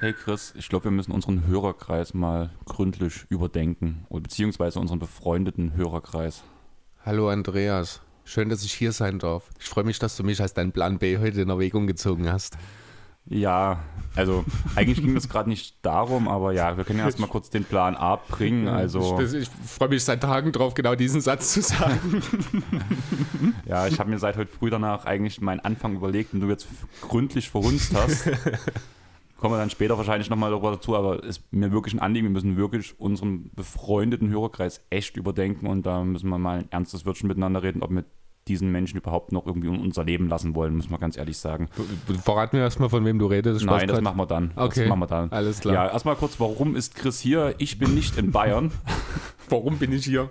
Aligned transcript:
Hey 0.00 0.12
Chris, 0.12 0.52
ich 0.54 0.68
glaube, 0.68 0.84
wir 0.84 0.90
müssen 0.90 1.12
unseren 1.12 1.46
Hörerkreis 1.46 2.12
mal 2.12 2.50
gründlich 2.66 3.24
überdenken, 3.30 4.06
beziehungsweise 4.10 4.78
unseren 4.78 4.98
befreundeten 4.98 5.76
Hörerkreis. 5.76 6.44
Hallo 7.06 7.30
Andreas, 7.30 8.02
schön, 8.24 8.50
dass 8.50 8.64
ich 8.64 8.74
hier 8.74 8.92
sein 8.92 9.18
darf. 9.18 9.48
Ich 9.58 9.66
freue 9.66 9.84
mich, 9.84 9.98
dass 9.98 10.16
du 10.16 10.22
mich 10.22 10.42
als 10.42 10.52
dein 10.52 10.72
Plan 10.72 10.98
B 10.98 11.16
heute 11.16 11.40
in 11.40 11.48
Erwägung 11.48 11.86
gezogen 11.86 12.30
hast. 12.30 12.58
Ja, 13.26 13.80
also 14.16 14.44
eigentlich 14.76 15.02
ging 15.02 15.16
es 15.16 15.28
gerade 15.28 15.48
nicht 15.48 15.84
darum, 15.84 16.28
aber 16.28 16.52
ja, 16.52 16.76
wir 16.76 16.84
können 16.84 16.98
ja 16.98 17.06
erstmal 17.06 17.28
kurz 17.28 17.50
den 17.50 17.64
Plan 17.64 17.96
A 17.96 18.16
bringen. 18.16 18.68
Also, 18.68 19.18
ich, 19.18 19.34
ich 19.34 19.48
freue 19.66 19.88
mich 19.88 20.04
seit 20.04 20.20
Tagen 20.20 20.52
drauf, 20.52 20.74
genau 20.74 20.94
diesen 20.94 21.20
Satz 21.20 21.54
zu 21.54 21.62
sagen. 21.62 22.22
ja, 23.66 23.86
ich 23.86 23.98
habe 23.98 24.10
mir 24.10 24.18
seit 24.18 24.36
heute 24.36 24.52
früh 24.52 24.70
danach 24.70 25.06
eigentlich 25.06 25.40
meinen 25.40 25.60
Anfang 25.60 25.96
überlegt 25.96 26.34
und 26.34 26.40
du 26.40 26.48
jetzt 26.48 26.68
gründlich 27.00 27.48
verhunzt 27.48 27.94
hast. 27.94 28.30
Kommen 29.38 29.54
wir 29.54 29.58
dann 29.58 29.70
später 29.70 29.98
wahrscheinlich 29.98 30.30
nochmal 30.30 30.50
darüber 30.50 30.70
dazu, 30.72 30.94
aber 30.94 31.20
es 31.24 31.38
ist 31.38 31.52
mir 31.52 31.72
wirklich 31.72 31.94
ein 31.94 32.00
Anliegen, 32.00 32.26
wir 32.26 32.32
müssen 32.32 32.56
wirklich 32.56 32.98
unseren 33.00 33.50
befreundeten 33.54 34.30
Hörerkreis 34.30 34.80
echt 34.90 35.16
überdenken 35.16 35.66
und 35.66 35.84
da 35.84 36.04
müssen 36.04 36.28
wir 36.28 36.38
mal 36.38 36.60
ein 36.60 36.70
ernstes 36.70 37.04
Wörtchen 37.04 37.28
miteinander 37.28 37.62
reden, 37.62 37.82
ob 37.82 37.90
wir 37.90 38.04
diesen 38.48 38.70
Menschen 38.70 38.98
überhaupt 38.98 39.32
noch 39.32 39.46
irgendwie 39.46 39.68
in 39.68 39.80
unser 39.80 40.04
Leben 40.04 40.28
lassen 40.28 40.54
wollen, 40.54 40.76
muss 40.76 40.90
man 40.90 41.00
ganz 41.00 41.16
ehrlich 41.16 41.38
sagen. 41.38 41.68
Verraten 42.22 42.56
wir 42.56 42.64
erstmal, 42.64 42.88
von 42.90 43.04
wem 43.04 43.18
du 43.18 43.26
redest. 43.26 43.64
Nein, 43.64 43.88
das 43.88 44.00
machen 44.00 44.18
wir 44.18 44.26
dann. 44.26 44.52
Okay, 44.56 44.80
das 44.80 44.88
machen 44.88 45.00
wir 45.00 45.06
dann. 45.06 45.32
alles 45.32 45.60
klar. 45.60 45.74
Ja, 45.74 45.88
erstmal 45.90 46.16
kurz, 46.16 46.38
warum 46.38 46.76
ist 46.76 46.94
Chris 46.94 47.20
hier? 47.20 47.54
Ich 47.58 47.78
bin 47.78 47.94
nicht 47.94 48.18
in 48.18 48.32
Bayern. 48.32 48.70
warum 49.48 49.78
bin 49.78 49.92
ich 49.92 50.04
hier? 50.04 50.30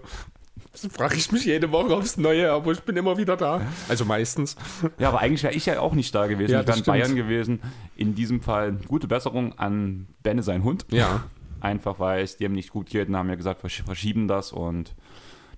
Das 0.71 0.87
frage 0.91 1.15
ich 1.15 1.31
mich 1.31 1.45
jede 1.45 1.71
Woche 1.71 1.93
aufs 1.95 2.17
Neue, 2.17 2.51
aber 2.51 2.71
ich 2.71 2.81
bin 2.81 2.97
immer 2.97 3.17
wieder 3.17 3.37
da. 3.37 3.61
Also 3.89 4.05
meistens. 4.05 4.55
Ja, 4.97 5.09
aber 5.09 5.19
eigentlich 5.19 5.43
wäre 5.43 5.53
ich 5.53 5.65
ja 5.67 5.79
auch 5.79 5.93
nicht 5.93 6.13
da 6.15 6.25
gewesen. 6.25 6.51
Ja, 6.51 6.61
ich 6.61 6.67
wäre 6.67 6.77
in. 6.79 6.83
Bayern 6.85 7.15
gewesen. 7.15 7.61
In 7.95 8.15
diesem 8.15 8.41
Fall 8.41 8.77
gute 8.87 9.07
Besserung 9.07 9.53
an 9.59 10.07
Benne, 10.23 10.41
sein 10.41 10.63
Hund. 10.63 10.85
Ja. 10.89 11.25
Einfach 11.61 11.99
weil 11.99 12.23
es 12.23 12.37
dem 12.37 12.53
nicht 12.53 12.71
gut 12.71 12.89
geht 12.89 13.07
und 13.07 13.15
haben 13.15 13.29
ja 13.29 13.35
gesagt, 13.35 13.63
versch- 13.63 13.85
verschieben 13.85 14.27
das 14.27 14.51
und 14.51 14.95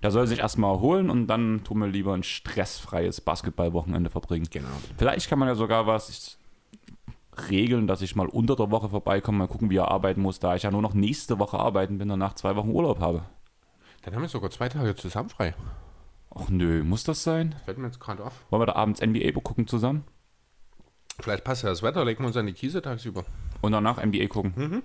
der 0.02 0.10
soll 0.10 0.26
sich 0.26 0.40
erstmal 0.40 0.74
erholen 0.74 1.10
und 1.10 1.26
dann 1.26 1.64
tun 1.64 1.78
wir 1.78 1.88
lieber 1.88 2.14
ein 2.14 2.22
stressfreies 2.22 3.20
Basketballwochenende 3.20 4.10
verbringen. 4.10 4.46
Genau. 4.50 4.68
Vielleicht 4.98 5.28
kann 5.28 5.38
man 5.38 5.48
ja 5.48 5.54
sogar 5.54 5.86
was 5.86 6.38
regeln, 7.50 7.86
dass 7.86 8.02
ich 8.02 8.16
mal 8.16 8.28
unter 8.28 8.56
der 8.56 8.70
Woche 8.70 8.88
vorbeikomme, 8.88 9.38
mal 9.38 9.48
gucken, 9.48 9.70
wie 9.70 9.76
er 9.76 9.90
arbeiten 9.90 10.22
muss, 10.22 10.38
da 10.40 10.54
ich 10.54 10.62
ja 10.62 10.70
nur 10.70 10.82
noch 10.82 10.94
nächste 10.94 11.38
Woche 11.38 11.58
arbeiten 11.58 11.98
bin 11.98 12.10
und 12.10 12.20
danach 12.20 12.34
zwei 12.34 12.56
Wochen 12.56 12.70
Urlaub 12.70 13.00
habe. 13.00 13.22
Dann 14.02 14.14
haben 14.14 14.22
wir 14.22 14.28
sogar 14.28 14.50
zwei 14.50 14.68
Tage 14.68 14.94
zusammen 14.94 15.28
frei. 15.28 15.54
Ach 16.34 16.48
nö, 16.48 16.84
muss 16.84 17.04
das 17.04 17.22
sein? 17.22 17.54
Fällt 17.64 17.78
mir 17.78 17.86
jetzt 17.86 18.00
gerade 18.00 18.24
auf. 18.24 18.44
Wollen 18.50 18.62
wir 18.62 18.66
da 18.66 18.74
abends 18.74 19.00
NBA 19.00 19.32
gucken 19.40 19.66
zusammen? 19.66 20.04
Vielleicht 21.20 21.44
passt 21.44 21.62
ja 21.62 21.70
das 21.70 21.82
Wetter, 21.82 22.04
legen 22.04 22.22
wir 22.22 22.26
uns 22.26 22.36
an 22.36 22.46
die 22.46 22.52
Kiese 22.52 22.82
tagsüber. 22.82 23.24
und 23.62 23.72
danach 23.72 24.04
NBA 24.04 24.26
gucken. 24.26 24.82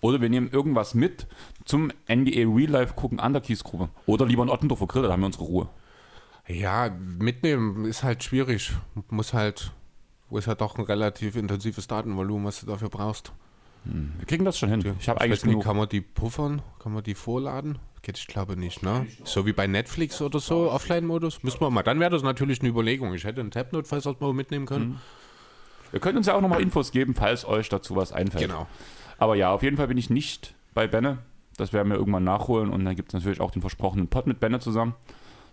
Oder 0.00 0.20
wir 0.20 0.28
nehmen 0.28 0.50
irgendwas 0.50 0.94
mit 0.94 1.26
zum 1.64 1.90
NBA 2.08 2.54
Real 2.54 2.70
Life 2.70 2.94
gucken 2.94 3.20
an 3.20 3.32
der 3.32 3.42
Kiesgrube. 3.42 3.88
Oder 4.06 4.26
lieber 4.26 4.42
in 4.42 4.50
Ottendorfer 4.50 4.86
Grill, 4.86 5.02
da 5.02 5.12
haben 5.12 5.20
wir 5.20 5.26
unsere 5.26 5.44
Ruhe. 5.44 5.68
Ja, 6.46 6.90
mitnehmen 7.18 7.84
ist 7.84 8.02
halt 8.02 8.22
schwierig. 8.22 8.72
Muss 9.08 9.32
halt, 9.32 9.72
wo 10.28 10.38
ist 10.38 10.46
halt 10.46 10.60
doch 10.60 10.78
ein 10.78 10.84
relativ 10.84 11.36
intensives 11.36 11.86
Datenvolumen, 11.88 12.46
was 12.46 12.60
du 12.60 12.66
dafür 12.66 12.88
brauchst. 12.88 13.32
Wir 13.84 14.26
kriegen 14.26 14.44
das 14.44 14.58
schon 14.58 14.68
hin. 14.68 14.80
Ich 14.98 15.08
habe 15.08 15.18
Ich 15.18 15.24
eigentlich 15.24 15.44
nicht, 15.44 15.62
kann 15.62 15.76
man 15.76 15.88
die 15.88 16.00
puffern? 16.00 16.62
Kann 16.80 16.92
man 16.92 17.04
die 17.04 17.14
vorladen? 17.14 17.78
Geht, 18.02 18.18
ich 18.18 18.26
glaube 18.26 18.56
nicht, 18.56 18.82
ne? 18.82 19.06
So 19.24 19.46
wie 19.46 19.52
bei 19.52 19.66
Netflix 19.66 20.20
oder 20.20 20.40
so, 20.40 20.70
Offline-Modus? 20.70 21.42
Müssen 21.42 21.60
wir 21.60 21.70
mal. 21.70 21.82
Dann 21.82 22.00
wäre 22.00 22.10
das 22.10 22.22
natürlich 22.22 22.60
eine 22.60 22.68
Überlegung. 22.68 23.14
Ich 23.14 23.24
hätte 23.24 23.40
ein 23.40 23.50
Tab 23.50 23.72
notfalls 23.72 24.06
was 24.06 24.20
wir 24.20 24.32
mitnehmen 24.32 24.66
können. 24.66 25.00
Wir 25.92 26.00
können 26.00 26.18
uns 26.18 26.26
ja 26.26 26.34
auch 26.34 26.40
nochmal 26.40 26.60
Infos 26.60 26.90
geben, 26.90 27.14
falls 27.14 27.44
euch 27.44 27.68
dazu 27.68 27.94
was 27.96 28.12
einfällt. 28.12 28.48
Genau. 28.48 28.66
Aber 29.18 29.34
ja, 29.34 29.50
auf 29.52 29.62
jeden 29.62 29.76
Fall 29.76 29.88
bin 29.88 29.98
ich 29.98 30.10
nicht 30.10 30.54
bei 30.74 30.86
Benne. 30.86 31.18
Das 31.56 31.72
werden 31.72 31.88
wir 31.90 31.96
irgendwann 31.96 32.24
nachholen. 32.24 32.70
Und 32.70 32.84
dann 32.84 32.96
gibt 32.96 33.08
es 33.10 33.14
natürlich 33.14 33.40
auch 33.40 33.50
den 33.50 33.62
versprochenen 33.62 34.08
Pod 34.08 34.26
mit 34.26 34.40
Benne 34.40 34.60
zusammen. 34.60 34.94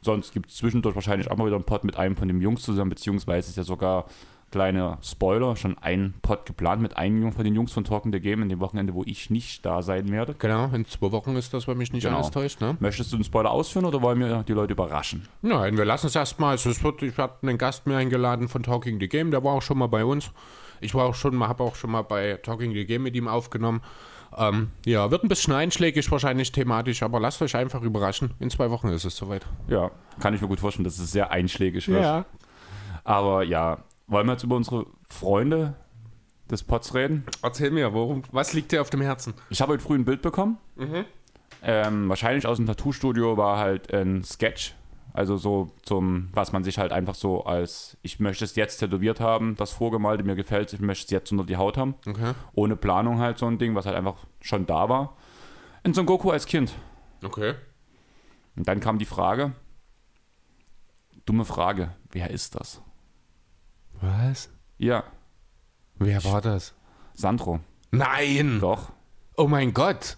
Sonst 0.02 0.34
gibt 0.34 0.50
es 0.50 0.58
zwischendurch 0.58 0.96
wahrscheinlich 0.96 1.32
auch 1.32 1.38
mal 1.38 1.46
wieder 1.46 1.56
einen 1.56 1.64
Pod 1.66 1.86
mit 1.86 1.96
einem 1.98 2.18
von 2.18 2.28
den 2.28 2.42
Jungs 2.42 2.62
zusammen, 2.62 2.90
beziehungsweise 2.90 3.50
ist 3.50 3.56
ja 3.56 3.64
sogar 3.64 4.06
kleiner 4.52 5.00
Spoiler, 5.02 5.56
schon 5.56 5.78
ein 5.80 6.14
Pod 6.22 6.46
geplant 6.46 6.82
mit 6.82 6.96
einem 6.98 7.32
von 7.32 7.44
den 7.44 7.56
Jungs 7.56 7.72
von 7.72 7.86
Talking 7.86 8.12
the 8.14 8.20
Game 8.20 8.44
in 8.44 8.50
dem 8.50 8.60
Wochenende, 8.60 8.94
wo 8.94 9.04
ich 9.06 9.30
nicht 9.32 9.66
da 9.66 9.82
sein 9.82 10.12
werde. 10.12 10.36
Genau, 10.38 10.66
in 10.74 10.86
zwei 10.86 11.12
Wochen 11.12 11.36
ist 11.38 11.54
das, 11.56 11.68
wenn 11.68 11.78
mich 11.78 11.92
nicht 11.92 12.04
Genau. 12.04 12.18
alles 12.18 12.30
täuscht, 12.32 12.62
ne? 12.62 12.76
Möchtest 12.80 13.12
du 13.14 13.18
den 13.18 13.24
Spoiler 13.24 13.50
ausführen 13.50 13.86
oder 13.86 14.02
wollen 14.04 14.20
wir 14.20 14.44
die 14.44 14.54
Leute 14.54 14.74
überraschen? 14.74 15.28
Nein, 15.42 15.76
wir 15.78 15.86
lassen 15.86 16.06
es 16.08 16.16
erstmal. 16.16 16.52
Also 16.52 16.70
es 16.70 16.84
wird, 16.84 17.02
ich 17.02 17.18
hatte 17.18 17.48
einen 17.48 17.58
Gast 17.58 17.88
mir 17.88 17.96
eingeladen 17.98 18.48
von 18.48 18.62
Talking 18.62 19.00
the 19.00 19.08
Game, 19.08 19.32
der 19.32 19.44
war 19.44 19.54
auch 19.54 19.62
schon 19.64 19.78
mal 19.80 19.88
bei 19.88 20.06
uns. 20.06 20.30
Ich 20.84 20.94
war 20.94 21.06
auch 21.06 21.16
schon 21.16 21.36
mal, 21.36 21.48
habe 21.48 21.64
auch 21.64 21.76
schon 21.76 21.92
mal 21.92 22.02
bei 22.02 22.40
Talking 22.44 22.74
the 22.74 22.86
Game 22.86 23.04
mit 23.04 23.16
ihm 23.16 23.28
aufgenommen. 23.28 23.82
Ähm, 24.38 24.72
ja, 24.86 25.12
wird 25.12 25.24
ein 25.24 25.28
bisschen 25.30 25.54
einschlägig 25.54 26.10
wahrscheinlich 26.12 26.52
thematisch, 26.52 27.04
aber 27.04 27.20
lasst 27.20 27.42
euch 27.42 27.56
einfach 27.56 27.82
überraschen. 27.82 28.32
In 28.40 28.50
zwei 28.50 28.70
Wochen 28.72 28.88
ist 28.90 29.06
es 29.06 29.16
soweit. 29.16 29.46
Ja, 29.68 29.92
kann 30.20 30.34
ich 30.34 30.42
mir 30.42 30.48
gut 30.48 30.60
vorstellen, 30.60 30.86
dass 30.86 30.98
es 30.98 31.12
sehr 31.12 31.32
einschlägig 31.32 31.88
wird. 31.88 32.26
Aber 33.04 33.44
ja, 33.44 33.84
wollen 34.08 34.26
wir 34.28 34.34
jetzt 34.34 34.44
über 34.44 34.56
unsere 34.56 34.86
Freunde 35.08 35.76
des 36.50 36.64
Pods 36.64 36.94
reden? 36.94 37.26
Erzähl 37.42 37.72
mir, 37.72 37.94
worum, 37.94 38.24
was 38.32 38.54
liegt 38.54 38.72
dir 38.72 38.82
auf 38.82 38.90
dem 38.90 39.02
Herzen? 39.02 39.34
Ich 39.50 39.62
habe 39.62 39.74
heute 39.74 39.84
früh 39.84 39.96
ein 39.96 40.06
Bild 40.06 40.22
bekommen. 40.22 40.58
Ähm, 41.62 42.10
wahrscheinlich 42.10 42.46
aus 42.46 42.58
dem 42.58 42.66
Tattoo-Studio 42.66 43.38
war 43.38 43.58
halt 43.58 43.94
ein 43.94 44.24
Sketch. 44.24 44.74
Also 45.14 45.38
so 45.38 45.72
zum, 45.84 46.30
was 46.34 46.52
man 46.52 46.64
sich 46.64 46.80
halt 46.80 46.92
einfach 46.92 47.16
so 47.16 47.46
als, 47.46 47.98
ich 48.02 48.20
möchte 48.20 48.44
es 48.46 48.56
jetzt 48.56 48.78
tätowiert 48.78 49.20
haben, 49.20 49.56
das 49.56 49.72
Vorgemalte, 49.72 50.24
mir 50.24 50.36
gefällt 50.36 50.74
ich 50.74 50.80
möchte 50.80 51.06
es 51.06 51.12
jetzt 51.12 51.32
unter 51.32 51.44
die 51.44 51.58
Haut 51.58 51.78
haben. 51.78 51.96
Okay. 52.08 52.34
Ohne 52.54 52.76
Planung 52.76 53.20
halt 53.20 53.38
so 53.38 53.46
ein 53.46 53.60
Ding, 53.60 53.76
was 53.76 53.86
halt 53.86 53.96
einfach 53.96 54.16
schon 54.42 54.66
da 54.66 54.90
war. 54.90 55.16
In 55.84 55.94
Son 55.94 56.06
Goku 56.06 56.32
als 56.32 56.46
Kind. 56.48 56.74
Okay. 57.24 57.54
Und 58.56 58.68
dann 58.68 58.80
kam 58.80 58.98
die 58.98 59.06
Frage, 59.06 59.54
dumme 61.26 61.46
Frage, 61.46 61.96
wer 62.12 62.32
ist 62.32 62.56
das? 62.56 62.82
Was? 64.02 64.50
Ja, 64.78 65.04
Wer 65.96 66.24
war 66.24 66.42
das? 66.42 66.74
Sandro. 67.14 67.60
Nein! 67.92 68.60
Doch. 68.60 68.92
Oh 69.38 69.48
mein 69.48 69.74
Gott! 69.74 70.18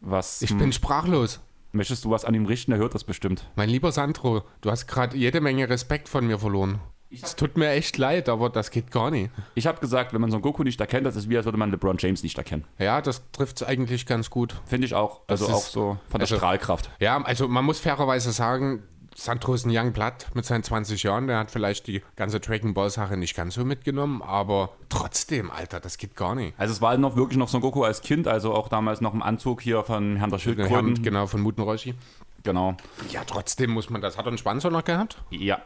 Was 0.00 0.42
Ich 0.42 0.56
bin 0.56 0.72
sprachlos. 0.72 1.40
Möchtest 1.74 2.04
du 2.04 2.10
was 2.10 2.24
an 2.24 2.34
ihm 2.34 2.46
richten? 2.46 2.72
Er 2.72 2.78
hört 2.78 2.94
das 2.94 3.04
bestimmt. 3.04 3.48
Mein 3.56 3.68
lieber 3.68 3.92
Sandro, 3.92 4.42
du 4.60 4.70
hast 4.70 4.86
gerade 4.86 5.16
jede 5.16 5.40
Menge 5.40 5.68
Respekt 5.68 6.08
von 6.08 6.26
mir 6.26 6.38
verloren. 6.38 6.80
Es 7.22 7.36
tut 7.36 7.56
mir 7.56 7.68
echt 7.70 7.96
leid, 7.96 8.28
aber 8.28 8.50
das 8.50 8.72
geht 8.72 8.90
gar 8.90 9.10
nicht. 9.12 9.30
Ich 9.54 9.68
habe 9.68 9.78
gesagt, 9.80 10.12
wenn 10.12 10.20
man 10.20 10.32
Son 10.32 10.42
Goku 10.42 10.64
nicht 10.64 10.80
erkennt, 10.80 11.06
das 11.06 11.14
ist 11.14 11.28
wie 11.30 11.36
als 11.36 11.44
würde 11.44 11.58
man 11.58 11.70
LeBron 11.70 11.96
James 11.98 12.24
nicht 12.24 12.36
erkennen. 12.38 12.64
Ja, 12.78 13.00
das 13.00 13.22
trifft 13.30 13.60
es 13.60 13.66
eigentlich 13.68 14.04
ganz 14.06 14.30
gut. 14.30 14.60
Finde 14.66 14.86
ich 14.86 14.94
auch. 14.94 15.20
Also 15.28 15.46
Das 15.46 15.54
auch 15.54 15.62
so 15.62 15.82
von 16.08 16.18
der 16.18 16.22
also- 16.22 16.36
Strahlkraft. 16.36 16.90
Ja, 16.98 17.22
also 17.22 17.46
man 17.46 17.64
muss 17.64 17.78
fairerweise 17.78 18.32
sagen, 18.32 18.82
Sandro 19.16 19.54
ist 19.54 19.64
ein 19.64 19.70
Young 19.76 19.92
Blood 19.92 20.26
mit 20.34 20.44
seinen 20.44 20.62
20 20.64 21.02
Jahren. 21.04 21.26
Der 21.28 21.38
hat 21.38 21.50
vielleicht 21.50 21.86
die 21.86 22.02
ganze 22.16 22.40
Dragon 22.40 22.74
Ball 22.74 22.90
Sache 22.90 23.16
nicht 23.16 23.36
ganz 23.36 23.54
so 23.54 23.64
mitgenommen, 23.64 24.22
aber 24.22 24.70
trotzdem, 24.88 25.50
Alter, 25.50 25.78
das 25.80 25.98
geht 25.98 26.16
gar 26.16 26.34
nicht. 26.34 26.54
Also 26.58 26.72
es 26.72 26.80
war 26.80 26.96
noch 26.98 27.16
wirklich 27.16 27.38
noch 27.38 27.48
Son 27.48 27.60
Goku 27.60 27.84
als 27.84 28.00
Kind, 28.02 28.26
also 28.26 28.52
auch 28.54 28.68
damals 28.68 29.00
noch 29.00 29.14
im 29.14 29.22
Anzug 29.22 29.60
hier 29.62 29.84
von 29.84 30.16
Herrn 30.16 30.30
der 30.30 30.38
Schildkröten. 30.38 31.02
Genau, 31.02 31.26
von 31.26 31.40
Muten 31.42 31.62
Roshi. 31.62 31.94
Genau. 32.42 32.76
Ja, 33.10 33.22
trotzdem 33.24 33.70
muss 33.70 33.88
man 33.88 34.00
das. 34.02 34.18
Hat 34.18 34.26
er 34.26 34.28
einen 34.28 34.38
Sponsor 34.38 34.70
noch 34.70 34.84
gehabt? 34.84 35.16
Ja, 35.30 35.58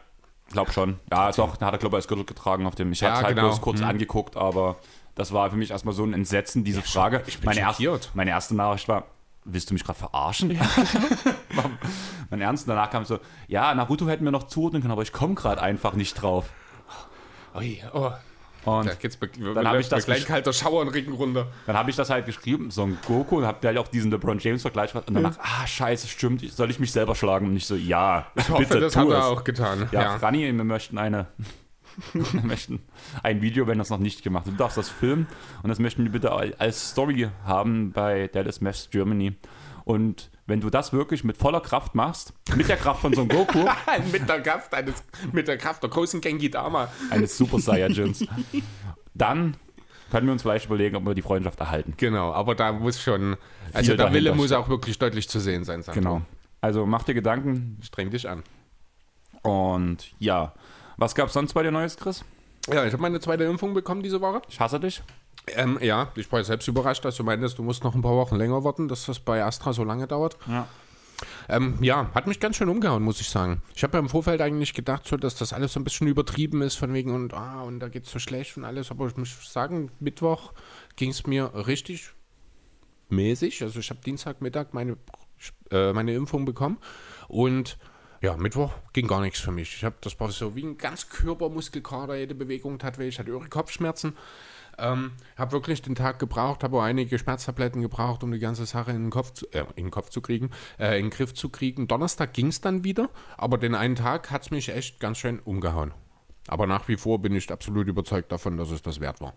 glaub 0.51 0.71
schon. 0.71 0.99
Ja, 1.11 1.31
doch, 1.31 1.57
da 1.57 1.65
hat 1.67 1.73
er 1.73 1.77
glaube 1.79 1.95
ich 1.95 2.03
als 2.03 2.07
Gürtel 2.07 2.25
getragen 2.25 2.65
auf 2.67 2.75
dem. 2.75 2.91
Ich 2.91 3.01
Ja, 3.01 3.09
habe 3.09 3.17
es 3.19 3.23
halt 3.25 3.35
genau. 3.35 3.47
bloß 3.49 3.61
kurz 3.61 3.79
Hm. 3.79 3.87
angeguckt, 3.87 4.37
aber 4.37 4.77
das 5.15 5.33
war 5.33 5.49
für 5.49 5.57
mich 5.57 5.71
erstmal 5.71 5.93
so 5.93 6.03
ein 6.05 6.13
Entsetzen, 6.13 6.63
diese 6.63 6.81
Frage. 6.81 7.23
ich 7.27 7.39
bin 7.39 7.47
meine, 7.47 7.59
erste, 7.61 7.99
meine 8.13 8.29
erste 8.29 8.55
Nachricht 8.55 8.87
war, 8.87 9.05
willst 9.53 9.69
du 9.69 9.73
mich 9.73 9.83
gerade 9.83 9.99
verarschen? 9.99 10.57
War 11.53 11.69
mein 12.29 12.41
Ernst, 12.41 12.67
und 12.67 12.69
danach 12.75 12.89
kam 12.89 13.05
so, 13.05 13.19
ja, 13.47 13.73
Naruto 13.73 14.07
hätten 14.07 14.23
wir 14.25 14.31
noch 14.31 14.45
zuordnen 14.45 14.81
können, 14.81 14.91
aber 14.91 15.01
ich 15.01 15.11
komme 15.11 15.35
gerade 15.35 15.61
einfach 15.61 15.93
nicht 15.93 16.13
drauf. 16.15 16.49
Ui, 17.55 17.83
oh. 17.93 18.11
Und 18.65 18.87
Da 18.87 18.93
geht's 18.93 19.17
mir, 19.19 19.53
Dann 19.53 19.67
hab 19.67 19.77
ich 19.77 19.87
das 19.87 20.05
gleich 20.05 20.25
kalter 20.25 20.51
Schauer 20.51 20.81
in 20.83 20.89
den 20.89 20.95
Rücken 20.95 21.13
runter. 21.13 21.47
Dann 21.65 21.77
habe 21.77 21.89
ich 21.89 21.95
das 21.95 22.09
halt 22.09 22.25
geschrieben, 22.25 22.71
Son 22.71 22.97
Goku, 23.07 23.37
und 23.37 23.45
habe 23.45 23.65
halt 23.65 23.77
auch 23.77 23.87
diesen 23.87 24.11
LeBron 24.11 24.37
James-Vergleich 24.37 24.91
gemacht. 24.91 25.07
Und 25.07 25.15
danach, 25.15 25.37
ah, 25.39 25.65
scheiße, 25.65 26.07
stimmt, 26.07 26.41
soll 26.51 26.69
ich 26.69 26.79
mich 26.79 26.91
selber 26.91 27.15
schlagen? 27.15 27.47
Und 27.47 27.53
nicht 27.53 27.67
so, 27.67 27.75
ja, 27.75 28.27
Ich 28.35 28.49
hoffe, 28.49 28.63
bitte, 28.63 28.79
das 28.81 28.93
tu 28.93 28.99
hat 28.99 29.07
es. 29.07 29.13
er 29.13 29.27
auch 29.27 29.43
getan. 29.43 29.89
Ja, 29.91 30.01
Ja. 30.01 30.19
Franny, 30.19 30.41
wir 30.45 30.63
möchten 30.63 30.97
eine. 30.97 31.27
Wir 32.13 32.41
möchten 32.41 32.81
ein 33.23 33.41
Video, 33.41 33.67
wenn 33.67 33.77
das 33.77 33.89
noch 33.89 33.99
nicht 33.99 34.23
gemacht 34.23 34.47
ist. 34.47 34.53
Du 34.53 34.57
darfst 34.57 34.77
das 34.77 34.89
filmen 34.89 35.27
und 35.63 35.69
das 35.69 35.79
möchten 35.79 36.03
wir 36.03 36.11
bitte 36.11 36.31
als 36.31 36.91
Story 36.91 37.29
haben 37.45 37.91
bei 37.91 38.27
Dallas 38.27 38.61
Mavs 38.61 38.89
Germany. 38.89 39.35
Und 39.85 40.29
wenn 40.45 40.61
du 40.61 40.69
das 40.69 40.93
wirklich 40.93 41.23
mit 41.23 41.37
voller 41.37 41.61
Kraft 41.61 41.95
machst, 41.95 42.33
mit 42.55 42.69
der 42.69 42.77
Kraft 42.77 43.01
von 43.01 43.13
Son 43.13 43.27
Goku, 43.27 43.65
mit 44.11 44.27
der 44.29 44.41
Kraft 44.41 44.73
eines, 44.73 45.03
mit 45.31 45.47
der 45.47 45.57
Kraft 45.57 45.81
der 45.81 45.89
großen 45.89 46.21
Genki 46.21 46.49
Dama. 46.49 46.89
eines 47.09 47.37
Super 47.37 47.59
Saiyajins, 47.59 48.25
dann 49.13 49.57
können 50.11 50.27
wir 50.27 50.33
uns 50.33 50.41
vielleicht 50.41 50.65
überlegen, 50.65 50.95
ob 50.95 51.05
wir 51.05 51.13
die 51.13 51.21
Freundschaft 51.21 51.59
erhalten. 51.59 51.93
Genau, 51.97 52.33
aber 52.33 52.55
da 52.55 52.71
muss 52.71 53.01
schon, 53.01 53.37
also 53.73 53.95
der 53.95 54.11
Wille 54.13 54.33
muss 54.33 54.51
auch 54.51 54.69
wirklich 54.69 54.97
deutlich 54.99 55.29
zu 55.29 55.39
sehen 55.39 55.63
sein, 55.63 55.81
Sandro. 55.81 56.01
Genau. 56.01 56.21
Also 56.61 56.85
mach 56.85 57.03
dir 57.03 57.13
Gedanken 57.13 57.77
Streng 57.81 58.09
dich 58.09 58.27
an. 58.27 58.43
und 59.43 60.11
ja. 60.19 60.53
Was 60.99 61.15
gab's 61.15 61.31
sonst 61.31 61.53
bei 61.53 61.63
dir 61.63 61.71
Neues, 61.71 61.95
Chris? 61.95 62.25
Ja, 62.67 62.85
ich 62.85 62.91
habe 62.91 63.01
meine 63.01 63.21
zweite 63.21 63.45
Impfung 63.45 63.73
bekommen 63.73 64.03
diese 64.03 64.19
Woche. 64.19 64.41
Ich 64.49 64.59
hasse 64.59 64.81
dich. 64.81 65.01
Ähm, 65.47 65.79
ja, 65.81 66.11
ich 66.15 66.29
war 66.29 66.43
selbst 66.43 66.67
überrascht, 66.67 67.05
dass 67.05 67.15
du 67.15 67.23
meintest, 67.23 67.57
du 67.57 67.63
musst 67.63 67.85
noch 67.85 67.95
ein 67.95 68.01
paar 68.01 68.17
Wochen 68.17 68.35
länger 68.35 68.65
warten, 68.65 68.89
dass 68.89 69.05
das 69.05 69.17
bei 69.21 69.41
Astra 69.41 69.71
so 69.71 69.85
lange 69.85 70.07
dauert. 70.07 70.37
Ja. 70.45 70.67
Ähm, 71.47 71.77
ja, 71.79 72.09
hat 72.13 72.27
mich 72.27 72.41
ganz 72.41 72.57
schön 72.57 72.67
umgehauen, 72.67 73.01
muss 73.01 73.21
ich 73.21 73.29
sagen. 73.29 73.61
Ich 73.73 73.83
habe 73.83 73.93
ja 73.93 73.99
im 73.99 74.09
Vorfeld 74.09 74.41
eigentlich 74.41 74.73
gedacht, 74.73 75.07
so, 75.07 75.15
dass 75.15 75.35
das 75.35 75.53
alles 75.53 75.71
so 75.71 75.79
ein 75.79 75.85
bisschen 75.85 76.07
übertrieben 76.07 76.61
ist, 76.61 76.75
von 76.75 76.93
wegen 76.93 77.15
und, 77.15 77.33
ah, 77.33 77.61
und 77.61 77.79
da 77.79 77.87
geht's 77.87 78.11
so 78.11 78.19
schlecht 78.19 78.57
und 78.57 78.65
alles. 78.65 78.91
Aber 78.91 79.07
ich 79.07 79.15
muss 79.15 79.53
sagen, 79.53 79.91
Mittwoch 80.01 80.51
ging 80.97 81.11
es 81.11 81.25
mir 81.25 81.49
richtig 81.65 82.11
mäßig. 83.07 83.63
Also 83.63 83.79
ich 83.79 83.89
habe 83.89 84.01
Dienstagmittag 84.01 84.73
meine, 84.73 84.97
äh, 85.71 85.93
meine 85.93 86.13
Impfung 86.13 86.43
bekommen 86.43 86.77
und 87.29 87.77
ja, 88.21 88.35
Mittwoch 88.37 88.73
ging 88.93 89.07
gar 89.07 89.21
nichts 89.21 89.39
für 89.39 89.51
mich. 89.51 89.75
Ich 89.75 89.83
habe 89.83 89.95
das 90.01 90.19
war 90.19 90.29
so 90.31 90.55
wie 90.55 90.63
ein 90.63 90.77
ganz 90.77 91.09
Körpermuskelkater, 91.09 92.15
jede 92.15 92.35
Bewegung 92.35 92.79
tat 92.79 92.97
weh. 92.99 93.07
Ich 93.07 93.19
hatte 93.19 93.31
irre 93.31 93.47
Kopfschmerzen. 93.49 94.17
Ähm, 94.77 95.11
habe 95.37 95.51
wirklich 95.51 95.81
den 95.81 95.95
Tag 95.95 96.19
gebraucht, 96.19 96.63
habe 96.63 96.77
auch 96.77 96.83
einige 96.83 97.19
Schmerztabletten 97.19 97.81
gebraucht, 97.81 98.23
um 98.23 98.31
die 98.31 98.39
ganze 98.39 98.65
Sache 98.65 98.91
in 98.91 99.03
den 99.03 99.09
Kopf 99.09 99.33
zu, 99.33 99.45
äh, 99.51 99.65
in 99.75 99.85
den 99.85 99.91
Kopf 99.91 100.09
zu 100.09 100.21
kriegen, 100.21 100.51
äh, 100.77 100.97
in 100.97 101.05
den 101.05 101.09
Griff 101.09 101.33
zu 101.33 101.49
kriegen. 101.49 101.87
Donnerstag 101.87 102.33
ging 102.33 102.47
es 102.47 102.61
dann 102.61 102.85
wieder, 102.85 103.09
aber 103.37 103.57
den 103.57 103.75
einen 103.75 103.95
Tag 103.95 104.31
hat 104.31 104.43
es 104.43 104.51
mich 104.51 104.69
echt 104.69 105.01
ganz 105.01 105.17
schön 105.17 105.39
umgehauen. 105.39 105.93
Aber 106.47 106.65
nach 106.65 106.87
wie 106.87 106.95
vor 106.95 107.19
bin 107.19 107.35
ich 107.35 107.51
absolut 107.51 107.87
überzeugt 107.87 108.31
davon, 108.31 108.57
dass 108.57 108.71
es 108.71 108.81
das 108.81 109.01
wert 109.01 109.19
war. 109.19 109.33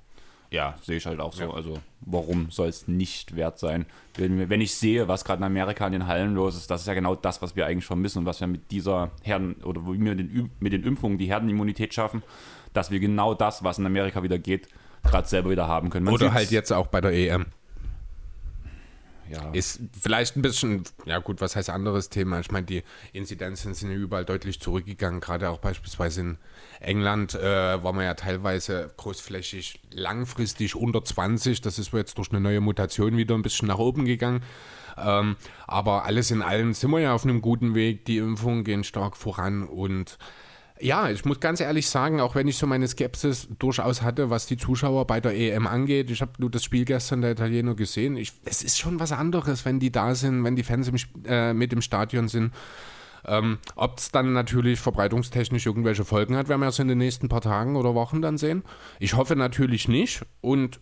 Ja, 0.53 0.75
sehe 0.83 0.99
ich 0.99 1.07
halt 1.07 1.19
auch 1.19 1.33
so. 1.33 1.51
Also, 1.51 1.79
warum 2.03 2.51
soll 2.51 2.69
es 2.69 2.87
nicht 2.87 3.35
wert 3.35 3.59
sein? 3.59 3.87
Wenn, 4.17 4.51
wenn 4.51 4.61
ich 4.61 4.75
sehe, 4.75 5.09
was 5.09 5.25
gerade 5.25 5.41
in 5.41 5.45
Amerika 5.45 5.87
in 5.87 5.93
den 5.93 6.07
Hallen 6.07 6.35
los 6.35 6.57
ist, 6.57 6.71
das 6.71 6.83
ist 6.83 6.87
ja 6.87 6.95
genau 6.95 7.15
das, 7.15 7.41
was 7.41 7.57
wir 7.57 7.67
eigentlich 7.67 7.87
vermissen 7.87 8.19
und 8.19 8.27
was 8.27 8.41
wir 8.41 8.47
mit 8.47 8.71
dieser 8.71 9.11
Herden- 9.23 9.55
oder 9.65 9.87
wo 9.87 9.95
wir 9.95 9.99
mit 9.99 10.19
den, 10.19 10.51
mit 10.61 10.75
den 10.75 10.85
Impfungen 10.85 11.17
die 11.17 11.27
Herdenimmunität 11.27 11.95
schaffen, 11.95 12.23
dass 12.75 12.91
wir 12.91 13.01
genau 13.01 13.33
das, 13.33 13.65
was 13.65 13.79
in 13.79 13.87
Amerika 13.87 14.23
wieder 14.23 14.39
geht, 14.39 14.69
gerade 15.03 15.27
selber 15.27 15.51
wieder 15.51 15.67
haben 15.67 15.89
können. 15.89 16.05
Man 16.05 16.15
Oder 16.15 16.35
halt 16.35 16.51
jetzt 16.51 16.71
auch 16.71 16.87
bei 16.87 17.01
der 17.01 17.13
EM. 17.13 17.47
Ja, 19.33 19.51
Ist 19.53 19.81
vielleicht 19.99 20.37
ein 20.37 20.43
bisschen, 20.43 20.83
ja 21.07 21.19
gut, 21.19 21.41
was 21.41 21.57
heißt 21.57 21.71
anderes 21.71 22.11
Thema? 22.11 22.41
Ich 22.41 22.51
meine, 22.51 22.67
die 22.67 22.83
Inzidenzen 23.15 23.73
sind 23.73 23.91
ja 23.91 23.97
überall 23.97 24.27
deutlich 24.27 24.61
zurückgegangen, 24.61 25.21
gerade 25.21 25.49
auch 25.49 25.59
beispielsweise 25.59 26.21
in 26.21 26.39
England 26.81 27.35
äh, 27.35 27.83
war 27.83 27.95
man 27.95 28.05
ja 28.05 28.13
teilweise 28.13 28.93
großflächig 28.99 29.81
langfristig 29.91 30.75
unter 30.77 31.03
20. 31.03 31.63
Das 31.63 31.79
ist 31.79 31.95
jetzt 31.95 32.19
durch 32.19 32.31
eine 32.31 32.41
neue 32.41 32.61
Mutation 32.61 33.17
wieder 33.17 33.35
ein 33.35 33.43
bisschen 33.43 33.69
nach 33.69 33.79
oben 33.79 34.05
gegangen. 34.05 34.43
Ähm, 34.99 35.37
aber 35.67 36.05
alles 36.05 36.31
in 36.31 36.43
allem 36.43 36.75
sind 36.75 36.91
wir 36.91 37.01
ja 37.01 37.15
auf 37.15 37.25
einem 37.25 37.41
guten 37.41 37.75
Weg. 37.75 38.05
Die 38.05 38.19
Impfungen 38.19 38.65
gehen 38.65 38.85
stark 38.85 39.17
voran 39.17 39.63
und 39.67 40.19
ja, 40.83 41.09
ich 41.09 41.25
muss 41.25 41.39
ganz 41.39 41.61
ehrlich 41.61 41.89
sagen, 41.89 42.21
auch 42.21 42.35
wenn 42.35 42.49
ich 42.49 42.57
so 42.57 42.67
meine 42.67 42.89
Skepsis 42.89 43.49
durchaus 43.59 44.03
hatte, 44.03 44.31
was 44.31 44.47
die 44.47 44.57
Zuschauer 44.57 45.07
bei 45.07 45.21
der 45.21 45.35
EM 45.35 45.67
angeht, 45.67 46.11
ich 46.11 46.21
habe 46.21 46.33
nur 46.39 46.51
das 46.51 46.65
Spiel 46.65 46.85
gestern 46.85 47.21
der 47.21 47.33
Italiener 47.33 47.75
gesehen. 47.75 48.17
Ich, 48.17 48.33
es 48.45 48.63
ist 48.63 48.79
schon 48.79 48.99
was 48.99 49.13
anderes, 49.13 49.65
wenn 49.65 49.79
die 49.79 49.93
da 49.93 50.15
sind, 50.15 50.43
wenn 50.45 50.57
die 50.57 50.65
Fans 50.65 50.89
im, 50.89 50.97
äh, 51.25 51.55
mit 51.55 51.73
im 51.73 51.83
Stadion 51.83 52.29
sind. 52.29 52.53
Ähm, 53.25 53.59
Ob 53.77 53.99
es 53.99 54.11
dann 54.11 54.33
natürlich 54.33 54.81
verbreitungstechnisch 54.81 55.67
irgendwelche 55.67 56.05
Folgen 56.05 56.37
hat, 56.37 56.49
werden 56.49 56.61
wir 56.61 56.67
erst 56.67 56.81
in 56.81 56.89
den 56.89 56.99
nächsten 56.99 57.29
paar 57.29 57.41
Tagen 57.41 57.77
oder 57.77 57.95
Wochen 57.95 58.21
dann 58.21 58.37
sehen. 58.37 58.65
Ich 58.99 59.15
hoffe 59.15 59.37
natürlich 59.37 59.87
nicht 59.87 60.23
und 60.41 60.81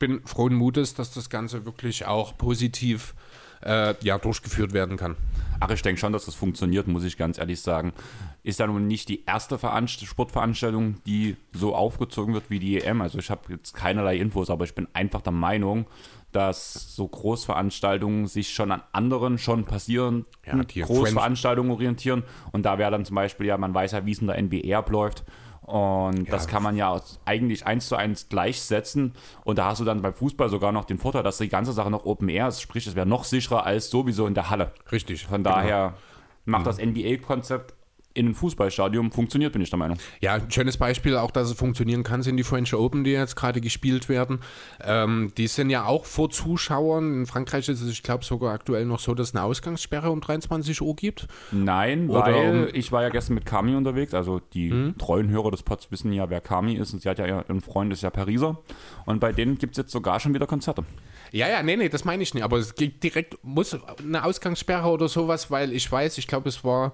bin 0.00 0.20
frohen 0.24 0.54
Mutes, 0.54 0.94
dass 0.94 1.14
das 1.14 1.30
Ganze 1.30 1.64
wirklich 1.64 2.06
auch 2.06 2.36
positiv 2.36 3.14
äh, 3.14 3.31
ja, 3.64 4.18
durchgeführt 4.18 4.72
werden 4.72 4.96
kann. 4.96 5.16
Ach, 5.60 5.70
ich 5.70 5.82
denke 5.82 6.00
schon, 6.00 6.12
dass 6.12 6.24
das 6.24 6.34
funktioniert, 6.34 6.88
muss 6.88 7.04
ich 7.04 7.16
ganz 7.16 7.38
ehrlich 7.38 7.60
sagen. 7.60 7.92
Ist 8.42 8.58
ja 8.58 8.66
nun 8.66 8.88
nicht 8.88 9.08
die 9.08 9.24
erste 9.24 9.58
Veranst 9.58 10.04
Sportveranstaltung, 10.04 10.96
die 11.06 11.36
so 11.52 11.76
aufgezogen 11.76 12.34
wird 12.34 12.50
wie 12.50 12.58
die 12.58 12.80
EM. 12.80 13.00
Also 13.00 13.18
ich 13.18 13.30
habe 13.30 13.42
jetzt 13.52 13.72
keinerlei 13.72 14.16
Infos, 14.16 14.50
aber 14.50 14.64
ich 14.64 14.74
bin 14.74 14.88
einfach 14.92 15.20
der 15.20 15.32
Meinung, 15.32 15.86
dass 16.32 16.96
so 16.96 17.06
Großveranstaltungen 17.06 18.26
sich 18.26 18.52
schon 18.52 18.72
an 18.72 18.82
anderen 18.92 19.38
schon 19.38 19.64
passieren, 19.64 20.24
Ja, 20.44 20.64
die 20.64 20.80
Großveranstaltungen 20.80 21.70
orientieren. 21.70 22.24
Und 22.50 22.64
da 22.64 22.78
wäre 22.78 22.90
dann 22.90 23.04
zum 23.04 23.14
Beispiel, 23.14 23.46
ja, 23.46 23.56
man 23.56 23.72
weiß 23.72 23.92
ja, 23.92 24.04
wie 24.04 24.12
es 24.12 24.18
in 24.18 24.26
der 24.26 24.42
NBA 24.42 24.76
abläuft. 24.76 25.24
Und 25.62 26.30
das 26.30 26.48
kann 26.48 26.62
man 26.62 26.76
ja 26.76 27.00
eigentlich 27.24 27.66
eins 27.66 27.86
zu 27.86 27.96
eins 27.96 28.28
gleichsetzen. 28.28 29.14
Und 29.44 29.58
da 29.58 29.66
hast 29.66 29.80
du 29.80 29.84
dann 29.84 30.02
beim 30.02 30.12
Fußball 30.12 30.48
sogar 30.48 30.72
noch 30.72 30.84
den 30.84 30.98
Vorteil, 30.98 31.22
dass 31.22 31.38
die 31.38 31.48
ganze 31.48 31.72
Sache 31.72 31.90
noch 31.90 32.04
Open 32.04 32.28
Air 32.28 32.48
ist. 32.48 32.60
Sprich, 32.60 32.86
es 32.86 32.96
wäre 32.96 33.06
noch 33.06 33.24
sicherer 33.24 33.64
als 33.64 33.88
sowieso 33.88 34.26
in 34.26 34.34
der 34.34 34.50
Halle. 34.50 34.72
Richtig. 34.90 35.26
Von 35.26 35.44
genau. 35.44 35.56
daher 35.56 35.94
macht 36.44 36.66
das 36.66 36.78
NBA-Konzept 36.78 37.74
in 38.14 38.26
einem 38.26 38.34
Fußballstadion 38.34 39.10
funktioniert, 39.10 39.52
bin 39.52 39.62
ich 39.62 39.70
der 39.70 39.78
Meinung. 39.78 39.98
Ja, 40.20 40.34
ein 40.34 40.50
schönes 40.50 40.76
Beispiel, 40.76 41.16
auch 41.16 41.30
dass 41.30 41.48
es 41.50 41.54
funktionieren 41.56 42.02
kann, 42.02 42.22
sind 42.22 42.36
die 42.36 42.42
French 42.44 42.74
Open, 42.74 43.04
die 43.04 43.10
jetzt 43.12 43.36
gerade 43.36 43.60
gespielt 43.60 44.08
werden. 44.08 44.40
Ähm, 44.82 45.32
die 45.36 45.46
sind 45.46 45.70
ja 45.70 45.84
auch 45.86 46.04
vor 46.04 46.30
Zuschauern. 46.30 47.14
In 47.14 47.26
Frankreich 47.26 47.68
ist 47.68 47.80
es, 47.80 47.90
ich 47.90 48.02
glaube, 48.02 48.24
sogar 48.24 48.52
aktuell 48.52 48.84
noch 48.84 48.98
so, 49.00 49.14
dass 49.14 49.28
es 49.28 49.34
eine 49.34 49.44
Ausgangssperre 49.44 50.10
um 50.10 50.20
23 50.20 50.80
Uhr 50.82 50.94
gibt. 50.96 51.26
Nein, 51.50 52.08
Oder 52.10 52.20
weil 52.22 52.50
um- 52.64 52.68
ich 52.72 52.92
war 52.92 53.02
ja 53.02 53.08
gestern 53.08 53.34
mit 53.34 53.46
Kami 53.46 53.74
unterwegs. 53.74 54.14
Also 54.14 54.40
die 54.52 54.94
treuen 54.98 55.30
Hörer 55.30 55.50
des 55.50 55.62
Pods 55.62 55.90
wissen 55.90 56.12
ja, 56.12 56.28
wer 56.30 56.40
Kami 56.40 56.74
ist. 56.74 56.92
Und 56.92 57.02
sie 57.02 57.08
hat 57.08 57.18
ja 57.18 57.26
ihren 57.26 57.60
Freund, 57.60 57.92
ist 57.92 58.02
ja 58.02 58.10
Pariser. 58.10 58.58
Und 59.06 59.20
bei 59.20 59.32
denen 59.32 59.58
gibt 59.58 59.72
es 59.72 59.78
jetzt 59.78 59.92
sogar 59.92 60.20
schon 60.20 60.34
wieder 60.34 60.46
Konzerte. 60.46 60.84
Ja, 61.30 61.48
ja, 61.48 61.62
nee, 61.62 61.76
nee, 61.76 61.88
das 61.88 62.04
meine 62.04 62.22
ich 62.22 62.34
nicht. 62.34 62.42
Aber 62.44 62.58
es 62.58 62.74
gibt 62.74 63.02
direkt, 63.02 63.38
muss 63.42 63.76
eine 63.98 64.24
Ausgangssperre 64.24 64.88
oder 64.88 65.08
sowas, 65.08 65.50
weil 65.50 65.72
ich 65.72 65.90
weiß, 65.90 66.18
ich 66.18 66.26
glaube, 66.26 66.48
es 66.48 66.62
war 66.62 66.92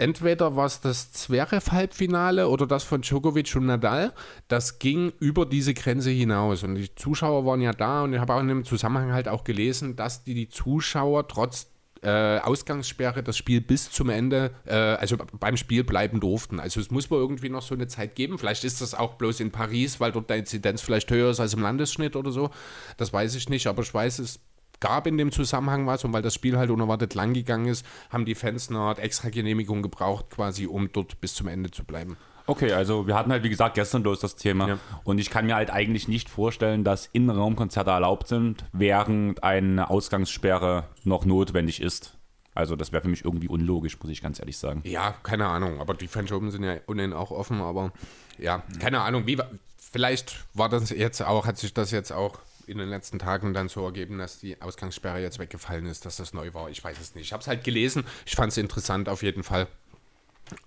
entweder 0.00 0.56
war 0.56 0.66
es 0.66 0.80
das 0.80 1.12
Zverev-Halbfinale 1.12 2.48
oder 2.48 2.66
das 2.66 2.84
von 2.84 3.02
Djokovic 3.02 3.54
und 3.54 3.66
Nadal. 3.66 4.12
Das 4.48 4.78
ging 4.78 5.12
über 5.20 5.44
diese 5.44 5.74
Grenze 5.74 6.10
hinaus. 6.10 6.62
Und 6.62 6.76
die 6.76 6.94
Zuschauer 6.94 7.44
waren 7.44 7.60
ja 7.60 7.72
da 7.72 8.02
und 8.02 8.14
ich 8.14 8.20
habe 8.20 8.34
auch 8.34 8.40
in 8.40 8.48
dem 8.48 8.64
Zusammenhang 8.64 9.12
halt 9.12 9.28
auch 9.28 9.44
gelesen, 9.44 9.96
dass 9.96 10.24
die, 10.24 10.34
die 10.34 10.48
Zuschauer 10.48 11.28
trotz 11.28 11.68
äh, 12.02 12.38
Ausgangssperre 12.38 13.22
das 13.22 13.36
Spiel 13.36 13.60
bis 13.60 13.90
zum 13.90 14.08
Ende, 14.08 14.52
äh, 14.64 14.74
also 14.74 15.18
beim 15.38 15.58
Spiel 15.58 15.84
bleiben 15.84 16.18
durften. 16.18 16.58
Also 16.58 16.80
es 16.80 16.90
muss 16.90 17.10
wohl 17.10 17.20
irgendwie 17.20 17.50
noch 17.50 17.62
so 17.62 17.74
eine 17.74 17.86
Zeit 17.88 18.14
geben. 18.14 18.38
Vielleicht 18.38 18.64
ist 18.64 18.80
das 18.80 18.94
auch 18.94 19.14
bloß 19.14 19.40
in 19.40 19.50
Paris, 19.50 20.00
weil 20.00 20.12
dort 20.12 20.30
der 20.30 20.38
Inzidenz 20.38 20.80
vielleicht 20.80 21.10
höher 21.10 21.30
ist 21.30 21.40
als 21.40 21.52
im 21.52 21.60
Landesschnitt 21.60 22.16
oder 22.16 22.30
so. 22.30 22.48
Das 22.96 23.12
weiß 23.12 23.34
ich 23.34 23.50
nicht, 23.50 23.66
aber 23.66 23.82
ich 23.82 23.92
weiß, 23.92 24.18
es 24.20 24.40
gab 24.80 25.06
in 25.06 25.18
dem 25.18 25.30
Zusammenhang 25.30 25.86
was 25.86 26.04
und 26.04 26.12
weil 26.12 26.22
das 26.22 26.34
Spiel 26.34 26.58
halt 26.58 26.70
unerwartet 26.70 27.14
lang 27.14 27.32
gegangen 27.32 27.66
ist, 27.66 27.86
haben 28.10 28.24
die 28.24 28.34
Fans 28.34 28.68
eine 28.68 28.78
Art 28.78 28.98
extra 28.98 29.28
Genehmigung 29.28 29.82
gebraucht, 29.82 30.30
quasi, 30.30 30.66
um 30.66 30.90
dort 30.92 31.20
bis 31.20 31.34
zum 31.34 31.48
Ende 31.48 31.70
zu 31.70 31.84
bleiben. 31.84 32.16
Okay, 32.46 32.72
also 32.72 33.06
wir 33.06 33.14
hatten 33.14 33.30
halt, 33.30 33.44
wie 33.44 33.48
gesagt, 33.48 33.76
gestern 33.76 34.02
bloß 34.02 34.18
das 34.18 34.34
Thema. 34.34 34.68
Ja. 34.68 34.78
Und 35.04 35.18
ich 35.18 35.30
kann 35.30 35.46
mir 35.46 35.54
halt 35.54 35.70
eigentlich 35.70 36.08
nicht 36.08 36.28
vorstellen, 36.28 36.82
dass 36.82 37.06
Innenraumkonzerte 37.12 37.90
erlaubt 37.90 38.26
sind, 38.26 38.64
während 38.72 39.44
eine 39.44 39.88
Ausgangssperre 39.88 40.84
noch 41.04 41.24
notwendig 41.24 41.80
ist. 41.80 42.16
Also 42.52 42.74
das 42.74 42.90
wäre 42.90 43.02
für 43.02 43.08
mich 43.08 43.24
irgendwie 43.24 43.48
unlogisch, 43.48 43.96
muss 44.00 44.10
ich 44.10 44.20
ganz 44.20 44.40
ehrlich 44.40 44.58
sagen. 44.58 44.82
Ja, 44.84 45.14
keine 45.22 45.46
Ahnung, 45.46 45.80
aber 45.80 45.94
die 45.94 46.08
French 46.08 46.32
Open 46.32 46.50
sind 46.50 46.64
ja 46.64 46.78
ohnehin 46.88 47.12
auch 47.12 47.30
offen, 47.30 47.60
aber 47.60 47.92
ja, 48.38 48.64
keine 48.80 49.00
Ahnung, 49.02 49.26
wie 49.26 49.38
vielleicht 49.78 50.44
war 50.52 50.68
das 50.68 50.90
jetzt 50.90 51.22
auch, 51.22 51.46
hat 51.46 51.58
sich 51.58 51.72
das 51.72 51.92
jetzt 51.92 52.10
auch 52.10 52.40
in 52.70 52.78
den 52.78 52.88
letzten 52.88 53.18
Tagen 53.18 53.52
dann 53.52 53.68
so 53.68 53.84
ergeben, 53.84 54.18
dass 54.18 54.38
die 54.38 54.60
Ausgangssperre 54.62 55.20
jetzt 55.20 55.38
weggefallen 55.38 55.86
ist, 55.86 56.06
dass 56.06 56.16
das 56.16 56.32
neu 56.32 56.54
war. 56.54 56.70
Ich 56.70 56.82
weiß 56.82 56.98
es 57.00 57.14
nicht. 57.14 57.26
Ich 57.26 57.32
habe 57.32 57.42
es 57.42 57.48
halt 57.48 57.64
gelesen. 57.64 58.04
Ich 58.24 58.36
fand 58.36 58.52
es 58.52 58.56
interessant 58.56 59.08
auf 59.08 59.22
jeden 59.22 59.42
Fall. 59.42 59.68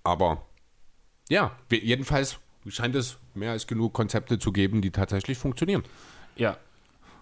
Aber 0.04 0.46
ja, 1.30 1.58
jedenfalls 1.72 2.40
scheint 2.68 2.96
es 2.96 3.18
mehr 3.34 3.52
als 3.52 3.68
genug 3.68 3.94
Konzepte 3.94 4.40
zu 4.40 4.52
geben, 4.52 4.82
die 4.82 4.92
tatsächlich 4.92 5.38
funktionieren. 5.38 5.84
Ja. 6.36 6.58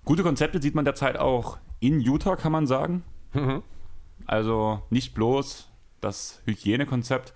Gute 0.04 0.24
Konzepte 0.24 0.62
sieht 0.62 0.76
man 0.76 0.86
derzeit 0.86 1.18
auch 1.18 1.58
in 1.80 2.02
Utah, 2.02 2.36
kann 2.36 2.52
man 2.52 2.68
sagen. 2.68 3.04
Also 4.26 4.82
nicht 4.90 5.14
bloß 5.14 5.68
das 6.02 6.42
Hygienekonzept, 6.46 7.34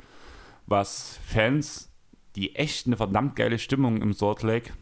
was 0.65 1.19
Fans, 1.25 1.89
die 2.35 2.55
echt 2.55 2.87
eine 2.87 2.97
verdammt 2.97 3.35
geile 3.35 3.59
Stimmung 3.59 4.01
im 4.01 4.13
Salt 4.13 4.41
Lake 4.41 4.73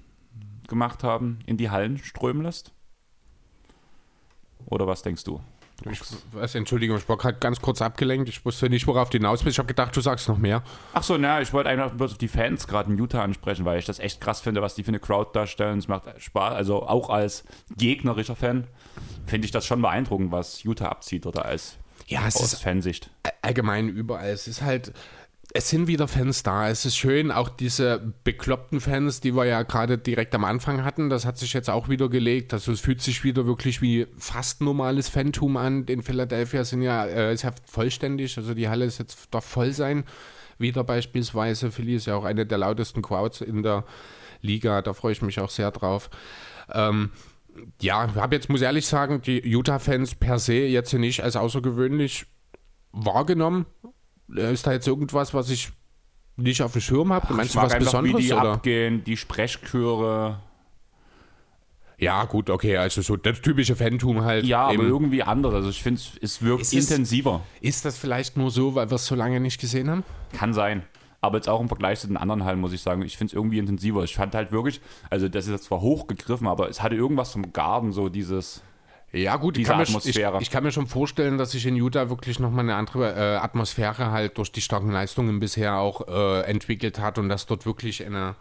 gemacht 0.74 1.04
haben, 1.04 1.40
in 1.46 1.58
die 1.58 1.70
Hallen 1.70 1.98
strömen 1.98 2.44
lässt. 2.44 2.72
Oder 4.66 4.88
was 4.88 5.02
denkst 5.02 5.24
du? 5.24 5.42
Du 5.84 5.90
Ich, 5.90 6.00
was, 6.32 6.56
Entschuldigung, 6.56 6.98
ich 6.98 7.10
war 7.10 7.18
gerade 7.18 7.40
ganz 7.40 7.60
kurz 7.60 7.82
abgelenkt. 7.82 8.30
Ich 8.30 8.46
wusste 8.46 8.70
nicht, 8.70 8.86
worauf 8.88 9.10
du 9.10 9.18
hinaus 9.18 9.44
bist. 9.44 9.56
Ich 9.56 9.58
habe 9.60 9.68
gedacht, 9.68 9.96
du 9.96 10.02
sagst 10.02 10.30
noch 10.30 10.38
mehr. 10.38 10.64
Ach 10.94 11.04
so, 11.04 11.18
na, 11.18 11.42
ich 11.42 11.52
wollte 11.52 11.70
einfach 11.70 11.92
bloß 11.92 12.12
auf 12.14 12.18
die 12.18 12.28
Fans 12.28 12.68
gerade 12.68 12.92
in 12.92 12.98
Utah 12.98 13.24
ansprechen, 13.24 13.66
weil 13.66 13.80
ich 13.80 13.86
das 13.86 14.00
echt 14.00 14.22
krass 14.22 14.40
finde, 14.40 14.62
was 14.62 14.76
die 14.76 14.84
für 14.84 14.90
eine 14.90 15.00
Crowd 15.00 15.32
darstellen. 15.34 15.80
Es 15.80 15.88
macht 15.88 16.04
Spaß, 16.22 16.54
also 16.54 16.88
auch 16.88 17.10
als 17.10 17.44
gegnerischer 17.76 18.36
Fan 18.36 18.68
finde 19.26 19.46
ich 19.46 19.52
das 19.52 19.66
schon 19.66 19.82
beeindruckend, 19.82 20.32
was 20.32 20.64
Utah 20.64 20.90
abzieht 20.90 21.26
oder 21.26 21.44
als 21.46 21.76
Ja, 22.08 22.28
es 22.28 22.38
aus 22.38 22.54
ist 22.54 22.62
Fansicht. 22.64 23.10
allgemein 23.42 23.90
überall. 23.90 24.30
Es 24.30 24.48
ist 24.48 24.62
halt, 24.62 24.94
es 25.56 25.70
sind 25.70 25.88
wieder 25.88 26.08
Fans 26.08 26.42
da. 26.42 26.68
Es 26.68 26.84
ist 26.84 26.98
schön, 26.98 27.32
auch 27.32 27.48
diese 27.48 28.14
bekloppten 28.24 28.82
Fans, 28.82 29.20
die 29.20 29.36
wir 29.36 29.46
ja 29.46 29.62
gerade 29.62 30.00
direkt 30.00 30.34
am 30.34 30.46
Anfang 30.46 30.84
hatten, 30.84 31.12
das 31.12 31.26
hat 31.26 31.38
sich 31.38 31.54
jetzt 31.54 31.70
auch 31.70 31.90
wieder 31.90 32.10
gelegt. 32.10 32.54
Also 32.54 32.72
es 32.72 32.82
fühlt 32.82 33.02
sich 33.02 33.24
wieder 33.24 33.46
wirklich 33.46 33.80
wie 33.80 34.08
fast 34.18 34.62
normales 34.62 35.10
Phantom 35.10 35.58
an. 35.58 35.86
In 35.86 36.02
Philadelphia 36.02 36.64
sind 36.64 36.82
ja, 36.82 37.06
äh, 37.06 37.34
ist 37.34 37.44
ja 37.44 37.52
vollständig, 37.66 38.36
also 38.38 38.56
die 38.56 38.68
Halle 38.68 38.86
ist 38.86 38.98
jetzt 38.98 39.28
darf 39.30 39.46
voll 39.46 39.74
sein. 39.74 40.06
Wieder 40.58 40.84
beispielsweise. 40.84 41.72
Philly 41.72 41.96
ist 41.96 42.08
ja 42.08 42.16
auch 42.16 42.26
eine 42.26 42.48
der 42.48 42.58
lautesten 42.58 43.04
Crowds 43.04 43.42
in 43.42 43.62
der 43.62 43.86
Liga. 44.42 44.82
Da 44.82 44.94
freue 44.94 45.12
ich 45.12 45.22
mich 45.22 45.40
auch 45.40 45.52
sehr 45.52 45.70
drauf. 45.70 46.10
Ähm, 46.72 47.12
ja, 47.80 48.16
habe 48.16 48.36
jetzt, 48.36 48.50
muss 48.50 48.62
ehrlich 48.62 48.88
sagen, 48.88 49.22
die 49.22 49.40
Utah-Fans 49.46 50.16
per 50.16 50.40
se 50.40 50.54
jetzt 50.54 50.94
nicht 50.94 51.22
als 51.24 51.36
außergewöhnlich 51.36 52.26
wahrgenommen. 52.92 53.68
Äh, 54.36 54.54
ist 54.54 54.66
da 54.68 54.72
jetzt 54.72 54.88
irgendwas, 54.88 55.34
was 55.34 55.50
ich 55.50 55.72
nicht 56.36 56.62
auf 56.62 56.74
dem 56.74 56.82
Schirm 56.82 57.14
habe? 57.14 57.34
Meinst 57.34 57.56
du 57.56 57.62
was 57.62 57.78
Besonderes? 57.78 58.18
Wie 58.18 58.28
die 58.28 58.34
oder? 58.34 58.54
abgehen, 58.54 59.04
die 59.04 59.18
Sprechchöre. 59.18 60.40
Ja, 62.00 62.26
gut, 62.26 62.50
okay, 62.50 62.78
also 62.78 63.02
so 63.02 63.16
das 63.16 63.42
typische 63.42 63.76
Phantom 63.76 64.24
halt. 64.24 64.46
Ja, 64.46 64.68
aber 64.68 64.84
irgendwie 64.84 65.24
anders. 65.24 65.54
Also 65.54 65.70
ich 65.70 65.82
finde, 65.82 66.02
es 66.22 66.42
wirkt 66.42 66.62
ist 66.64 66.74
intensiver. 66.74 67.42
Es, 67.62 67.70
ist 67.70 67.86
das 67.86 67.98
vielleicht 67.98 68.36
nur 68.36 68.52
so, 68.52 68.76
weil 68.76 68.90
wir 68.90 68.96
es 68.96 69.06
so 69.06 69.16
lange 69.16 69.40
nicht 69.40 69.62
gesehen 69.62 69.90
haben? 69.90 70.04
Kann 70.34 70.54
sein. 70.54 70.84
Aber 71.22 71.38
jetzt 71.38 71.48
auch 71.48 71.62
im 71.62 71.70
Vergleich 71.70 72.02
zu 72.02 72.08
den 72.08 72.18
anderen 72.18 72.44
Hallen, 72.44 72.60
muss 72.60 72.74
ich 72.74 72.82
sagen, 72.82 73.02
ich 73.04 73.16
finde 73.16 73.32
es 73.32 73.34
irgendwie 73.34 73.58
intensiver. 73.58 74.04
Ich 74.04 74.16
fand 74.16 74.36
halt 74.36 74.52
wirklich, 74.52 74.82
also 75.10 75.30
das 75.30 75.46
ist 75.46 75.52
jetzt 75.52 75.64
zwar 75.66 75.80
hochgegriffen, 75.80 76.48
aber 76.48 76.70
es 76.70 76.82
hatte 76.82 76.96
irgendwas 76.96 77.32
vom 77.32 77.54
Garten, 77.54 77.94
so 77.94 78.10
dieses. 78.10 78.62
Ja, 79.16 79.36
gut, 79.36 79.60
ich 79.60 79.66
kann, 79.66 79.78
mir, 79.78 79.84
ich, 79.84 80.18
ich 80.18 80.50
kann, 80.50 80.64
mir, 80.64 80.72
schon 80.72 80.88
vorstellen, 80.88 81.38
dass 81.38 81.52
sich 81.52 81.68
in 81.68 81.76
Utah 81.76 82.10
wirklich 82.10 82.40
nochmal 82.40 82.66
eine 82.66 82.74
andere 82.74 83.14
äh, 83.14 83.36
Atmosphäre 83.38 84.10
halt 84.10 84.40
durch 84.40 84.52
die 84.52 84.62
starken 84.62 84.90
Leistungen 84.90 85.40
bisher 85.40 85.78
auch 85.78 86.08
äh, 86.08 86.42
entwickelt 86.50 87.00
hat 87.00 87.20
und 87.20 87.30
dass 87.30 87.46
dort 87.46 87.68
wirklich 87.68 88.04
eine 88.04 88.36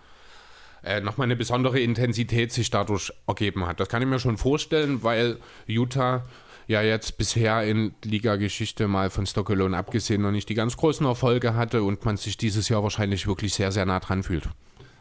äh, 0.82 1.02
nochmal 1.02 1.26
eine 1.26 1.36
besondere 1.36 1.78
Intensität 1.78 2.52
sich 2.52 2.70
dadurch 2.70 3.12
ergeben 3.26 3.66
hat. 3.66 3.80
Das 3.80 3.88
kann 3.90 4.00
ich 4.00 4.08
mir 4.08 4.18
schon 4.18 4.38
vorstellen, 4.38 5.02
weil 5.02 5.36
Utah 5.66 6.24
ja 6.68 6.80
jetzt 6.80 7.18
bisher 7.18 7.64
in 7.64 7.94
Liga-Geschichte 8.02 8.88
mal 8.88 9.10
von 9.10 9.26
Stockelone 9.26 9.76
abgesehen 9.76 10.22
noch 10.22 10.30
nicht 10.30 10.48
die 10.48 10.54
ganz 10.54 10.78
großen 10.78 11.04
Erfolge 11.04 11.54
hatte 11.54 11.82
und 11.82 12.02
man 12.06 12.16
sich 12.16 12.38
dieses 12.38 12.70
Jahr 12.70 12.82
wahrscheinlich 12.82 13.26
wirklich 13.26 13.52
sehr, 13.52 13.72
sehr 13.72 13.84
nah 13.84 14.00
dran 14.00 14.22
fühlt. 14.22 14.48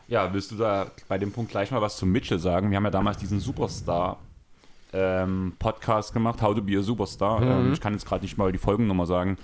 Ja, 0.10 0.34
willst 0.34 0.52
du 0.52 0.58
da 0.58 0.92
bei 1.08 1.18
dem 1.18 1.32
Punkt 1.32 1.52
gleich 1.52 1.72
mal 1.72 1.82
was 1.82 1.96
zu 1.96 2.06
Mitchell 2.06 2.40
sagen? 2.40 2.70
Wir 2.72 2.76
haben 2.76 2.84
ja 2.84 2.92
damals 2.92 3.18
diesen 3.18 3.40
Superstar 3.40 4.20
ähm, 4.94 5.54
Podcast 5.60 6.14
gemacht, 6.14 6.42
How 6.42 6.56
to 6.56 6.62
be 6.62 6.78
a 6.78 6.82
Superstar. 6.82 7.42
Mhm. 7.42 7.68
Ähm, 7.68 7.74
ich 7.74 7.82
kann 7.82 7.94
jetzt 7.94 8.06
gerade 8.06 8.24
nicht 8.24 8.38
mal 8.38 8.52
die 8.52 8.58
Folgennummer 8.58 9.06
sagen, 9.06 9.38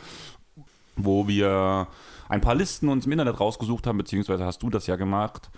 wo 0.96 1.28
wir 1.28 1.88
ein 2.30 2.42
paar 2.42 2.56
Listen 2.56 2.90
uns 2.90 3.06
im 3.06 3.12
Internet 3.12 3.40
rausgesucht 3.40 3.88
haben, 3.88 3.98
beziehungsweise 3.98 4.46
hast 4.46 4.62
du 4.64 4.70
das 4.70 4.88
ja 4.88 4.96
gemacht, 4.96 5.50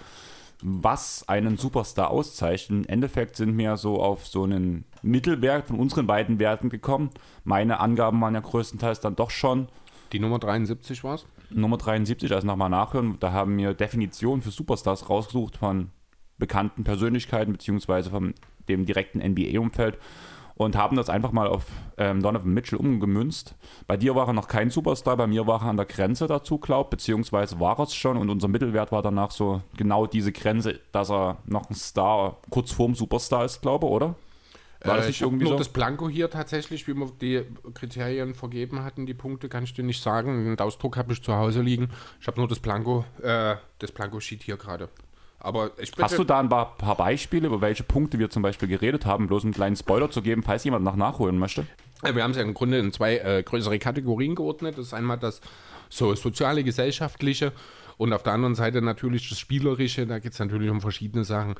was 0.61 1.27
einen 1.27 1.57
Superstar 1.57 2.11
auszeichnet. 2.11 2.85
Im 2.85 2.89
Endeffekt 2.89 3.37
sind 3.37 3.57
wir 3.57 3.77
so 3.77 4.01
auf 4.01 4.27
so 4.27 4.43
einen 4.43 4.85
Mittelwert 5.01 5.67
von 5.67 5.79
unseren 5.79 6.05
beiden 6.05 6.39
Werten 6.39 6.69
gekommen. 6.69 7.11
Meine 7.43 7.79
Angaben 7.79 8.19
waren 8.21 8.33
ja 8.33 8.41
größtenteils 8.41 8.99
dann 8.99 9.15
doch 9.15 9.31
schon. 9.31 9.67
Die 10.11 10.19
Nummer 10.19 10.39
73 10.39 11.03
war 11.03 11.15
es? 11.15 11.25
Nummer 11.49 11.77
73, 11.77 12.31
also 12.33 12.45
nochmal 12.45 12.69
nachhören. 12.69 13.17
Da 13.19 13.31
haben 13.31 13.57
wir 13.57 13.73
Definitionen 13.73 14.41
für 14.41 14.51
Superstars 14.51 15.09
rausgesucht 15.09 15.57
von 15.57 15.91
bekannten 16.37 16.83
Persönlichkeiten, 16.83 17.53
beziehungsweise 17.53 18.09
von 18.09 18.33
dem 18.69 18.85
direkten 18.85 19.19
NBA-Umfeld 19.19 19.97
und 20.59 20.75
haben 20.75 20.97
das 20.97 21.09
einfach 21.09 21.31
mal 21.31 21.47
auf 21.47 21.65
ähm, 21.97 22.21
Donovan 22.21 22.53
Mitchell 22.53 22.79
umgemünzt. 22.79 23.55
Bei 23.87 23.95
dir 23.95 24.13
war 24.15 24.27
er 24.27 24.33
noch 24.33 24.49
kein 24.49 24.69
Superstar, 24.69 25.15
bei 25.15 25.25
mir 25.25 25.47
war 25.47 25.61
er 25.61 25.69
an 25.69 25.77
der 25.77 25.85
Grenze 25.85 26.27
dazu, 26.27 26.57
glaub, 26.57 26.89
beziehungsweise 26.89 27.59
war 27.61 27.79
er 27.79 27.83
es 27.83 27.95
schon 27.95 28.17
und 28.17 28.29
unser 28.29 28.49
Mittelwert 28.49 28.91
war 28.91 29.01
danach 29.01 29.31
so 29.31 29.61
genau 29.77 30.05
diese 30.05 30.33
Grenze, 30.33 30.81
dass 30.91 31.09
er 31.09 31.37
noch 31.45 31.69
ein 31.69 31.75
Star 31.75 32.37
kurz 32.49 32.73
vorm 32.73 32.93
Superstar 32.93 33.45
ist, 33.45 33.61
glaube 33.61 33.87
oder? 33.87 34.15
War 34.83 34.97
das 34.97 35.05
äh, 35.05 35.09
nicht 35.09 35.21
irgendwie 35.21 35.43
nur 35.45 35.53
so? 35.53 35.57
das 35.57 35.69
Blanko 35.69 36.09
hier 36.09 36.29
tatsächlich, 36.29 36.87
wie 36.87 36.93
wir 36.93 37.09
die 37.21 37.43
Kriterien 37.73 38.33
vergeben 38.33 38.83
hatten, 38.83 39.05
die 39.05 39.13
Punkte, 39.13 39.47
kann 39.47 39.63
ich 39.63 39.73
dir 39.73 39.83
nicht 39.83 40.01
sagen. 40.01 40.45
Den 40.45 40.59
Ausdruck 40.59 40.97
habe 40.97 41.13
ich 41.13 41.21
zu 41.21 41.35
Hause 41.35 41.61
liegen. 41.61 41.89
Ich 42.19 42.27
habe 42.27 42.37
nur 42.37 42.47
das 42.47 42.59
Blanko, 42.59 43.05
äh, 43.21 43.55
das 43.79 43.91
Blanko-Sheet 43.91 44.43
hier 44.43 44.57
gerade. 44.57 44.89
Aber 45.39 45.71
Hast 45.99 46.17
du 46.17 46.23
da 46.25 46.39
ein 46.39 46.49
paar, 46.49 46.75
paar, 46.77 46.97
Beispiele, 46.97 47.47
über 47.47 47.61
welche 47.61 47.83
Punkte 47.83 48.19
wir 48.19 48.29
zum 48.29 48.41
Beispiel 48.41 48.67
geredet 48.67 49.05
haben, 49.05 49.27
bloß 49.27 49.45
einen 49.45 49.53
kleinen 49.53 49.77
Spoiler 49.77 50.11
zu 50.11 50.21
geben, 50.21 50.43
falls 50.43 50.65
jemand 50.65 50.83
nach 50.83 50.97
nachholen 50.97 51.39
möchte? 51.39 51.65
Wir 52.01 52.23
haben 52.23 52.31
es 52.31 52.37
ja 52.37 52.43
im 52.43 52.53
Grunde 52.53 52.77
in 52.77 52.91
zwei 52.91 53.17
äh, 53.17 53.43
größere 53.43 53.79
Kategorien 53.79 54.35
geordnet. 54.35 54.77
Das 54.77 54.87
ist 54.87 54.93
einmal 54.93 55.17
das 55.17 55.41
so 55.89 56.13
soziale, 56.15 56.63
gesellschaftliche 56.63 57.53
und 57.97 58.13
auf 58.13 58.23
der 58.23 58.33
anderen 58.33 58.55
Seite 58.55 58.81
natürlich 58.81 59.29
das 59.29 59.39
Spielerische. 59.39 60.07
Da 60.07 60.19
geht 60.19 60.33
es 60.33 60.39
natürlich 60.39 60.69
um 60.69 60.81
verschiedene 60.81 61.23
Sachen. 61.23 61.55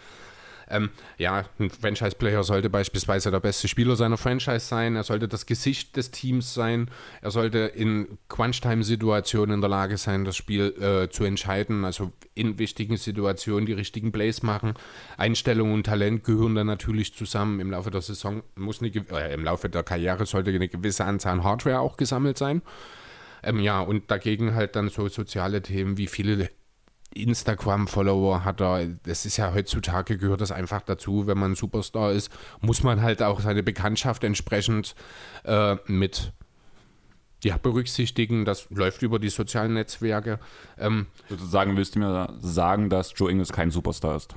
Ähm, 0.69 0.89
ja, 1.17 1.45
ein 1.59 1.69
Franchise-Player 1.69 2.43
sollte 2.43 2.69
beispielsweise 2.69 3.31
der 3.31 3.39
beste 3.39 3.67
Spieler 3.67 3.95
seiner 3.95 4.17
Franchise 4.17 4.59
sein, 4.59 4.95
er 4.95 5.03
sollte 5.03 5.27
das 5.27 5.45
Gesicht 5.45 5.95
des 5.97 6.11
Teams 6.11 6.53
sein, 6.53 6.89
er 7.21 7.31
sollte 7.31 7.59
in 7.59 8.19
Crunch-Time-Situationen 8.29 9.55
in 9.55 9.61
der 9.61 9.69
Lage 9.69 9.97
sein, 9.97 10.25
das 10.25 10.37
Spiel 10.37 10.73
äh, 10.79 11.09
zu 11.09 11.23
entscheiden, 11.23 11.85
also 11.85 12.11
in 12.35 12.59
wichtigen 12.59 12.97
Situationen 12.97 13.65
die 13.65 13.73
richtigen 13.73 14.11
Plays 14.11 14.43
machen. 14.43 14.73
Einstellung 15.17 15.73
und 15.73 15.85
Talent 15.85 16.23
gehören 16.23 16.55
dann 16.55 16.67
natürlich 16.67 17.13
zusammen. 17.15 17.59
Im 17.59 17.71
Laufe 17.71 17.91
der 17.91 18.01
Saison 18.01 18.43
muss 18.55 18.81
eine, 18.81 18.89
äh, 18.89 19.33
im 19.33 19.43
Laufe 19.43 19.69
der 19.69 19.83
Karriere 19.83 20.25
sollte 20.25 20.51
eine 20.51 20.67
gewisse 20.67 21.05
Anzahl 21.05 21.33
an 21.33 21.43
Hardware 21.43 21.79
auch 21.79 21.97
gesammelt 21.97 22.37
sein. 22.37 22.61
Ähm, 23.43 23.59
ja, 23.59 23.81
und 23.81 24.11
dagegen 24.11 24.55
halt 24.55 24.75
dann 24.75 24.89
so 24.89 25.07
soziale 25.07 25.61
Themen 25.61 25.97
wie 25.97 26.07
viele 26.07 26.49
Instagram-Follower 27.13 28.43
hat 28.45 28.61
er. 28.61 28.87
Das 29.03 29.25
ist 29.25 29.37
ja 29.37 29.53
heutzutage 29.53 30.17
gehört 30.17 30.41
das 30.41 30.51
einfach 30.51 30.81
dazu, 30.81 31.27
wenn 31.27 31.37
man 31.37 31.55
Superstar 31.55 32.11
ist, 32.11 32.31
muss 32.61 32.83
man 32.83 33.01
halt 33.01 33.21
auch 33.21 33.39
seine 33.39 33.63
Bekanntschaft 33.63 34.23
entsprechend 34.23 34.95
äh, 35.43 35.75
mit 35.87 36.31
ja, 37.43 37.57
berücksichtigen. 37.57 38.45
Das 38.45 38.69
läuft 38.69 39.01
über 39.01 39.19
die 39.19 39.29
sozialen 39.29 39.73
Netzwerke. 39.73 40.39
Ähm, 40.77 41.07
Sozusagen 41.29 41.77
willst 41.77 41.95
du 41.95 41.99
mir 41.99 42.37
sagen, 42.41 42.89
dass 42.89 43.13
Joe 43.15 43.31
Ingles 43.31 43.51
kein 43.51 43.71
Superstar 43.71 44.15
ist? 44.15 44.35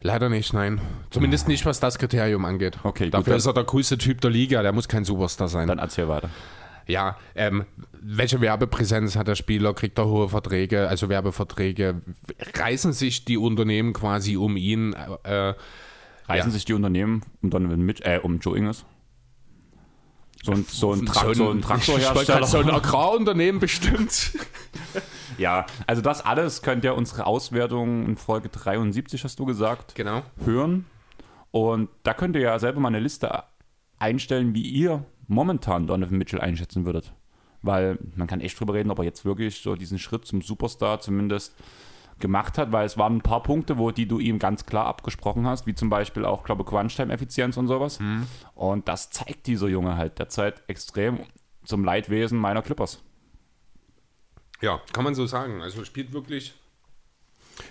Leider 0.00 0.28
nicht, 0.28 0.52
nein. 0.52 0.80
Zumindest 1.10 1.46
nicht, 1.46 1.64
was 1.64 1.78
das 1.78 1.98
Kriterium 1.98 2.44
angeht. 2.44 2.78
Okay, 2.82 3.10
Dafür 3.10 3.34
gut, 3.34 3.38
ist 3.38 3.46
er 3.46 3.52
der 3.52 3.64
coolste 3.64 3.98
Typ 3.98 4.20
der 4.20 4.30
Liga, 4.30 4.62
der 4.62 4.72
muss 4.72 4.88
kein 4.88 5.04
Superstar 5.04 5.46
sein. 5.48 5.68
Dann 5.68 5.78
erzähl 5.78 6.08
weiter 6.08 6.28
ja, 6.86 7.16
ähm, 7.34 7.64
welche 7.92 8.40
Werbepräsenz 8.40 9.16
hat 9.16 9.28
der 9.28 9.34
Spieler? 9.34 9.74
Kriegt 9.74 9.98
er 9.98 10.06
hohe 10.06 10.28
Verträge, 10.28 10.88
also 10.88 11.08
Werbeverträge? 11.08 12.02
Reißen 12.54 12.92
sich 12.92 13.24
die 13.24 13.36
Unternehmen 13.36 13.92
quasi 13.92 14.36
um 14.36 14.56
ihn? 14.56 14.92
Äh, 15.22 15.54
Reißen 16.28 16.50
ja. 16.50 16.50
sich 16.50 16.64
die 16.64 16.74
Unternehmen 16.74 17.22
um 17.42 17.50
Donovan 17.50 17.80
mit, 17.82 18.00
äh, 18.02 18.20
um 18.22 18.38
Joe 18.38 18.56
Ingles? 18.56 18.84
So 20.42 20.52
ein, 20.52 20.64
so 20.68 20.92
ein, 20.92 21.06
Tra 21.06 21.34
so 21.34 21.50
ein 21.50 21.62
Traktorhersteller. 21.62 22.46
So 22.46 22.58
ein 22.58 22.70
Agrarunternehmen 22.70 23.60
bestimmt. 23.60 24.36
ja, 25.38 25.66
also 25.86 26.02
das 26.02 26.24
alles 26.24 26.62
könnt 26.62 26.82
ihr 26.82 26.96
unsere 26.96 27.26
Auswertung 27.26 28.06
in 28.06 28.16
Folge 28.16 28.48
73, 28.48 29.22
hast 29.22 29.38
du 29.38 29.44
gesagt, 29.44 29.94
genau. 29.94 30.22
hören. 30.44 30.86
Und 31.52 31.90
da 32.02 32.12
könnt 32.14 32.34
ihr 32.34 32.42
ja 32.42 32.58
selber 32.58 32.80
mal 32.80 32.88
eine 32.88 32.98
Liste 32.98 33.44
einstellen, 34.00 34.54
wie 34.54 34.62
ihr 34.62 35.04
momentan 35.26 35.86
Donovan 35.86 36.18
Mitchell 36.18 36.40
einschätzen 36.40 36.84
würdet. 36.84 37.12
Weil 37.62 37.98
man 38.16 38.26
kann 38.26 38.40
echt 38.40 38.58
drüber 38.58 38.74
reden, 38.74 38.90
ob 38.90 38.98
er 38.98 39.04
jetzt 39.04 39.24
wirklich 39.24 39.60
so 39.60 39.76
diesen 39.76 39.98
Schritt 39.98 40.26
zum 40.26 40.42
Superstar 40.42 41.00
zumindest 41.00 41.54
gemacht 42.18 42.58
hat, 42.58 42.72
weil 42.72 42.86
es 42.86 42.98
waren 42.98 43.16
ein 43.16 43.22
paar 43.22 43.42
Punkte, 43.42 43.78
wo 43.78 43.90
die 43.90 44.06
du 44.06 44.18
ihm 44.18 44.38
ganz 44.38 44.66
klar 44.66 44.86
abgesprochen 44.86 45.46
hast, 45.46 45.66
wie 45.66 45.74
zum 45.74 45.90
Beispiel 45.90 46.24
auch, 46.24 46.44
glaube 46.44 46.62
ich, 46.62 46.68
Crunch-Time-Effizienz 46.68 47.56
und 47.56 47.68
sowas. 47.68 48.00
Mhm. 48.00 48.26
Und 48.54 48.88
das 48.88 49.10
zeigt 49.10 49.46
dieser 49.46 49.68
Junge 49.68 49.96
halt 49.96 50.18
derzeit 50.18 50.62
extrem 50.68 51.20
zum 51.64 51.84
Leidwesen 51.84 52.38
meiner 52.38 52.62
Clippers. 52.62 53.02
Ja, 54.60 54.80
kann 54.92 55.04
man 55.04 55.14
so 55.14 55.26
sagen. 55.26 55.60
Also 55.62 55.84
spielt 55.84 56.12
wirklich 56.12 56.54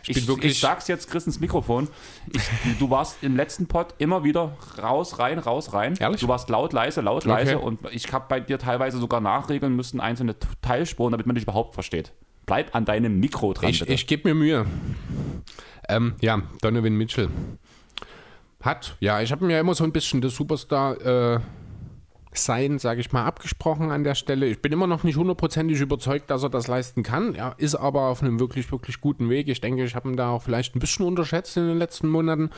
ich, 0.07 0.17
ich, 0.17 0.27
wirklich 0.27 0.53
ich 0.53 0.59
sag's 0.59 0.87
jetzt, 0.87 1.09
Chris, 1.09 1.25
ins 1.25 1.39
Mikrofon. 1.39 1.87
Ich, 2.33 2.41
du 2.79 2.89
warst 2.89 3.23
im 3.23 3.35
letzten 3.35 3.67
Pod 3.67 3.93
immer 3.97 4.23
wieder 4.23 4.57
raus, 4.81 5.19
rein, 5.19 5.39
raus, 5.39 5.73
rein. 5.73 5.95
Ehrlich? 5.99 6.21
Du 6.21 6.27
warst 6.27 6.49
laut, 6.49 6.73
leise, 6.73 7.01
laut, 7.01 7.25
okay. 7.25 7.29
leise 7.29 7.59
und 7.59 7.79
ich 7.91 8.11
habe 8.13 8.25
bei 8.27 8.39
dir 8.39 8.59
teilweise 8.59 8.97
sogar 8.97 9.21
nachregeln 9.21 9.75
müssen, 9.75 9.99
einzelne 9.99 10.35
Teilspuren, 10.61 11.11
damit 11.11 11.25
man 11.25 11.35
dich 11.35 11.43
überhaupt 11.43 11.73
versteht. 11.73 12.13
Bleib 12.45 12.75
an 12.75 12.85
deinem 12.85 13.19
Mikro 13.19 13.53
dran. 13.53 13.69
Ich, 13.69 13.87
ich 13.87 14.07
gebe 14.07 14.29
mir 14.29 14.35
Mühe. 14.35 14.65
Ähm, 15.87 16.15
ja, 16.21 16.41
Donovan 16.61 16.95
Mitchell 16.95 17.29
hat, 18.63 18.95
ja, 18.99 19.21
ich 19.21 19.31
habe 19.31 19.45
mir 19.45 19.53
ja 19.53 19.59
immer 19.59 19.73
so 19.73 19.83
ein 19.83 19.91
bisschen 19.91 20.21
das 20.21 20.35
Superstar 20.35 21.35
äh, 21.35 21.39
sein, 22.33 22.79
sage 22.79 23.01
ich 23.01 23.11
mal, 23.11 23.25
abgesprochen 23.25 23.91
an 23.91 24.03
der 24.03 24.15
Stelle. 24.15 24.47
Ich 24.47 24.61
bin 24.61 24.71
immer 24.71 24.87
noch 24.87 25.03
nicht 25.03 25.17
hundertprozentig 25.17 25.79
überzeugt, 25.81 26.29
dass 26.29 26.43
er 26.43 26.49
das 26.49 26.67
leisten 26.67 27.03
kann. 27.03 27.35
Er 27.35 27.55
ist 27.57 27.75
aber 27.75 28.03
auf 28.07 28.21
einem 28.21 28.39
wirklich, 28.39 28.71
wirklich 28.71 29.01
guten 29.01 29.29
Weg. 29.29 29.49
Ich 29.49 29.61
denke, 29.61 29.83
ich 29.83 29.95
habe 29.95 30.09
ihn 30.09 30.17
da 30.17 30.29
auch 30.29 30.41
vielleicht 30.41 30.75
ein 30.75 30.79
bisschen 30.79 31.05
unterschätzt 31.05 31.57
in 31.57 31.67
den 31.67 31.77
letzten 31.77 32.07
Monaten. 32.07 32.49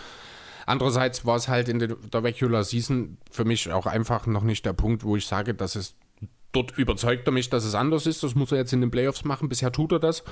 Andererseits 0.66 1.26
war 1.26 1.36
es 1.36 1.48
halt 1.48 1.70
in 1.70 1.80
der 1.80 2.24
Regular 2.24 2.64
Season 2.64 3.18
für 3.30 3.46
mich 3.46 3.72
auch 3.72 3.86
einfach 3.86 4.28
noch 4.28 4.44
nicht 4.44 4.66
der 4.66 4.74
Punkt, 4.74 5.04
wo 5.04 5.16
ich 5.16 5.26
sage, 5.26 5.54
dass 5.54 5.76
es 5.76 5.96
dort 6.52 6.78
überzeugt 6.78 7.28
er 7.28 7.34
mich, 7.34 7.50
dass 7.50 7.66
es 7.66 7.76
anders 7.76 8.06
ist. 8.06 8.24
Das 8.24 8.36
muss 8.36 8.52
er 8.52 8.60
jetzt 8.60 8.74
in 8.74 8.82
den 8.82 8.92
Playoffs 8.92 9.26
machen. 9.26 9.50
Bisher 9.50 9.72
tut 9.72 9.92
er 9.92 10.00
das. 10.00 10.24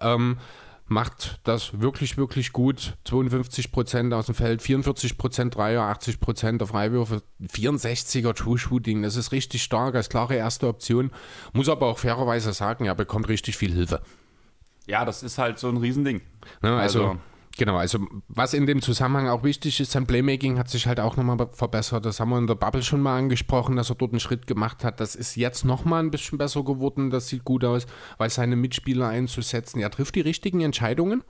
Ähm, 0.00 0.38
macht 0.86 1.40
das 1.44 1.80
wirklich, 1.80 2.16
wirklich 2.16 2.52
gut. 2.52 2.96
52 3.04 3.72
Prozent 3.72 4.12
aus 4.12 4.26
dem 4.26 4.34
Feld, 4.34 4.62
44 4.62 5.16
Prozent 5.16 5.56
Dreier, 5.56 5.82
80 5.82 6.20
Prozent 6.20 6.60
der 6.60 6.68
Freiwürfe, 6.68 7.22
64er 7.42 8.34
True 8.34 8.58
Shooting. 8.58 9.02
Das 9.02 9.16
ist 9.16 9.32
richtig 9.32 9.62
stark 9.62 9.94
als 9.94 10.08
klare 10.08 10.34
erste 10.34 10.68
Option. 10.68 11.10
Muss 11.52 11.68
aber 11.68 11.86
auch 11.86 11.98
fairerweise 11.98 12.52
sagen, 12.52 12.84
er 12.84 12.94
bekommt 12.94 13.28
richtig 13.28 13.56
viel 13.56 13.72
Hilfe. 13.72 14.02
Ja, 14.86 15.04
das 15.04 15.22
ist 15.22 15.38
halt 15.38 15.58
so 15.58 15.68
ein 15.68 15.78
Riesending. 15.78 16.20
Ja, 16.62 16.76
also, 16.76 17.06
also 17.06 17.20
Genau, 17.56 17.76
also 17.76 18.00
was 18.26 18.52
in 18.52 18.66
dem 18.66 18.82
Zusammenhang 18.82 19.28
auch 19.28 19.44
wichtig 19.44 19.78
ist, 19.78 19.92
sein 19.92 20.06
Playmaking 20.06 20.58
hat 20.58 20.68
sich 20.68 20.88
halt 20.88 20.98
auch 20.98 21.16
nochmal 21.16 21.48
verbessert. 21.52 22.04
Das 22.04 22.18
haben 22.18 22.30
wir 22.30 22.38
in 22.38 22.48
der 22.48 22.56
Bubble 22.56 22.82
schon 22.82 23.00
mal 23.00 23.16
angesprochen, 23.16 23.76
dass 23.76 23.90
er 23.90 23.94
dort 23.94 24.10
einen 24.10 24.18
Schritt 24.18 24.48
gemacht 24.48 24.82
hat. 24.82 24.98
Das 24.98 25.14
ist 25.14 25.36
jetzt 25.36 25.64
nochmal 25.64 26.02
ein 26.02 26.10
bisschen 26.10 26.36
besser 26.36 26.64
geworden. 26.64 27.10
Das 27.10 27.28
sieht 27.28 27.44
gut 27.44 27.64
aus, 27.64 27.86
weil 28.18 28.28
seine 28.30 28.56
Mitspieler 28.56 29.06
einzusetzen. 29.06 29.78
Er 29.78 29.90
trifft 29.90 30.16
die 30.16 30.20
richtigen 30.20 30.62
Entscheidungen. 30.62 31.22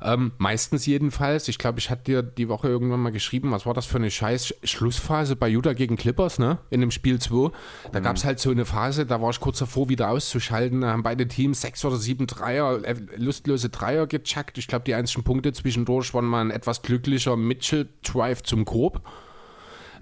Ähm, 0.00 0.32
meistens 0.38 0.86
jedenfalls. 0.86 1.48
Ich 1.48 1.58
glaube, 1.58 1.80
ich 1.80 1.90
hatte 1.90 2.04
dir 2.04 2.22
die 2.22 2.48
Woche 2.48 2.68
irgendwann 2.68 3.00
mal 3.00 3.10
geschrieben, 3.10 3.50
was 3.50 3.66
war 3.66 3.74
das 3.74 3.86
für 3.86 3.96
eine 3.96 4.10
scheiß 4.10 4.54
Schlussphase 4.62 5.34
bei 5.34 5.48
Utah 5.48 5.72
gegen 5.72 5.96
Clippers, 5.96 6.38
ne? 6.38 6.58
In 6.70 6.80
dem 6.80 6.92
Spiel 6.92 7.20
2. 7.20 7.50
Da 7.90 7.98
mhm. 7.98 8.04
gab 8.04 8.16
es 8.16 8.24
halt 8.24 8.38
so 8.38 8.50
eine 8.50 8.64
Phase, 8.64 9.06
da 9.06 9.20
war 9.20 9.30
ich 9.30 9.40
kurz 9.40 9.58
davor, 9.58 9.88
wieder 9.88 10.10
auszuschalten. 10.10 10.82
Da 10.82 10.92
haben 10.92 11.02
beide 11.02 11.26
Teams 11.26 11.60
sechs 11.60 11.84
oder 11.84 11.96
sieben 11.96 12.28
Dreier, 12.28 12.84
äh, 12.84 12.94
lustlose 13.16 13.70
Dreier 13.70 14.06
gecheckt. 14.06 14.56
Ich 14.58 14.68
glaube, 14.68 14.84
die 14.84 14.94
einzigen 14.94 15.24
Punkte 15.24 15.52
zwischendurch 15.52 16.14
waren 16.14 16.26
mal 16.26 16.42
ein 16.42 16.50
etwas 16.50 16.82
glücklicher 16.82 17.36
Mitchell-Drive 17.36 18.44
zum 18.44 18.64
Grob. 18.64 19.02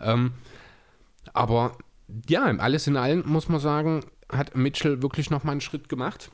Ähm, 0.03 0.33
aber 1.33 1.73
ja, 2.29 2.45
alles 2.45 2.87
in 2.87 2.97
allem 2.97 3.23
muss 3.26 3.49
man 3.49 3.61
sagen, 3.61 4.05
hat 4.31 4.57
Mitchell 4.57 5.03
wirklich 5.03 5.31
nochmal 5.31 5.53
einen 5.53 5.61
Schritt 5.61 5.88
gemacht. 5.88 6.31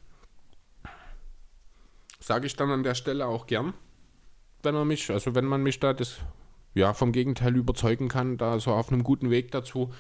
Sage 2.23 2.47
ich 2.47 2.55
dann 2.55 2.71
an 2.71 2.85
der 2.85 2.95
Stelle 2.95 3.27
auch 3.27 3.47
gern, 3.47 3.75
wenn 4.63 4.77
er 4.77 4.85
mich, 4.85 5.11
also 5.11 5.35
wenn 5.35 5.45
man 5.45 5.63
mich 5.63 5.81
da 5.81 5.93
das, 5.93 6.19
ja, 6.73 6.95
vom 6.95 7.11
Gegenteil 7.11 7.57
überzeugen 7.57 8.09
kann, 8.09 8.39
da 8.39 8.61
so 8.61 8.71
auf 8.71 8.93
einem 8.93 9.03
guten 9.03 9.31
Weg 9.31 9.51
dazu. 9.51 9.93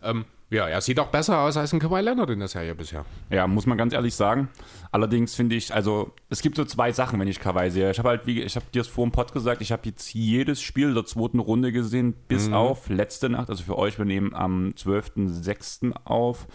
Ähm, 0.00 0.24
ja, 0.50 0.68
er 0.68 0.80
sieht 0.80 1.00
auch 1.00 1.08
besser 1.08 1.40
aus 1.40 1.56
als 1.56 1.72
ein 1.72 1.80
Kawhi 1.80 2.00
Leonard 2.00 2.30
in 2.30 2.38
der 2.38 2.46
Serie 2.46 2.76
bisher. 2.76 3.04
Ja, 3.28 3.48
muss 3.48 3.66
man 3.66 3.76
ganz 3.76 3.92
ehrlich 3.92 4.14
sagen. 4.14 4.48
Allerdings 4.92 5.34
finde 5.34 5.56
ich, 5.56 5.74
also 5.74 6.14
es 6.30 6.42
gibt 6.42 6.56
so 6.56 6.64
zwei 6.64 6.92
Sachen, 6.92 7.18
wenn 7.18 7.26
ich 7.26 7.40
Kawhi 7.40 7.70
sehe. 7.70 7.90
Ich 7.90 7.98
habe 7.98 8.10
halt, 8.10 8.26
wie 8.26 8.40
ich 8.40 8.54
habe 8.54 8.66
dir 8.72 8.80
das 8.80 8.88
vor 8.88 9.04
dem 9.04 9.10
Pod 9.10 9.32
gesagt, 9.32 9.60
ich 9.60 9.72
habe 9.72 9.82
jetzt 9.86 10.14
jedes 10.14 10.62
Spiel 10.62 10.94
der 10.94 11.04
zweiten 11.06 11.40
Runde 11.40 11.72
gesehen, 11.72 12.14
bis 12.28 12.46
mhm. 12.46 12.54
auf 12.54 12.88
letzte 12.88 13.28
Nacht. 13.28 13.50
Also 13.50 13.64
für 13.64 13.76
euch, 13.76 13.98
wir 13.98 14.04
nehmen 14.04 14.32
am 14.32 14.68
12.06. 14.70 15.92
auf. 16.04 16.46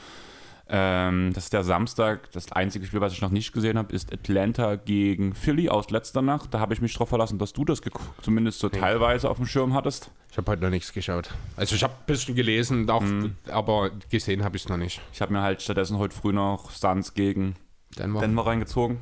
Ähm, 0.70 1.34
das 1.34 1.46
ist 1.46 1.54
der 1.54 1.64
Samstag. 1.64 2.32
Das 2.32 2.52
einzige 2.52 2.86
Spiel, 2.86 3.02
was 3.02 3.14
ich 3.14 3.22
noch 3.22 3.30
nicht 3.30 3.52
gesehen 3.52 3.78
habe, 3.78 3.94
ist 3.94 4.14
Atlanta 4.14 4.76
gegen 4.76 5.36
Philly 5.36 5.70
aus 5.70 5.90
letzter 5.90 6.22
Nacht. 6.22 6.54
Da 6.54 6.60
habe 6.60 6.74
ich 6.74 6.82
mich 6.82 6.94
drauf 6.94 7.10
verlassen, 7.10 7.38
dass 7.38 7.54
du 7.54 7.66
das 7.66 7.82
zumindest 8.22 8.60
so 8.60 8.70
teilweise 8.70 9.30
auf 9.30 9.38
dem 9.38 9.46
Schirm 9.46 9.74
hattest. 9.74 10.10
Ich 10.32 10.38
habe 10.38 10.50
heute 10.52 10.64
noch 10.64 10.70
nichts 10.70 10.94
geschaut. 10.94 11.30
Also 11.58 11.76
ich 11.76 11.84
habe 11.84 11.94
ein 11.94 12.06
bisschen 12.06 12.36
gelesen, 12.36 12.90
auch, 12.90 13.02
mhm. 13.02 13.36
aber 13.52 13.92
gesehen 14.10 14.44
habe 14.44 14.56
ich 14.56 14.64
es 14.64 14.70
noch 14.70 14.78
nicht. 14.78 15.02
Ich 15.12 15.22
habe 15.22 15.34
mir 15.34 15.42
halt 15.42 15.62
stattdessen 15.62 15.98
heute 15.98 16.16
früh 16.16 16.32
noch 16.32 16.72
Suns 16.72 17.14
gegen 17.14 17.56
Denver, 18.00 18.22
Denver 18.22 18.46
reingezogen. 18.46 18.98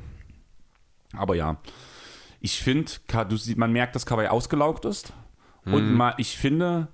Aber 1.16 1.36
ja, 1.36 1.56
ich 2.40 2.60
finde, 2.60 2.90
man 3.56 3.72
merkt, 3.72 3.94
dass 3.94 4.04
Kawhi 4.04 4.26
ausgelaugt 4.26 4.84
ist. 4.84 5.12
Mhm. 5.64 5.74
Und 5.74 5.94
mal, 5.94 6.14
ich 6.18 6.36
finde, 6.36 6.88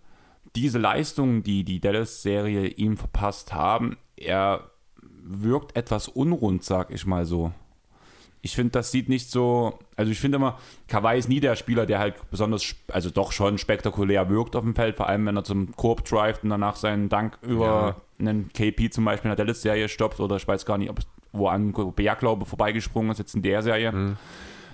diese 0.60 0.78
Leistungen, 0.78 1.42
die 1.42 1.62
die 1.62 1.80
Dallas-Serie 1.80 2.66
ihm 2.66 2.96
verpasst 2.96 3.52
haben, 3.52 3.96
er 4.16 4.70
wirkt 5.22 5.76
etwas 5.76 6.08
unrund, 6.08 6.64
sag 6.64 6.90
ich 6.90 7.06
mal 7.06 7.26
so. 7.26 7.52
Ich 8.40 8.54
finde, 8.54 8.72
das 8.72 8.90
sieht 8.90 9.08
nicht 9.08 9.30
so. 9.30 9.78
Also, 9.96 10.10
ich 10.10 10.20
finde 10.20 10.36
immer, 10.36 10.58
Kawhi 10.86 11.18
ist 11.18 11.28
nie 11.28 11.40
der 11.40 11.56
Spieler, 11.56 11.86
der 11.86 11.98
halt 11.98 12.14
besonders, 12.30 12.74
also 12.88 13.10
doch 13.10 13.32
schon 13.32 13.58
spektakulär 13.58 14.28
wirkt 14.30 14.56
auf 14.56 14.62
dem 14.62 14.74
Feld, 14.74 14.96
vor 14.96 15.08
allem 15.08 15.26
wenn 15.26 15.36
er 15.36 15.44
zum 15.44 15.74
Korb 15.76 16.04
drivet 16.04 16.44
und 16.44 16.50
danach 16.50 16.76
seinen 16.76 17.08
Dank 17.08 17.38
über 17.42 17.96
ja. 18.18 18.26
einen 18.26 18.48
KP 18.52 18.90
zum 18.90 19.04
Beispiel 19.04 19.30
in 19.30 19.36
der 19.36 19.44
Dallas-Serie 19.44 19.88
stoppt 19.88 20.20
oder 20.20 20.36
ich 20.36 20.46
weiß 20.46 20.66
gar 20.66 20.78
nicht, 20.78 20.90
ob 20.90 20.98
es 20.98 21.06
wo 21.32 21.48
an 21.48 21.72
Gobert, 21.72 22.20
glaube 22.20 22.46
vorbeigesprungen 22.46 23.10
ist, 23.10 23.18
jetzt 23.18 23.34
in 23.34 23.42
der 23.42 23.62
Serie. 23.62 23.92
Mhm. 23.92 24.16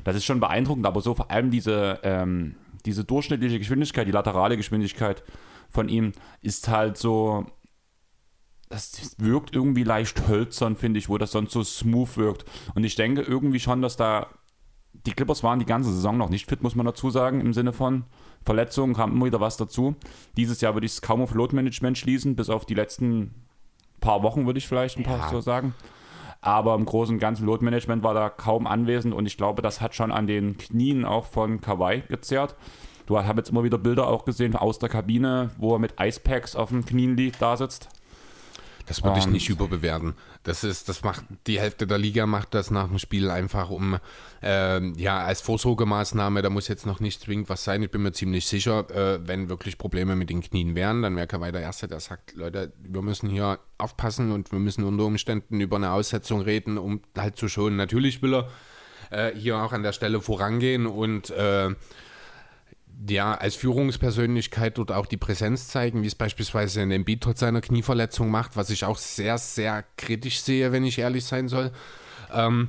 Das 0.04 0.16
ist 0.16 0.24
schon 0.24 0.40
beeindruckend, 0.40 0.86
aber 0.86 1.00
so 1.00 1.14
vor 1.14 1.30
allem 1.30 1.50
diese, 1.50 1.98
ähm, 2.02 2.54
diese 2.84 3.04
durchschnittliche 3.04 3.58
Geschwindigkeit, 3.58 4.06
die 4.06 4.12
laterale 4.12 4.56
Geschwindigkeit 4.56 5.22
von 5.74 5.88
ihm 5.88 6.12
ist 6.40 6.68
halt 6.68 6.96
so, 6.96 7.44
das 8.70 9.16
wirkt 9.18 9.54
irgendwie 9.54 9.84
leicht 9.84 10.28
hölzern, 10.28 10.76
finde 10.76 10.98
ich, 10.98 11.08
wo 11.08 11.18
das 11.18 11.32
sonst 11.32 11.52
so 11.52 11.62
smooth 11.62 12.16
wirkt. 12.16 12.44
Und 12.74 12.84
ich 12.84 12.94
denke 12.94 13.22
irgendwie 13.22 13.60
schon, 13.60 13.82
dass 13.82 13.96
da 13.96 14.28
die 15.06 15.12
Clippers 15.12 15.42
waren 15.42 15.58
die 15.58 15.66
ganze 15.66 15.92
Saison 15.92 16.16
noch 16.16 16.30
nicht 16.30 16.48
fit, 16.48 16.62
muss 16.62 16.76
man 16.76 16.86
dazu 16.86 17.10
sagen, 17.10 17.40
im 17.40 17.52
Sinne 17.52 17.72
von 17.72 18.04
Verletzungen 18.44 18.94
kam 18.94 19.12
immer 19.12 19.26
wieder 19.26 19.40
was 19.40 19.56
dazu. 19.56 19.96
Dieses 20.36 20.60
Jahr 20.60 20.74
würde 20.74 20.86
ich 20.86 20.92
es 20.92 21.02
kaum 21.02 21.20
auf 21.20 21.34
Load 21.34 21.54
Management 21.54 21.98
schließen, 21.98 22.36
bis 22.36 22.48
auf 22.48 22.64
die 22.64 22.74
letzten 22.74 23.34
paar 24.00 24.22
Wochen 24.22 24.46
würde 24.46 24.58
ich 24.58 24.68
vielleicht 24.68 24.96
ein 24.98 25.02
paar 25.02 25.18
ja. 25.18 25.28
so 25.28 25.40
sagen. 25.40 25.74
Aber 26.40 26.74
im 26.74 26.84
Großen 26.84 27.14
und 27.14 27.20
Ganzen 27.20 27.46
Load 27.46 27.64
Management 27.64 28.02
war 28.02 28.14
da 28.14 28.28
kaum 28.28 28.66
anwesend 28.66 29.14
und 29.14 29.26
ich 29.26 29.36
glaube, 29.36 29.62
das 29.62 29.80
hat 29.80 29.94
schon 29.94 30.12
an 30.12 30.26
den 30.26 30.56
Knien 30.58 31.04
auch 31.04 31.24
von 31.24 31.60
Kawhi 31.60 32.02
gezerrt. 32.08 32.54
Du 33.06 33.18
hast 33.18 33.36
jetzt 33.36 33.50
immer 33.50 33.64
wieder 33.64 33.78
Bilder 33.78 34.08
auch 34.08 34.24
gesehen 34.24 34.56
aus 34.56 34.78
der 34.78 34.88
Kabine, 34.88 35.50
wo 35.58 35.74
er 35.74 35.78
mit 35.78 35.94
Icepacks 36.00 36.56
auf 36.56 36.70
den 36.70 36.84
Knien 36.84 37.16
liegt, 37.16 37.42
da 37.42 37.56
sitzt. 37.56 37.88
Das 38.86 39.02
würde 39.02 39.18
ich 39.18 39.26
nicht 39.26 39.48
überbewerten. 39.48 40.14
Das 40.42 40.62
ist, 40.62 40.90
das 40.90 41.02
macht 41.02 41.24
die 41.46 41.58
Hälfte 41.58 41.86
der 41.86 41.96
Liga 41.96 42.26
macht 42.26 42.52
das 42.52 42.70
nach 42.70 42.88
dem 42.88 42.98
Spiel 42.98 43.30
einfach 43.30 43.70
um 43.70 43.98
äh, 44.42 44.86
ja 45.00 45.20
als 45.20 45.40
Vorsorgemaßnahme. 45.40 46.42
Da 46.42 46.50
muss 46.50 46.68
jetzt 46.68 46.84
noch 46.84 47.00
nicht 47.00 47.22
zwingend 47.22 47.48
was 47.48 47.64
sein. 47.64 47.82
Ich 47.82 47.90
bin 47.90 48.02
mir 48.02 48.12
ziemlich 48.12 48.46
sicher, 48.46 48.90
äh, 48.90 49.26
wenn 49.26 49.48
wirklich 49.48 49.78
Probleme 49.78 50.16
mit 50.16 50.28
den 50.28 50.42
Knien 50.42 50.74
wären, 50.74 51.00
dann 51.00 51.16
wäre 51.16 51.26
Kawhi 51.26 51.50
der 51.50 51.62
Erste, 51.62 51.88
der 51.88 52.00
sagt, 52.00 52.34
Leute, 52.34 52.74
wir 52.78 53.00
müssen 53.00 53.30
hier 53.30 53.58
aufpassen 53.78 54.32
und 54.32 54.52
wir 54.52 54.58
müssen 54.58 54.84
unter 54.84 55.04
Umständen 55.04 55.60
über 55.60 55.76
eine 55.76 55.92
Aussetzung 55.92 56.42
reden, 56.42 56.76
um 56.76 57.00
halt 57.16 57.36
zu 57.36 57.48
schonen. 57.48 57.76
Natürlich 57.76 58.20
will 58.20 58.34
er 58.34 58.48
äh, 59.10 59.34
hier 59.34 59.56
auch 59.56 59.72
an 59.72 59.82
der 59.82 59.92
Stelle 59.92 60.20
vorangehen 60.20 60.86
und 60.86 61.30
äh, 61.30 61.70
ja, 63.08 63.34
als 63.34 63.54
Führungspersönlichkeit 63.56 64.78
dort 64.78 64.92
auch 64.92 65.06
die 65.06 65.16
Präsenz 65.16 65.68
zeigen, 65.68 66.02
wie 66.02 66.06
es 66.06 66.14
beispielsweise 66.14 66.80
ein 66.80 66.90
Embiid 66.90 67.22
trotz 67.22 67.40
seiner 67.40 67.60
Knieverletzung 67.60 68.30
macht, 68.30 68.56
was 68.56 68.70
ich 68.70 68.84
auch 68.84 68.98
sehr, 68.98 69.38
sehr 69.38 69.84
kritisch 69.96 70.40
sehe, 70.40 70.72
wenn 70.72 70.84
ich 70.84 70.98
ehrlich 70.98 71.24
sein 71.24 71.48
soll. 71.48 71.72
Ähm, 72.32 72.68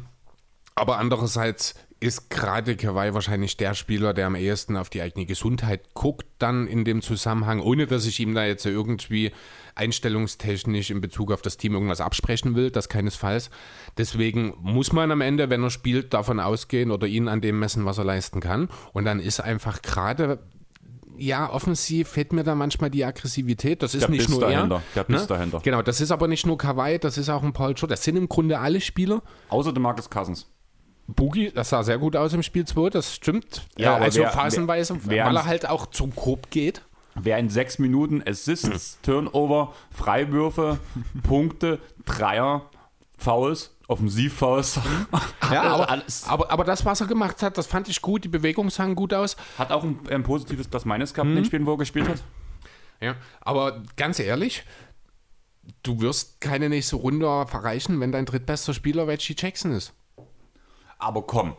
aber 0.76 0.98
andererseits 0.98 1.76
ist 2.00 2.30
gerade 2.30 2.76
Kawhi 2.76 3.14
wahrscheinlich 3.14 3.58
der 3.58 3.74
Spieler, 3.74 4.14
der 4.14 4.28
am 4.28 4.36
ehesten 4.36 4.78
auf 4.78 4.90
die 4.90 5.02
eigene 5.02 5.26
Gesundheit 5.26 5.94
guckt, 5.94 6.28
dann 6.40 6.68
in 6.68 6.84
dem 6.84 7.02
Zusammenhang, 7.02 7.62
ohne 7.62 7.88
dass 7.88 8.06
ich 8.06 8.20
ihm 8.20 8.36
da 8.36 8.46
jetzt 8.46 8.66
irgendwie 8.66 9.32
einstellungstechnisch 9.76 10.92
in 10.92 11.02
Bezug 11.02 11.32
auf 11.32 11.42
das 11.42 11.58
Team 11.58 11.74
irgendwas 11.74 12.02
absprechen 12.02 12.56
will, 12.56 12.70
das 12.70 12.90
keinesfalls. 12.90 13.50
Deswegen 13.98 14.54
muss 14.62 14.94
man 14.94 15.12
am 15.12 15.22
Ende, 15.22 15.50
wenn 15.50 15.64
er 15.64 15.70
spielt, 15.70 16.14
davon 16.14 16.40
ausgehen 16.40 16.92
oder 16.92 17.08
ihn 17.08 17.28
an 17.28 17.42
dem 17.42 17.60
messen, 17.60 17.86
was 17.86 17.98
er 17.98 18.06
leisten 18.06 18.40
kann. 18.40 18.70
Und 18.94 19.06
dann 19.06 19.20
ist 19.20 19.40
einfach 19.40 19.82
gerade 19.82 20.40
ja, 21.18 21.50
offensiv 21.50 22.10
fehlt 22.10 22.34
mir 22.34 22.44
da 22.44 22.56
manchmal 22.56 22.90
die 22.90 23.06
Aggressivität. 23.06 23.82
Das 23.82 23.96
ist 23.96 24.02
der 24.02 24.10
nicht 24.10 24.30
nur 24.30 24.42
dahinter. 24.42 24.82
er. 24.96 25.04
Der 25.06 25.18
ne? 25.18 25.26
dahinter. 25.26 25.62
Genau, 25.64 25.82
das 25.82 26.02
ist 26.02 26.12
aber 26.12 26.28
nicht 26.28 26.46
nur 26.46 26.58
Kawhi, 26.58 27.00
das 27.00 27.18
ist 27.18 27.30
auch 27.30 27.42
ein 27.42 27.54
Paul 27.54 27.74
George. 27.74 27.94
Das 27.94 28.04
sind 28.04 28.18
im 28.18 28.28
Grunde 28.28 28.60
alle 28.60 28.82
Spieler. 28.82 29.22
Außer 29.48 29.72
der 29.72 29.82
Marcus 29.82 30.10
Cousins. 30.10 30.48
Boogie, 31.08 31.52
das 31.52 31.70
sah 31.70 31.84
sehr 31.84 31.98
gut 31.98 32.16
aus 32.16 32.34
im 32.34 32.44
Spiel 32.44 32.66
2, 32.66 32.90
das 32.90 33.14
stimmt. 33.14 33.68
Ja, 33.78 33.98
also 33.98 34.22
wer, 34.22 34.32
phasenweise, 34.32 34.98
wer, 35.04 35.26
weil 35.26 35.36
er 35.36 35.46
halt 35.46 35.70
auch 35.70 35.88
zum 35.88 36.16
Korb 36.16 36.50
geht. 36.50 36.82
Wer 37.16 37.38
in 37.38 37.50
sechs 37.50 37.80
Minuten 37.80 38.24
Assists, 38.26 39.00
Turnover, 39.02 39.74
Freiwürfe, 39.92 40.80
Punkte, 41.24 41.80
Dreier, 42.06 42.70
Fouls, 43.18 43.76
Offensivfouls. 43.88 44.80
ja, 45.52 45.64
aber, 45.64 46.04
aber, 46.28 46.52
aber, 46.52 46.64
das, 46.64 46.84
was 46.86 47.02
er 47.02 47.08
gemacht 47.08 47.42
hat, 47.44 47.58
das 47.58 47.68
fand 47.68 47.88
ich 47.88 48.02
gut. 48.02 48.24
Die 48.24 48.30
Bewegungen 48.30 48.70
sahen 48.70 48.96
gut 48.96 49.14
aus. 49.14 49.38
Hat 49.58 49.72
auch 49.72 49.84
ein, 49.84 50.00
ein 50.10 50.24
positives 50.24 50.68
Plus 50.68 50.86
Minus 50.86 51.14
gehabt 51.14 51.30
in 51.30 51.36
den 51.36 51.46
Spielen, 51.46 51.66
wo 51.66 51.74
er 51.74 51.78
gespielt 51.78 52.10
hat. 52.10 52.24
Ja, 53.00 53.16
aber 53.42 53.84
ganz 53.96 54.20
ehrlich, 54.20 54.64
du 55.84 56.02
wirst 56.02 56.42
keine 56.42 56.70
nächste 56.70 56.96
Runde 56.96 57.28
erreichen, 57.28 58.00
wenn 58.00 58.12
dein 58.12 58.26
drittbester 58.26 58.74
Spieler 58.74 59.08
Reggie 59.08 59.36
Jackson 59.38 59.72
ist. 59.72 59.94
Aber 60.98 61.24
komm, 61.24 61.56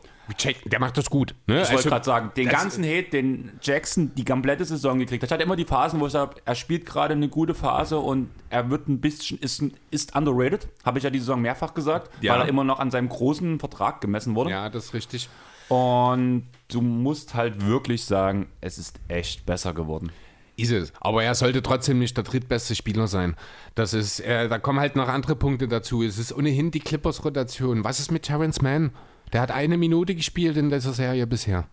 der 0.65 0.81
macht 0.81 0.97
das 0.97 1.09
gut. 1.09 1.35
Ne? 1.47 1.63
Ich 1.63 1.69
wollte 1.69 1.77
also, 1.77 1.89
gerade 1.89 2.05
sagen, 2.05 2.33
den 2.37 2.49
ganzen 2.49 2.85
Hate, 2.85 3.11
den 3.11 3.53
Jackson 3.63 4.13
die 4.15 4.25
komplette 4.25 4.65
Saison 4.65 4.99
gekriegt 4.99 5.23
hat, 5.23 5.31
hat 5.31 5.41
immer 5.41 5.57
die 5.57 5.65
Phasen, 5.65 6.01
wo 6.01 6.07
ich 6.07 6.13
sage, 6.13 6.37
er 6.45 6.55
spielt 6.55 6.85
gerade 6.85 7.15
eine 7.15 7.29
gute 7.29 7.55
Phase 7.55 7.99
und 7.99 8.31
er 8.51 8.71
wird 8.71 8.89
ein 8.89 9.01
bisschen, 9.01 9.39
ist, 9.39 9.63
ist 9.91 10.17
underrated, 10.17 10.69
habe 10.85 10.99
ich 10.99 11.05
ja 11.05 11.11
die 11.11 11.21
Saison 11.21 11.41
mehrfach 11.41 11.75
gesagt, 11.75 12.11
ja. 12.21 12.35
weil 12.35 12.43
er 12.43 12.49
immer 12.49 12.65
noch 12.65 12.81
an 12.81 12.91
seinem 12.91 13.09
großen 13.09 13.61
Vertrag 13.61 14.01
gemessen 14.01 14.35
wurde. 14.35 14.51
Ja, 14.51 14.69
das 14.69 14.87
ist 14.87 14.95
richtig. 14.95 15.29
Und 15.69 16.47
du 16.69 16.81
musst 16.81 17.35
halt 17.35 17.65
wirklich 17.65 18.05
sagen, 18.05 18.47
es 18.61 18.79
ist 18.79 18.99
echt 19.09 19.47
besser 19.47 19.75
geworden. 19.75 20.11
Ist 20.57 20.73
es. 20.73 20.93
Aber 21.01 21.23
er 21.23 21.35
sollte 21.35 21.63
trotzdem 21.63 21.99
nicht 21.99 22.17
der 22.17 22.25
drittbeste 22.25 22.75
Spieler 22.75 23.09
sein. 23.09 23.37
Das 23.75 23.93
ist, 23.93 24.21
äh, 24.21 24.49
da 24.49 24.59
kommen 24.59 24.81
halt 24.81 24.97
noch 24.97 25.09
andere 25.09 25.37
Punkte 25.37 25.69
dazu. 25.69 26.03
Es 26.03 26.19
ist 26.19 26.33
ohnehin 26.33 26.71
die 26.71 26.81
Clippers-Rotation. 26.81 27.85
Was 27.85 28.01
ist 28.01 28.11
mit 28.11 28.23
Terrence 28.23 28.63
Mann? 28.63 28.93
Der 29.33 29.41
hat 29.41 29.51
eine 29.51 29.77
Minute 29.77 30.15
gespielt 30.15 30.57
in 30.57 30.71
dieser 30.71 30.93
Serie 30.93 31.27
bisher. 31.27 31.67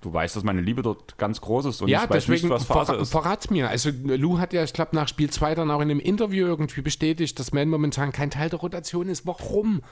Du 0.00 0.12
weißt, 0.12 0.36
dass 0.36 0.44
meine 0.44 0.60
Liebe 0.60 0.82
dort 0.82 1.18
ganz 1.18 1.40
groß 1.40 1.66
ist 1.66 1.82
und 1.82 1.88
ja, 1.88 2.04
ich 2.04 2.10
weiß 2.10 2.26
deswegen 2.26 2.48
nicht, 2.48 2.50
was 2.50 2.64
Phase 2.64 2.92
ver 2.92 3.00
ist. 3.00 3.10
verrat's 3.10 3.50
mir. 3.50 3.68
Also 3.68 3.90
Lou 4.04 4.38
hat 4.38 4.52
ja, 4.52 4.62
ich 4.62 4.72
glaube, 4.72 4.94
nach 4.94 5.08
Spiel 5.08 5.30
2 5.30 5.54
dann 5.54 5.70
auch 5.70 5.80
in 5.80 5.90
einem 5.90 6.00
Interview 6.00 6.46
irgendwie 6.46 6.82
bestätigt, 6.82 7.38
dass 7.38 7.52
Man 7.52 7.68
momentan 7.68 8.12
kein 8.12 8.30
Teil 8.30 8.50
der 8.50 8.60
Rotation 8.60 9.08
ist. 9.08 9.26
Warum? 9.26 9.82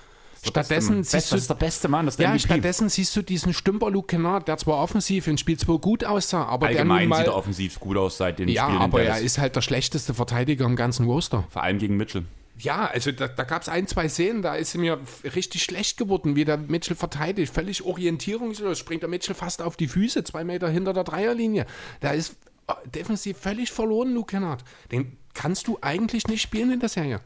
Stattdessen 0.42 0.98
das 0.98 1.10
siehst 1.10 1.32
du, 1.32 1.36
ist 1.36 1.50
der 1.50 1.54
beste 1.54 1.88
Mann, 1.88 2.06
das 2.06 2.14
ist 2.14 2.18
der 2.20 2.28
ja, 2.28 2.34
MVP. 2.34 2.46
stattdessen 2.46 2.88
siehst 2.88 3.16
du 3.16 3.22
diesen 3.22 3.52
Stümper 3.52 3.90
Luke 3.90 4.06
Kennard, 4.06 4.46
der 4.46 4.56
zwar 4.56 4.76
offensiv 4.76 5.26
in 5.26 5.36
Spiel 5.36 5.58
2 5.58 5.78
gut 5.78 6.04
aussah, 6.04 6.44
aber 6.44 6.68
der 6.68 6.78
Allgemein 6.78 7.00
nun 7.00 7.08
mal, 7.08 7.16
sieht 7.16 7.26
er 7.26 7.34
offensiv 7.34 7.80
gut 7.80 7.96
aus 7.96 8.18
seit 8.18 8.38
den 8.38 8.48
ja, 8.48 8.64
Spielen 8.64 8.76
in 8.76 8.82
aber 8.82 9.02
er 9.02 9.18
ist 9.18 9.38
halt 9.38 9.56
der 9.56 9.62
schlechteste 9.62 10.14
Verteidiger 10.14 10.64
im 10.64 10.76
ganzen 10.76 11.06
Roster. 11.06 11.44
Vor 11.50 11.62
allem 11.64 11.78
gegen 11.78 11.96
Mitchell. 11.96 12.24
Ja, 12.60 12.86
also 12.86 13.12
da, 13.12 13.28
da 13.28 13.44
gab 13.44 13.62
es 13.62 13.68
ein, 13.68 13.86
zwei 13.86 14.08
Szenen, 14.08 14.42
da 14.42 14.54
ist 14.56 14.76
mir 14.76 14.98
richtig 15.34 15.62
schlecht 15.62 15.96
geworden, 15.96 16.34
wie 16.34 16.44
der 16.44 16.56
Mitchell 16.56 16.96
verteidigt. 16.96 17.52
Völlig 17.52 17.84
orientierungslos, 17.84 18.78
springt 18.78 19.02
der 19.02 19.08
Mitchell 19.08 19.34
fast 19.34 19.62
auf 19.62 19.76
die 19.76 19.88
Füße, 19.88 20.24
zwei 20.24 20.44
Meter 20.44 20.68
hinter 20.68 20.92
der 20.92 21.04
Dreierlinie. 21.04 21.66
Da 22.00 22.10
ist 22.10 22.36
äh, 22.66 22.72
defensiv 22.88 23.38
völlig 23.38 23.70
verloren, 23.70 24.12
Luke 24.12 24.32
Kennard. 24.32 24.64
Den 24.90 25.16
kannst 25.34 25.68
du 25.68 25.78
eigentlich 25.82 26.26
nicht 26.26 26.42
spielen 26.42 26.72
in 26.72 26.80
der 26.80 26.88
Serie. 26.88 27.20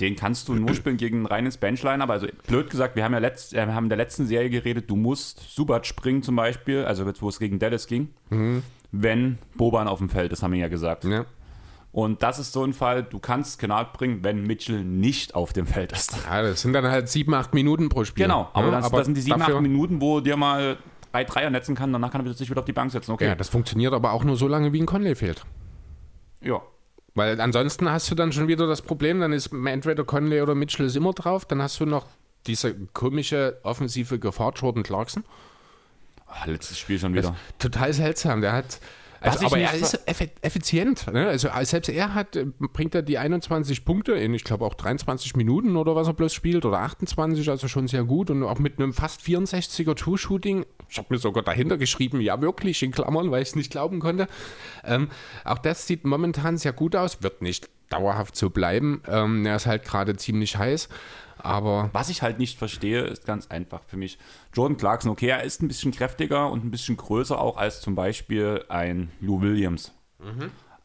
Den 0.00 0.14
kannst 0.14 0.46
du 0.48 0.54
nur 0.54 0.74
spielen 0.74 0.96
gegen 0.96 1.22
ein 1.22 1.26
reines 1.26 1.56
Benchline, 1.56 2.00
aber 2.02 2.12
also 2.12 2.28
blöd 2.46 2.70
gesagt, 2.70 2.94
wir 2.94 3.02
haben 3.02 3.14
ja 3.14 3.18
letzt, 3.18 3.54
äh, 3.54 3.66
haben 3.66 3.86
in 3.86 3.90
der 3.90 3.98
letzten 3.98 4.26
Serie 4.26 4.50
geredet, 4.50 4.88
du 4.88 4.96
musst 4.96 5.40
Subat 5.40 5.86
springen 5.86 6.22
zum 6.22 6.36
Beispiel, 6.36 6.84
also 6.84 7.04
jetzt, 7.06 7.22
wo 7.22 7.28
es 7.28 7.38
gegen 7.38 7.58
Dallas 7.58 7.86
ging, 7.86 8.10
wenn 8.92 9.38
Boban 9.56 9.88
auf 9.88 9.98
dem 9.98 10.08
Feld 10.08 10.32
ist, 10.32 10.42
haben 10.42 10.52
wir 10.52 10.60
ja 10.60 10.68
gesagt. 10.68 11.04
Ja. 11.04 11.26
Und 11.90 12.22
das 12.22 12.38
ist 12.38 12.52
so 12.52 12.64
ein 12.64 12.74
Fall, 12.74 13.02
du 13.02 13.18
kannst 13.18 13.58
Kennard 13.58 13.92
bringen, 13.94 14.22
wenn 14.22 14.42
Mitchell 14.42 14.84
nicht 14.84 15.34
auf 15.34 15.52
dem 15.52 15.66
Feld 15.66 15.92
ist. 15.92 16.14
ja, 16.30 16.42
das 16.42 16.60
sind 16.60 16.74
dann 16.74 16.84
halt 16.84 17.08
sieben, 17.08 17.34
acht 17.34 17.54
Minuten 17.54 17.88
pro 17.88 18.04
Spiel. 18.04 18.24
Genau, 18.24 18.48
aber, 18.52 18.70
ja, 18.70 18.80
das, 18.80 18.90
das 18.90 19.04
sind 19.06 19.16
die 19.16 19.22
sieben, 19.22 19.40
acht 19.40 19.60
Minuten, 19.60 20.00
wo 20.00 20.20
dir 20.20 20.36
mal 20.36 20.76
drei 21.12 21.24
Dreier 21.24 21.50
netzen 21.50 21.74
kann, 21.74 21.92
danach 21.92 22.10
kann 22.10 22.24
er 22.24 22.34
sich 22.34 22.50
wieder 22.50 22.60
auf 22.60 22.66
die 22.66 22.72
Bank 22.72 22.92
setzen. 22.92 23.12
Okay. 23.12 23.26
Ja, 23.26 23.34
das 23.34 23.48
funktioniert 23.48 23.94
aber 23.94 24.12
auch 24.12 24.22
nur 24.22 24.36
so 24.36 24.46
lange, 24.46 24.72
wie 24.72 24.80
ein 24.80 24.86
Conley 24.86 25.14
fehlt. 25.14 25.44
ja. 26.42 26.60
Weil 27.14 27.40
ansonsten 27.40 27.90
hast 27.90 28.08
du 28.12 28.14
dann 28.14 28.30
schon 28.30 28.46
wieder 28.46 28.68
das 28.68 28.80
Problem, 28.80 29.18
dann 29.18 29.32
ist 29.32 29.50
entweder 29.52 30.04
Conley 30.04 30.40
oder 30.40 30.54
Mitchell 30.54 30.86
ist 30.86 30.94
immer 30.94 31.12
drauf, 31.14 31.46
dann 31.46 31.60
hast 31.60 31.80
du 31.80 31.86
noch 31.86 32.06
diese 32.46 32.74
komische 32.92 33.58
offensive 33.64 34.20
Gefahr, 34.20 34.52
Jordan 34.54 34.84
Clarkson. 34.84 35.24
Ah, 36.28 36.44
letztes 36.44 36.78
Spiel 36.78 36.98
schon 36.98 37.14
wieder. 37.14 37.34
Total 37.58 37.92
seltsam. 37.92 38.40
Der 38.40 38.52
hat. 38.52 38.80
Also, 39.20 39.46
aber 39.46 39.58
er 39.58 39.74
ist 39.74 40.00
effizient. 40.42 41.12
Ne? 41.12 41.26
Also 41.28 41.48
selbst 41.62 41.88
er 41.88 42.14
hat, 42.14 42.36
äh, 42.36 42.46
bringt 42.58 42.94
er 42.94 43.02
die 43.02 43.18
21 43.18 43.84
Punkte 43.84 44.12
in, 44.12 44.34
ich 44.34 44.44
glaube 44.44 44.64
auch 44.64 44.74
23 44.74 45.36
Minuten 45.36 45.76
oder 45.76 45.96
was 45.96 46.06
er 46.06 46.14
bloß 46.14 46.32
spielt 46.32 46.64
oder 46.64 46.78
28, 46.80 47.48
also 47.50 47.68
schon 47.68 47.88
sehr 47.88 48.04
gut 48.04 48.30
und 48.30 48.42
auch 48.44 48.58
mit 48.58 48.78
einem 48.78 48.92
fast 48.92 49.20
64er 49.22 49.94
Two-Shooting. 49.94 50.64
Ich 50.88 50.98
habe 50.98 51.08
mir 51.10 51.18
sogar 51.18 51.42
dahinter 51.42 51.78
geschrieben, 51.78 52.20
ja 52.20 52.40
wirklich 52.40 52.82
in 52.82 52.92
Klammern, 52.92 53.30
weil 53.30 53.42
ich 53.42 53.48
es 53.48 53.56
nicht 53.56 53.70
glauben 53.70 54.00
konnte. 54.00 54.28
Ähm, 54.84 55.08
auch 55.44 55.58
das 55.58 55.86
sieht 55.86 56.04
momentan 56.04 56.56
sehr 56.56 56.72
gut 56.72 56.94
aus, 56.94 57.22
wird 57.22 57.42
nicht 57.42 57.68
dauerhaft 57.88 58.36
so 58.36 58.50
bleiben. 58.50 59.02
Ähm, 59.08 59.44
er 59.46 59.56
ist 59.56 59.66
halt 59.66 59.84
gerade 59.84 60.16
ziemlich 60.16 60.56
heiß, 60.56 60.88
aber 61.42 61.90
Was 61.92 62.08
ich 62.08 62.22
halt 62.22 62.38
nicht 62.38 62.58
verstehe, 62.58 63.02
ist 63.02 63.26
ganz 63.26 63.48
einfach 63.48 63.82
für 63.84 63.96
mich. 63.96 64.18
Jordan 64.52 64.76
Clarkson, 64.76 65.10
okay, 65.10 65.28
er 65.28 65.42
ist 65.42 65.62
ein 65.62 65.68
bisschen 65.68 65.92
kräftiger 65.92 66.50
und 66.50 66.64
ein 66.64 66.70
bisschen 66.70 66.96
größer 66.96 67.38
auch 67.40 67.56
als 67.56 67.80
zum 67.80 67.94
Beispiel 67.94 68.64
ein 68.68 69.10
Lou 69.20 69.40
Williams. 69.40 69.92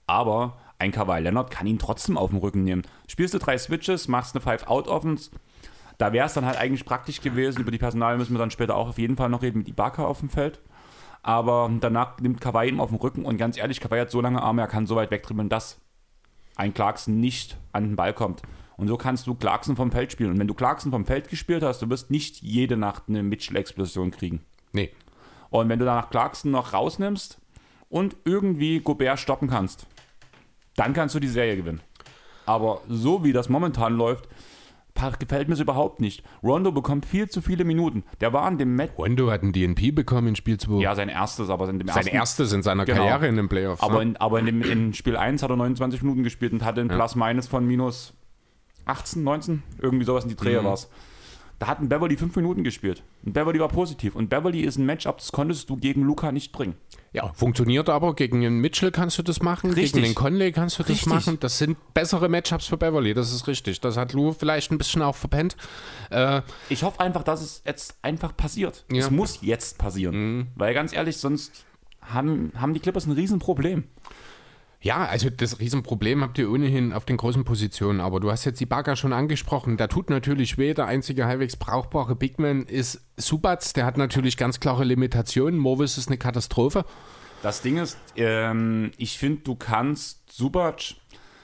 Aber 0.07 0.57
ein 0.79 0.91
Kawhi 0.91 1.19
Leonard 1.19 1.49
kann 1.49 1.67
ihn 1.67 1.79
trotzdem 1.79 2.17
auf 2.17 2.31
den 2.31 2.39
Rücken 2.39 2.63
nehmen. 2.63 2.83
Spielst 3.07 3.33
du 3.33 3.39
drei 3.39 3.57
Switches, 3.57 4.07
machst 4.07 4.35
eine 4.35 4.41
Five-Out-Offense, 4.41 5.31
da 5.97 6.11
wäre 6.11 6.25
es 6.25 6.33
dann 6.33 6.45
halt 6.45 6.57
eigentlich 6.57 6.85
praktisch 6.85 7.21
gewesen. 7.21 7.61
Über 7.61 7.71
die 7.71 7.77
Personal 7.77 8.17
müssen 8.17 8.33
wir 8.33 8.39
dann 8.39 8.51
später 8.51 8.75
auch 8.75 8.89
auf 8.89 8.97
jeden 8.97 9.15
Fall 9.15 9.29
noch 9.29 9.41
reden 9.41 9.59
mit 9.59 9.69
Ibaka 9.69 10.05
auf 10.05 10.19
dem 10.19 10.29
Feld. 10.29 10.59
Aber 11.21 11.71
danach 11.79 12.19
nimmt 12.19 12.41
Kawhi 12.41 12.67
ihn 12.67 12.79
auf 12.79 12.89
den 12.89 12.99
Rücken 12.99 13.25
und 13.25 13.37
ganz 13.37 13.57
ehrlich, 13.57 13.79
Kawhi 13.79 13.99
hat 13.99 14.11
so 14.11 14.19
lange 14.19 14.41
Arme, 14.41 14.61
er 14.61 14.67
kann 14.67 14.87
so 14.87 14.95
weit 14.95 15.11
wegdribbeln, 15.11 15.47
dass 15.47 15.79
ein 16.55 16.73
Clarkson 16.73 17.19
nicht 17.19 17.57
an 17.71 17.83
den 17.83 17.95
Ball 17.95 18.13
kommt. 18.13 18.41
Und 18.77 18.87
so 18.87 18.97
kannst 18.97 19.27
du 19.27 19.35
Clarkson 19.35 19.75
vom 19.75 19.91
Feld 19.91 20.11
spielen. 20.11 20.31
Und 20.31 20.39
wenn 20.39 20.47
du 20.47 20.53
Clarkson 20.53 20.91
vom 20.91 21.05
Feld 21.05 21.29
gespielt 21.29 21.63
hast, 21.63 21.81
du 21.81 21.89
wirst 21.89 22.09
nicht 22.11 22.41
jede 22.41 22.75
Nacht 22.77 23.03
eine 23.07 23.23
Mitchell-Explosion 23.23 24.11
kriegen. 24.11 24.41
nee. 24.71 24.89
Und 25.49 25.69
wenn 25.69 25.77
du 25.77 25.85
danach 25.85 26.09
Clarkson 26.09 26.49
noch 26.49 26.73
rausnimmst 26.73 27.37
und 27.87 28.15
irgendwie 28.25 28.79
Gobert 28.79 29.19
stoppen 29.19 29.47
kannst, 29.47 29.85
dann 30.75 30.93
kannst 30.93 31.13
du 31.13 31.19
die 31.19 31.27
Serie 31.27 31.57
gewinnen. 31.57 31.81
Aber 32.47 32.81
so 32.87 33.23
wie 33.23 33.33
das 33.33 33.49
momentan 33.49 33.93
läuft, 33.95 34.27
gefällt 35.19 35.47
mir 35.47 35.53
es 35.53 35.59
überhaupt 35.59 35.99
nicht. 36.01 36.23
Rondo 36.41 36.71
bekommt 36.71 37.05
viel 37.05 37.29
zu 37.29 37.41
viele 37.41 37.65
Minuten. 37.65 38.03
Der 38.21 38.33
war 38.33 38.47
in 38.49 38.57
dem 38.57 38.75
Match, 38.75 38.97
Rondo 38.97 39.29
hat 39.29 39.43
ein 39.43 39.51
DNP 39.53 39.93
bekommen 39.93 40.29
in 40.29 40.35
Spiel 40.35 40.57
2. 40.57 40.81
ja, 40.81 40.95
sein 40.95 41.09
erstes, 41.09 41.49
aber 41.49 41.69
in 41.69 41.77
dem 41.77 41.87
Sein 41.87 41.97
ersten 41.97 42.15
erstes 42.15 42.53
in 42.53 42.63
seiner 42.63 42.85
Genau. 42.85 42.99
Karriere 42.99 43.27
in 43.27 43.35
den 43.35 43.49
Playoffs. 43.49 43.83
Aber 43.83 43.97
ne? 43.97 44.01
in, 44.11 44.17
aber 44.17 44.39
in, 44.39 44.45
dem, 44.45 44.61
in 44.63 44.93
Spiel 44.93 45.17
1 45.17 45.43
hat 45.43 45.49
er 45.49 45.55
29 45.57 46.01
Minuten 46.01 46.23
gespielt 46.23 46.53
und 46.53 46.63
hatte 46.63 46.81
ein 46.81 46.87
Plus-Minus 46.87 47.47
von 47.47 47.65
minus 47.65 48.13
18, 48.85 49.23
19, 49.23 49.63
irgendwie 49.79 50.05
sowas 50.05 50.23
in 50.23 50.29
die 50.29 50.35
Dreher 50.35 50.63
war 50.63 50.73
es. 50.73 50.89
Da 51.59 51.67
hat 51.67 51.79
ein 51.79 51.87
Beverly 51.87 52.17
5 52.17 52.35
Minuten 52.35 52.63
gespielt. 52.65 53.03
Und 53.23 53.31
Beverly 53.33 53.59
war 53.59 53.69
positiv. 53.69 54.15
Und 54.15 54.29
Beverly 54.29 54.61
ist 54.61 54.77
ein 54.77 54.85
Matchup, 54.85 55.19
das 55.19 55.31
konntest 55.31 55.69
du 55.69 55.77
gegen 55.77 56.01
Luca 56.01 56.33
nicht 56.33 56.51
bringen. 56.51 56.75
Ja, 57.13 57.31
funktioniert 57.33 57.87
aber. 57.87 58.15
Gegen 58.15 58.41
den 58.41 58.59
Mitchell 58.59 58.91
kannst 58.91 59.17
du 59.19 59.23
das 59.23 59.41
machen, 59.41 59.69
Richtig. 59.71 59.93
gegen 59.93 60.03
den 60.03 60.15
Conley 60.15 60.51
kannst 60.51 60.79
du 60.79 60.83
das 60.83 60.89
Richtig. 60.89 61.07
machen. 61.07 61.37
Das 61.39 61.59
sind 61.59 61.77
bessere 61.93 62.27
Matchups 62.27 62.65
für 62.65 62.75
Beverly, 62.75 63.13
das 63.13 63.31
ist 63.31 63.47
richtig. 63.47 63.79
Das 63.79 63.95
hat 63.95 64.11
Lou 64.13 64.33
vielleicht 64.33 64.71
ein 64.71 64.77
bisschen 64.77 65.03
auch 65.03 65.15
verpennt. 65.15 65.55
Äh, 66.09 66.41
Ich 66.69 66.83
hoffe 66.83 66.99
einfach, 66.99 67.23
dass 67.23 67.41
es 67.41 67.61
jetzt 67.65 67.95
einfach 68.01 68.35
passiert. 68.35 68.83
Ja. 68.91 68.99
Es 69.05 69.11
muss 69.11 69.39
jetzt 69.41 69.77
passieren. 69.77 70.47
Weil 70.55 70.73
ganz 70.73 70.91
ehrlich, 70.91 71.15
sonst 71.17 71.65
haben, 72.01 72.51
haben 72.57 72.73
die 72.73 72.81
Clippers 72.81 73.05
ein 73.05 73.13
Riesenproblem. 73.13 73.85
Ja, 74.83 75.05
also 75.05 75.29
das 75.29 75.59
Riesenproblem 75.59 76.21
habt 76.21 76.37
ihr 76.37 76.51
ohnehin 76.51 76.91
auf 76.93 77.05
den 77.05 77.17
großen 77.17 77.43
Positionen. 77.45 78.01
Aber 78.01 78.19
du 78.19 78.29
hast 78.29 78.43
jetzt 78.43 78.59
die 78.59 78.65
Baga 78.65 78.95
schon 78.97 79.13
angesprochen. 79.13 79.77
Da 79.77 79.87
tut 79.87 80.09
natürlich 80.09 80.57
weh. 80.57 80.73
Der 80.73 80.85
einzige 80.87 81.25
halbwegs 81.25 81.55
brauchbare 81.55 82.15
Bigman 82.15 82.63
ist 82.63 83.01
Subats. 83.17 83.71
Der 83.73 83.85
hat 83.85 83.97
natürlich 83.97 84.35
ganz 84.37 84.59
klare 84.59 84.83
Limitationen. 84.83 85.57
Morvis 85.59 85.97
ist 85.97 86.09
eine 86.09 86.17
Katastrophe. 86.17 86.83
Das 87.41 87.61
Ding 87.61 87.77
ist, 87.77 87.97
ähm, 88.17 88.91
ich 88.97 89.17
finde, 89.17 89.41
du 89.43 89.55
kannst 89.55 90.31
Subac 90.31 90.95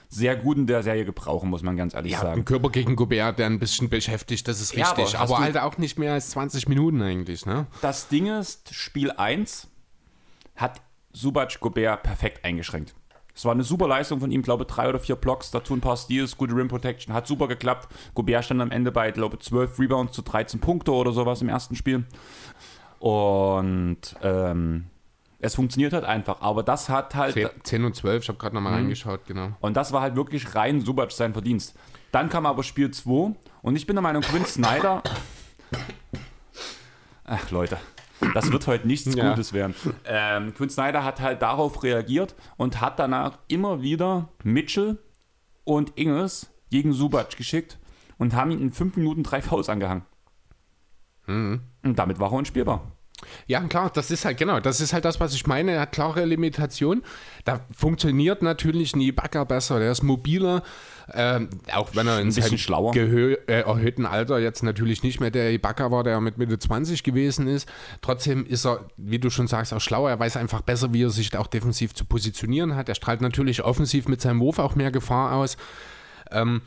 sehr 0.09 0.35
gut 0.35 0.57
in 0.57 0.65
der 0.67 0.81
Serie 0.83 1.05
gebrauchen, 1.05 1.49
muss 1.49 1.61
man 1.61 1.77
ganz 1.77 1.93
ehrlich 1.93 2.13
Ja, 2.13 2.19
sagen. 2.21 2.41
ein 2.41 2.45
Körper 2.45 2.69
gegen 2.71 2.95
Gobert, 2.95 3.37
der 3.39 3.45
ein 3.45 3.59
bisschen 3.59 3.89
beschäftigt, 3.89 4.47
das 4.47 4.59
ist 4.59 4.73
Ja, 4.75 4.87
richtig. 4.91 5.15
aber 5.15 5.23
hast 5.23 5.29
aber 5.31 5.37
du- 5.39 5.43
halt 5.43 5.57
auch 5.59 5.77
nicht 5.77 5.99
mehr 5.99 6.13
als 6.13 6.31
20 6.31 6.67
Minuten 6.67 7.01
eigentlich, 7.01 7.45
ne? 7.45 7.67
Das 7.81 8.07
Ding 8.07 8.25
ist, 8.27 8.73
Spiel 8.73 9.11
1 9.11 9.67
hat 10.55 10.81
Subac 11.13 11.59
Gobert 11.59 12.03
perfekt 12.03 12.43
eingeschränkt. 12.43 12.95
Es 13.39 13.45
war 13.45 13.53
eine 13.53 13.63
super 13.63 13.87
Leistung 13.87 14.19
von 14.19 14.31
ihm, 14.31 14.41
glaube 14.41 14.65
drei 14.65 14.89
oder 14.89 14.99
vier 14.99 15.15
Blocks, 15.15 15.49
dazu 15.49 15.73
ein 15.73 15.79
paar 15.79 15.95
Steals, 15.95 16.35
gute 16.35 16.53
Rim 16.53 16.67
Protection, 16.67 17.13
hat 17.13 17.25
super 17.25 17.47
geklappt. 17.47 17.87
Gobert 18.13 18.43
stand 18.43 18.61
am 18.61 18.69
Ende 18.69 18.91
bei, 18.91 19.11
glaube 19.11 19.39
12 19.39 19.79
Rebounds 19.79 20.11
zu 20.11 20.23
13 20.23 20.59
Punkte 20.59 20.91
oder 20.91 21.13
sowas 21.13 21.41
im 21.41 21.47
ersten 21.47 21.77
Spiel. 21.77 22.03
Und 22.99 24.01
ähm, 24.21 24.87
es 25.39 25.55
funktioniert 25.55 25.93
halt 25.93 26.03
einfach, 26.03 26.41
aber 26.41 26.63
das 26.63 26.89
hat 26.89 27.15
halt 27.15 27.31
10, 27.33 27.47
10 27.63 27.85
und 27.85 27.95
12, 27.95 28.23
ich 28.23 28.27
habe 28.27 28.37
gerade 28.37 28.57
Mhm. 28.57 28.61
nochmal 28.63 28.79
reingeschaut, 28.81 29.21
genau. 29.25 29.51
und 29.61 29.77
das 29.77 29.93
war 29.93 30.01
halt 30.01 30.17
wirklich 30.17 30.53
rein 30.55 30.81
Subac 30.81 31.13
sein 31.13 31.31
Verdienst. 31.31 31.77
Dann 32.11 32.27
kam 32.27 32.45
aber 32.45 32.63
Spiel 32.63 32.91
2 32.91 33.35
und 33.61 33.75
ich 33.77 33.87
bin 33.87 33.95
der 33.95 34.03
Meinung, 34.03 34.21
Quinn 34.21 34.43
Snyder. 34.43 35.01
Ach 37.23 37.51
Leute, 37.51 37.77
das 38.33 38.51
wird 38.51 38.67
heute 38.67 38.87
nichts 38.87 39.13
Ja. 39.15 39.29
Gutes 39.29 39.53
werden. 39.53 39.75
Ähm, 40.05 40.53
Quinn 40.53 40.69
Snyder 40.69 41.03
hat 41.03 41.21
halt 41.21 41.41
darauf 41.41 41.83
reagiert 41.83 42.35
und 42.57 42.81
hat 42.81 42.99
danach 42.99 43.39
immer 43.47 43.81
wieder 43.81 44.29
Mitchell 44.43 44.97
und 45.63 45.97
Ingles 45.97 46.51
gegen 46.69 46.93
Subac 46.93 47.35
geschickt 47.37 47.79
und 48.17 48.33
haben 48.35 48.51
ihn 48.51 48.61
in 48.61 48.71
5 48.71 48.97
Minuten 48.97 49.23
drei 49.23 49.41
Fouls 49.41 49.69
angehangen. 49.69 50.03
Mhm. 51.27 51.61
Und 51.83 51.99
damit 51.99 52.19
war 52.19 52.31
er 52.31 52.37
unspielbar. 52.37 52.91
Ja, 53.47 53.61
klar, 53.61 53.91
das 53.93 54.11
ist 54.11 54.25
halt, 54.25 54.37
genau, 54.37 54.59
das 54.59 54.81
ist 54.81 54.93
halt 54.93 55.05
das, 55.05 55.19
was 55.19 55.33
ich 55.33 55.47
meine. 55.47 55.73
Er 55.73 55.81
hat 55.81 55.91
klare 55.91 56.25
Limitationen. 56.25 57.03
Da 57.45 57.65
funktioniert 57.75 58.41
natürlich 58.41 58.95
ein 58.95 59.01
Ibaka 59.01 59.43
besser, 59.43 59.79
der 59.79 59.91
ist 59.91 60.03
mobiler, 60.03 60.63
ähm, 61.13 61.49
auch 61.73 61.95
wenn 61.95 62.07
er 62.07 62.21
in 62.21 62.31
seinem 62.31 62.57
schlauer. 62.57 62.91
gehö 62.93 63.33
äh, 63.47 63.61
erhöhten 63.61 64.05
Alter 64.05 64.39
jetzt 64.39 64.63
natürlich 64.63 65.03
nicht 65.03 65.19
mehr 65.19 65.31
der 65.31 65.51
Ibaka 65.51 65.91
war, 65.91 66.03
der 66.03 66.21
mit 66.21 66.37
Mitte 66.37 66.59
20 66.59 67.03
gewesen 67.03 67.47
ist. 67.47 67.67
Trotzdem 68.01 68.45
ist 68.45 68.65
er, 68.65 68.85
wie 68.97 69.19
du 69.19 69.29
schon 69.29 69.47
sagst, 69.47 69.73
auch 69.73 69.81
schlauer. 69.81 70.09
Er 70.09 70.19
weiß 70.19 70.37
einfach 70.37 70.61
besser, 70.61 70.93
wie 70.93 71.03
er 71.03 71.09
sich 71.09 71.35
auch 71.37 71.47
defensiv 71.47 71.93
zu 71.93 72.05
positionieren 72.05 72.75
hat. 72.75 72.89
Er 72.89 72.95
strahlt 72.95 73.21
natürlich 73.21 73.63
offensiv 73.63 74.07
mit 74.07 74.21
seinem 74.21 74.39
Wurf 74.39 74.59
auch 74.59 74.75
mehr 74.75 74.91
Gefahr 74.91 75.33
aus. 75.33 75.57
Ähm, 76.31 76.61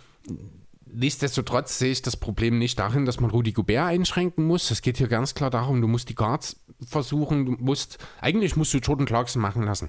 Nichtsdestotrotz 0.95 1.79
sehe 1.79 1.91
ich 1.93 2.03
das 2.03 2.17
Problem 2.17 2.59
nicht 2.59 2.79
darin, 2.79 3.05
dass 3.07 3.19
man 3.21 3.31
Rudi 3.31 3.53
Gobert 3.53 3.87
einschränken 3.89 4.45
muss. 4.45 4.71
Es 4.71 4.83
geht 4.83 4.99
hier 4.99 5.09
ganz 5.09 5.35
klar 5.35 5.51
darum, 5.51 5.81
du 5.81 5.89
musst 5.89 6.09
die 6.09 6.15
Guards 6.15 6.57
versuchen, 6.87 7.47
du 7.47 7.53
musst, 7.53 7.99
eigentlich 8.21 8.57
musst 8.57 8.75
du 8.75 8.79
Jordan 8.79 9.07
Clarkson 9.07 9.41
machen 9.41 9.63
lassen. 9.63 9.89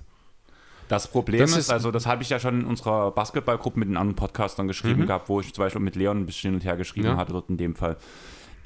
Das 0.87 1.07
Problem 1.09 1.39
Das 1.39 1.51
ist, 1.51 1.57
ist- 1.57 1.69
also 1.71 1.91
das 1.91 2.05
habe 2.05 2.23
ich 2.23 2.29
ja 2.29 2.39
schon 2.39 2.61
in 2.61 2.65
unserer 2.65 3.11
Basketballgruppe 3.11 3.79
mit 3.79 3.89
den 3.89 3.97
anderen 3.97 4.15
Podcastern 4.15 4.67
geschrieben 4.67 5.05
gehabt, 5.07 5.27
wo 5.29 5.39
ich 5.39 5.53
zum 5.53 5.63
Beispiel 5.63 5.81
mit 5.81 5.95
Leon 5.95 6.19
ein 6.19 6.25
bisschen 6.25 6.49
hin 6.51 6.55
und 6.55 6.65
her 6.65 6.77
geschrieben 6.77 7.07
Ja. 7.07 7.17
hatte, 7.17 7.33
dort 7.33 7.49
in 7.49 7.57
dem 7.57 7.75
Fall. 7.75 7.97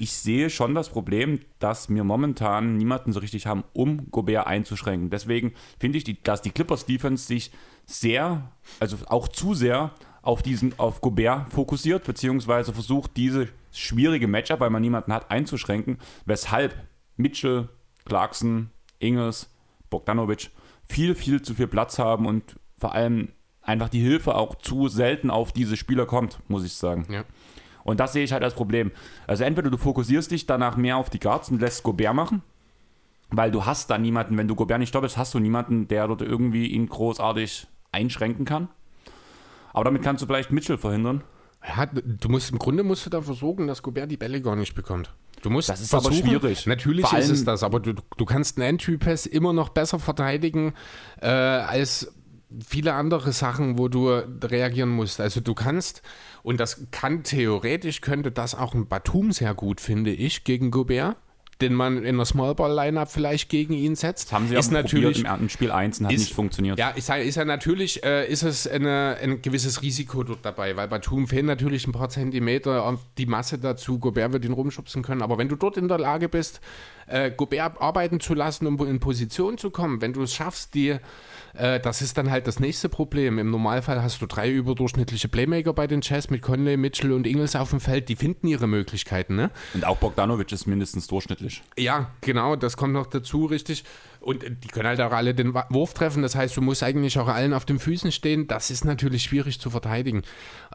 Ich 0.00 0.12
sehe 0.12 0.48
schon 0.48 0.74
das 0.76 0.90
Problem, 0.90 1.40
dass 1.58 1.88
wir 1.88 2.04
momentan 2.04 2.76
niemanden 2.76 3.12
so 3.12 3.18
richtig 3.18 3.46
haben, 3.46 3.64
um 3.72 4.10
Gobert 4.12 4.46
einzuschränken. 4.46 5.10
Deswegen 5.10 5.54
finde 5.80 5.98
ich, 5.98 6.04
die, 6.04 6.22
dass 6.22 6.40
die 6.40 6.50
Clippers 6.50 6.86
Defense 6.86 7.26
sich 7.26 7.50
sehr, 7.84 8.52
also 8.78 8.96
auch 9.06 9.26
zu 9.26 9.54
sehr 9.54 9.90
auf 10.28 10.42
diesen, 10.42 10.78
auf 10.78 11.00
Gobert 11.00 11.50
fokussiert, 11.50 12.04
beziehungsweise 12.04 12.74
versucht, 12.74 13.16
diese 13.16 13.48
schwierige 13.72 14.28
Matchup, 14.28 14.60
weil 14.60 14.68
man 14.68 14.82
niemanden 14.82 15.10
hat, 15.14 15.30
einzuschränken, 15.30 15.96
weshalb 16.26 16.76
Mitchell, 17.16 17.70
Clarkson, 18.04 18.68
Ingles, 18.98 19.48
Bogdanovic 19.88 20.50
viel, 20.86 21.14
viel 21.14 21.40
zu 21.40 21.54
viel 21.54 21.66
Platz 21.66 21.98
haben 21.98 22.26
und 22.26 22.60
vor 22.76 22.92
allem 22.92 23.30
einfach 23.62 23.88
die 23.88 24.02
Hilfe 24.02 24.34
auch 24.34 24.54
zu 24.56 24.88
selten 24.88 25.30
auf 25.30 25.52
diese 25.52 25.78
Spieler 25.78 26.04
kommt, 26.04 26.38
muss 26.46 26.62
ich 26.62 26.74
sagen. 26.74 27.06
Ja. 27.08 27.24
Und 27.82 27.98
das 27.98 28.12
sehe 28.12 28.22
ich 28.22 28.32
halt 28.32 28.44
als 28.44 28.54
Problem. 28.54 28.90
Also 29.26 29.44
entweder 29.44 29.70
du 29.70 29.78
fokussierst 29.78 30.30
dich 30.30 30.44
danach 30.44 30.76
mehr 30.76 30.98
auf 30.98 31.08
die 31.08 31.20
Guards 31.20 31.50
und 31.50 31.62
lässt 31.62 31.84
Gobert 31.84 32.14
machen, 32.14 32.42
weil 33.30 33.50
du 33.50 33.64
hast 33.64 33.88
da 33.88 33.96
niemanden, 33.96 34.36
wenn 34.36 34.46
du 34.46 34.54
Gobert 34.54 34.78
nicht 34.78 34.94
doppelst, 34.94 35.16
hast 35.16 35.32
du 35.32 35.38
niemanden, 35.38 35.88
der 35.88 36.06
dort 36.06 36.20
irgendwie 36.20 36.66
ihn 36.66 36.86
großartig 36.86 37.66
einschränken 37.92 38.44
kann. 38.44 38.68
Aber 39.72 39.84
damit 39.84 40.02
kannst 40.02 40.22
du 40.22 40.26
vielleicht 40.26 40.50
Mitchell 40.50 40.78
verhindern. 40.78 41.22
Ja, 41.66 41.86
du 41.86 42.28
musst 42.28 42.50
im 42.50 42.58
Grunde 42.58 42.84
musst 42.84 43.04
du 43.06 43.10
dafür 43.10 43.34
sorgen, 43.34 43.66
dass 43.66 43.82
Gobert 43.82 44.10
die 44.10 44.16
Bälle 44.16 44.40
gar 44.40 44.56
nicht 44.56 44.74
bekommt. 44.74 45.12
Du 45.42 45.50
musst 45.50 45.68
Das 45.68 45.80
ist 45.80 45.92
aber 45.94 46.04
versuchen- 46.04 46.28
schwierig. 46.28 46.66
Natürlich 46.66 47.06
Vor 47.06 47.18
ist 47.18 47.30
es 47.30 47.44
das, 47.44 47.62
aber 47.62 47.80
du, 47.80 47.94
du 47.94 48.24
kannst 48.24 48.58
einen 48.58 48.68
Entry-Pass 48.70 49.26
immer 49.26 49.52
noch 49.52 49.68
besser 49.68 49.98
verteidigen 49.98 50.72
äh, 51.20 51.26
als 51.28 52.12
viele 52.66 52.94
andere 52.94 53.32
Sachen, 53.32 53.78
wo 53.78 53.88
du 53.88 54.08
reagieren 54.08 54.88
musst. 54.88 55.20
Also 55.20 55.40
du 55.40 55.54
kannst, 55.54 56.02
und 56.42 56.58
das 56.60 56.86
kann 56.90 57.22
theoretisch, 57.22 58.00
könnte 58.00 58.32
das 58.32 58.54
auch 58.54 58.74
ein 58.74 58.88
Batum 58.88 59.32
sehr 59.32 59.54
gut, 59.54 59.80
finde 59.80 60.10
ich, 60.12 60.44
gegen 60.44 60.70
Gobert, 60.70 61.16
den 61.60 61.74
man 61.74 62.04
in 62.04 62.16
der 62.16 62.24
Smallball-Lineup 62.26 63.10
vielleicht 63.10 63.48
gegen 63.48 63.72
ihn 63.72 63.96
setzt. 63.96 64.32
Haben 64.32 64.46
sie 64.48 64.54
ist 64.54 64.68
auch 64.68 64.72
natürlich 64.72 65.24
im 65.24 65.48
Spiel 65.48 65.70
1 65.72 65.98
und 66.00 66.06
hat 66.06 66.12
ist- 66.12 66.20
nicht 66.20 66.34
funktioniert. 66.34 66.78
ja, 66.78 66.92
ich 66.94 67.04
sage, 67.04 67.22
ist 67.24 67.34
ja 67.34 67.44
natürlich, 67.44 68.04
äh, 68.04 68.26
ist 68.30 68.42
es 68.44 68.66
eine, 68.68 69.16
ein 69.22 69.42
gewisses 69.42 69.82
Risiko 69.82 70.22
dort 70.22 70.44
dabei, 70.44 70.76
weil 70.76 70.86
bei 70.88 70.98
Tum 71.00 71.26
fehlen 71.26 71.46
natürlich 71.46 71.86
ein 71.86 71.92
paar 71.92 72.08
Zentimeter 72.08 72.84
auf 72.84 73.00
die 73.18 73.26
Masse 73.26 73.58
dazu. 73.58 73.98
Gobert 73.98 74.32
wird 74.32 74.44
ihn 74.44 74.52
rumschubsen 74.52 75.02
können. 75.02 75.22
Aber 75.22 75.36
wenn 75.38 75.48
du 75.48 75.56
dort 75.56 75.76
in 75.76 75.88
der 75.88 75.98
Lage 75.98 76.28
bist, 76.28 76.60
äh, 77.08 77.30
Gobert 77.30 77.80
arbeiten 77.80 78.20
zu 78.20 78.34
lassen, 78.34 78.66
um 78.66 78.78
in 78.86 79.00
Position 79.00 79.58
zu 79.58 79.70
kommen, 79.70 80.00
wenn 80.00 80.12
du 80.12 80.22
es 80.22 80.34
schaffst, 80.34 80.74
die, 80.74 80.96
äh, 81.54 81.80
das 81.80 82.02
ist 82.02 82.18
dann 82.18 82.30
halt 82.30 82.46
das 82.46 82.60
nächste 82.60 82.88
Problem. 82.88 83.38
Im 83.38 83.50
Normalfall 83.50 84.02
hast 84.02 84.20
du 84.22 84.26
drei 84.26 84.50
überdurchschnittliche 84.50 85.28
Playmaker 85.28 85.72
bei 85.72 85.86
den 85.86 86.00
Chess 86.00 86.30
mit 86.30 86.42
Conley, 86.42 86.76
Mitchell 86.76 87.12
und 87.12 87.26
Ingles 87.26 87.56
auf 87.56 87.70
dem 87.70 87.80
Feld. 87.80 88.08
Die 88.08 88.16
finden 88.16 88.46
ihre 88.46 88.66
Möglichkeiten, 88.66 89.36
ne? 89.36 89.50
Und 89.74 89.84
auch 89.84 89.96
Bogdanovic 89.96 90.52
ist 90.52 90.66
mindestens 90.66 91.06
durchschnittlich. 91.06 91.62
Ja, 91.76 92.10
genau, 92.20 92.56
das 92.56 92.76
kommt 92.76 92.92
noch 92.92 93.06
dazu, 93.06 93.46
richtig. 93.46 93.84
Und 94.20 94.44
äh, 94.44 94.50
die 94.50 94.68
können 94.68 94.88
halt 94.88 95.00
auch 95.00 95.12
alle 95.12 95.34
den 95.34 95.54
Wurf 95.54 95.94
treffen. 95.94 96.22
Das 96.22 96.34
heißt, 96.34 96.56
du 96.56 96.60
musst 96.60 96.82
eigentlich 96.82 97.18
auch 97.18 97.28
allen 97.28 97.52
auf 97.52 97.64
den 97.64 97.78
Füßen 97.78 98.12
stehen. 98.12 98.46
Das 98.46 98.70
ist 98.70 98.84
natürlich 98.84 99.24
schwierig 99.24 99.60
zu 99.60 99.70
verteidigen. 99.70 100.22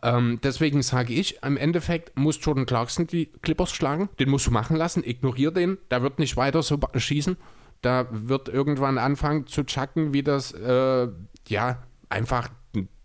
Ähm, 0.02 0.40
deswegen 0.44 0.82
sage 0.82 1.14
ich, 1.14 1.42
im 1.44 1.58
Endeffekt 1.58 2.18
muss 2.18 2.40
Jordan 2.42 2.66
Clarkson 2.66 3.08
die 3.08 3.28
Clippers 3.42 3.72
schlagen. 3.72 4.10
Den 4.20 4.30
musst 4.30 4.48
du 4.48 4.52
machen 4.52 4.76
lassen. 4.76 5.04
Ignorier 5.04 5.52
den. 5.52 5.78
Der 5.92 6.02
wird 6.02 6.20
nicht 6.20 6.38
weiter 6.38 6.64
so 6.64 6.80
schießen. 6.96 7.38
Da 7.84 8.08
wird 8.10 8.50
irgendwann 8.50 8.98
anfangen 8.98 9.46
zu 9.46 9.64
chucken, 9.64 10.14
wie 10.14 10.24
das, 10.24 10.54
äh, 10.54 11.08
ja, 11.48 11.84
einfach, 12.10 12.50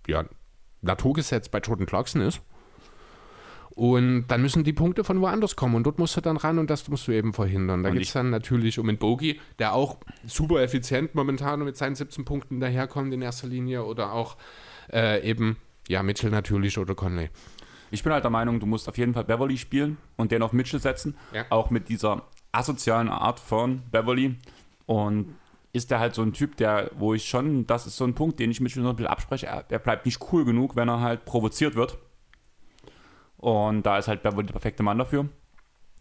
ja, 0.07 0.25
Naturgesetz 0.81 1.49
bei 1.49 1.59
Jordan 1.59 1.87
Clarkson 1.87 2.23
ist. 2.23 2.41
Und 3.71 4.27
dann 4.27 4.43
müssen 4.43 4.65
die 4.65 4.73
Punkte 4.73 5.05
von 5.05 5.21
woanders 5.21 5.55
kommen 5.55 5.77
und 5.77 5.85
dort 5.85 5.99
musst 5.99 6.17
du 6.17 6.21
dann 6.21 6.37
ran 6.37 6.59
und 6.59 6.69
das 6.69 6.89
musst 6.89 7.07
du 7.07 7.13
eben 7.13 7.33
verhindern. 7.33 7.85
Da 7.85 7.91
geht 7.91 8.03
es 8.03 8.13
dann 8.13 8.31
natürlich 8.31 8.79
um 8.81 8.89
einen 8.89 8.99
Bogi, 8.99 9.41
der 9.61 9.73
auch 9.73 9.99
super 10.27 10.63
effizient 10.63 11.15
momentan 11.15 11.63
mit 11.63 11.77
seinen 11.77 11.95
17 11.95 12.25
Punkten 12.25 12.59
daherkommt 12.59 13.13
in 13.13 13.23
erster 13.23 13.47
Linie 13.47 13.85
oder 13.85 14.13
auch 14.13 14.37
äh, 14.93 15.29
eben, 15.29 15.59
ja, 15.87 16.03
Mitchell 16.03 16.31
natürlich 16.31 16.77
oder 16.77 16.97
Conley. 16.97 17.31
Ich 17.91 18.03
bin 18.03 18.13
halt 18.13 18.25
der 18.25 18.31
Meinung, 18.31 18.59
du 18.59 18.67
musst 18.67 18.89
auf 18.89 18.99
jeden 18.99 19.15
Fall 19.15 19.25
Beverly 19.25 19.57
spielen 19.57 19.97
und 20.17 20.33
den 20.33 20.43
auf 20.43 20.53
Mitchell 20.53 20.81
setzen. 20.81 21.17
Ja. 21.33 21.45
Auch 21.51 21.71
mit 21.71 21.89
dieser 21.89 22.25
asozialen 22.53 23.09
Art 23.09 23.39
von 23.41 23.83
Beverly. 23.93 24.35
Und 24.89 25.35
ist 25.75 25.91
der 25.91 26.01
halt 26.01 26.15
so 26.15 26.23
ein 26.23 26.33
Typ, 26.33 26.57
der, 26.57 26.91
wo 26.99 27.13
ich 27.13 27.29
schon, 27.29 27.67
das 27.67 27.87
ist 27.87 27.99
so 27.99 28.05
ein 28.05 28.15
Punkt, 28.15 28.41
den 28.41 28.51
ich 28.51 28.61
Mitchell 28.61 28.83
noch 28.83 28.91
ein 28.91 28.97
bisschen 28.97 29.13
abspreche, 29.13 29.47
er, 29.47 29.65
er 29.69 29.79
bleibt 29.79 30.07
nicht 30.07 30.33
cool 30.33 30.47
genug, 30.47 30.77
wenn 30.77 30.89
er 30.89 31.01
halt 31.01 31.27
provoziert 31.27 31.75
wird. 31.75 31.99
Und 33.37 33.85
da 33.85 33.99
ist 33.99 34.09
halt 34.09 34.23
Beverly 34.23 34.47
der 34.47 34.55
perfekte 34.55 34.83
Mann 34.83 34.99
dafür. 34.99 35.29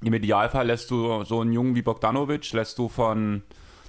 Im 0.01 0.13
Idealfall 0.13 0.67
lässt 0.67 0.89
du 0.89 1.25
so 1.25 1.41
einen 1.41 1.51
Jungen 1.51 1.75
wie 1.75 1.81
Bogdanovic, 1.81 2.53
lässt 2.53 2.77
du 2.77 2.87
von 2.87 3.43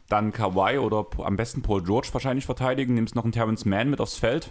dann 0.09 0.33
Kawhi 0.33 0.79
oder 0.79 1.07
am 1.19 1.37
besten 1.37 1.63
Paul 1.63 1.85
George 1.85 2.09
wahrscheinlich 2.13 2.47
verteidigen, 2.47 2.95
nimmst 2.95 3.15
noch 3.15 3.25
einen 3.25 3.33
Terrence 3.33 3.65
Mann 3.65 3.89
mit 3.89 4.01
aufs 4.01 4.17
Feld. 4.17 4.51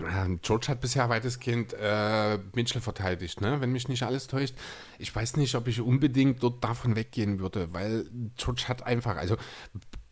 Ähm, 0.00 0.40
George 0.42 0.68
hat 0.68 0.80
bisher 0.80 1.08
weitestgehend 1.08 1.74
äh, 1.78 2.38
Mitchell 2.54 2.80
verteidigt, 2.80 3.40
ne? 3.40 3.60
wenn 3.60 3.72
mich 3.72 3.88
nicht 3.88 4.02
alles 4.02 4.26
täuscht. 4.26 4.54
Ich 4.98 5.14
weiß 5.14 5.36
nicht, 5.36 5.54
ob 5.54 5.68
ich 5.68 5.80
unbedingt 5.80 6.42
dort 6.42 6.64
davon 6.64 6.96
weggehen 6.96 7.40
würde, 7.40 7.72
weil 7.72 8.06
George 8.36 8.64
hat 8.68 8.86
einfach, 8.86 9.16
also 9.16 9.36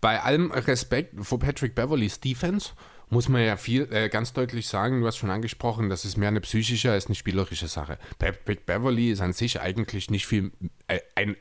bei 0.00 0.20
allem 0.20 0.50
Respekt 0.50 1.14
vor 1.24 1.38
Patrick 1.38 1.74
Beverlys 1.74 2.20
Defense 2.20 2.70
muss 3.08 3.28
man 3.28 3.42
ja 3.42 3.56
viel 3.56 3.88
äh, 3.92 4.08
ganz 4.08 4.32
deutlich 4.32 4.68
sagen, 4.68 5.00
du 5.00 5.06
hast 5.06 5.16
schon 5.16 5.30
angesprochen, 5.30 5.88
das 5.88 6.04
ist 6.04 6.16
mehr 6.16 6.28
eine 6.28 6.40
psychische 6.40 6.92
als 6.92 7.06
eine 7.06 7.16
spielerische 7.16 7.66
Sache. 7.66 7.98
Patrick 8.18 8.66
Beverly 8.66 9.10
ist 9.10 9.20
an 9.20 9.32
sich 9.32 9.60
eigentlich 9.60 10.10
nicht 10.10 10.26
viel 10.26 10.52
äh, 10.86 11.00
ein 11.16 11.36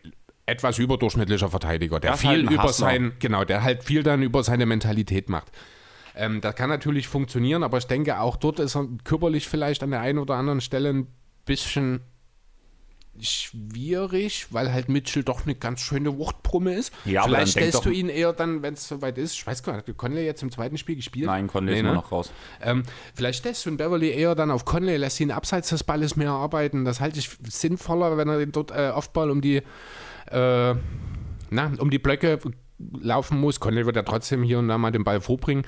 etwas 0.48 0.80
überdurchschnittlicher 0.80 1.50
Verteidiger, 1.50 2.00
der 2.00 2.12
Er 2.12 2.14
halt 2.14 2.22
viel 2.22 2.48
ein 2.48 2.54
über 2.54 2.74
sein, 2.74 3.12
genau, 3.20 3.46
der 3.46 3.64
halt 3.64 3.84
viel 3.84 4.02
dann 4.02 4.24
über 4.24 4.44
seine 4.44 4.66
Mentalität 4.66 5.30
macht. 5.30 5.52
Ähm, 6.16 6.42
das 6.42 6.56
kann 6.56 6.70
natürlich 6.70 7.08
funktionieren, 7.08 7.64
aber 7.64 7.78
ich 7.78 7.88
denke, 7.88 8.20
auch 8.20 8.36
dort 8.36 8.60
ist 8.60 8.76
er 8.76 8.88
körperlich 9.04 9.48
vielleicht 9.48 9.84
an 9.84 9.92
der 9.92 10.02
einen 10.02 10.20
oder 10.20 10.36
anderen 10.36 10.62
Stelle 10.62 10.90
ein 10.90 11.08
bisschen 11.46 12.02
schwierig, 13.22 14.48
weil 14.52 14.72
halt 14.72 14.90
Mitchell 14.90 15.24
doch 15.24 15.46
eine 15.46 15.56
ganz 15.56 15.82
schöne 15.82 16.18
Wuchtbrumme 16.18 16.76
ist. 16.76 16.94
Ja, 17.06 17.24
vielleicht 17.24 17.52
stellst 17.52 17.86
du 17.86 17.90
ihn 17.90 18.10
eher 18.10 18.34
dann, 18.34 18.62
wenn 18.62 18.74
es 18.76 18.88
soweit 18.88 19.18
ist. 19.18 19.34
Ich 19.34 19.46
weiß 19.46 19.64
gar 19.64 19.76
nicht, 19.76 19.88
hat 19.88 19.98
Conley 19.98 20.26
jetzt 20.26 20.42
im 20.42 20.52
zweiten 20.52 20.78
Spiel 20.78 20.96
gespielt? 20.96 21.26
Nein, 21.26 21.48
Conley 21.48 21.74
Nee, 21.74 21.80
ist 21.80 21.86
ne? 21.86 21.94
noch 21.94 22.12
raus. 22.12 22.32
Ähm, 22.62 22.84
vielleicht 23.14 23.44
lässt 23.46 23.66
du 23.66 23.72
einen 23.72 23.78
Beverly 23.78 24.10
eher 24.10 24.36
dann 24.36 24.52
auf 24.52 24.66
Conley, 24.66 24.98
lässt 24.98 25.20
ihn 25.20 25.32
abseits 25.32 25.70
des 25.70 25.84
Balles 25.84 26.16
mehr 26.16 26.32
arbeiten. 26.32 26.86
Das 26.86 27.02
halte 27.02 27.20
ich 27.20 27.30
sinnvoller, 27.48 28.18
wenn 28.18 28.30
er 28.30 28.40
den 28.40 28.52
dort 28.52 28.72
äh, 28.72 28.92
Offball 28.94 29.32
um 29.32 29.42
die, 29.42 29.58
äh, 30.32 30.76
na, 31.50 31.72
um 31.80 31.90
die 31.90 32.00
Blöcke 32.00 32.40
laufen 33.02 33.40
muss. 33.40 33.60
Conley 33.60 33.86
wird 33.86 33.96
ja 33.96 34.04
trotzdem 34.04 34.44
hier 34.44 34.60
und 34.60 34.68
da 34.68 34.78
mal 34.78 34.92
den 34.92 35.04
Ball 35.04 35.22
vorbringen. 35.22 35.66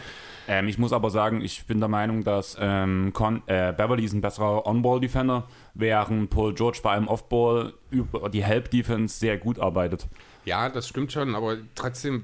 Ähm, 0.47 0.67
ich 0.67 0.77
muss 0.77 0.93
aber 0.93 1.09
sagen, 1.09 1.41
ich 1.41 1.65
bin 1.65 1.79
der 1.79 1.89
Meinung, 1.89 2.23
dass 2.23 2.57
ähm, 2.59 3.11
Con 3.13 3.43
äh, 3.47 3.73
Beverly 3.73 4.05
ist 4.05 4.13
ein 4.13 4.21
besserer 4.21 4.65
On-Ball-Defender, 4.65 5.47
während 5.73 6.29
Paul 6.29 6.53
George 6.53 6.79
vor 6.81 6.91
allem 6.91 7.07
Off-Ball 7.07 7.73
über 7.89 8.29
die 8.29 8.43
Help-Defense 8.43 9.19
sehr 9.19 9.37
gut 9.37 9.59
arbeitet. 9.59 10.07
Ja, 10.45 10.69
das 10.69 10.87
stimmt 10.87 11.11
schon, 11.11 11.35
aber 11.35 11.57
trotzdem. 11.75 12.23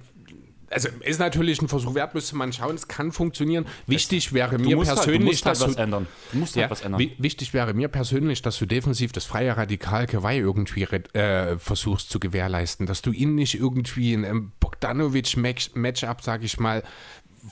Also 0.70 0.90
ist 1.00 1.20
natürlich 1.20 1.62
ein 1.62 1.70
Versuch 1.70 1.96
wert, 1.96 2.14
müsste 2.14 2.36
man 2.36 2.52
schauen, 2.52 2.76
es 2.76 2.88
kann 2.90 3.14
funktionieren. 3.14 3.66
Wichtig 3.86 4.34
wäre 4.34 4.58
mir 4.60 4.78
halt, 4.78 4.88
persönlich, 4.88 5.46
halt 5.46 5.62
dass 5.62 5.74
du, 5.76 5.82
ändern. 5.82 6.08
Du 6.34 6.40
musst 6.40 6.56
ja, 6.56 6.64
halt 6.64 6.72
was 6.72 6.82
ändern. 6.82 7.00
wi- 7.00 7.16
wichtig 7.20 7.54
wäre 7.54 7.74
mir 7.74 7.88
persönlich, 7.88 8.42
dass 8.42 8.60
du 8.60 8.66
defensiv 8.66 9.14
das 9.14 9.24
freie 9.24 9.56
Radikal 9.56 10.08
Kawhi 10.08 10.38
irgendwie 10.40 10.84
äh, 10.84 11.58
versuchst 11.58 12.10
zu 12.10 12.20
gewährleisten, 12.20 12.86
dass 12.86 13.02
du 13.02 13.12
ihn 13.12 13.36
nicht 13.36 13.56
irgendwie 13.56 14.12
in 14.14 14.26
einem 14.26 14.52
Bogdanovic-Matchup, 14.60 16.22
sag 16.22 16.44
ich 16.44 16.60
mal, 16.60 16.84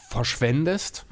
verschwendest. 0.10 1.06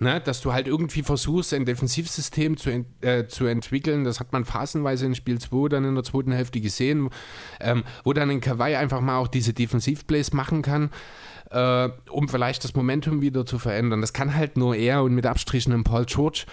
Ne, 0.00 0.20
dass 0.20 0.40
du 0.40 0.52
halt 0.52 0.68
irgendwie 0.68 1.02
versuchst, 1.02 1.52
ein 1.54 1.64
Defensivsystem 1.64 2.56
zu, 2.56 2.70
ent, 2.70 2.86
äh, 3.04 3.26
zu 3.26 3.46
entwickeln. 3.46 4.04
Das 4.04 4.20
hat 4.20 4.32
man 4.32 4.44
phasenweise 4.44 5.06
in 5.06 5.16
Spiel 5.16 5.40
2 5.40 5.70
dann 5.70 5.84
in 5.84 5.96
der 5.96 6.04
zweiten 6.04 6.30
Hälfte 6.30 6.60
gesehen, 6.60 7.10
ähm, 7.58 7.82
wo 8.04 8.12
dann 8.12 8.30
ein 8.30 8.40
Kawhi 8.40 8.76
einfach 8.76 9.00
mal 9.00 9.18
auch 9.18 9.26
diese 9.26 9.54
Defensivplays 9.54 10.32
machen 10.32 10.62
kann, 10.62 10.90
äh, 11.50 11.88
um 12.10 12.28
vielleicht 12.28 12.62
das 12.62 12.74
Momentum 12.76 13.22
wieder 13.22 13.44
zu 13.44 13.58
verändern. 13.58 14.00
Das 14.00 14.12
kann 14.12 14.36
halt 14.36 14.56
nur 14.56 14.76
er 14.76 15.02
und 15.02 15.16
mit 15.16 15.26
Abstrichen 15.26 15.72
ein 15.72 15.82
Paul 15.82 16.04
George. 16.04 16.44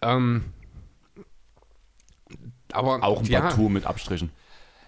Ähm, 0.00 0.44
aber 2.72 3.02
auch 3.02 3.20
ein 3.20 3.26
ja, 3.26 3.40
Batum 3.40 3.74
mit 3.74 3.84
Abstrichen. 3.84 4.30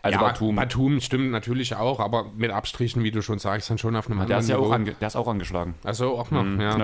Also 0.01 0.19
ja, 0.19 0.23
Batum, 0.23 0.57
Batum 0.57 1.01
stimmt 1.01 1.31
natürlich 1.31 1.77
auch, 1.77 2.01
aber 2.01 2.31
mit 2.35 2.51
Abstrichen, 2.51 3.03
wie 3.03 3.11
du 3.11 3.23
schon 3.23 3.39
sagst, 3.39 3.71
dann 3.71 3.79
schon 3.79 3.97
auf 3.97 4.07
einem 4.07 4.19
der, 4.19 4.23
anderen 4.25 4.41
ist 4.41 4.49
ja 4.49 4.57
auch 4.57 4.63
Niveau. 4.63 4.73
ange 4.73 4.95
der 4.95 5.09
ist 5.09 5.17
auch 5.17 5.29
angeschlagen. 5.29 5.75
Also 5.85 6.19
auch 6.19 6.31
noch, 6.31 6.45
Mhm, 6.45 6.61
ja. 6.61 6.77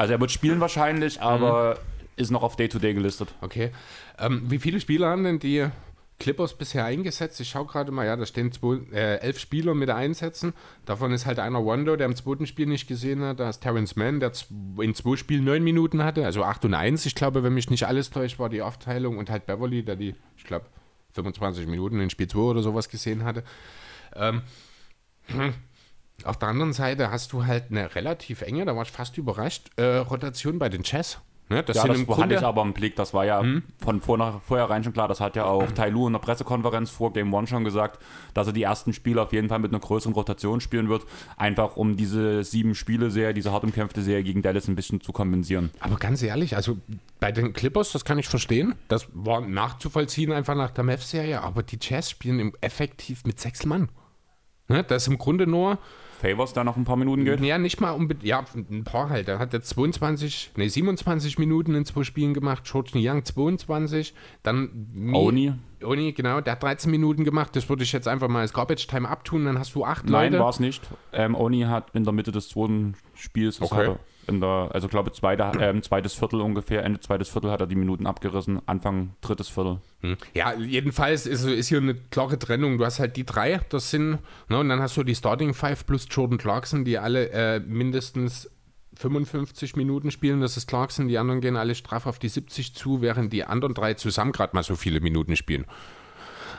Also 0.00 0.14
er 0.14 0.20
wird 0.20 0.30
spielen 0.30 0.60
wahrscheinlich, 0.60 1.20
aber 1.20 1.76
ist 2.16 2.30
noch 2.30 2.42
auf 2.42 2.56
Day-to-Day 2.56 2.94
gelistet. 2.94 3.34
Okay. 3.42 3.70
Ähm, 4.18 4.50
wie 4.50 4.58
viele 4.58 4.80
Spieler 4.80 5.10
haben 5.10 5.24
denn 5.24 5.38
die 5.38 5.66
Clippers 6.18 6.56
bisher 6.56 6.86
eingesetzt? 6.86 7.38
Ich 7.38 7.50
schaue 7.50 7.66
gerade 7.66 7.92
mal, 7.92 8.06
ja, 8.06 8.16
da 8.16 8.24
stehen 8.24 8.50
zwei, 8.50 8.78
äh, 8.94 9.16
elf 9.16 9.38
Spieler 9.38 9.74
mit 9.74 9.90
Einsätzen. 9.90 10.54
Davon 10.86 11.12
ist 11.12 11.26
halt 11.26 11.38
einer 11.38 11.58
Rondo, 11.58 11.96
der 11.96 12.06
im 12.06 12.16
zweiten 12.16 12.46
Spiel 12.46 12.64
nicht 12.64 12.86
gesehen 12.86 13.22
hat. 13.22 13.40
Da 13.40 13.50
ist 13.50 13.60
Terrence 13.60 13.94
Mann, 13.94 14.20
der 14.20 14.32
in 14.78 14.94
zwei 14.94 15.16
Spielen 15.16 15.44
neun 15.44 15.62
Minuten 15.62 16.02
hatte, 16.02 16.24
also 16.24 16.44
8 16.44 16.64
und 16.64 16.72
1. 16.72 17.04
Ich 17.04 17.14
glaube, 17.14 17.42
wenn 17.42 17.52
mich 17.52 17.68
nicht 17.68 17.86
alles 17.86 18.08
täuscht, 18.08 18.38
war 18.38 18.48
die 18.48 18.62
Aufteilung. 18.62 19.18
Und 19.18 19.28
halt 19.28 19.44
Beverly, 19.44 19.82
der 19.82 19.96
die, 19.96 20.14
ich 20.38 20.44
glaube, 20.44 20.64
25 21.12 21.66
Minuten 21.66 22.00
in 22.00 22.08
Spiel 22.08 22.26
2 22.26 22.38
oder 22.38 22.62
sowas 22.62 22.88
gesehen 22.88 23.24
hatte. 23.24 23.44
Ähm, 24.16 24.40
hm. 25.26 25.52
Auf 26.26 26.38
der 26.38 26.48
anderen 26.48 26.72
Seite 26.72 27.10
hast 27.10 27.32
du 27.32 27.46
halt 27.46 27.66
eine 27.70 27.94
relativ 27.94 28.42
enge, 28.42 28.64
da 28.64 28.74
war 28.76 28.82
ich 28.82 28.92
fast 28.92 29.18
überrascht, 29.18 29.70
äh, 29.76 29.96
Rotation 29.96 30.58
bei 30.58 30.68
den 30.68 30.82
Chess. 30.82 31.20
Ne, 31.50 31.64
das, 31.64 31.78
ja, 31.78 31.84
das 31.84 32.06
hatte 32.16 32.34
ich 32.34 32.42
aber 32.42 32.62
im 32.62 32.72
Blick, 32.72 32.94
das 32.94 33.12
war 33.12 33.24
ja 33.24 33.40
hm? 33.40 33.64
von 33.78 34.00
vor, 34.00 34.40
vorher 34.46 34.84
schon 34.84 34.92
klar, 34.92 35.08
das 35.08 35.18
hat 35.18 35.34
ja 35.34 35.46
auch 35.46 35.68
Tai 35.74 35.88
Lu 35.88 36.06
in 36.06 36.12
der 36.12 36.20
Pressekonferenz 36.20 36.90
vor 36.90 37.12
Game 37.12 37.34
One 37.34 37.48
schon 37.48 37.64
gesagt, 37.64 38.00
dass 38.34 38.46
er 38.46 38.52
die 38.52 38.62
ersten 38.62 38.92
Spiele 38.92 39.20
auf 39.20 39.32
jeden 39.32 39.48
Fall 39.48 39.58
mit 39.58 39.72
einer 39.72 39.80
größeren 39.80 40.14
Rotation 40.14 40.60
spielen 40.60 40.88
wird, 40.88 41.02
einfach 41.36 41.76
um 41.76 41.96
diese 41.96 42.44
sieben 42.44 42.76
Spiele-Serie, 42.76 43.34
diese 43.34 43.50
hart 43.50 43.64
umkämpfte 43.64 44.00
Serie 44.00 44.22
gegen 44.22 44.42
Dallas 44.42 44.68
ein 44.68 44.76
bisschen 44.76 45.00
zu 45.00 45.10
kompensieren. 45.10 45.70
Aber 45.80 45.96
ganz 45.96 46.22
ehrlich, 46.22 46.54
also 46.54 46.76
bei 47.18 47.32
den 47.32 47.52
Clippers, 47.52 47.90
das 47.90 48.04
kann 48.04 48.20
ich 48.20 48.28
verstehen, 48.28 48.76
das 48.86 49.08
war 49.12 49.40
nachzuvollziehen 49.40 50.30
einfach 50.30 50.54
nach 50.54 50.70
der 50.70 50.84
Mavs-Serie, 50.84 51.42
aber 51.42 51.64
die 51.64 51.78
Jazz 51.80 52.10
spielen 52.10 52.52
effektiv 52.60 53.24
mit 53.24 53.40
sechs 53.40 53.66
Mann. 53.66 53.88
Ne, 54.68 54.84
das 54.84 55.02
ist 55.02 55.08
im 55.08 55.18
Grunde 55.18 55.48
nur 55.48 55.78
Favors 56.20 56.52
da 56.52 56.64
noch 56.64 56.76
ein 56.76 56.84
paar 56.84 56.96
Minuten 56.96 57.24
geht? 57.24 57.40
Ja, 57.40 57.58
nicht 57.58 57.80
mal 57.80 57.92
unbedingt. 57.92 58.24
Ja, 58.24 58.44
ein 58.54 58.84
paar 58.84 59.08
halt. 59.08 59.28
Er 59.28 59.38
hat 59.38 59.52
jetzt 59.52 59.70
22, 59.70 60.52
nee, 60.56 60.68
27 60.68 61.38
Minuten 61.38 61.74
in 61.74 61.84
zwei 61.84 62.02
Spielen 62.04 62.34
gemacht. 62.34 62.62
Jordan 62.66 63.00
Young 63.02 63.24
22. 63.24 64.14
Dann 64.42 64.88
Oni. 65.12 65.54
Oni, 65.82 66.12
genau. 66.12 66.40
Der 66.40 66.52
hat 66.52 66.62
13 66.62 66.90
Minuten 66.90 67.24
gemacht. 67.24 67.56
Das 67.56 67.68
würde 67.68 67.82
ich 67.84 67.92
jetzt 67.92 68.06
einfach 68.06 68.28
mal 68.28 68.40
als 68.40 68.52
Garbage 68.52 68.86
Time 68.86 69.08
abtun. 69.08 69.46
Dann 69.46 69.58
hast 69.58 69.74
du 69.74 69.84
acht 69.84 70.08
Leute. 70.08 70.32
Nein, 70.32 70.40
war 70.40 70.50
es 70.50 70.60
nicht. 70.60 70.82
Ähm, 71.12 71.34
Oni 71.34 71.62
hat 71.62 71.88
in 71.94 72.04
der 72.04 72.12
Mitte 72.12 72.32
des 72.32 72.50
zweiten 72.50 72.94
Spiels, 73.14 73.60
okay 73.62 73.96
in 74.30 74.40
der, 74.40 74.70
also 74.72 74.88
glaube 74.88 75.12
zweite, 75.12 75.42
äh, 75.60 75.80
zweites 75.82 76.14
Viertel 76.14 76.40
ungefähr, 76.40 76.84
Ende 76.84 77.00
zweites 77.00 77.28
Viertel 77.28 77.50
hat 77.50 77.60
er 77.60 77.66
die 77.66 77.74
Minuten 77.74 78.06
abgerissen, 78.06 78.62
Anfang 78.66 79.10
drittes 79.20 79.48
Viertel. 79.48 79.80
Hm. 80.00 80.16
Ja, 80.32 80.54
jedenfalls 80.54 81.26
ist, 81.26 81.44
ist 81.44 81.68
hier 81.68 81.78
eine 81.78 81.94
klare 81.94 82.38
Trennung. 82.38 82.78
Du 82.78 82.84
hast 82.84 82.98
halt 82.98 83.16
die 83.16 83.26
drei, 83.26 83.60
das 83.68 83.90
sind, 83.90 84.18
ne, 84.48 84.58
und 84.58 84.68
dann 84.68 84.80
hast 84.80 84.96
du 84.96 85.02
die 85.02 85.14
Starting 85.14 85.52
Five 85.52 85.84
plus 85.84 86.06
Jordan 86.10 86.38
Clarkson, 86.38 86.84
die 86.84 86.96
alle 86.98 87.30
äh, 87.30 87.60
mindestens 87.60 88.48
55 88.96 89.76
Minuten 89.76 90.10
spielen, 90.10 90.40
das 90.40 90.56
ist 90.56 90.66
Clarkson, 90.66 91.08
die 91.08 91.18
anderen 91.18 91.40
gehen 91.40 91.56
alle 91.56 91.74
straff 91.74 92.06
auf 92.06 92.18
die 92.18 92.28
70 92.28 92.74
zu, 92.74 93.00
während 93.00 93.32
die 93.32 93.44
anderen 93.44 93.74
drei 93.74 93.94
zusammen 93.94 94.32
gerade 94.32 94.54
mal 94.54 94.62
so 94.62 94.76
viele 94.76 95.00
Minuten 95.00 95.36
spielen. 95.36 95.64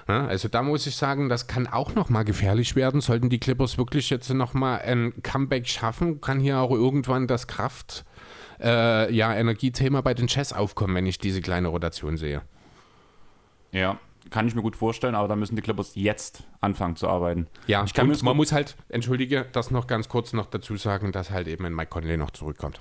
Also 0.08 0.48
da 0.48 0.64
muss 0.64 0.88
ich 0.88 0.96
sagen, 0.96 1.30
das 1.30 1.48
kann 1.48 1.68
auch 1.68 1.96
nochmal 1.96 2.26
gefährlich 2.26 2.76
werden. 2.76 3.02
Sollten 3.02 3.30
die 3.30 3.40
Clippers 3.40 3.78
wirklich 3.78 4.10
jetzt 4.10 4.30
nochmal 4.30 4.82
ein 4.82 5.14
Comeback 5.24 5.68
schaffen, 5.68 6.22
kann 6.22 6.40
hier 6.40 6.60
auch 6.60 6.72
irgendwann 6.72 7.28
das 7.28 7.48
Kraft, 7.48 8.06
äh, 8.60 9.14
ja, 9.14 9.34
Energiethema 9.36 10.02
bei 10.02 10.14
den 10.14 10.28
Chess 10.28 10.54
aufkommen, 10.54 10.96
wenn 10.96 11.06
ich 11.06 11.20
diese 11.20 11.42
kleine 11.42 11.70
Rotation 11.70 12.18
sehe. 12.18 12.42
Ja, 13.72 14.00
kann 14.30 14.48
ich 14.48 14.56
mir 14.56 14.62
gut 14.62 14.76
vorstellen, 14.76 15.16
aber 15.16 15.28
da 15.28 15.36
müssen 15.36 15.56
die 15.56 15.62
Clippers 15.62 15.94
jetzt 15.96 16.44
anfangen 16.60 16.96
zu 16.96 17.08
arbeiten. 17.08 17.48
Ja, 17.68 17.84
ich 17.84 17.94
kann 17.94 18.10
und 18.10 18.24
man 18.24 18.38
muss 18.38 18.52
halt, 18.52 18.76
entschuldige, 18.90 19.48
das 19.52 19.72
noch 19.72 19.88
ganz 19.88 20.10
kurz 20.10 20.34
noch 20.34 20.46
dazu 20.46 20.78
sagen, 20.78 21.12
dass 21.12 21.32
halt 21.32 21.48
eben 21.48 21.66
ein 21.66 21.74
Mike 21.74 21.90
Conley 21.90 22.18
noch 22.18 22.32
zurückkommt. 22.32 22.80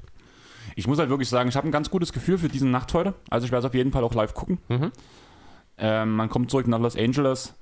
Ich 0.76 0.87
muss 0.87 0.98
halt 0.98 1.09
wirklich 1.09 1.28
sagen, 1.28 1.48
ich 1.48 1.56
habe 1.56 1.68
ein 1.68 1.72
ganz 1.72 1.90
gutes 1.90 2.12
Gefühl 2.12 2.38
für 2.38 2.48
diesen 2.48 2.70
Nacht 2.70 2.92
heute. 2.94 3.14
Also 3.30 3.46
ich 3.46 3.52
werde 3.52 3.66
es 3.66 3.70
auf 3.70 3.74
jeden 3.74 3.92
Fall 3.92 4.04
auch 4.04 4.14
live 4.14 4.35
gucken. 4.35 4.59
Mhm. 4.68 4.92
Ähm, 5.80 6.14
man 6.14 6.28
kommt 6.28 6.50
zurück 6.50 6.68
nach 6.68 6.78
Los 6.78 6.96
Angeles. 6.96 7.54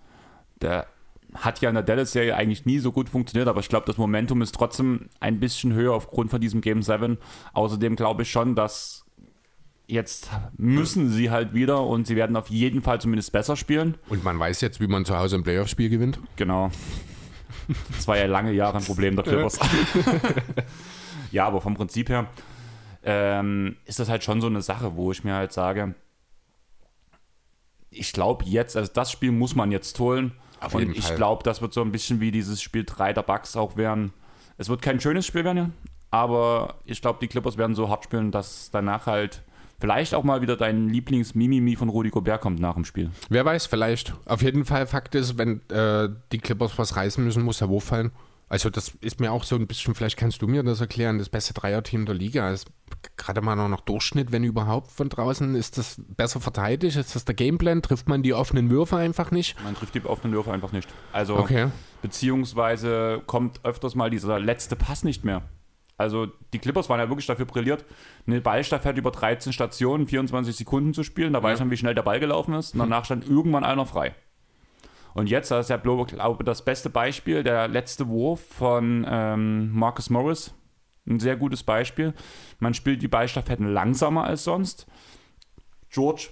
Der 0.61 0.87
hat 1.35 1.61
ja 1.61 1.69
in 1.69 1.75
der 1.75 1.85
Dallas-Serie 1.85 2.35
eigentlich 2.35 2.67
nie 2.67 2.79
so 2.79 2.91
gut 2.91 3.09
funktioniert, 3.09 3.49
aber 3.49 3.61
ich 3.61 3.69
glaube, 3.69 3.87
das 3.87 3.97
Momentum 3.97 4.43
ist 4.43 4.55
trotzdem 4.55 5.09
ein 5.21 5.41
bisschen 5.41 5.73
höher 5.73 5.95
aufgrund 5.95 6.31
von 6.31 6.41
diesem 6.41 6.61
Game 6.61 6.83
7. 6.83 7.19
Außerdem 7.53 7.97
glaube 7.97 8.23
ich 8.23 8.31
schon, 8.31 8.55
dass 8.55 9.05
jetzt 9.87 10.31
müssen 10.57 11.11
sie 11.11 11.31
halt 11.31 11.55
wieder 11.55 11.83
und 11.83 12.07
sie 12.07 12.17
werden 12.17 12.37
auf 12.37 12.51
jeden 12.51 12.83
Fall 12.83 13.01
zumindest 13.01 13.33
besser 13.33 13.57
spielen. 13.57 13.97
Und 14.09 14.25
man 14.25 14.39
weiß 14.39 14.61
jetzt, 14.61 14.81
wie 14.81 14.87
man 14.87 15.05
zu 15.05 15.17
Hause 15.17 15.37
ein 15.37 15.43
Playoff-Spiel 15.43 15.89
gewinnt? 15.89 16.19
Genau. 16.37 16.71
Das 17.95 18.09
war 18.09 18.17
ja 18.17 18.27
lange 18.27 18.53
Jahre 18.53 18.79
ein 18.79 18.85
Problem 18.85 19.15
der 19.17 19.25
Clippers. 19.25 19.59
ja, 21.33 21.47
aber 21.47 21.61
vom 21.61 21.75
Prinzip 21.75 22.09
her 22.09 22.27
ähm, 23.03 23.77
ist 23.85 23.99
das 23.99 24.09
halt 24.09 24.25
schon 24.25 24.41
so 24.41 24.47
eine 24.47 24.63
Sache, 24.63 24.97
wo 24.97 25.13
ich 25.13 25.25
mir 25.25 25.35
halt 25.35 25.53
sage, 25.53 25.95
ich 27.91 28.13
glaube 28.13 28.45
jetzt, 28.45 28.77
also 28.77 28.91
das 28.93 29.11
Spiel 29.11 29.33
muss 29.33 29.55
man 29.55 29.71
jetzt 29.71 29.99
holen. 29.99 30.33
Auf 30.61 30.75
und 30.75 30.97
ich 30.97 31.15
glaube, 31.15 31.45
das 31.45 31.63
wird 31.63 31.73
so 31.73 31.83
ein 31.83 31.93
bisschen 31.93 32.21
wie 32.21 32.31
dieses 32.31 32.61
Spiel 32.61 32.85
3 32.85 33.13
der 33.13 33.23
Bucks 33.23 33.57
auch 33.57 33.77
werden. 33.77 34.13
Es 34.57 34.69
wird 34.69 34.83
kein 34.83 35.01
schönes 35.01 35.25
Spiel 35.25 35.45
werden, 35.45 35.73
aber 36.11 36.75
ich 36.85 37.01
glaube, 37.01 37.19
die 37.21 37.29
Clippers 37.29 37.57
werden 37.57 37.77
so 37.77 37.89
hart 37.89 38.05
spielen, 38.05 38.33
dass 38.33 38.71
danach 38.73 39.07
halt 39.07 39.43
vielleicht 39.79 40.15
auch 40.15 40.25
mal 40.25 40.43
wieder 40.43 40.57
dein 40.57 40.89
Lieblings-Mimimi 40.89 41.77
von 41.77 41.89
Rudi 41.89 42.11
Gobert 42.11 42.41
kommt 42.41 42.61
nach 42.61 42.75
dem 42.75 42.85
Spiel. 42.85 43.11
Wer 43.29 43.45
weiß, 43.45 43.67
vielleicht. 43.67 44.15
Auf 44.27 44.43
jeden 44.43 44.65
Fall, 44.65 44.87
Fakt 44.87 45.15
ist, 45.15 45.39
wenn 45.39 45.61
äh, 45.71 46.09
die 46.33 46.39
Clippers 46.39 46.77
was 46.77 46.97
reißen 46.97 47.23
müssen, 47.23 47.45
muss 47.45 47.59
der 47.59 47.69
Wurf 47.69 47.85
fallen. 47.85 48.11
Also 48.49 48.71
das 48.71 48.89
ist 49.01 49.21
mir 49.21 49.31
auch 49.31 49.45
so 49.45 49.57
ein 49.57 49.67
bisschen, 49.67 49.95
vielleicht 49.95 50.17
kannst 50.17 50.41
du 50.41 50.47
mir 50.47 50.63
das 50.63 50.81
erklären, 50.81 51.19
das 51.19 51.29
beste 51.29 51.53
Dreierteam 51.53 52.07
der 52.07 52.15
Liga 52.15 52.51
ist 52.51 52.67
gerade 53.17 53.43
mal 53.43 53.57
noch 53.57 53.81
Durchschnitt, 53.83 54.33
wenn 54.33 54.45
überhaupt 54.45 54.91
von 54.91 55.09
draußen. 55.09 55.55
Ist 55.55 55.77
das 55.77 56.01
besser 56.09 56.41
verteidigt? 56.41 56.97
Ist 56.97 57.15
das 57.15 57.25
der 57.25 57.35
Gameplan? 57.35 57.83
Trifft 57.83 58.09
man 58.09 58.23
die 58.23 58.33
offenen 58.33 58.71
Würfe 58.71 58.97
einfach 58.97 59.31
nicht? 59.31 59.63
Man 59.63 59.75
trifft 59.75 59.95
die 59.95 60.05
offenen 60.05 60.35
Würfe 60.35 60.53
einfach 60.53 60.73
nicht. 60.73 60.89
Also 61.13 61.37
okay. 61.37 61.69
beziehungsweise 62.01 63.23
kommt 63.27 63.65
öfters 63.65 63.95
mal 63.95 64.11
dieser 64.11 64.39
letzte 64.41 64.77
Pass 64.77 65.05
nicht 65.05 65.25
mehr. 65.25 65.43
Also 65.99 66.29
die 66.53 66.61
Clippers 66.61 66.89
waren 66.89 67.01
ja 67.01 67.09
wirklich 67.09 67.27
dafür 67.27 67.45
brilliert, 67.45 67.85
eine 68.27 68.41
Ballstaffette 68.41 68.99
über 68.99 69.11
13 69.11 69.53
Stationen, 69.53 70.07
24 70.07 70.57
Sekunden 70.57 70.95
zu 70.95 71.03
spielen. 71.03 71.33
Da 71.33 71.41
ja. 71.41 71.43
weiß 71.43 71.59
man, 71.59 71.71
wie 71.71 71.77
schnell 71.77 71.95
der 71.95 72.03
Ball 72.03 72.21
gelaufen 72.21 72.55
ist. 72.55 72.73
Und 72.73 72.79
danach 72.79 73.05
stand 73.05 73.29
irgendwann 73.29 73.65
einer 73.65 73.85
frei. 73.85 74.15
Und 75.19 75.29
jetzt, 75.29 75.51
das 75.51 75.67
ist 75.67 75.71
ja, 75.71 75.79
glaube 75.79 76.45
das 76.45 76.65
beste 76.65 76.91
Beispiel, 76.91 77.43
der 77.43 77.67
letzte 77.67 78.07
Wurf 78.07 78.41
von 78.41 79.05
ähm, 79.11 79.73
Marcus 79.73 80.11
Morris. 80.11 80.55
Ein 81.09 81.19
sehr 81.19 81.35
gutes 81.35 81.65
Beispiel. 81.65 82.15
Man 82.61 82.73
spielt 82.73 83.03
die 83.03 83.09
Ballstaffetten 83.09 83.67
langsamer 83.67 84.23
als 84.23 84.45
sonst. 84.45 84.87
George 85.91 86.29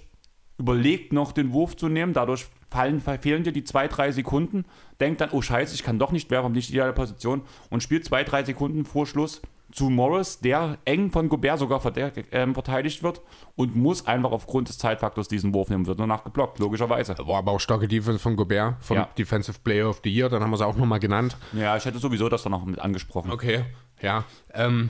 überlegt 0.57 1.11
noch, 1.11 1.33
den 1.33 1.51
Wurf 1.51 1.75
zu 1.75 1.89
nehmen. 1.89 2.13
Dadurch 2.13 2.47
fallen, 2.69 3.01
fehlen 3.01 3.43
dir 3.43 3.51
die 3.51 3.65
zwei, 3.65 3.89
drei 3.89 4.13
Sekunden. 4.13 4.63
Denkt 5.01 5.19
dann, 5.19 5.31
oh 5.31 5.41
Scheiße, 5.41 5.75
ich 5.75 5.83
kann 5.83 5.99
doch 5.99 6.13
nicht 6.13 6.31
werfen, 6.31 6.53
nicht 6.53 6.69
in 6.69 6.75
ideale 6.75 6.93
Position. 6.93 7.41
Und 7.69 7.83
spielt 7.83 8.05
zwei, 8.05 8.23
drei 8.23 8.45
Sekunden 8.45 8.85
vor 8.85 9.05
Schluss 9.05 9.41
zu 9.71 9.89
Morris, 9.89 10.39
der 10.39 10.77
eng 10.85 11.11
von 11.11 11.29
Gobert 11.29 11.59
sogar 11.59 11.85
äh, 11.85 12.53
verteidigt 12.53 13.03
wird 13.03 13.21
und 13.55 13.75
muss 13.75 14.07
einfach 14.07 14.31
aufgrund 14.31 14.69
des 14.69 14.77
Zeitfaktors 14.77 15.27
diesen 15.27 15.53
Wurf 15.53 15.69
nehmen. 15.69 15.85
Wird 15.87 15.99
danach 15.99 16.23
geblockt, 16.23 16.59
logischerweise. 16.59 17.15
War 17.19 17.37
aber 17.37 17.51
auch 17.51 17.59
starke 17.59 17.87
Defense 17.87 18.19
von 18.19 18.35
Gobert, 18.35 18.75
vom 18.79 18.97
ja. 18.97 19.09
Defensive 19.17 19.59
Player 19.63 19.89
of 19.89 20.01
the 20.03 20.09
Year, 20.09 20.29
dann 20.29 20.41
haben 20.41 20.51
wir 20.51 20.55
es 20.55 20.61
auch 20.61 20.77
nochmal 20.77 20.99
genannt. 20.99 21.37
Ja, 21.53 21.75
ich 21.75 21.85
hätte 21.85 21.99
sowieso 21.99 22.29
das 22.29 22.43
dann 22.43 22.51
noch 22.51 22.65
mit 22.65 22.79
angesprochen. 22.79 23.31
Okay, 23.31 23.65
ja. 24.01 24.23
Ähm, 24.53 24.89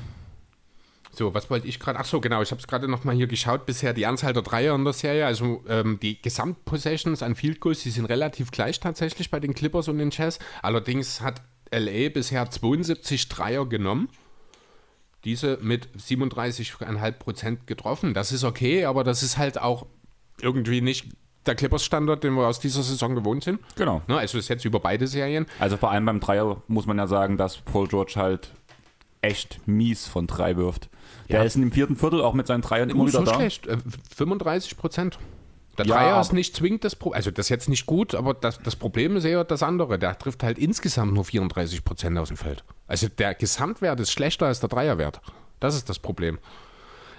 so, 1.11 1.33
was 1.33 1.49
wollte 1.49 1.67
ich 1.67 1.79
gerade? 1.79 1.97
Ach 1.97 2.05
so, 2.05 2.21
genau, 2.21 2.43
ich 2.43 2.51
habe 2.51 2.59
es 2.59 2.67
gerade 2.67 2.87
nochmal 2.87 3.15
hier 3.15 3.25
geschaut. 3.25 3.65
Bisher 3.65 3.93
die 3.93 4.05
Anzahl 4.05 4.33
der 4.33 4.43
Dreier 4.43 4.75
in 4.75 4.83
der 4.83 4.93
Serie, 4.93 5.25
also 5.25 5.63
ähm, 5.67 5.97
die 5.99 6.21
Gesamtpossessions 6.21 7.23
an 7.23 7.33
Field 7.33 7.59
Goals, 7.59 7.81
die 7.81 7.89
sind 7.89 8.05
relativ 8.05 8.51
gleich 8.51 8.79
tatsächlich 8.79 9.31
bei 9.31 9.39
den 9.39 9.55
Clippers 9.55 9.87
und 9.87 9.97
den 9.97 10.11
Jazz. 10.11 10.37
Allerdings 10.61 11.21
hat 11.21 11.41
LA 11.71 12.09
bisher 12.09 12.47
72 12.47 13.29
Dreier 13.29 13.65
genommen 13.65 14.09
diese 15.27 15.59
mit 15.61 15.89
37,5% 15.97 17.57
getroffen. 17.65 18.13
Das 18.13 18.31
ist 18.31 18.45
okay, 18.45 18.85
aber 18.85 19.03
das 19.03 19.23
ist 19.23 19.37
halt 19.37 19.61
auch 19.61 19.85
irgendwie 20.41 20.81
nicht 20.81 21.09
der 21.45 21.55
Clippers-Standard, 21.55 22.23
den 22.23 22.33
wir 22.33 22.47
aus 22.47 22.59
dieser 22.59 22.81
Saison 22.81 23.13
gewohnt 23.13 23.43
sind. 23.43 23.59
Genau. 23.75 24.01
Ne, 24.07 24.17
also 24.17 24.37
ist 24.37 24.47
jetzt 24.47 24.65
über 24.65 24.79
beide 24.79 25.05
Serien. 25.05 25.45
Also 25.59 25.77
vor 25.77 25.91
allem 25.91 26.05
beim 26.05 26.19
Dreier 26.19 26.61
muss 26.67 26.85
man 26.85 26.97
ja 26.97 27.07
sagen, 27.07 27.37
dass 27.37 27.57
Paul 27.57 27.87
George 27.87 28.13
halt 28.15 28.51
echt 29.21 29.59
mies 29.67 30.07
von 30.07 30.27
drei 30.27 30.55
wirft. 30.55 30.89
Der 31.29 31.39
ja. 31.39 31.45
ist 31.45 31.55
im 31.57 31.71
vierten 31.71 31.97
Viertel 31.97 32.21
auch 32.21 32.33
mit 32.33 32.47
seinen 32.47 32.61
Dreiern 32.61 32.89
immer 32.89 33.05
wieder 33.05 33.19
so 33.19 33.25
da. 33.25 33.35
schlecht. 33.35 33.67
35 34.15 34.71
äh, 34.71 34.75
Prozent. 34.75 35.19
Der 35.77 35.85
ja, 35.85 35.95
Dreier 35.95 36.21
ist 36.21 36.33
nicht 36.33 36.55
zwingend 36.55 36.83
das 36.83 36.95
Problem. 36.95 37.17
Also 37.17 37.31
das 37.31 37.47
ist 37.47 37.49
jetzt 37.49 37.69
nicht 37.69 37.85
gut, 37.85 38.15
aber 38.15 38.33
das, 38.33 38.59
das 38.59 38.75
Problem 38.75 39.15
ist 39.15 39.25
eher 39.25 39.43
das 39.43 39.63
andere. 39.63 39.99
Der 39.99 40.17
trifft 40.17 40.43
halt 40.43 40.57
insgesamt 40.57 41.13
nur 41.13 41.25
34 41.25 41.83
Prozent 41.83 42.17
aus 42.17 42.29
dem 42.29 42.37
Feld. 42.37 42.63
Also 42.87 43.07
der 43.07 43.35
Gesamtwert 43.35 43.99
ist 43.99 44.11
schlechter 44.11 44.47
als 44.47 44.59
der 44.59 44.69
Dreierwert. 44.69 45.21
Das 45.59 45.75
ist 45.75 45.89
das 45.89 45.99
Problem. 45.99 46.39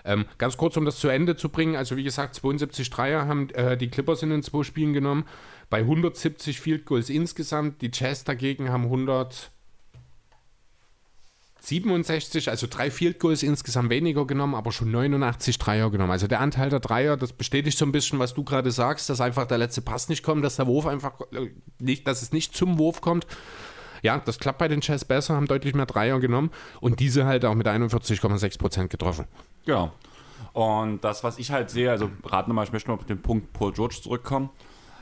Ähm, 0.05 0.25
ganz 0.39 0.57
kurz, 0.57 0.77
um 0.77 0.85
das 0.85 0.99
zu 0.99 1.09
Ende 1.09 1.37
zu 1.37 1.49
bringen. 1.51 1.77
Also 1.77 1.97
wie 1.97 2.05
gesagt, 2.05 2.35
72 2.35 2.89
Dreier 2.91 3.27
haben 3.27 3.51
äh, 3.51 3.77
die 3.77 3.89
Clippers 3.89 4.23
in 4.23 4.31
den 4.31 4.43
zwei 4.43 4.63
Spielen 4.63 4.93
genommen. 4.93 5.25
Bei 5.71 5.81
170 5.81 6.61
Field 6.61 6.87
Goals 6.87 7.11
insgesamt. 7.11 7.83
Die 7.83 7.91
Jazz 7.93 8.25
dagegen 8.25 8.71
haben 8.71 8.85
100 8.85 9.51
67, 11.61 12.51
also 12.51 12.67
drei 12.69 12.91
Field 12.91 13.19
Goals 13.19 13.43
insgesamt 13.43 13.91
weniger 13.91 14.27
genommen, 14.27 14.55
aber 14.55 14.73
schon 14.73 14.91
89 14.91 15.59
Dreier 15.59 15.91
genommen. 15.91 16.13
Also 16.13 16.27
der 16.27 16.41
Anteil 16.41 16.71
der 16.71 16.81
Dreier, 16.81 17.17
das 17.17 17.33
bestätigt 17.33 17.77
so 17.77 17.85
ein 17.85 17.93
bisschen, 17.93 18.19
was 18.19 18.35
du 18.35 18.45
gerade 18.45 18.71
sagst, 18.71 19.11
dass 19.11 19.21
einfach 19.21 19.47
der 19.47 19.59
letzte 19.59 19.83
Pass 19.83 20.09
nicht 20.09 20.23
kommt, 20.23 20.45
dass 20.45 20.57
der 20.57 20.67
Wurf 20.67 20.87
einfach 20.87 21.21
äh, 21.33 21.51
nicht, 21.79 22.07
dass 22.07 22.23
es 22.23 22.33
nicht 22.33 22.57
zum 22.57 22.79
Wurf 22.79 23.01
kommt. 23.01 23.27
Ja, 24.03 24.19
das 24.19 24.39
klappt 24.39 24.59
bei 24.59 24.69
den 24.69 24.81
Jazz 24.81 25.05
besser, 25.05 25.35
haben 25.35 25.47
deutlich 25.47 25.75
mehr 25.75 25.87
Dreier 25.87 26.21
genommen 26.21 26.51
und 26.81 27.01
diese 27.01 27.27
halt 27.27 27.45
auch 27.45 27.55
mit 27.55 27.67
41,6 27.67 28.59
Prozent 28.59 28.91
getroffen. 28.91 29.27
Genau. 29.67 29.93
Und 30.53 31.03
das, 31.03 31.25
was 31.25 31.39
ich 31.39 31.51
halt 31.51 31.71
sehe, 31.71 31.91
also 31.91 32.09
gerade 32.23 32.49
nochmal, 32.49 32.65
ich 32.65 32.73
möchte 32.73 32.91
noch 32.91 32.99
auf 32.99 33.07
den 33.07 33.21
Punkt 33.21 33.53
Paul 33.53 33.73
George 33.73 33.97
zurückkommen. 34.03 34.51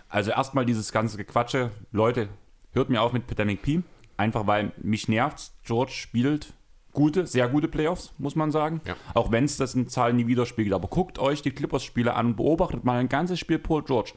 Also 0.08 0.30
erstmal 0.30 0.64
dieses 0.64 0.92
ganze 0.92 1.16
Gequatsche, 1.16 1.70
Leute, 1.92 2.28
hört 2.72 2.88
mir 2.88 3.02
auf 3.02 3.12
mit 3.12 3.26
Pandemic 3.26 3.62
P. 3.62 3.82
Einfach 4.16 4.46
weil 4.46 4.72
mich 4.78 5.08
nervt, 5.08 5.52
George 5.64 5.92
spielt 5.92 6.54
gute, 6.92 7.26
sehr 7.26 7.48
gute 7.48 7.68
Playoffs, 7.68 8.14
muss 8.18 8.36
man 8.36 8.50
sagen. 8.50 8.80
Ja. 8.86 8.96
Auch 9.14 9.30
wenn 9.30 9.44
es 9.44 9.58
das 9.58 9.74
in 9.74 9.88
Zahlen 9.88 10.16
nie 10.16 10.26
widerspiegelt. 10.26 10.74
Aber 10.74 10.88
guckt 10.88 11.18
euch 11.18 11.42
die 11.42 11.50
Clippers-Spiele 11.50 12.14
an 12.14 12.26
und 12.26 12.36
beobachtet 12.36 12.84
mal 12.84 12.98
ein 12.98 13.10
ganzes 13.10 13.38
Spiel 13.38 13.58
Paul 13.58 13.84
George. 13.84 14.12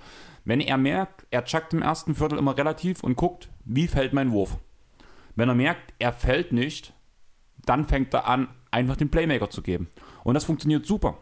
Wenn 0.46 0.62
er 0.62 0.78
merkt, 0.78 1.28
er 1.30 1.44
chuckt 1.44 1.74
im 1.74 1.82
ersten 1.82 2.16
Viertel 2.16 2.40
immer 2.40 2.58
relativ 2.58 3.04
und 3.04 3.18
guckt, 3.18 3.50
wie 3.66 3.88
fällt 3.88 4.14
mein 4.14 4.32
Wurf. 4.32 4.58
Wenn 5.36 5.50
er 5.50 5.56
merkt, 5.56 5.94
er 6.00 6.14
fällt 6.14 6.54
nicht, 6.54 6.94
dann 7.66 7.86
fängt 7.86 8.14
er 8.14 8.28
an, 8.28 8.48
einfach 8.72 8.96
den 8.96 9.12
Playmaker 9.12 9.50
zu 9.50 9.62
geben. 9.62 9.90
Und 10.24 10.34
das 10.34 10.46
funktioniert 10.46 10.86
super. 10.86 11.18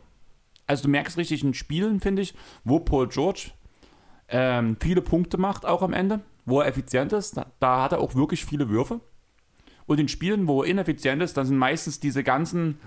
Also 0.68 0.84
du 0.84 0.90
merkst 0.90 1.18
richtig 1.18 1.44
in 1.44 1.54
Spielen, 1.54 2.00
finde 2.00 2.22
ich, 2.22 2.36
wo 2.64 2.80
Paul 2.80 3.08
George 3.08 3.52
ähm, 4.28 4.78
viele 4.80 5.02
Punkte 5.02 5.38
macht, 5.38 5.66
auch 5.66 5.82
am 5.82 5.94
Ende, 5.94 6.22
wo 6.48 6.62
er 6.62 6.68
effizient 6.68 7.14
ist, 7.14 7.40
da, 7.60 7.82
hat 7.84 7.92
er 7.92 8.00
auch 8.00 8.16
wirklich 8.16 8.46
viele 8.46 8.70
Würfe. 8.70 9.02
Und 9.86 10.00
in 10.00 10.08
Spielen, 10.08 10.48
wo 10.48 10.64
er 10.64 10.70
ineffizient 10.70 11.22
ist, 11.22 11.38
dann 11.38 11.46
sind 11.46 11.58
meistens 11.58 12.00
diese 12.00 12.24
ganzen 12.24 12.80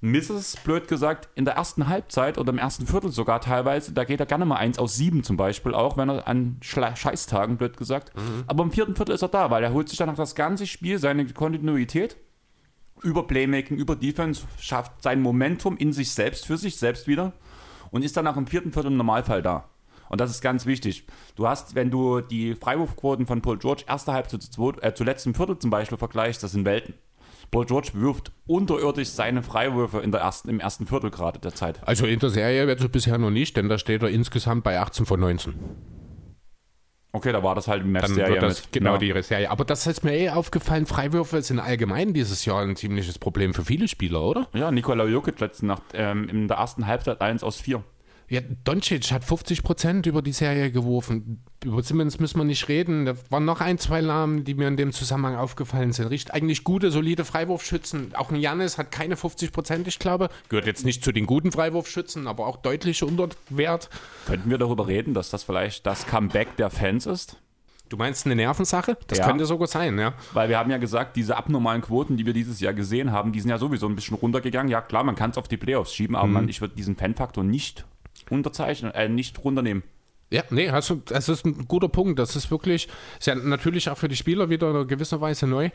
Misses, 0.00 0.56
blöd 0.64 0.88
gesagt, 0.88 1.28
in 1.34 1.44
der 1.44 1.54
ersten 1.54 1.88
Halbzeit 1.88 2.38
oder 2.38 2.52
im 2.52 2.58
ersten 2.58 2.86
Viertel 2.86 3.10
sogar 3.10 3.40
teilweise, 3.40 3.92
da 3.92 4.04
geht 4.04 4.20
er 4.20 4.26
gerne 4.26 4.44
mal 4.44 4.56
eins 4.56 4.78
aus 4.78 4.94
sieben 4.94 5.24
zum 5.24 5.36
Beispiel, 5.36 5.74
auch 5.74 5.96
wenn 5.96 6.08
er 6.08 6.26
an 6.26 6.58
Schla 6.60 6.94
Scheißtagen, 6.96 7.56
blöd 7.56 7.76
gesagt. 7.76 8.12
Aber 8.46 8.62
im 8.62 8.72
vierten 8.72 8.96
Viertel 8.96 9.14
ist 9.14 9.22
er 9.22 9.28
da, 9.28 9.50
weil 9.50 9.62
er 9.62 9.72
holt 9.72 9.88
sich 9.88 9.98
dann 9.98 10.08
noch 10.08 10.16
das 10.16 10.34
ganze 10.34 10.66
Spiel, 10.66 10.98
seine 10.98 11.26
Kontinuität 11.26 12.16
über 13.02 13.26
Playmaking, 13.26 13.76
über 13.76 13.96
Defense, 13.96 14.42
schafft 14.60 15.02
sein 15.02 15.20
Momentum 15.20 15.76
in 15.76 15.92
sich 15.92 16.12
selbst, 16.12 16.46
für 16.46 16.56
sich 16.56 16.76
selbst 16.76 17.08
wieder 17.08 17.32
und 17.90 18.04
ist 18.04 18.16
dann 18.16 18.28
auch 18.28 18.36
im 18.36 18.46
vierten 18.46 18.72
Viertel 18.72 18.92
im 18.92 18.96
Normalfall 18.96 19.42
da. 19.42 19.68
Und 20.12 20.20
das 20.20 20.30
ist 20.30 20.42
ganz 20.42 20.66
wichtig. 20.66 21.06
Du 21.36 21.48
hast, 21.48 21.74
wenn 21.74 21.90
du 21.90 22.20
die 22.20 22.54
Freiwurfquoten 22.54 23.26
von 23.26 23.40
Paul 23.40 23.56
George 23.58 23.84
erste 23.88 24.12
Halbzeit 24.12 24.42
zu, 24.42 24.72
äh, 24.82 24.92
zu 24.92 25.04
letztem 25.04 25.34
Viertel 25.34 25.58
zum 25.58 25.70
Beispiel 25.70 25.96
vergleichst, 25.96 26.42
das 26.42 26.52
sind 26.52 26.66
Welten. 26.66 26.92
Paul 27.50 27.64
George 27.64 27.92
wirft 27.94 28.30
unterirdisch 28.46 29.08
seine 29.08 29.42
Freiwürfe 29.42 30.00
in 30.00 30.12
der 30.12 30.20
ersten, 30.20 30.50
im 30.50 30.60
ersten 30.60 30.86
Viertel 30.86 31.10
gerade 31.10 31.38
der 31.38 31.54
Zeit. 31.54 31.80
Also 31.88 32.04
in 32.04 32.18
der 32.18 32.28
Serie 32.28 32.66
wird 32.66 32.80
es 32.80 32.88
bisher 32.90 33.16
noch 33.16 33.30
nicht, 33.30 33.56
denn 33.56 33.70
da 33.70 33.78
steht 33.78 34.02
er 34.02 34.10
insgesamt 34.10 34.64
bei 34.64 34.78
18 34.78 35.06
von 35.06 35.18
19. 35.18 35.54
Okay, 37.14 37.32
da 37.32 37.42
war 37.42 37.54
das 37.54 37.68
halt 37.68 37.82
im 37.82 37.92
Dann 37.94 38.14
wird 38.16 38.42
das 38.42 38.64
mit. 38.64 38.72
genau 38.72 38.92
Ja. 38.94 38.98
die 38.98 39.22
Serie. 39.22 39.50
Aber 39.50 39.64
das 39.64 39.86
ist 39.86 40.04
mir 40.04 40.12
eh 40.14 40.28
aufgefallen, 40.30 40.84
Freiwürfe 40.86 41.40
sind 41.42 41.58
allgemein 41.58 42.12
dieses 42.14 42.44
Jahr 42.44 42.62
ein 42.62 42.76
ziemliches 42.76 43.18
Problem 43.18 43.52
für 43.54 43.64
viele 43.64 43.88
Spieler, 43.88 44.22
oder? 44.22 44.48
Ja, 44.54 44.70
Nikola 44.70 45.04
Jokic 45.04 45.40
letzte 45.40 45.66
Nacht 45.66 45.82
ähm, 45.94 46.28
in 46.28 46.48
der 46.48 46.56
ersten 46.58 46.86
Halbzeit 46.86 47.20
1 47.20 47.42
aus 47.44 47.56
4. 47.60 47.82
Ja, 48.28 48.40
Doncic 48.64 49.12
hat 49.12 49.24
50 49.24 49.62
Prozent 49.62 50.06
über 50.06 50.22
die 50.22 50.32
Serie 50.32 50.70
geworfen. 50.70 51.42
Über 51.64 51.82
Simmons 51.82 52.18
müssen 52.18 52.38
wir 52.38 52.44
nicht 52.44 52.66
reden. 52.68 53.04
Da 53.04 53.14
waren 53.30 53.44
noch 53.44 53.60
ein, 53.60 53.78
zwei 53.78 54.00
Namen, 54.00 54.44
die 54.44 54.54
mir 54.54 54.68
in 54.68 54.76
dem 54.76 54.92
Zusammenhang 54.92 55.36
aufgefallen 55.36 55.92
sind. 55.92 56.06
Richtig, 56.06 56.32
eigentlich 56.34 56.64
gute, 56.64 56.90
solide 56.90 57.24
Freiwurfschützen. 57.24 58.14
Auch 58.14 58.30
ein 58.30 58.36
Janis 58.36 58.78
hat 58.78 58.90
keine 58.90 59.16
50 59.16 59.52
Prozent, 59.52 59.86
ich 59.86 59.98
glaube. 59.98 60.28
Gehört 60.48 60.66
jetzt 60.66 60.84
nicht 60.84 61.04
zu 61.04 61.12
den 61.12 61.26
guten 61.26 61.52
Freiwurfschützen, 61.52 62.26
aber 62.26 62.46
auch 62.46 62.56
deutlich 62.56 63.02
unter 63.02 63.28
Wert. 63.50 63.90
Könnten 64.26 64.48
wir 64.50 64.58
darüber 64.58 64.88
reden, 64.88 65.12
dass 65.14 65.28
das 65.30 65.42
vielleicht 65.44 65.84
das 65.86 66.06
Comeback 66.06 66.56
der 66.56 66.70
Fans 66.70 67.06
ist? 67.06 67.36
Du 67.90 67.98
meinst 67.98 68.24
eine 68.24 68.34
Nervensache? 68.34 68.96
Das 69.08 69.18
Ja. 69.18 69.26
könnte 69.26 69.44
sogar 69.44 69.66
sein, 69.68 69.98
ja. 69.98 70.14
Weil 70.32 70.48
wir 70.48 70.58
haben 70.58 70.70
ja 70.70 70.78
gesagt, 70.78 71.14
diese 71.16 71.36
abnormalen 71.36 71.82
Quoten, 71.82 72.16
die 72.16 72.24
wir 72.24 72.32
dieses 72.32 72.58
Jahr 72.60 72.72
gesehen 72.72 73.12
haben, 73.12 73.32
die 73.32 73.40
sind 73.40 73.50
ja 73.50 73.58
sowieso 73.58 73.86
ein 73.86 73.94
bisschen 73.94 74.16
runtergegangen. 74.16 74.70
Ja 74.70 74.80
klar, 74.80 75.04
man 75.04 75.14
kann 75.14 75.30
es 75.32 75.36
auf 75.36 75.46
die 75.46 75.58
Playoffs 75.58 75.92
schieben, 75.92 76.16
aber 76.16 76.28
man, 76.28 76.48
ich 76.48 76.62
würde 76.62 76.74
diesen 76.74 76.96
Fan-Faktor 76.96 77.44
nicht 77.44 77.84
unterzeichnen, 78.32 78.92
äh, 78.92 79.08
nicht 79.08 79.42
runternehmen. 79.44 79.82
Ja, 80.30 80.42
nee, 80.48 80.70
hast 80.70 80.88
du, 80.88 81.02
das 81.04 81.28
ist 81.28 81.44
ein 81.44 81.68
guter 81.68 81.90
Punkt. 81.90 82.18
Das 82.18 82.36
ist 82.36 82.50
wirklich, 82.50 82.88
ist 83.18 83.26
ja 83.26 83.34
natürlich 83.34 83.90
auch 83.90 83.98
für 83.98 84.08
die 84.08 84.16
Spieler 84.16 84.48
wieder 84.48 84.80
in 84.80 84.88
gewisser 84.88 85.20
Weise 85.20 85.46
neu, 85.46 85.68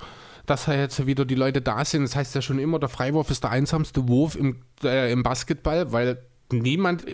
dass 0.47 0.66
da 0.66 0.74
jetzt 0.74 1.05
wieder 1.05 1.26
die 1.26 1.36
Leute 1.36 1.62
da 1.62 1.86
sind. 1.86 2.01
Das 2.01 2.16
heißt 2.16 2.34
ja 2.34 2.41
schon 2.41 2.58
immer, 2.58 2.80
der 2.80 2.89
Freiwurf 2.89 3.30
ist 3.30 3.43
der 3.43 3.51
einsamste 3.51 4.08
Wurf 4.08 4.36
im, 4.36 4.64
äh, 4.84 5.12
im 5.12 5.22
Basketball, 5.22 5.91
weil 5.91 6.24
niemand 6.51 7.05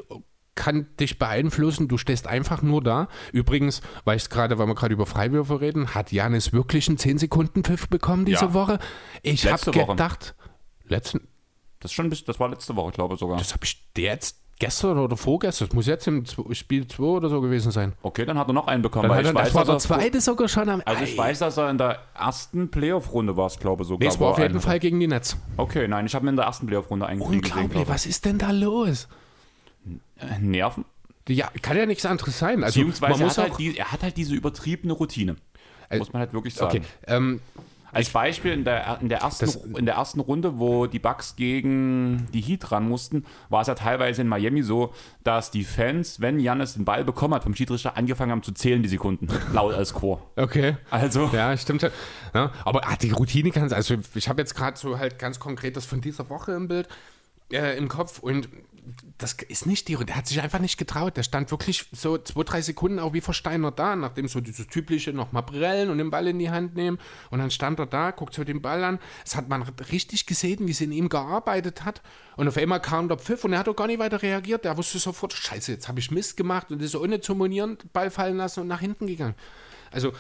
kann 0.56 0.88
dich 1.00 1.20
beeinflussen, 1.20 1.88
du 1.90 1.98
stehst 1.98 2.28
einfach 2.28 2.62
nur 2.62 2.82
da. 2.82 3.10
Übrigens, 3.34 3.82
weil 4.06 4.16
ich 4.18 4.30
gerade, 4.30 4.58
weil 4.58 4.68
wir 4.68 4.76
gerade 4.76 4.94
über 4.94 5.06
Freiwürfe 5.06 5.60
reden, 5.60 5.96
hat 5.96 6.14
Janis 6.14 6.54
wirklich 6.54 6.88
einen 6.88 6.98
10 6.98 7.18
Sekunden 7.18 7.64
Pfiff 7.66 7.90
bekommen 7.90 8.24
diese 8.24 8.46
Ja. 8.46 8.54
Woche? 8.54 8.80
Ich 9.22 9.52
habe 9.52 9.72
gedacht, 9.72 10.36
letzten, 10.86 11.28
Das 11.82 11.92
schon 11.92 12.10
bisschen, 12.10 12.28
das 12.28 12.40
war 12.40 12.48
letzte 12.50 12.76
Woche, 12.78 12.92
glaube 12.94 13.16
ich 13.16 13.20
sogar. 13.20 13.38
das 13.38 13.52
habe 13.54 13.66
ich 13.66 13.84
jetzt 13.98 14.38
gestern 14.60 14.98
oder 14.98 15.18
vorgestern, 15.18 15.68
das 15.68 15.76
muss 15.76 15.88
jetzt 15.88 16.08
im 16.08 16.24
Spiel 16.52 16.88
2 16.88 17.04
oder 17.04 17.30
so 17.30 17.42
gewesen 17.42 17.72
sein. 17.72 17.94
Okay, 18.02 18.26
dann 18.26 18.38
hat 18.38 18.48
er 18.48 18.54
noch 18.54 18.68
einen 18.68 18.82
bekommen. 18.82 19.04
Dann 19.10 19.12
weil 19.18 19.26
hat 19.26 19.26
er, 19.26 19.32
ich 19.32 19.38
das 19.38 19.46
weiß, 19.48 19.56
war 19.56 19.66
der 19.66 19.74
dass 19.76 19.86
er- 19.90 19.98
zweite 19.98 20.22
sogar 20.22 20.48
schon 20.48 20.70
am 20.70 20.82
Also 20.86 21.04
ich 21.04 21.18
weiß, 21.18 21.40
dass 21.40 21.58
er 21.58 21.70
in 21.70 21.78
der 21.78 22.00
ersten 22.18 22.70
Playoff-Runde 22.70 23.36
war 23.36 23.48
es, 23.48 23.60
glaube 23.60 23.84
ich, 23.84 23.88
sogar. 23.90 24.08
Nee, 24.08 24.14
es 24.14 24.20
war 24.20 24.30
auf 24.32 24.38
er 24.38 24.48
jeden 24.48 24.60
Fall 24.62 24.80
gegen 24.80 25.00
die 25.00 25.08
Netz. 25.08 25.36
Okay, 25.58 25.88
nein, 25.88 26.06
ich 26.06 26.16
habe 26.16 26.26
ihn 26.26 26.30
in 26.30 26.36
der 26.38 26.46
ersten 26.46 26.68
Playoff-Runde 26.68 27.06
eigentlich. 27.06 27.28
Unglaublich, 27.28 27.88
was 27.88 28.06
ist 28.06 28.26
denn 28.26 28.38
da 28.38 28.52
los? 28.52 29.08
Äh, 30.20 30.40
Nerven. 30.40 30.86
Ja, 31.28 31.50
kann 31.62 31.78
ja 31.78 31.86
nichts 31.86 32.06
anderes 32.06 32.38
sein. 32.38 32.64
Also, 32.64 32.80
Beziehungsweise 32.80 33.12
man 33.14 33.22
er 33.22 33.26
muss 33.26 33.38
hat, 33.38 33.46
auch. 33.46 33.50
halt 33.52 33.60
die, 33.60 33.78
er 33.78 33.92
hat 33.92 34.04
halt 34.04 34.18
diese 34.18 34.34
übertriebene 34.36 34.94
Routine. 34.94 35.36
Äh, 35.90 35.98
muss 35.98 36.12
man 36.14 36.22
halt 36.22 36.34
wirklich 36.34 36.54
sagen. 36.54 36.78
Okay, 36.80 36.86
ähm, 37.08 37.40
Als 37.94 38.10
Beispiel 38.10 38.52
in 38.52 38.64
der, 38.64 38.98
in, 39.02 39.10
der 39.10 39.20
ersten, 39.20 39.46
Das- 39.46 39.56
in 39.56 39.86
der 39.86 39.96
ersten 39.96 40.20
Runde, 40.20 40.60
wo 40.60 40.88
die 40.88 41.00
Bucks 41.00 41.36
gegen 41.36 42.28
die 42.34 42.42
Heat 42.42 42.72
ran 42.72 42.88
mussten, 42.90 43.26
war 43.50 43.62
es 43.62 43.68
ja 43.68 43.76
teilweise 43.76 44.22
in 44.22 44.28
Miami 44.28 44.64
so, 44.64 44.94
dass 45.24 45.52
die 45.52 45.64
Fans, 45.64 46.20
wenn 46.20 46.40
Janis 46.40 46.74
den 46.74 46.86
Ball 46.86 47.04
bekommen 47.06 47.34
hat 47.34 47.44
vom 47.44 47.56
Schiedsrichter, 47.56 47.96
angefangen 47.98 48.32
haben 48.32 48.44
zu 48.44 48.52
zählen 48.52 48.82
die 48.84 48.90
Sekunden, 48.90 49.28
laut 49.54 49.74
als 49.74 49.94
Chor. 49.94 50.22
okay. 50.36 50.78
Also, 50.90 51.30
Ja, 51.34 51.56
stimmt. 51.56 51.84
Ja, 52.34 52.52
aber 52.66 52.88
ah, 52.88 52.96
die 53.02 53.12
Routine 53.12 53.52
kann 53.52 53.72
Also, 53.72 53.96
ich 54.16 54.28
habe 54.30 54.42
jetzt 54.42 54.56
gerade 54.56 54.78
so 54.78 54.98
halt 55.00 55.20
ganz 55.20 55.40
konkret 55.40 55.78
das 55.78 55.86
von 55.86 56.02
dieser 56.02 56.30
Woche 56.30 56.54
im 56.54 56.68
Bild 56.68 56.88
äh, 57.52 57.78
im 57.78 57.88
Kopf 57.88 58.20
und 58.20 58.50
das 59.18 59.34
ist 59.48 59.66
nicht 59.66 59.88
die. 59.88 59.96
Der 59.96 60.16
hat 60.16 60.28
sich 60.28 60.42
einfach 60.42 60.60
nicht 60.60 60.78
getraut. 60.78 61.18
Der 61.18 61.24
stand 61.24 61.52
wirklich 61.52 61.86
so 61.92 62.18
zwei, 62.18 62.44
drei 62.44 62.62
Sekunden 62.62 63.00
auch 63.00 63.14
wie 63.14 63.22
versteinert 63.22 63.80
da, 63.80 63.96
nachdem 63.96 64.28
so 64.28 64.42
dieses 64.42 64.68
typische 64.68 65.14
nochmal 65.14 65.44
brellen 65.44 65.90
und 65.90 65.98
den 65.98 66.10
Ball 66.10 66.28
in 66.28 66.40
die 66.40 66.50
Hand 66.50 66.76
nehmen. 66.76 67.00
Und 67.30 67.40
dann 67.40 67.52
stand 67.52 67.80
er 67.80 67.86
da, 67.86 68.12
guckt 68.12 68.34
so 68.34 68.44
den 68.44 68.62
Ball 68.62 68.84
an. 68.84 69.00
Das 69.24 69.36
hat 69.36 69.50
man 69.50 69.64
richtig 69.92 70.26
gesehen, 70.26 70.68
wie 70.68 70.72
es 70.72 70.82
in 70.82 70.92
ihm 70.92 71.10
gearbeitet 71.10 71.86
hat. 71.86 72.02
Und 72.36 72.48
auf 72.48 72.58
einmal 72.58 72.82
kam 72.82 73.08
der 73.08 73.18
Pfiff 73.18 73.44
und 73.44 73.54
er 73.54 73.60
hat 73.60 73.70
auch 73.70 73.76
gar 73.76 73.88
nicht 73.88 74.00
weiter 74.00 74.22
reagiert. 74.22 74.66
Der 74.66 74.78
wusste 74.78 75.00
sofort, 75.00 75.34
Scheiße, 75.34 75.72
jetzt 75.72 75.88
habe 75.88 76.00
ich 76.00 76.12
Mist 76.12 76.38
gemacht 76.38 76.72
und 76.72 76.82
ist 76.82 76.96
ohne 76.96 77.22
zu 77.22 77.36
monieren 77.36 77.78
Ball 77.94 78.12
fallen 78.12 78.38
lassen 78.38 78.62
und 78.62 78.68
nach 78.68 78.80
hinten 78.80 79.08
gegangen. 79.08 79.36
Also, 79.94 80.12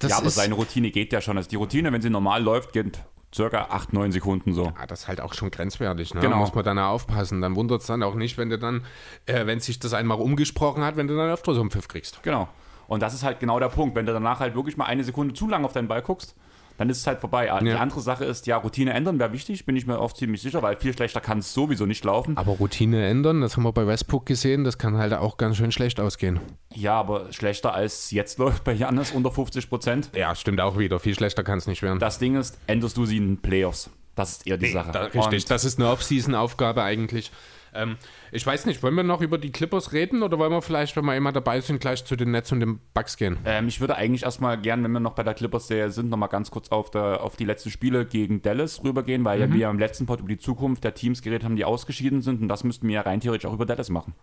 das 0.00 0.10
ja, 0.10 0.18
aber 0.18 0.30
seine 0.30 0.54
Routine 0.54 0.90
geht 0.90 1.12
ja 1.12 1.20
schon. 1.20 1.36
Also 1.36 1.48
die 1.48 1.56
Routine, 1.56 1.92
wenn 1.92 2.02
sie 2.02 2.10
normal 2.10 2.42
läuft, 2.42 2.72
geht 2.72 2.98
circa 3.34 3.66
8, 3.70 3.92
9 3.92 4.12
Sekunden 4.12 4.54
so. 4.54 4.64
Ja, 4.64 4.86
das 4.86 5.02
ist 5.02 5.08
halt 5.08 5.20
auch 5.20 5.34
schon 5.34 5.50
grenzwertig, 5.50 6.14
ne? 6.14 6.20
Genau. 6.20 6.38
Muss 6.38 6.54
man 6.54 6.64
dann 6.64 6.78
aufpassen. 6.78 7.40
Dann 7.40 7.56
wundert 7.56 7.80
es 7.82 7.86
dann 7.86 8.02
auch 8.02 8.14
nicht, 8.14 8.38
wenn 8.38 8.50
du 8.50 8.58
dann, 8.58 8.84
äh, 9.26 9.46
wenn 9.46 9.60
sich 9.60 9.78
das 9.78 9.94
einmal 9.94 10.18
umgesprochen 10.20 10.82
hat, 10.82 10.96
wenn 10.96 11.06
du 11.06 11.16
dann 11.16 11.30
öfter 11.30 11.54
so 11.54 11.60
einen 11.60 11.70
Pfiff 11.70 11.88
kriegst. 11.88 12.22
Genau. 12.22 12.48
Und 12.88 13.02
das 13.02 13.14
ist 13.14 13.22
halt 13.22 13.38
genau 13.38 13.60
der 13.60 13.68
Punkt. 13.68 13.94
Wenn 13.94 14.06
du 14.06 14.12
danach 14.12 14.40
halt 14.40 14.56
wirklich 14.56 14.76
mal 14.76 14.86
eine 14.86 15.04
Sekunde 15.04 15.32
zu 15.32 15.48
lang 15.48 15.64
auf 15.64 15.72
deinen 15.72 15.86
Ball 15.86 16.02
guckst, 16.02 16.34
dann 16.80 16.88
ist 16.88 17.00
es 17.00 17.06
halt 17.06 17.20
vorbei. 17.20 17.52
Die 17.62 17.72
andere 17.72 18.00
Sache 18.00 18.24
ist, 18.24 18.46
ja, 18.46 18.56
Routine 18.56 18.94
ändern 18.94 19.18
wäre 19.18 19.34
wichtig, 19.34 19.66
bin 19.66 19.76
ich 19.76 19.86
mir 19.86 19.98
auch 19.98 20.14
ziemlich 20.14 20.40
sicher, 20.40 20.62
weil 20.62 20.76
viel 20.76 20.94
schlechter 20.94 21.20
kann 21.20 21.40
es 21.40 21.52
sowieso 21.52 21.84
nicht 21.84 22.02
laufen. 22.06 22.38
Aber 22.38 22.52
Routine 22.52 23.06
ändern, 23.06 23.42
das 23.42 23.58
haben 23.58 23.64
wir 23.64 23.72
bei 23.72 23.86
Westbrook 23.86 24.24
gesehen, 24.24 24.64
das 24.64 24.78
kann 24.78 24.96
halt 24.96 25.12
auch 25.12 25.36
ganz 25.36 25.58
schön 25.58 25.72
schlecht 25.72 26.00
ausgehen. 26.00 26.40
Ja, 26.72 26.94
aber 26.94 27.34
schlechter 27.34 27.74
als 27.74 28.12
jetzt 28.12 28.38
läuft 28.38 28.64
bei 28.64 28.72
Janis 28.72 29.10
unter 29.10 29.30
50 29.30 29.68
Prozent. 29.68 30.10
Ja, 30.14 30.34
stimmt 30.34 30.62
auch 30.62 30.78
wieder. 30.78 30.98
Viel 31.00 31.14
schlechter 31.14 31.44
kann 31.44 31.58
es 31.58 31.66
nicht 31.66 31.82
werden. 31.82 31.98
Das 31.98 32.18
Ding 32.18 32.34
ist, 32.36 32.58
änderst 32.66 32.96
du 32.96 33.04
sie 33.04 33.18
in 33.18 33.26
den 33.26 33.42
Playoffs. 33.42 33.90
Das 34.14 34.32
ist 34.32 34.46
eher 34.46 34.56
die 34.56 34.72
Sache. 34.72 34.90
Da, 34.90 35.02
richtig, 35.02 35.22
Und 35.22 35.50
das 35.50 35.66
ist 35.66 35.78
eine 35.78 35.90
Off-Season-Aufgabe 35.90 36.82
eigentlich. 36.82 37.30
Ähm, 37.74 37.96
ich 38.32 38.44
weiß 38.46 38.66
nicht, 38.66 38.82
wollen 38.82 38.94
wir 38.94 39.02
noch 39.02 39.20
über 39.20 39.38
die 39.38 39.50
Clippers 39.52 39.92
reden 39.92 40.22
oder 40.22 40.38
wollen 40.38 40.50
wir 40.52 40.62
vielleicht, 40.62 40.96
wenn 40.96 41.04
wir 41.04 41.16
immer 41.16 41.32
dabei 41.32 41.60
sind, 41.60 41.80
gleich 41.80 42.04
zu 42.04 42.16
den 42.16 42.30
Nets 42.32 42.50
und 42.52 42.60
den 42.60 42.80
Bucks 42.94 43.16
gehen? 43.16 43.38
ähm, 43.44 43.68
ich 43.68 43.80
würde 43.80 43.96
eigentlich 43.96 44.24
erstmal 44.24 44.58
gern, 44.60 44.82
wenn 44.84 44.92
wir 44.92 45.00
noch 45.00 45.14
bei 45.14 45.22
der 45.22 45.34
Clippers-Serie 45.34 45.90
sind, 45.90 46.10
nochmal 46.10 46.28
ganz 46.28 46.50
kurz 46.50 46.68
auf, 46.70 46.90
der, 46.90 47.22
auf 47.22 47.36
die 47.36 47.44
letzten 47.44 47.70
Spiele 47.70 48.04
gegen 48.06 48.42
Dallas 48.42 48.82
rübergehen, 48.82 49.24
weil 49.24 49.40
ja 49.40 49.52
wir 49.52 49.68
im 49.70 49.78
letzten 49.78 50.06
Pod 50.06 50.20
über 50.20 50.28
die 50.28 50.38
Zukunft 50.38 50.82
der 50.84 50.94
Teams 50.94 51.22
geredet 51.22 51.44
haben, 51.44 51.56
die 51.56 51.64
ausgeschieden 51.64 52.22
sind. 52.22 52.40
Und 52.42 52.48
das 52.48 52.64
müssten 52.64 52.88
wir 52.88 52.94
ja 52.96 53.00
rein 53.02 53.20
theoretisch 53.20 53.46
auch 53.48 53.54
über 53.54 53.66
Dallas 53.66 53.90
machen. 53.90 54.14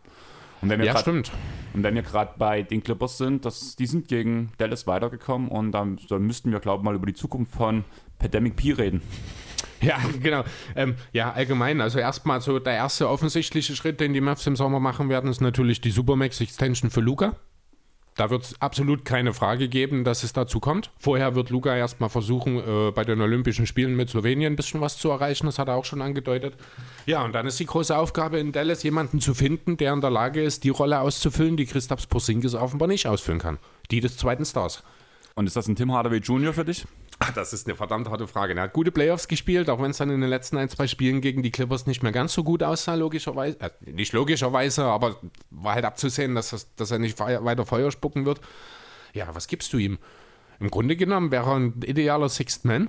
Und 0.60 0.70
wenn 0.70 0.80
wir 0.80 0.88
Ja, 0.88 0.94
grad- 0.94 1.04
stimmt. 1.04 1.32
Und 1.74 1.84
wenn 1.84 1.94
wir 1.94 2.02
gerade 2.02 2.32
bei 2.38 2.64
den 2.64 2.82
Clippers 2.84 3.18
sind, 3.20 3.46
das, 3.46 3.76
die 3.76 3.86
sind 3.86 4.08
gegen 4.08 4.52
Dallas 4.58 4.88
weitergekommen 4.88 5.50
und 5.50 5.72
dann, 5.72 6.00
dann 6.10 6.24
müssten 6.24 6.52
wir, 6.52 6.60
glaube 6.60 6.82
ich, 6.82 6.84
mal 6.86 6.96
über 6.96 7.06
die 7.06 7.14
Zukunft 7.14 7.54
von 7.54 7.84
Pandemic 8.18 8.56
P 8.56 8.72
reden. 8.74 9.02
Ja, 9.82 10.00
genau. 10.22 10.44
Ähm, 10.76 10.96
ja, 11.14 11.32
allgemein. 11.32 11.82
Also 11.82 12.00
erstmal 12.00 12.42
so 12.42 12.60
der 12.60 12.74
erste 12.74 13.10
offensichtliche 13.10 13.76
Schritt, 13.76 14.00
den 14.00 14.14
die 14.14 14.22
Mavs 14.22 14.48
im 14.48 14.56
Sommer 14.56 14.80
machen 14.80 15.10
werden, 15.10 15.30
ist 15.30 15.42
natürlich 15.42 15.82
die 15.82 15.92
Supermax 15.92 16.42
Extension 16.42 16.90
für 16.90 17.02
Luca. 17.02 17.36
Da 18.18 18.32
wird 18.32 18.44
es 18.44 18.62
absolut 18.62 19.06
keine 19.06 19.32
Frage 19.32 19.70
geben, 19.70 20.04
dass 20.04 20.24
es 20.24 20.34
dazu 20.34 20.60
kommt. 20.60 20.90
Vorher 20.98 21.36
wird 21.36 21.52
Luca 21.52 21.76
erstmal 21.78 22.10
versuchen, 22.10 22.58
äh, 22.58 22.92
bei 22.92 23.04
den 23.04 23.22
Olympischen 23.22 23.68
Spielen 23.68 23.96
mit 23.96 24.10
Slowenien 24.10 24.54
ein 24.54 24.56
bisschen 24.56 24.82
was 24.82 24.98
zu 24.98 25.10
erreichen. 25.12 25.46
Das 25.46 25.60
hat 25.60 25.68
er 25.68 25.76
auch 25.76 25.86
schon 25.86 26.02
angedeutet. 26.02 26.56
Ja, 27.06 27.24
und 27.24 27.34
dann 27.34 27.46
ist 27.46 27.60
die 27.60 27.68
große 27.68 27.96
Aufgabe 27.96 28.40
in 28.40 28.52
Dallas, 28.52 28.82
jemanden 28.82 29.22
zu 29.22 29.36
finden, 29.36 29.78
der 29.78 29.94
in 29.94 30.02
der 30.02 30.10
Lage 30.10 30.42
ist, 30.42 30.64
die 30.64 30.70
Rolle 30.70 31.00
auszufüllen, 31.00 31.58
die 31.58 31.68
Christaps 31.68 32.08
Porzingis 32.08 32.56
offenbar 32.56 32.88
nicht 32.88 33.06
ausfüllen 33.06 33.40
kann. 33.40 33.60
Die 33.92 34.00
des 34.00 34.18
zweiten 34.18 34.46
Stars. 34.46 34.84
Und 35.36 35.46
ist 35.46 35.56
das 35.56 35.68
ein 35.68 35.76
Tim 35.76 35.92
Hardaway 35.92 36.18
Jr. 36.18 36.54
für 36.54 36.66
dich? 36.66 36.88
Ach, 37.20 37.32
das 37.32 37.52
ist 37.52 37.68
eine 37.68 37.76
verdammt 37.76 38.10
harte 38.10 38.28
Frage. 38.28 38.54
Er 38.54 38.64
hat 38.64 38.74
gute 38.74 38.92
Playoffs 38.92 39.28
gespielt, 39.28 39.70
auch 39.70 39.82
wenn 39.82 39.92
es 39.92 39.98
dann 39.98 40.12
in 40.12 40.22
den 40.22 40.30
letzten 40.30 40.58
ein, 40.58 40.70
zwei 40.70 40.86
Spielen 40.86 41.20
gegen 41.20 41.42
die 41.42 41.50
Clippers 41.50 41.88
nicht 41.88 42.04
mehr 42.04 42.12
ganz 42.12 42.34
so 42.34 42.44
gut 42.44 42.62
aussah, 42.62 42.94
logischerweise. 42.94 43.60
Äh, 43.60 43.72
nicht 43.92 44.14
logischerweise, 44.14 44.86
aber 44.86 45.20
war 45.50 45.74
halt 45.74 45.86
abzusehen, 45.86 46.36
dass, 46.36 46.52
das, 46.52 46.76
dass 46.76 46.92
er 46.92 47.00
nicht 47.00 47.20
weiter 47.20 47.66
Feuer 47.66 47.92
spucken 47.92 48.26
wird. 48.26 48.40
Ja, 49.14 49.34
was 49.34 49.48
gibst 49.48 49.74
du 49.74 49.78
ihm? 49.78 49.98
Im 50.60 50.70
Grunde 50.70 50.96
genommen 50.96 51.32
wäre 51.32 51.50
er 51.50 51.56
ein 51.56 51.82
idealer 51.84 52.30
Sixth 52.30 52.66
Man. 52.66 52.88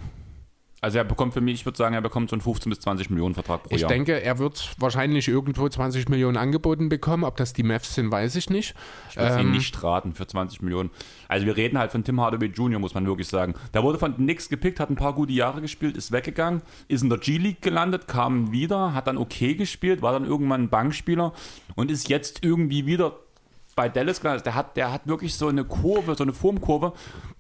Also 0.80 0.98
er 0.98 1.04
bekommt 1.04 1.34
für 1.34 1.40
mich, 1.40 1.54
ich 1.54 1.64
würde 1.66 1.76
sagen, 1.76 1.94
er 1.94 2.00
bekommt 2.00 2.30
so 2.30 2.34
einen 2.34 2.40
15 2.40 2.70
bis 2.70 2.80
20 2.80 3.10
Millionen 3.10 3.34
Vertrag 3.34 3.64
pro 3.64 3.74
Ich 3.74 3.80
Jahr. 3.80 3.88
denke, 3.88 4.22
er 4.22 4.38
wird 4.38 4.74
wahrscheinlich 4.78 5.26
irgendwo 5.26 5.68
20 5.68 6.08
Millionen 6.08 6.36
angeboten 6.36 6.88
bekommen. 6.88 7.24
Ob 7.24 7.36
das 7.36 7.52
die 7.52 7.64
Mavs 7.64 7.94
sind, 7.94 8.12
weiß 8.12 8.36
ich 8.36 8.48
nicht. 8.48 8.74
ich 9.10 9.16
würde 9.16 9.34
Ähm, 9.40 9.46
ihn 9.46 9.50
nicht 9.52 9.82
raten 9.82 10.12
für 10.14 10.26
20 10.26 10.62
Millionen. 10.62 10.90
Also 11.26 11.46
wir 11.46 11.56
reden 11.56 11.78
halt 11.78 11.90
von 11.90 12.04
Tim 12.04 12.20
Hardaway 12.20 12.46
Jr., 12.46 12.78
muss 12.78 12.94
man 12.94 13.06
wirklich 13.06 13.28
sagen. 13.28 13.54
Da 13.72 13.82
wurde 13.82 13.98
von 13.98 14.14
nix 14.18 14.48
gepickt, 14.48 14.78
hat 14.78 14.88
ein 14.90 14.96
paar 14.96 15.14
gute 15.14 15.32
Jahre 15.32 15.60
gespielt, 15.60 15.96
ist 15.96 16.12
weggegangen, 16.12 16.62
ist 16.86 17.02
in 17.02 17.08
der 17.08 17.18
G-League 17.18 17.60
gelandet, 17.60 18.06
kam 18.06 18.52
wieder, 18.52 18.94
hat 18.94 19.08
dann 19.08 19.18
okay 19.18 19.54
gespielt, 19.54 20.00
war 20.00 20.12
dann 20.12 20.24
irgendwann 20.24 20.62
ein 20.64 20.68
Bankspieler 20.68 21.32
und 21.74 21.90
ist 21.90 22.08
jetzt 22.08 22.44
irgendwie 22.44 22.86
wieder 22.86 23.16
bei 23.78 23.88
Dallas 23.88 24.20
gelandet. 24.20 24.44
Der 24.44 24.56
hat, 24.56 24.76
der 24.76 24.92
hat 24.92 25.06
wirklich 25.06 25.34
so 25.36 25.46
eine 25.46 25.62
Kurve, 25.62 26.16
so 26.16 26.24
eine 26.24 26.32
Formkurve, 26.32 26.94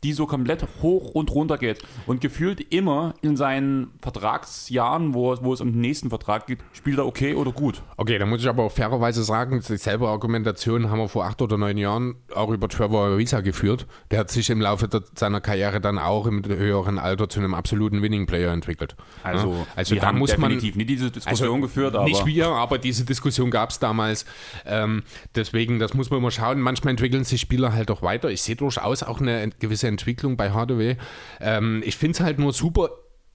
die 0.04 0.12
so 0.12 0.24
komplett 0.24 0.64
hoch 0.80 1.10
und 1.10 1.32
runter 1.32 1.58
geht. 1.58 1.82
Und 2.06 2.20
gefühlt 2.20 2.72
immer 2.72 3.14
in 3.22 3.36
seinen 3.36 3.88
Vertragsjahren, 4.00 5.14
wo, 5.14 5.36
wo 5.42 5.52
es 5.52 5.60
um 5.60 5.72
den 5.72 5.80
nächsten 5.80 6.10
Vertrag 6.10 6.46
geht, 6.46 6.60
spielt 6.72 6.98
er 6.98 7.06
okay 7.06 7.34
oder 7.34 7.50
gut. 7.50 7.82
Okay, 7.96 8.18
da 8.18 8.24
muss 8.24 8.40
ich 8.40 8.48
aber 8.48 8.62
auch 8.62 8.70
fairerweise 8.70 9.24
sagen, 9.24 9.60
dieselbe 9.68 10.06
Argumentation 10.06 10.88
haben 10.88 11.00
wir 11.00 11.08
vor 11.08 11.24
acht 11.24 11.42
oder 11.42 11.58
neun 11.58 11.76
Jahren 11.76 12.14
auch 12.32 12.50
über 12.50 12.68
Trevor 12.68 13.06
Ariza 13.08 13.40
geführt. 13.40 13.88
Der 14.12 14.20
hat 14.20 14.30
sich 14.30 14.48
im 14.48 14.60
Laufe 14.60 14.86
der, 14.86 15.02
seiner 15.16 15.40
Karriere 15.40 15.80
dann 15.80 15.98
auch 15.98 16.28
im 16.28 16.44
höheren 16.44 17.00
Alter 17.00 17.28
zu 17.28 17.40
einem 17.40 17.54
absoluten 17.54 18.00
Winning-Player 18.00 18.52
entwickelt. 18.52 18.94
Also, 19.24 19.54
Ja, 19.54 19.66
also 19.74 19.96
da 19.96 20.12
muss 20.12 20.38
man 20.38 20.50
definitiv 20.50 20.76
nie 20.76 20.84
diese 20.84 21.10
Diskussion 21.10 21.48
also 21.48 21.60
geführt, 21.62 21.96
aber 21.96 22.04
Nicht 22.04 22.24
wir, 22.24 22.46
aber 22.46 22.78
diese 22.78 23.04
Diskussion 23.04 23.50
gab 23.50 23.70
es 23.70 23.80
damals. 23.80 24.24
Ähm, 24.64 25.02
deswegen, 25.34 25.80
das 25.80 25.94
muss 25.94 26.10
man 26.10 26.20
immer 26.20 26.27
schauen. 26.30 26.60
Manchmal 26.60 26.92
entwickeln 26.92 27.24
sich 27.24 27.40
Spieler 27.40 27.72
halt 27.72 27.90
auch 27.90 28.02
weiter. 28.02 28.30
Ich 28.30 28.42
sehe 28.42 28.56
durchaus 28.56 29.02
auch 29.02 29.20
eine 29.20 29.50
gewisse 29.58 29.88
Entwicklung 29.88 30.36
bei 30.36 30.50
Hardaway. 30.50 30.96
Ähm, 31.40 31.82
ich 31.84 31.96
finde 31.96 32.12
es 32.12 32.20
halt 32.20 32.38
nur 32.38 32.52
super 32.52 32.90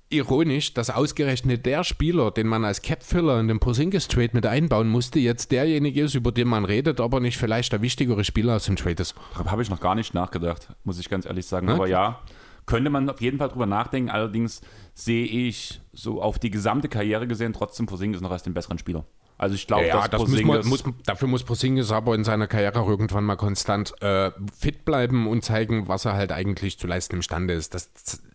ironisch, 0.09 0.73
dass 0.73 0.89
ausgerechnet 0.89 1.65
der 1.65 1.83
Spieler, 1.83 2.31
den 2.31 2.47
man 2.47 2.63
als 2.65 2.81
Cap-Filler 2.81 3.39
in 3.39 3.47
den 3.47 3.59
Porzingis-Trade 3.59 4.29
mit 4.33 4.45
einbauen 4.45 4.87
musste, 4.87 5.19
jetzt 5.19 5.51
derjenige 5.51 6.03
ist, 6.03 6.13
über 6.13 6.31
den 6.31 6.47
man 6.47 6.65
redet, 6.65 7.01
aber 7.01 7.19
nicht 7.19 7.37
vielleicht 7.37 7.73
der 7.73 7.81
wichtigere 7.81 8.23
Spieler 8.23 8.55
aus 8.55 8.65
dem 8.65 8.75
Trade 8.75 9.01
ist. 9.01 9.15
Darüber 9.33 9.51
habe 9.51 9.61
ich 9.63 9.69
noch 9.69 9.79
gar 9.79 9.95
nicht 9.95 10.13
nachgedacht, 10.13 10.67
muss 10.83 10.99
ich 10.99 11.09
ganz 11.09 11.25
ehrlich 11.25 11.45
sagen. 11.45 11.65
Ne? 11.67 11.73
Aber 11.73 11.87
ja, 11.87 12.21
könnte 12.65 12.89
man 12.89 13.09
auf 13.09 13.21
jeden 13.21 13.39
Fall 13.39 13.49
drüber 13.49 13.65
nachdenken. 13.65 14.09
Allerdings 14.09 14.61
sehe 14.93 15.25
ich 15.25 15.81
so 15.91 16.21
auf 16.21 16.39
die 16.39 16.51
gesamte 16.51 16.89
Karriere 16.89 17.27
gesehen 17.27 17.53
trotzdem 17.53 17.85
Porzingis 17.85 18.21
noch 18.21 18.31
als 18.31 18.43
den 18.43 18.53
besseren 18.53 18.77
Spieler. 18.77 19.05
Also 19.43 19.55
ich 19.55 19.67
glaube, 19.67 19.85
Ja, 19.85 20.07
dass 20.07 20.21
das 20.21 20.29
muss 20.29 20.41
man, 20.41 20.65
muss, 20.67 20.83
dafür 21.05 21.27
muss 21.27 21.43
Porzingis 21.43 21.91
aber 21.91 22.15
in 22.15 22.23
seiner 22.23 22.47
Karriere 22.47 22.79
auch 22.79 22.87
irgendwann 22.87 23.25
mal 23.25 23.35
konstant 23.35 23.93
äh, 24.01 24.31
fit 24.57 24.85
bleiben 24.85 25.27
und 25.27 25.43
zeigen, 25.43 25.89
was 25.89 26.05
er 26.05 26.13
halt 26.13 26.31
eigentlich 26.31 26.79
zu 26.79 26.87
leisten 26.87 27.17
imstande 27.17 27.53
ist. 27.53 27.73
Das 27.73 27.89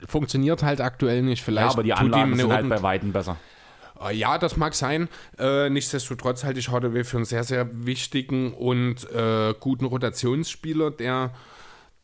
funktioniert 0.07 0.63
halt 0.63 0.83
aktuell 0.83 1.23
nicht. 1.23 1.43
Vielleicht 1.43 1.69
ja, 1.69 1.73
aber 1.73 1.83
die 1.83 1.95
Anlagen 1.95 2.37
sind 2.37 2.53
halt 2.53 2.69
bei 2.69 2.83
Weitem 2.83 3.13
besser. 3.13 3.37
Äh, 4.03 4.15
Ja, 4.17 4.37
das 4.37 4.59
mag 4.59 4.75
sein. 4.75 5.09
Äh, 5.39 5.71
nichtsdestotrotz 5.71 6.45
halte 6.45 6.61
ich 6.61 6.69
Hardaway 6.69 7.05
für 7.05 7.17
einen 7.17 7.25
sehr, 7.25 7.43
sehr 7.43 7.69
wichtigen 7.87 8.53
und 8.53 9.11
äh, 9.11 9.55
guten 9.59 9.87
Rotationsspieler, 9.87 10.91
der, 10.91 11.31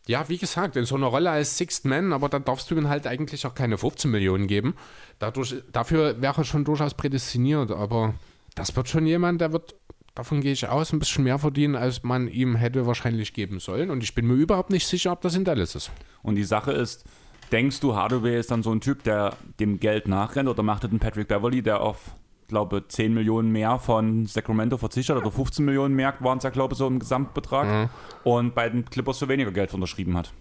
ja, 0.07 0.27
wie 0.31 0.39
gesagt, 0.39 0.77
in 0.77 0.87
so 0.87 0.95
einer 0.95 1.09
Rolle 1.09 1.31
als 1.31 1.59
Sixth 1.59 1.85
Man, 1.85 2.15
aber 2.15 2.31
da 2.31 2.39
darfst 2.39 2.71
du 2.71 2.75
ihm 2.75 2.89
halt 2.89 3.07
eigentlich 3.07 3.47
auch 3.47 3.55
keine 3.55 3.77
15 3.77 4.11
Millionen 4.11 4.47
geben. 4.47 4.75
Dadurch, 5.19 5.57
dafür 5.73 6.23
wäre 6.23 6.41
er 6.41 6.45
schon 6.45 6.65
durchaus 6.65 6.95
prädestiniert, 6.95 7.71
aber 7.71 8.15
das 8.55 8.75
wird 8.77 8.89
schon 8.89 9.07
jemand, 9.07 9.41
der 9.41 9.53
wird, 9.53 9.75
davon 10.15 10.41
gehe 10.41 10.53
ich 10.53 10.69
aus, 10.69 10.93
ein 10.93 10.99
bisschen 10.99 11.25
mehr 11.25 11.39
verdienen, 11.39 11.75
als 11.77 12.03
man 12.03 12.29
ihm 12.29 12.57
hätte 12.57 12.87
wahrscheinlich 12.87 13.33
geben 13.35 13.59
sollen. 13.61 13.91
Und 13.91 14.03
ich 14.03 14.15
bin 14.15 14.27
mir 14.27 14.35
überhaupt 14.35 14.71
nicht 14.71 14.87
sicher, 14.87 15.13
ob 15.13 15.21
das 15.23 15.35
in 15.35 15.45
Dallas 15.45 15.75
ist. 15.75 15.91
Und 16.23 16.37
die 16.37 16.45
Sache 16.45 16.73
ist, 16.73 17.05
denkst 17.53 17.81
du, 17.81 17.95
Hardaway 17.95 18.39
ist 18.39 18.51
dann 18.51 18.63
so 18.63 18.73
ein 18.73 18.81
Typ, 18.81 19.03
der 19.05 19.37
dem 19.61 19.81
Geld 19.81 20.09
nachrennt 20.09 20.49
oder 20.49 20.63
macht 20.63 20.85
das 20.85 20.93
ein 20.93 20.99
Patrick 20.99 21.29
Beverly, 21.29 21.63
der 21.63 21.81
auf, 21.81 22.13
glaube 22.49 22.87
10 22.87 23.13
Millionen 23.15 23.51
mehr 23.53 23.79
von 23.79 24.27
Sacramento 24.27 24.77
verzichtet 24.77 25.17
oder 25.17 25.31
15 25.31 25.65
Millionen 25.65 25.95
mehr 25.95 26.15
waren 26.21 26.39
es 26.39 26.45
ja, 26.45 26.51
glaube 26.51 26.75
ich, 26.75 26.79
so 26.79 26.87
im 26.87 26.99
Gesamtbetrag 27.01 27.67
Mhm. 27.67 27.89
und 28.25 28.55
bei 28.55 28.69
den 28.69 28.85
Clippers 28.85 29.19
für 29.19 29.29
weniger 29.29 29.51
Geld 29.51 29.73
unterschrieben 29.75 30.17
hat? 30.17 30.33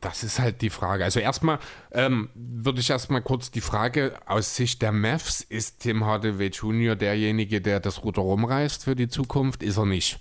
Das 0.00 0.22
ist 0.22 0.38
halt 0.38 0.62
die 0.62 0.70
Frage. 0.70 1.04
Also 1.04 1.20
erstmal 1.20 1.58
ähm, 1.92 2.30
würde 2.34 2.80
ich 2.80 2.90
erstmal 2.90 3.22
kurz 3.22 3.50
die 3.50 3.60
Frage 3.60 4.14
aus 4.26 4.56
Sicht 4.56 4.80
der 4.82 4.92
Mavs, 4.92 5.40
ist 5.40 5.80
Tim 5.80 6.04
Hardaway 6.04 6.48
Jr. 6.48 6.96
derjenige, 6.96 7.60
der 7.60 7.80
das 7.80 8.04
Ruder 8.04 8.22
rumreißt 8.22 8.84
für 8.84 8.96
die 8.96 9.08
Zukunft? 9.08 9.62
Ist 9.62 9.76
er 9.76 9.86
nicht. 9.86 10.18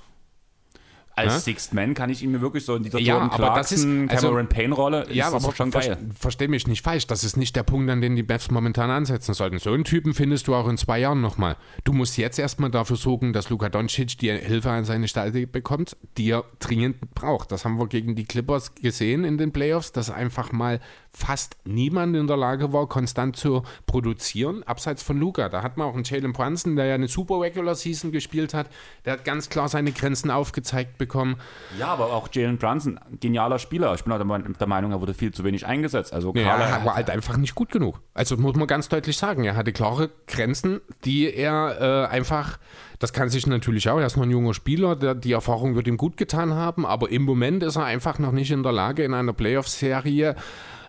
Als 1.18 1.34
Hä? 1.34 1.40
Sixth 1.40 1.74
Man 1.74 1.94
kann 1.96 2.10
ich 2.12 2.22
ihn 2.22 2.32
mir 2.32 2.42
wirklich 2.42 2.64
so 2.64 2.76
in 2.76 2.84
dieser 2.84 3.00
Ja, 3.00 3.16
Jordan 3.16 3.30
aber 3.32 3.56
das 3.56 3.72
ist- 3.72 3.82
Clarkson, 3.84 4.10
also- 4.10 4.28
Cameron 4.28 4.48
Payne-Rolle 4.48 5.08
Ja, 5.12 5.28
aber 5.28 5.40
schon 5.54 5.72
ver 5.72 5.82
geil. 5.82 5.98
versteh 6.18 6.48
mich 6.48 6.68
nicht 6.68 6.84
falsch. 6.84 7.08
Das 7.08 7.24
ist 7.24 7.38
nicht 7.38 7.56
der 7.56 7.64
Punkt, 7.64 7.90
an 7.90 8.02
den 8.02 8.16
die 8.16 8.24
Mavs 8.24 8.52
momentan 8.52 8.90
ansetzen 8.92 9.34
sollten. 9.34 9.58
So 9.60 9.72
einen 9.74 9.84
Typen 9.84 10.14
findest 10.14 10.48
du 10.48 10.54
auch 10.54 10.68
in 10.68 10.78
zwei 10.78 11.00
Jahren 11.00 11.20
nochmal. 11.22 11.58
Du 11.84 11.92
musst 11.94 12.18
jetzt 12.18 12.38
erstmal 12.38 12.70
dafür 12.70 12.98
sorgen, 12.98 13.34
dass 13.34 13.50
Luka 13.50 13.68
Doncic 13.70 14.18
die 14.20 14.32
Hilfe 14.32 14.70
an 14.70 14.86
seine 14.86 15.08
Seite 15.08 15.48
bekommt, 15.48 15.98
die 16.18 16.30
er 16.30 16.44
dringend 16.60 16.98
braucht. 17.16 17.52
Das 17.52 17.66
haben 17.66 17.80
wir 17.80 17.88
gegen 17.88 18.16
die 18.16 18.26
Clippers 18.26 18.76
gesehen 18.76 19.24
in 19.24 19.38
den 19.40 19.52
Playoffs, 19.52 19.92
dass 19.92 20.12
einfach 20.12 20.52
mal 20.52 20.80
fast 21.18 21.58
niemand 21.66 22.16
in 22.16 22.28
der 22.28 22.38
Lage 22.38 22.72
war, 22.74 22.88
konstant 22.88 23.36
zu 23.36 23.64
produzieren, 23.88 24.62
abseits 24.64 25.02
von 25.02 25.20
Luka. 25.20 25.50
Da 25.50 25.64
hat 25.64 25.76
man 25.76 25.88
auch 25.88 25.96
einen 25.96 26.04
Jalen 26.04 26.32
Brunson, 26.32 26.76
der 26.76 26.86
ja 26.86 26.96
eine 26.96 27.08
super 27.08 27.42
Regular 27.42 27.74
Season 27.74 28.12
gespielt 28.12 28.54
hat. 28.54 28.70
Der 29.04 29.14
hat 29.14 29.26
ganz 29.26 29.50
klar 29.50 29.68
seine 29.68 29.92
Grenzen 29.92 30.30
aufgezeigt 30.30 30.98
bekommen. 31.00 31.38
Ja, 31.80 31.88
aber 31.88 32.14
auch 32.14 32.30
Jalen 32.32 32.58
Brunson, 32.58 33.00
genialer 33.20 33.58
Spieler. 33.58 33.94
Ich 33.96 34.04
bin 34.04 34.14
auch 34.14 34.18
der 34.20 34.68
Meinung, 34.68 34.92
er 34.92 35.02
wurde 35.02 35.16
viel 35.16 35.34
zu 35.34 35.44
wenig 35.44 35.66
eingesetzt. 35.66 36.14
Also 36.14 36.34
Ja, 36.36 36.56
er 36.56 36.86
war 36.86 36.96
halt 36.96 37.10
einfach 37.10 37.38
nicht 37.38 37.56
gut 37.56 37.72
genug. 37.72 38.00
Also 38.14 38.38
muss 38.38 38.56
man 38.56 38.68
ganz 38.68 38.88
deutlich 38.88 39.18
sagen, 39.18 39.44
er 39.44 39.56
hatte 39.56 39.74
klare 39.74 40.12
Grenzen, 40.28 40.82
die 41.04 41.34
er 41.34 42.06
äh, 42.10 42.14
einfach, 42.14 42.60
das 43.00 43.12
kann 43.12 43.30
sich 43.30 43.48
natürlich 43.48 43.90
auch, 43.90 44.00
er 44.00 44.06
ist 44.06 44.18
noch 44.18 44.24
ein 44.24 44.32
junger 44.32 44.54
Spieler, 44.54 44.96
der, 44.96 45.16
die 45.16 45.32
Erfahrung 45.32 45.76
wird 45.76 45.88
ihm 45.88 45.98
gut 45.98 46.16
getan 46.18 46.54
haben, 46.54 46.86
aber 46.86 47.10
im 47.10 47.24
Moment 47.24 47.64
ist 47.64 47.76
er 47.76 47.86
einfach 47.86 48.20
noch 48.20 48.32
nicht 48.32 48.52
in 48.52 48.62
der 48.62 48.72
Lage, 48.72 49.04
in 49.04 49.14
einer 49.16 49.34
Playoff-Serie 49.34 50.36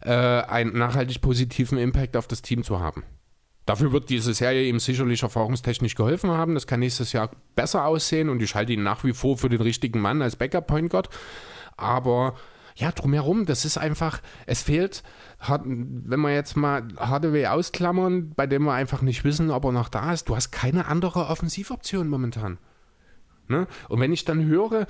äh, 0.09 0.42
einen 0.48 0.76
nachhaltig 0.76 1.20
positiven 1.20 1.76
Impact 1.76 2.16
auf 2.16 2.26
das 2.26 2.40
Team 2.40 2.62
zu 2.62 2.80
haben. 2.80 3.04
Dafür 3.66 3.92
wird 3.92 4.09
diese 4.09 4.32
Serie 4.32 4.66
ihm 4.66 4.78
sicherlich 4.78 5.22
erfahrungstechnisch 5.22 5.94
geholfen 5.94 6.30
haben. 6.30 6.54
Das 6.54 6.66
kann 6.66 6.80
nächstes 6.80 7.12
Jahr 7.12 7.30
besser 7.54 7.84
aussehen 7.84 8.30
und 8.30 8.40
ich 8.40 8.54
halte 8.54 8.72
ihn 8.72 8.82
nach 8.82 9.04
wie 9.04 9.12
vor 9.12 9.36
für 9.36 9.50
den 9.50 9.61
richtigen 9.61 10.00
Mann 10.00 10.22
als 10.22 10.36
Backup-Point 10.36 10.88
Guard. 10.88 11.11
Aber 11.76 12.34
ja, 12.74 12.90
drumherum, 12.90 13.44
das 13.44 13.66
ist 13.66 13.76
einfach, 13.76 14.22
es 14.46 14.62
fehlt, 14.62 15.02
wenn 15.46 16.20
wir 16.20 16.32
jetzt 16.32 16.56
mal 16.56 16.88
Hardaway 16.96 17.48
ausklammern, 17.48 18.32
bei 18.34 18.46
dem 18.46 18.64
wir 18.64 18.72
einfach 18.72 19.02
nicht 19.02 19.24
wissen, 19.24 19.50
ob 19.50 19.66
er 19.66 19.72
noch 19.72 19.90
da 19.90 20.14
ist, 20.14 20.30
du 20.30 20.36
hast 20.36 20.52
keine 20.52 20.86
andere 20.86 21.26
Offensivoption 21.26 22.09
momentan. 22.09 22.56
Ne? 23.48 23.66
Und 23.90 24.00
wenn 24.00 24.12
ich 24.12 24.24
dann 24.24 24.44
höre, 24.44 24.86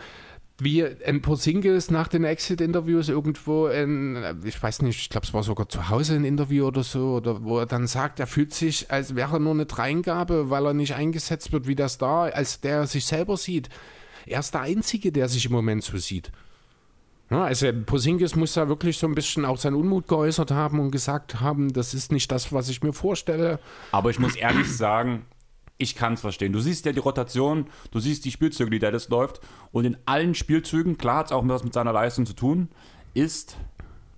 wie 0.61 0.85
ein 0.85 1.23
Porzingis 1.23 1.91
nach 1.91 2.09
den 2.09 2.25
Exit-Interviews 2.25 3.09
irgendwo 3.09 3.69
in, 3.69 4.43
ich 4.45 4.61
weiß 4.61 4.83
nicht, 4.83 5.01
ich 5.01 5.09
glaube, 5.09 5.27
es 5.27 5.33
war 5.33 5.45
sogar 5.45 5.69
zu 5.69 5.89
Hause 5.89 6.17
ein 6.17 6.25
Interview 6.25 6.67
oder 6.67 6.83
so, 6.83 7.15
oder 7.15 7.45
wo 7.45 7.59
er 7.61 7.67
dann 7.67 7.87
sagt, 7.87 8.19
er 8.19 8.27
fühlt 8.27 8.53
sich, 8.53 8.91
als 8.91 9.15
wäre 9.15 9.37
er 9.37 9.39
nur 9.39 9.53
eine 9.53 9.67
Dreingabe, 9.67 10.51
weil 10.51 10.67
er 10.67 10.75
nicht 10.75 10.95
eingesetzt 10.95 11.53
wird 11.53 11.69
wie 11.69 11.77
das 11.77 11.99
da, 11.99 12.25
als 12.25 12.61
der 12.61 12.79
er 12.79 12.87
sich 12.89 13.07
selber 13.07 13.37
sieht. 13.37 13.69
Er 14.27 14.41
ist 14.41 14.53
der 14.53 14.63
Einzige, 14.63 15.13
der 15.13 15.29
sich 15.29 15.47
im 15.47 15.53
Moment 15.53 15.85
so 15.85 15.97
sieht. 15.97 16.33
Ja, 17.31 17.45
also 17.45 17.71
Posingis 17.85 18.37
muss 18.37 18.55
da 18.55 18.69
wirklich 18.69 18.99
so 18.99 19.07
ein 19.07 19.15
bisschen 19.15 19.45
auch 19.45 19.59
seinen 19.59 19.77
Unmut 19.77 20.09
geäußert 20.09 20.51
haben 20.51 20.81
und 20.81 20.91
gesagt 20.91 21.41
haben, 21.41 21.73
das 21.73 21.95
ist 21.95 22.11
nicht 22.11 22.33
das, 22.33 22.53
was 22.53 22.69
ich 22.69 22.83
mir 22.83 22.95
vorstelle. 22.95 23.61
Aber 23.93 24.11
ich 24.11 24.19
muss 24.19 24.35
ehrlich 24.35 24.75
sagen, 24.75 25.27
ich 25.79 25.95
kann 25.95 26.15
es 26.15 26.21
verstehen. 26.21 26.53
Du 26.53 26.61
siehst 26.61 26.85
ja 26.85 26.93
die 26.93 26.99
Rotation, 26.99 27.67
du 27.91 28.01
siehst 28.01 28.25
die 28.25 28.31
Spielzüge, 28.31 28.71
die 28.71 28.79
Dallas 28.79 29.09
läuft. 29.09 29.41
Und 29.73 29.85
in 29.85 29.97
allen 30.05 30.35
Spielzügen, 30.35 30.99
klar 30.99 31.19
hat 31.19 31.27
es 31.27 31.33
auch 31.33 31.47
was 31.47 31.65
mit 31.65 31.73
seiner 31.73 31.93
Leistung 31.93 32.27
zu 32.27 32.35
tun, 32.35 32.69
ist 33.15 33.57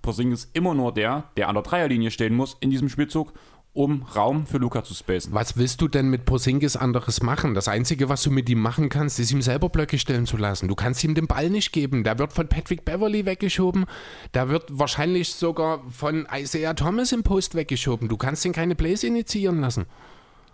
Porzingis 0.01 0.49
immer 0.53 0.73
nur 0.73 0.93
der, 0.93 1.25
der 1.37 1.47
an 1.47 1.55
der 1.55 1.63
Dreierlinie 1.63 2.11
stehen 2.11 2.35
muss 2.35 2.57
in 2.59 2.71
diesem 2.71 2.89
Spielzug 2.89 3.33
um 3.73 4.03
Raum 4.15 4.45
für 4.45 4.57
Luca 4.57 4.83
zu 4.83 4.93
spacen. 4.93 5.33
Was 5.33 5.55
willst 5.55 5.79
du 5.81 5.87
denn 5.87 6.09
mit 6.09 6.25
Porzingis 6.25 6.75
anderes 6.75 7.23
machen? 7.23 7.53
Das 7.53 7.69
Einzige, 7.69 8.09
was 8.09 8.21
du 8.23 8.29
mit 8.29 8.49
ihm 8.49 8.59
machen 8.59 8.89
kannst, 8.89 9.19
ist 9.19 9.31
ihm 9.31 9.41
selber 9.41 9.69
Blöcke 9.69 9.97
stellen 9.97 10.25
zu 10.25 10.35
lassen. 10.35 10.67
Du 10.67 10.75
kannst 10.75 11.03
ihm 11.03 11.15
den 11.15 11.27
Ball 11.27 11.49
nicht 11.49 11.71
geben. 11.71 12.03
Der 12.03 12.19
wird 12.19 12.33
von 12.33 12.49
Patrick 12.49 12.83
Beverly 12.83 13.25
weggeschoben. 13.25 13.85
Der 14.33 14.49
wird 14.49 14.65
wahrscheinlich 14.67 15.33
sogar 15.33 15.83
von 15.89 16.27
Isaiah 16.33 16.73
Thomas 16.73 17.13
im 17.13 17.23
Post 17.23 17.55
weggeschoben. 17.55 18.09
Du 18.09 18.17
kannst 18.17 18.43
ihn 18.43 18.51
keine 18.51 18.75
Plays 18.75 19.03
initiieren 19.03 19.61
lassen. 19.61 19.85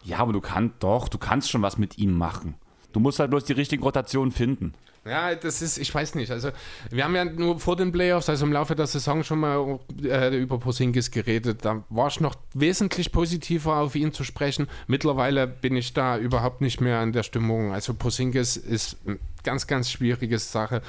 Ja, 0.04 0.20
aber 0.20 0.34
du 0.34 0.42
kannst 0.42 0.76
doch, 0.80 1.08
du 1.10 1.18
kannst 1.18 1.50
schon 1.50 1.62
was 1.62 1.78
mit 1.78 1.98
ihm 1.98 2.14
machen. 2.14 2.56
Du 2.94 3.00
musst 3.00 3.20
halt 3.20 3.30
bloß 3.30 3.46
die 3.46 3.54
richtige 3.54 3.84
Rotation 3.84 4.32
finden. 4.32 4.74
Ja, 5.08 5.36
das 5.36 5.62
ist, 5.62 5.78
ich 5.78 5.94
weiß 5.94 6.16
nicht. 6.16 6.32
Also, 6.32 6.50
wir 6.90 7.04
haben 7.04 7.16
ja 7.16 7.26
nur 7.26 7.60
vor 7.60 7.76
den 7.76 7.92
Playoffs, 7.92 8.30
also 8.30 8.46
im 8.46 8.52
Laufe 8.52 8.76
der 8.76 8.88
Saison 8.88 9.24
schon 9.24 9.40
mal 9.40 9.80
äh, 10.04 10.36
über 10.38 10.60
Porzingis 10.60 11.12
geredet. 11.12 11.64
Da 11.64 11.84
war 11.90 12.08
ich 12.08 12.20
noch 12.20 12.36
wesentlich 12.54 13.12
positiver 13.12 13.78
auf 13.78 13.96
ihn 13.96 14.12
zu 14.12 14.24
sprechen. 14.24 14.68
Mittlerweile 14.88 15.48
bin 15.48 15.76
ich 15.76 15.94
da 15.94 16.18
überhaupt 16.18 16.62
nicht 16.62 16.82
mehr 16.82 17.00
an 17.00 17.14
der 17.14 17.24
Stimmung. 17.24 17.72
Also, 17.72 17.94
Porzingis 17.94 18.58
ist 18.58 18.98
eine 19.06 19.20
ganz, 19.44 19.68
ganz 19.68 19.90
schwierige 19.90 20.40
Sache. 20.40 20.82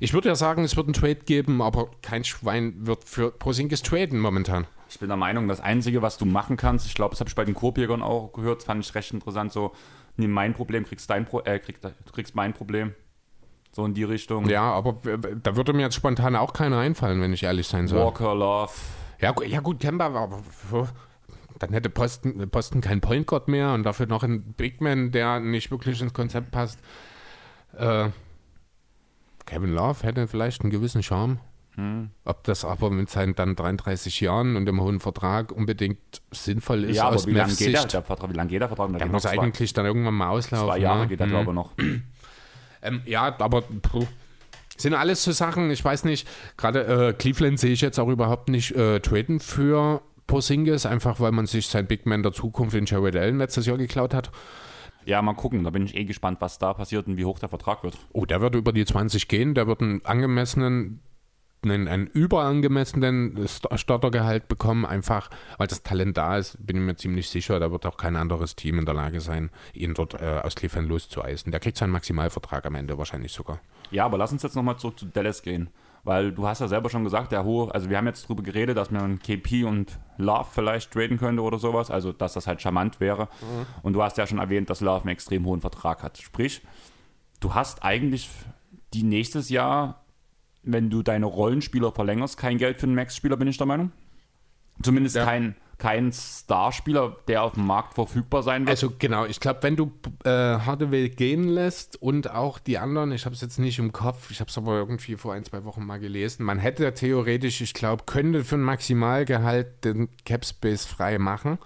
Ich 0.00 0.12
würde 0.12 0.28
ja 0.28 0.34
sagen, 0.34 0.64
es 0.64 0.76
wird 0.76 0.86
einen 0.86 0.94
Trade 0.94 1.20
geben, 1.26 1.62
aber 1.62 1.90
kein 2.02 2.24
Schwein 2.24 2.74
wird 2.86 3.04
für 3.04 3.30
Porzingis 3.30 3.82
traden 3.82 4.18
momentan. 4.18 4.66
Ich 4.90 4.98
bin 4.98 5.08
der 5.08 5.16
Meinung, 5.16 5.46
das 5.46 5.60
Einzige, 5.60 6.02
was 6.02 6.18
du 6.18 6.24
machen 6.26 6.56
kannst, 6.56 6.86
ich 6.86 6.94
glaube, 6.94 7.12
das 7.12 7.20
habe 7.20 7.28
ich 7.28 7.36
bei 7.36 7.44
den 7.44 7.54
Korbjägern 7.54 8.02
auch 8.02 8.32
gehört, 8.32 8.64
fand 8.64 8.84
ich 8.84 8.94
recht 8.94 9.12
interessant, 9.12 9.52
so, 9.52 9.72
nimm 10.16 10.32
mein 10.32 10.52
Problem, 10.52 10.84
kriegst, 10.84 11.08
dein 11.08 11.24
Pro 11.24 11.40
äh, 11.40 11.60
kriegst, 11.60 11.86
kriegst 12.12 12.34
mein 12.34 12.52
Problem. 12.52 12.94
So 13.72 13.84
in 13.84 13.94
die 13.94 14.02
Richtung. 14.02 14.48
Ja, 14.48 14.62
aber 14.62 14.96
da 15.42 15.54
würde 15.54 15.72
mir 15.72 15.82
jetzt 15.82 15.94
spontan 15.94 16.34
auch 16.34 16.52
keiner 16.52 16.78
einfallen, 16.78 17.20
wenn 17.22 17.32
ich 17.32 17.44
ehrlich 17.44 17.68
sein 17.68 17.86
soll. 17.86 18.00
Walker, 18.00 18.34
Love. 18.34 18.72
Ja, 19.20 19.32
ja 19.46 19.60
gut, 19.60 19.78
Kemba 19.78 20.12
war 20.12 20.22
aber 20.22 20.42
dann 21.60 21.72
hätte 21.72 21.90
Posten, 21.90 22.50
Posten 22.50 22.80
kein 22.80 23.00
Point 23.00 23.26
Guard 23.26 23.46
mehr 23.46 23.74
und 23.74 23.84
dafür 23.84 24.06
noch 24.06 24.22
ein 24.22 24.54
Big 24.54 24.80
Man, 24.80 25.12
der 25.12 25.40
nicht 25.40 25.70
wirklich 25.70 26.00
ins 26.00 26.14
Konzept 26.14 26.50
passt. 26.50 26.80
Äh, 27.76 28.08
Kevin 29.46 29.72
Love 29.74 30.02
hätte 30.02 30.26
vielleicht 30.26 30.62
einen 30.62 30.70
gewissen 30.70 31.02
Charme. 31.02 31.38
Hm. 31.76 32.10
Ob 32.24 32.44
das 32.44 32.64
aber 32.64 32.90
mit 32.90 33.10
seinen 33.10 33.34
dann 33.34 33.54
33 33.54 34.20
Jahren 34.20 34.56
und 34.56 34.66
dem 34.66 34.80
hohen 34.80 35.00
Vertrag 35.00 35.52
unbedingt 35.52 35.98
sinnvoll 36.30 36.84
ist. 36.84 36.96
Ja, 36.96 37.04
aber 37.04 37.24
wie 37.26 37.32
lange 37.32 37.54
geht 37.54 37.72
der, 37.74 37.84
der 37.84 38.02
Vertrag? 38.02 38.30
Wie 38.30 38.36
lange 38.36 38.50
geht 38.50 38.60
der 38.60 38.68
Vertrag? 38.68 38.96
Der, 38.98 39.06
muss 39.06 39.26
eigentlich 39.26 39.72
zwei, 39.72 39.76
dann 39.82 39.86
irgendwann 39.86 40.14
mal 40.14 40.30
auslaufen. 40.30 40.66
Zwei 40.66 40.78
Jahre 40.78 41.00
ne? 41.00 41.08
geht 41.08 41.20
der, 41.20 41.26
hm. 41.26 41.32
glaube 41.32 41.50
ich, 41.50 41.54
noch. 41.54 41.72
Ähm, 42.82 43.02
ja, 43.04 43.36
aber 43.38 43.60
puh, 43.60 44.06
sind 44.78 44.94
alles 44.94 45.22
so 45.22 45.32
Sachen, 45.32 45.70
ich 45.70 45.84
weiß 45.84 46.04
nicht, 46.04 46.26
gerade 46.56 47.08
äh, 47.08 47.12
Cleveland 47.12 47.60
sehe 47.60 47.72
ich 47.72 47.82
jetzt 47.82 47.98
auch 47.98 48.08
überhaupt 48.08 48.48
nicht 48.48 48.74
äh, 48.74 49.00
traden 49.00 49.38
für 49.38 50.00
Porzingis, 50.26 50.86
einfach 50.86 51.20
weil 51.20 51.32
man 51.32 51.46
sich 51.46 51.66
sein 51.66 51.86
Big 51.86 52.06
Man 52.06 52.22
der 52.22 52.32
Zukunft 52.32 52.74
in 52.74 52.86
Jared 52.86 53.16
Allen 53.16 53.38
letztes 53.38 53.66
Jahr 53.66 53.76
geklaut 53.76 54.14
hat. 54.14 54.30
Ja, 55.04 55.20
mal 55.22 55.34
gucken. 55.34 55.64
Da 55.64 55.70
bin 55.70 55.84
ich 55.84 55.96
eh 55.96 56.04
gespannt, 56.04 56.40
was 56.40 56.58
da 56.58 56.74
passiert 56.74 57.06
und 57.06 57.16
wie 57.16 57.24
hoch 57.24 57.38
der 57.38 57.48
Vertrag 57.48 57.82
wird. 57.82 57.98
Oh, 58.12 58.26
der 58.26 58.40
wird 58.40 58.54
über 58.54 58.72
die 58.72 58.84
20 58.84 59.28
gehen. 59.28 59.54
Der 59.54 59.66
wird 59.66 59.80
einen 59.80 60.04
angemessenen, 60.04 61.00
einen, 61.62 61.88
einen 61.88 62.06
überangemessenen 62.06 63.46
Startergehalt 63.46 64.48
bekommen, 64.48 64.86
einfach 64.86 65.30
weil 65.58 65.66
das 65.66 65.82
Talent 65.82 66.16
da 66.16 66.38
ist, 66.38 66.56
bin 66.64 66.76
ich 66.76 66.82
mir 66.82 66.96
ziemlich 66.96 67.28
sicher. 67.28 67.60
Da 67.60 67.70
wird 67.70 67.86
auch 67.86 67.96
kein 67.96 68.16
anderes 68.16 68.56
Team 68.56 68.78
in 68.78 68.86
der 68.86 68.94
Lage 68.94 69.20
sein, 69.20 69.50
ihn 69.72 69.94
dort 69.94 70.14
äh, 70.14 70.40
aus 70.42 70.54
Cleveland 70.54 70.88
loszueisen. 70.88 71.52
Der 71.52 71.60
kriegt 71.60 71.76
seinen 71.76 71.90
Maximalvertrag 71.90 72.66
am 72.66 72.74
Ende 72.74 72.96
wahrscheinlich 72.98 73.32
sogar. 73.32 73.60
Ja, 73.90 74.04
aber 74.04 74.18
lass 74.18 74.32
uns 74.32 74.42
jetzt 74.42 74.56
nochmal 74.56 74.78
zurück 74.78 74.98
zu 74.98 75.06
Dallas 75.06 75.42
gehen. 75.42 75.70
Weil 76.02 76.32
du 76.32 76.46
hast 76.46 76.60
ja 76.60 76.68
selber 76.68 76.88
schon 76.88 77.04
gesagt, 77.04 77.30
der 77.30 77.44
hohe, 77.44 77.74
also 77.74 77.90
wir 77.90 77.98
haben 77.98 78.06
jetzt 78.06 78.24
darüber 78.24 78.42
geredet, 78.42 78.76
dass 78.76 78.90
man 78.90 79.18
KP 79.18 79.64
und 79.64 79.98
Love 80.16 80.46
vielleicht 80.50 80.90
traden 80.92 81.18
könnte 81.18 81.42
oder 81.42 81.58
sowas, 81.58 81.90
also 81.90 82.12
dass 82.12 82.32
das 82.32 82.46
halt 82.46 82.62
charmant 82.62 83.00
wäre. 83.00 83.24
Mhm. 83.24 83.66
Und 83.82 83.92
du 83.92 84.02
hast 84.02 84.16
ja 84.16 84.26
schon 84.26 84.38
erwähnt, 84.38 84.70
dass 84.70 84.80
Love 84.80 85.02
einen 85.02 85.10
extrem 85.10 85.44
hohen 85.44 85.60
Vertrag 85.60 86.02
hat. 86.02 86.16
Sprich, 86.16 86.62
du 87.40 87.54
hast 87.54 87.84
eigentlich 87.84 88.30
die 88.94 89.02
nächstes 89.02 89.50
Jahr, 89.50 90.02
wenn 90.62 90.90
du 90.90 91.02
deine 91.02 91.26
Rollenspieler 91.26 91.92
verlängerst, 91.92 92.36
kein 92.36 92.58
Geld 92.58 92.78
für 92.78 92.86
einen 92.86 92.94
Max-Spieler, 92.94 93.36
bin 93.36 93.48
ich 93.48 93.56
der 93.56 93.66
Meinung. 93.66 93.92
Zumindest 94.82 95.16
ja. 95.16 95.24
kein 95.24 95.54
kein 95.80 96.12
Starspieler, 96.12 97.16
der 97.26 97.42
auf 97.42 97.54
dem 97.54 97.66
Markt 97.66 97.94
verfügbar 97.94 98.44
sein 98.44 98.62
wird. 98.62 98.70
Also 98.70 98.92
genau, 98.96 99.24
ich 99.24 99.40
glaube, 99.40 99.62
wenn 99.62 99.74
du 99.74 99.90
äh, 100.24 100.28
Hardaway 100.28 101.08
gehen 101.08 101.48
lässt 101.48 102.00
und 102.00 102.30
auch 102.30 102.60
die 102.60 102.78
anderen, 102.78 103.10
ich 103.10 103.24
habe 103.24 103.34
es 103.34 103.40
jetzt 103.40 103.58
nicht 103.58 103.78
im 103.78 103.90
Kopf, 103.90 104.30
ich 104.30 104.40
habe 104.40 104.50
es 104.50 104.58
aber 104.58 104.74
irgendwie 104.74 105.16
vor 105.16 105.32
ein, 105.32 105.42
zwei 105.42 105.64
Wochen 105.64 105.84
mal 105.84 105.98
gelesen, 105.98 106.44
man 106.44 106.58
hätte 106.58 106.92
theoretisch, 106.94 107.60
ich 107.62 107.74
glaube, 107.74 108.04
könnte 108.04 108.44
für 108.44 108.56
ein 108.56 108.62
Maximalgehalt 108.62 109.84
den 109.84 110.08
Capspace 110.24 110.84
frei 110.84 111.18
machen. 111.18 111.58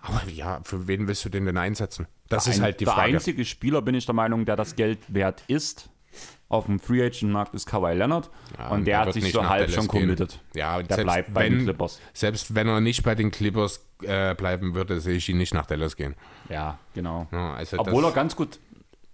Aber 0.00 0.22
ja, 0.30 0.60
für 0.62 0.86
wen 0.86 1.08
willst 1.08 1.24
du 1.24 1.28
den 1.28 1.46
denn 1.46 1.56
einsetzen? 1.56 2.06
Das 2.28 2.44
der 2.44 2.52
ist 2.52 2.60
halt 2.60 2.80
die 2.80 2.84
Frage. 2.84 3.10
Der 3.10 3.16
einzige 3.16 3.44
Spieler, 3.44 3.82
bin 3.82 3.94
ich 3.94 4.06
der 4.06 4.14
Meinung, 4.14 4.44
der 4.44 4.54
das 4.54 4.76
Geld 4.76 4.98
wert 5.08 5.42
ist, 5.48 5.88
auf 6.48 6.66
dem 6.66 6.80
Free 6.80 7.04
Agent 7.04 7.32
Markt 7.32 7.54
ist 7.54 7.66
Kawhi 7.66 7.94
Leonard 7.94 8.30
ja, 8.56 8.68
und 8.68 8.86
der 8.86 9.00
hat 9.00 9.12
sich 9.12 9.32
so 9.32 9.46
halb 9.46 9.70
schon 9.70 9.86
committed. 9.86 10.40
Ja, 10.54 10.82
der 10.82 10.96
bleibt 10.96 11.34
bei 11.34 11.48
den 11.48 11.64
Clippers. 11.64 12.00
Selbst 12.14 12.54
wenn 12.54 12.68
er 12.68 12.80
nicht 12.80 13.02
bei 13.02 13.14
den 13.14 13.30
Clippers 13.30 13.84
äh, 14.02 14.34
bleiben 14.34 14.74
würde, 14.74 15.00
sehe 15.00 15.16
ich 15.16 15.28
ihn 15.28 15.36
nicht 15.36 15.52
nach 15.52 15.66
Dallas 15.66 15.96
gehen. 15.96 16.14
Ja, 16.48 16.78
genau. 16.94 17.26
Ja, 17.32 17.54
also 17.54 17.78
Obwohl 17.78 18.04
er 18.04 18.12
ganz 18.12 18.34
gut 18.34 18.58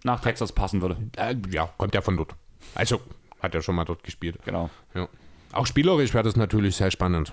nach 0.04 0.20
Texas 0.20 0.52
passen 0.52 0.80
würde. 0.80 0.96
Äh, 1.16 1.34
ja, 1.50 1.68
kommt 1.76 1.94
ja 1.94 2.02
von 2.02 2.16
dort. 2.16 2.34
Also 2.74 3.00
hat 3.40 3.54
er 3.54 3.62
schon 3.62 3.74
mal 3.74 3.84
dort 3.84 4.04
gespielt. 4.04 4.38
Genau. 4.44 4.70
Ja. 4.94 5.08
Auch 5.52 5.66
spielerisch 5.66 6.14
wäre 6.14 6.24
das 6.24 6.36
natürlich 6.36 6.76
sehr 6.76 6.90
spannend. 6.90 7.32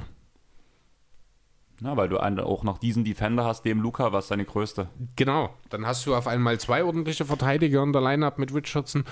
Na, 1.84 1.98
weil 1.98 2.10
du 2.10 2.20
auch 2.20 2.64
noch 2.64 2.78
diesen 2.78 3.04
Defender 3.04 3.44
hast, 3.44 3.64
dem 3.64 3.82
Luca, 3.82 4.14
was 4.14 4.28
seine 4.28 4.46
größte. 4.46 4.88
Genau, 5.16 5.50
dann 5.72 5.88
hast 5.88 6.06
du 6.06 6.14
auf 6.14 6.28
einmal 6.28 6.60
zwei 6.60 6.84
ordentliche 6.84 7.26
Verteidiger 7.26 7.82
in 7.82 7.92
der 7.92 8.04
Lineup 8.04 8.38
mit 8.38 8.54
Richardson. 8.54 9.04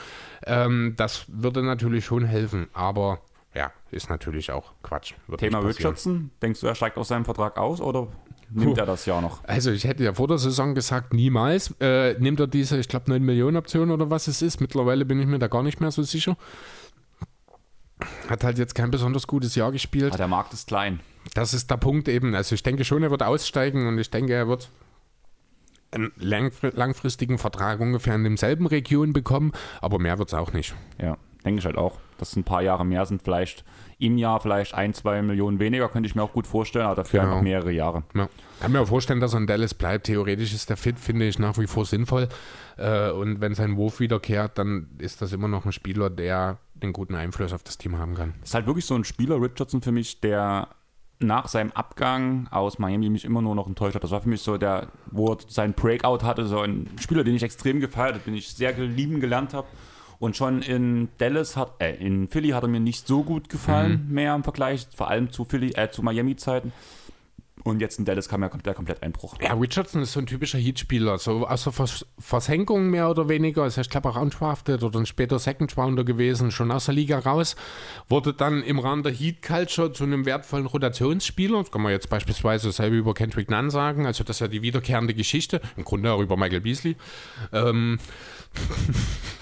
Ähm, 0.46 0.94
das 0.96 1.26
würde 1.28 1.64
natürlich 1.64 2.06
schon 2.06 2.26
helfen, 2.26 2.68
aber 2.74 3.22
ja, 3.56 3.72
ist 3.90 4.12
natürlich 4.12 4.52
auch 4.52 4.74
Quatsch. 4.84 5.16
Thema 5.38 5.60
Richardson, 5.60 6.30
denkst 6.44 6.60
du, 6.60 6.68
er 6.68 6.76
steigt 6.76 6.98
aus 6.98 7.08
seinem 7.08 7.26
Vertrag 7.26 7.58
aus 7.58 7.82
oder 7.82 8.08
nimmt 8.52 8.76
Puh. 8.76 8.80
er 8.80 8.86
das 8.86 9.08
Jahr 9.08 9.24
noch? 9.24 9.44
Also 9.46 9.72
ich 9.72 9.86
hätte 9.86 10.04
ja 10.04 10.14
vor 10.14 10.28
der 10.28 10.38
Saison 10.38 10.76
gesagt, 10.76 11.12
niemals. 11.12 11.74
Äh, 11.80 12.20
nimmt 12.20 12.40
er 12.40 12.46
diese, 12.46 12.78
ich 12.78 12.88
glaube, 12.88 13.10
9 13.10 13.24
Millionen 13.24 13.58
Option 13.58 13.90
oder 13.90 14.12
was 14.12 14.28
es 14.28 14.44
ist. 14.44 14.62
Mittlerweile 14.62 15.06
bin 15.06 15.20
ich 15.20 15.26
mir 15.26 15.40
da 15.40 15.48
gar 15.48 15.64
nicht 15.64 15.82
mehr 15.82 15.90
so 15.90 16.04
sicher. 16.04 16.38
Hat 18.30 18.44
halt 18.44 18.60
jetzt 18.60 18.76
kein 18.76 18.92
besonders 18.92 19.26
gutes 19.26 19.56
Jahr 19.56 19.72
gespielt. 19.72 20.12
Aber 20.12 20.18
der 20.18 20.28
Markt 20.28 20.54
ist 20.54 20.68
klein. 20.68 21.00
Das 21.34 21.54
ist 21.54 21.70
der 21.70 21.78
Punkt 21.78 22.08
eben. 22.08 22.36
Also 22.36 22.56
ich 22.56 22.64
denke 22.64 22.84
schon, 22.84 23.04
er 23.04 23.12
wird 23.12 23.24
aussteigen 23.24 23.88
und 23.88 23.98
ich 23.98 24.10
denke, 24.10 24.34
er 24.34 24.48
wird 24.48 24.70
einen 25.92 26.12
langfristigen 26.20 27.38
Vertrag 27.38 27.80
ungefähr 27.80 28.16
in 28.16 28.24
demselben 28.24 28.68
Region 28.68 29.14
bekommen, 29.14 29.52
aber 29.82 30.00
mehr 30.00 30.20
wird 30.20 30.30
es 30.30 30.34
auch 30.34 30.54
nicht. 30.54 30.76
Ja, 31.02 31.18
denke 31.44 31.60
ich 31.60 31.66
halt 31.66 31.78
auch. 31.78 31.98
Dass 32.18 32.36
ein 32.36 32.44
paar 32.44 32.62
Jahre 32.62 32.86
mehr 32.86 33.06
sind, 33.06 33.24
vielleicht 33.24 33.64
im 33.98 34.18
Jahr 34.18 34.40
vielleicht 34.40 34.74
ein, 34.74 34.94
zwei 34.94 35.22
Millionen 35.22 35.60
weniger, 35.60 35.88
könnte 35.90 36.08
ich 36.08 36.16
mir 36.16 36.22
auch 36.22 36.34
gut 36.34 36.48
vorstellen, 36.48 36.86
aber 36.86 36.96
dafür 36.96 37.22
genau. 37.22 37.32
einfach 37.32 37.44
mehrere 37.44 37.72
Jahre. 37.72 38.04
Ja. 38.14 38.30
Kann 38.60 38.72
mir 38.72 38.82
auch 38.82 38.88
vorstellen, 38.88 39.20
dass 39.20 39.34
er 39.34 39.40
in 39.40 39.48
Dallas 39.48 39.74
bleibt. 39.74 40.08
Theoretisch 40.08 40.54
ist 40.54 40.70
der 40.70 40.78
Fit, 40.78 41.00
finde 41.00 41.28
ich, 41.28 41.40
nach 41.40 41.58
wie 41.58 41.68
vor 41.68 41.86
sinnvoll. 41.86 42.28
Äh, 42.78 43.12
und 43.12 43.42
wenn 43.42 43.56
sein 43.56 43.78
Wurf 43.78 44.00
wiederkehrt, 44.00 44.58
dann 44.58 44.90
ist 45.00 45.22
das 45.22 45.34
immer 45.34 45.48
noch 45.48 45.66
ein 45.66 45.72
Spieler, 45.72 46.10
der 46.10 46.60
den 46.76 46.94
guten 46.94 47.16
Einfluss 47.16 47.54
auf 47.54 47.64
das 47.64 47.78
Team 47.78 47.98
haben 47.98 48.16
kann. 48.16 48.36
Ist 48.44 48.54
halt 48.54 48.68
wirklich 48.68 48.86
so 48.86 48.96
ein 48.96 49.04
Spieler, 49.04 49.42
Richardson, 49.42 49.82
für 49.82 49.92
mich, 49.92 50.22
der 50.22 50.68
nach 51.20 51.50
seinem 51.50 51.72
Abgang 51.74 52.48
aus 52.50 52.80
Miami 52.80 53.10
mich 53.10 53.26
immer 53.26 53.42
nur 53.42 53.54
noch 53.54 53.68
enttäuscht 53.68 53.96
hat. 53.96 54.04
Das 54.04 54.12
war 54.12 54.22
für 54.22 54.30
mich 54.30 54.42
so 54.42 54.58
der, 54.58 54.88
wo 55.12 55.34
er 55.34 55.38
seinen 55.48 55.74
Breakout 55.74 56.24
hatte, 56.24 56.46
so 56.46 56.62
ein 56.62 56.90
Spieler, 57.00 57.24
den 57.24 57.36
ich 57.36 57.44
extrem 57.44 57.82
gefeiert 57.82 58.16
habe, 58.16 58.24
den 58.24 58.36
ich 58.36 58.50
sehr 58.54 58.74
lieben 58.74 59.20
gelernt 59.20 59.54
habe. 59.54 59.68
Und 60.20 60.36
schon 60.36 60.62
in 60.62 61.10
Dallas 61.18 61.56
hat, 61.56 61.74
äh, 61.80 61.96
in 61.96 62.28
Philly 62.28 62.50
hat 62.50 62.64
er 62.64 62.70
mir 62.70 62.80
nicht 62.80 63.08
so 63.08 63.24
gut 63.24 63.48
gefallen, 63.48 64.06
mhm. 64.08 64.14
mehr 64.14 64.36
im 64.36 64.44
Vergleich, 64.44 64.88
vor 64.96 65.10
allem 65.10 65.32
zu 65.32 65.46
Philly, 65.46 65.72
äh, 65.76 65.90
zu 65.92 66.04
Miami-Zeiten. 66.04 66.74
Und 67.64 67.82
jetzt 67.82 68.00
in 68.00 68.06
Dallas 68.06 68.30
kam 68.30 68.42
ja 68.42 68.50
der 68.50 68.74
komplett 68.74 69.04
Einbruch. 69.04 69.36
Ja, 69.42 69.54
Richardson 69.54 70.02
ist 70.02 70.14
so 70.14 70.20
ein 70.20 70.26
typischer 70.26 70.58
Heatspieler. 70.58 71.18
So 71.18 71.46
außer 71.46 71.72
Vers 71.72 72.06
Versenkung 72.18 72.90
mehr 72.90 73.10
oder 73.10 73.28
weniger. 73.28 73.66
Ist 73.66 73.76
ja, 73.76 73.82
ich 73.82 73.90
glaube, 73.90 74.10
auch 74.10 74.16
undrafted 74.16 74.82
oder 74.82 74.92
dann 74.92 75.06
später 75.06 75.40
Second 75.40 75.76
Rounder 75.78 76.04
gewesen, 76.04 76.52
schon 76.52 76.72
aus 76.72 76.86
der 76.86 76.96
Liga 76.96 77.20
raus. 77.20 77.56
Wurde 78.08 78.34
dann 78.34 78.64
im 78.64 78.80
Rahmen 78.80 79.04
der 79.04 79.12
Heat 79.12 79.42
Culture 79.42 79.92
zu 79.92 80.06
einem 80.06 80.26
wertvollen 80.26 80.66
Rotationsspieler. 80.66 81.60
Das 81.60 81.72
kann 81.72 81.82
man 81.82 81.92
jetzt 81.92 82.10
beispielsweise 82.10 82.68
dasselbe 82.68 82.96
über 82.96 83.14
Kendrick 83.14 83.50
Nunn 83.50 83.70
sagen. 83.70 84.06
Also, 84.06 84.24
das 84.24 84.38
ist 84.38 84.42
ja 84.42 84.48
die 84.48 84.62
wiederkehrende 84.62 85.14
Geschichte. 85.14 85.62
Im 85.76 85.84
Grunde 85.84 86.12
auch 86.12 86.22
über 86.22 86.38
Michael 86.38 86.62
Beasley. 86.62 86.96
Ähm. 87.52 88.00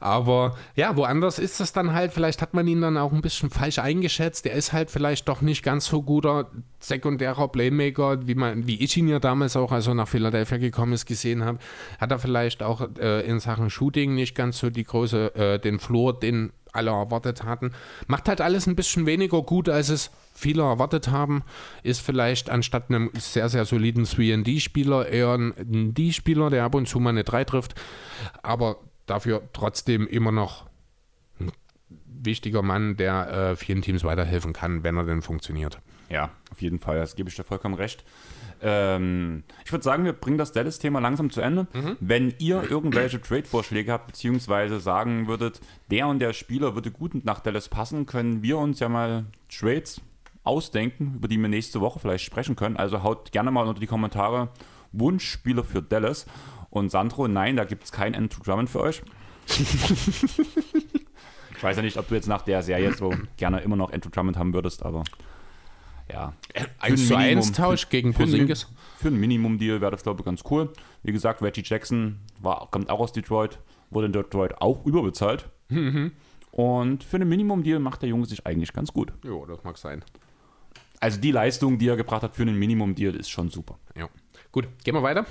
Aber 0.00 0.56
ja, 0.76 0.96
woanders 0.96 1.38
ist 1.38 1.60
es 1.60 1.72
dann 1.72 1.92
halt, 1.92 2.12
vielleicht 2.12 2.42
hat 2.42 2.54
man 2.54 2.66
ihn 2.66 2.80
dann 2.80 2.96
auch 2.96 3.12
ein 3.12 3.22
bisschen 3.22 3.50
falsch 3.50 3.78
eingeschätzt. 3.78 4.46
Er 4.46 4.54
ist 4.54 4.72
halt 4.72 4.90
vielleicht 4.90 5.28
doch 5.28 5.40
nicht 5.40 5.62
ganz 5.62 5.86
so 5.86 6.02
guter 6.02 6.50
sekundärer 6.80 7.48
Playmaker, 7.48 8.26
wie, 8.26 8.34
man, 8.34 8.66
wie 8.66 8.82
ich 8.82 8.96
ihn 8.96 9.08
ja 9.08 9.18
damals 9.18 9.56
auch, 9.56 9.72
als 9.72 9.86
er 9.86 9.94
nach 9.94 10.08
Philadelphia 10.08 10.58
gekommen 10.58 10.92
ist, 10.92 11.06
gesehen 11.06 11.44
habe. 11.44 11.58
Hat 11.98 12.10
er 12.10 12.18
vielleicht 12.18 12.62
auch 12.62 12.88
äh, 12.98 13.26
in 13.26 13.40
Sachen 13.40 13.70
Shooting 13.70 14.14
nicht 14.14 14.34
ganz 14.34 14.58
so 14.58 14.70
die 14.70 14.84
große, 14.84 15.34
äh, 15.34 15.58
den 15.58 15.78
Floor, 15.78 16.18
den 16.18 16.52
alle 16.74 16.90
erwartet 16.90 17.44
hatten. 17.44 17.72
Macht 18.06 18.28
halt 18.28 18.40
alles 18.40 18.66
ein 18.66 18.76
bisschen 18.76 19.06
weniger 19.06 19.42
gut, 19.42 19.68
als 19.68 19.88
es 19.88 20.10
viele 20.34 20.62
erwartet 20.62 21.08
haben. 21.08 21.42
Ist 21.82 22.00
vielleicht 22.00 22.50
anstatt 22.50 22.90
einem 22.90 23.10
sehr, 23.14 23.48
sehr 23.48 23.64
soliden 23.64 24.04
3D-Spieler 24.04 25.08
eher 25.08 25.34
ein 25.34 25.94
D-Spieler, 25.94 26.50
der 26.50 26.64
ab 26.64 26.74
und 26.74 26.88
zu 26.88 27.00
mal 27.00 27.10
eine 27.10 27.24
3 27.24 27.44
trifft. 27.44 27.74
Aber 28.42 28.78
dafür 29.06 29.42
trotzdem 29.52 30.06
immer 30.06 30.32
noch 30.32 30.66
ein 31.40 31.52
wichtiger 32.06 32.62
Mann, 32.62 32.96
der 32.96 33.28
äh, 33.28 33.56
vielen 33.56 33.82
Teams 33.82 34.04
weiterhelfen 34.04 34.52
kann, 34.52 34.82
wenn 34.82 34.96
er 34.96 35.04
denn 35.04 35.22
funktioniert. 35.22 35.80
Ja, 36.10 36.30
auf 36.50 36.62
jeden 36.62 36.78
Fall, 36.78 36.98
das 36.98 37.16
gebe 37.16 37.28
ich 37.28 37.36
dir 37.36 37.44
vollkommen 37.44 37.74
recht. 37.74 38.04
Ähm, 38.62 39.44
ich 39.64 39.72
würde 39.72 39.84
sagen, 39.84 40.04
wir 40.04 40.12
bringen 40.12 40.38
das 40.38 40.52
Dallas-Thema 40.52 41.00
langsam 41.00 41.30
zu 41.30 41.40
Ende. 41.40 41.66
Mhm. 41.72 41.96
Wenn 42.00 42.34
ihr 42.38 42.70
irgendwelche 42.70 43.20
Trade-Vorschläge 43.20 43.92
habt, 43.92 44.06
beziehungsweise 44.08 44.80
sagen 44.80 45.28
würdet, 45.28 45.60
der 45.90 46.06
und 46.06 46.18
der 46.18 46.32
Spieler 46.32 46.74
würde 46.74 46.90
gut 46.90 47.24
nach 47.24 47.40
Dallas 47.40 47.68
passen, 47.68 48.06
können 48.06 48.42
wir 48.42 48.58
uns 48.58 48.80
ja 48.80 48.88
mal 48.88 49.26
Trades 49.50 50.00
ausdenken, 50.44 51.14
über 51.16 51.28
die 51.28 51.38
wir 51.38 51.48
nächste 51.48 51.80
Woche 51.80 51.98
vielleicht 51.98 52.24
sprechen 52.24 52.56
können. 52.56 52.76
Also 52.76 53.02
haut 53.02 53.32
gerne 53.32 53.50
mal 53.50 53.66
unter 53.66 53.80
die 53.80 53.86
Kommentare 53.86 54.48
Wunschspieler 54.92 55.64
für 55.64 55.82
Dallas. 55.82 56.26
Und 56.74 56.90
Sandro, 56.90 57.28
nein, 57.28 57.54
da 57.56 57.64
gibt 57.64 57.84
es 57.84 57.92
kein 57.92 58.16
Andrew 58.16 58.42
Drummond 58.42 58.68
für 58.68 58.80
euch. 58.80 59.00
ich 59.46 59.62
weiß 61.62 61.76
ja 61.76 61.82
nicht, 61.82 61.96
ob 61.96 62.08
du 62.08 62.16
jetzt 62.16 62.26
nach 62.26 62.42
der 62.42 62.64
Serie 62.64 62.92
so 62.94 63.14
gerne 63.36 63.60
immer 63.60 63.76
noch 63.76 63.92
Andrew 63.92 64.10
Drummond 64.10 64.36
haben 64.36 64.52
würdest, 64.52 64.84
aber 64.84 65.04
ja. 66.12 66.32
1 66.80 67.06
zu 67.06 67.16
1 67.16 67.52
Tausch 67.52 67.88
gegen 67.90 68.12
Porzingis. 68.12 68.66
Für 68.98 69.06
ein 69.08 69.20
Minimum-Deal 69.20 69.80
wäre 69.80 69.92
das, 69.92 70.02
glaube 70.02 70.22
ich, 70.22 70.24
ganz 70.24 70.42
cool. 70.50 70.72
Wie 71.04 71.12
gesagt, 71.12 71.42
Reggie 71.42 71.62
Jackson 71.64 72.18
war, 72.40 72.66
kommt 72.72 72.90
auch 72.90 72.98
aus 72.98 73.12
Detroit, 73.12 73.60
wurde 73.90 74.06
in 74.06 74.12
Detroit 74.12 74.60
auch 74.60 74.84
überbezahlt. 74.84 75.48
Mhm. 75.68 76.10
Und 76.50 77.04
für 77.04 77.18
einen 77.18 77.28
Minimum-Deal 77.28 77.78
macht 77.78 78.02
der 78.02 78.08
Junge 78.08 78.26
sich 78.26 78.44
eigentlich 78.46 78.72
ganz 78.72 78.92
gut. 78.92 79.12
Ja, 79.24 79.46
das 79.46 79.62
mag 79.62 79.78
sein. 79.78 80.04
Also 80.98 81.20
die 81.20 81.30
Leistung, 81.30 81.78
die 81.78 81.86
er 81.86 81.96
gebracht 81.96 82.24
hat 82.24 82.34
für 82.34 82.42
einen 82.42 82.58
Minimum-Deal, 82.58 83.14
ist 83.14 83.30
schon 83.30 83.48
super. 83.48 83.78
Ja. 83.96 84.08
Gut, 84.50 84.66
gehen 84.82 84.94
wir 84.94 85.04
weiter? 85.04 85.24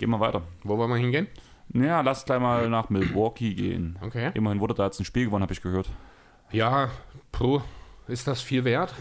Gehen 0.00 0.08
wir 0.08 0.18
weiter. 0.18 0.40
Wo 0.64 0.78
wollen 0.78 0.88
wir 0.88 0.96
hingehen? 0.96 1.26
Ja, 1.74 2.00
lass 2.00 2.24
gleich 2.24 2.40
mal 2.40 2.70
nach 2.70 2.88
Milwaukee 2.88 3.52
gehen. 3.52 3.98
Okay. 4.00 4.30
Immerhin 4.32 4.58
wurde 4.58 4.72
da 4.72 4.86
jetzt 4.86 4.98
ein 4.98 5.04
Spiel 5.04 5.26
gewonnen, 5.26 5.42
habe 5.42 5.52
ich 5.52 5.60
gehört. 5.60 5.90
Ja, 6.50 6.90
puh, 7.32 7.60
ist 8.08 8.26
das 8.26 8.40
viel 8.40 8.64
wert? 8.64 8.94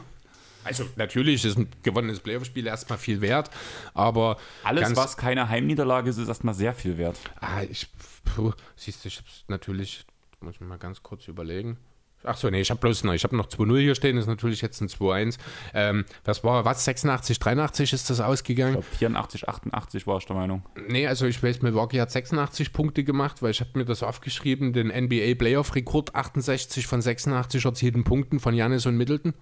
Also 0.66 0.84
natürlich 0.98 1.46
ist 1.46 1.58
ein 1.58 1.70
gewonnenes 1.84 2.20
Playoff-Spiel 2.20 2.68
erstmal 2.68 3.00
viel 3.00 3.22
wert, 3.22 3.50
aber 3.94 4.36
alles, 4.66 4.94
was 4.98 5.16
keine 5.16 5.48
Heimniederlage 5.48 6.10
ist, 6.10 6.18
ist 6.18 6.28
erstmal 6.28 6.54
sehr 6.54 6.74
viel 6.74 6.98
wert. 6.98 7.18
Ah, 7.40 7.62
ich, 7.62 7.88
puh, 8.26 8.52
siehst 8.76 9.06
du, 9.06 9.08
ich 9.08 9.20
hab's 9.20 9.46
natürlich, 9.48 10.06
muss 10.42 10.56
ich 10.56 10.62
mal 10.62 10.78
ganz 10.78 11.02
kurz 11.02 11.30
überlegen. 11.30 11.78
Ach 12.24 12.36
so, 12.36 12.50
nee, 12.50 12.60
ich 12.60 12.70
habe 12.70 12.82
bloß 12.82 13.06
noch, 13.06 13.14
ich 13.14 13.24
habe 13.24 13.36
noch 13.38 13.48
2-0 13.48 13.80
hier 13.80 13.96
stehen, 13.96 14.18
ist 14.18 14.28
natürlich 14.28 14.62
jetzt 14.62 14.82
ein 14.82 14.90
2-1. 14.90 15.38
Ähm, 15.74 16.04
das 16.26 16.44
war, 16.44 16.66
was, 16.66 16.84
86, 16.84 17.40
83 17.40 17.94
ist 17.94 18.10
das 18.10 18.20
ausgegangen? 18.20 18.76
Ich 18.80 18.82
glaube 18.82 18.98
84, 18.98 19.48
88 19.48 20.06
war 20.06 20.18
ich 20.18 20.26
der 20.26 20.36
Meinung. 20.36 20.64
Nee, 20.88 21.08
also 21.08 21.26
ich 21.28 21.42
weiß, 21.42 21.62
Milwaukee 21.62 22.02
hat 22.02 22.12
86 22.12 22.74
Punkte 22.74 23.06
gemacht, 23.06 23.42
weil 23.42 23.52
ich 23.52 23.62
habe 23.62 23.72
mir 23.76 23.86
das 23.86 24.04
aufgeschrieben, 24.04 24.74
den 24.74 24.88
NBA 24.88 25.36
Playoff-Rekord 25.36 26.14
68 26.14 26.88
von 26.88 27.02
86 27.02 27.64
erzielten 27.64 28.04
Punkten 28.04 28.40
von 28.42 28.54
Janis 28.54 28.86
und 28.86 28.98
Middleton. 28.98 29.34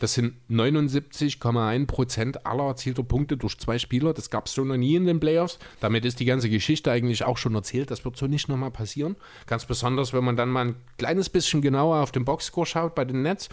Das 0.00 0.14
sind 0.14 0.34
79,1 0.50 1.86
Prozent 1.86 2.46
aller 2.46 2.64
erzielter 2.64 3.02
Punkte 3.02 3.36
durch 3.36 3.58
zwei 3.58 3.78
Spieler. 3.78 4.12
Das 4.12 4.30
gab 4.30 4.46
es 4.46 4.52
so 4.52 4.64
noch 4.64 4.76
nie 4.76 4.94
in 4.94 5.06
den 5.06 5.20
Playoffs. 5.20 5.58
Damit 5.80 6.04
ist 6.04 6.20
die 6.20 6.24
ganze 6.24 6.50
Geschichte 6.50 6.90
eigentlich 6.90 7.24
auch 7.24 7.38
schon 7.38 7.54
erzählt. 7.54 7.90
Das 7.90 8.04
wird 8.04 8.16
so 8.16 8.26
nicht 8.26 8.48
nochmal 8.48 8.70
passieren. 8.70 9.16
Ganz 9.46 9.64
besonders, 9.64 10.12
wenn 10.12 10.24
man 10.24 10.36
dann 10.36 10.50
mal 10.50 10.66
ein 10.66 10.76
kleines 10.98 11.28
bisschen 11.28 11.62
genauer 11.62 11.98
auf 12.02 12.12
den 12.12 12.24
Boxscore 12.24 12.66
schaut 12.66 12.94
bei 12.94 13.04
den 13.04 13.22
Nets, 13.22 13.48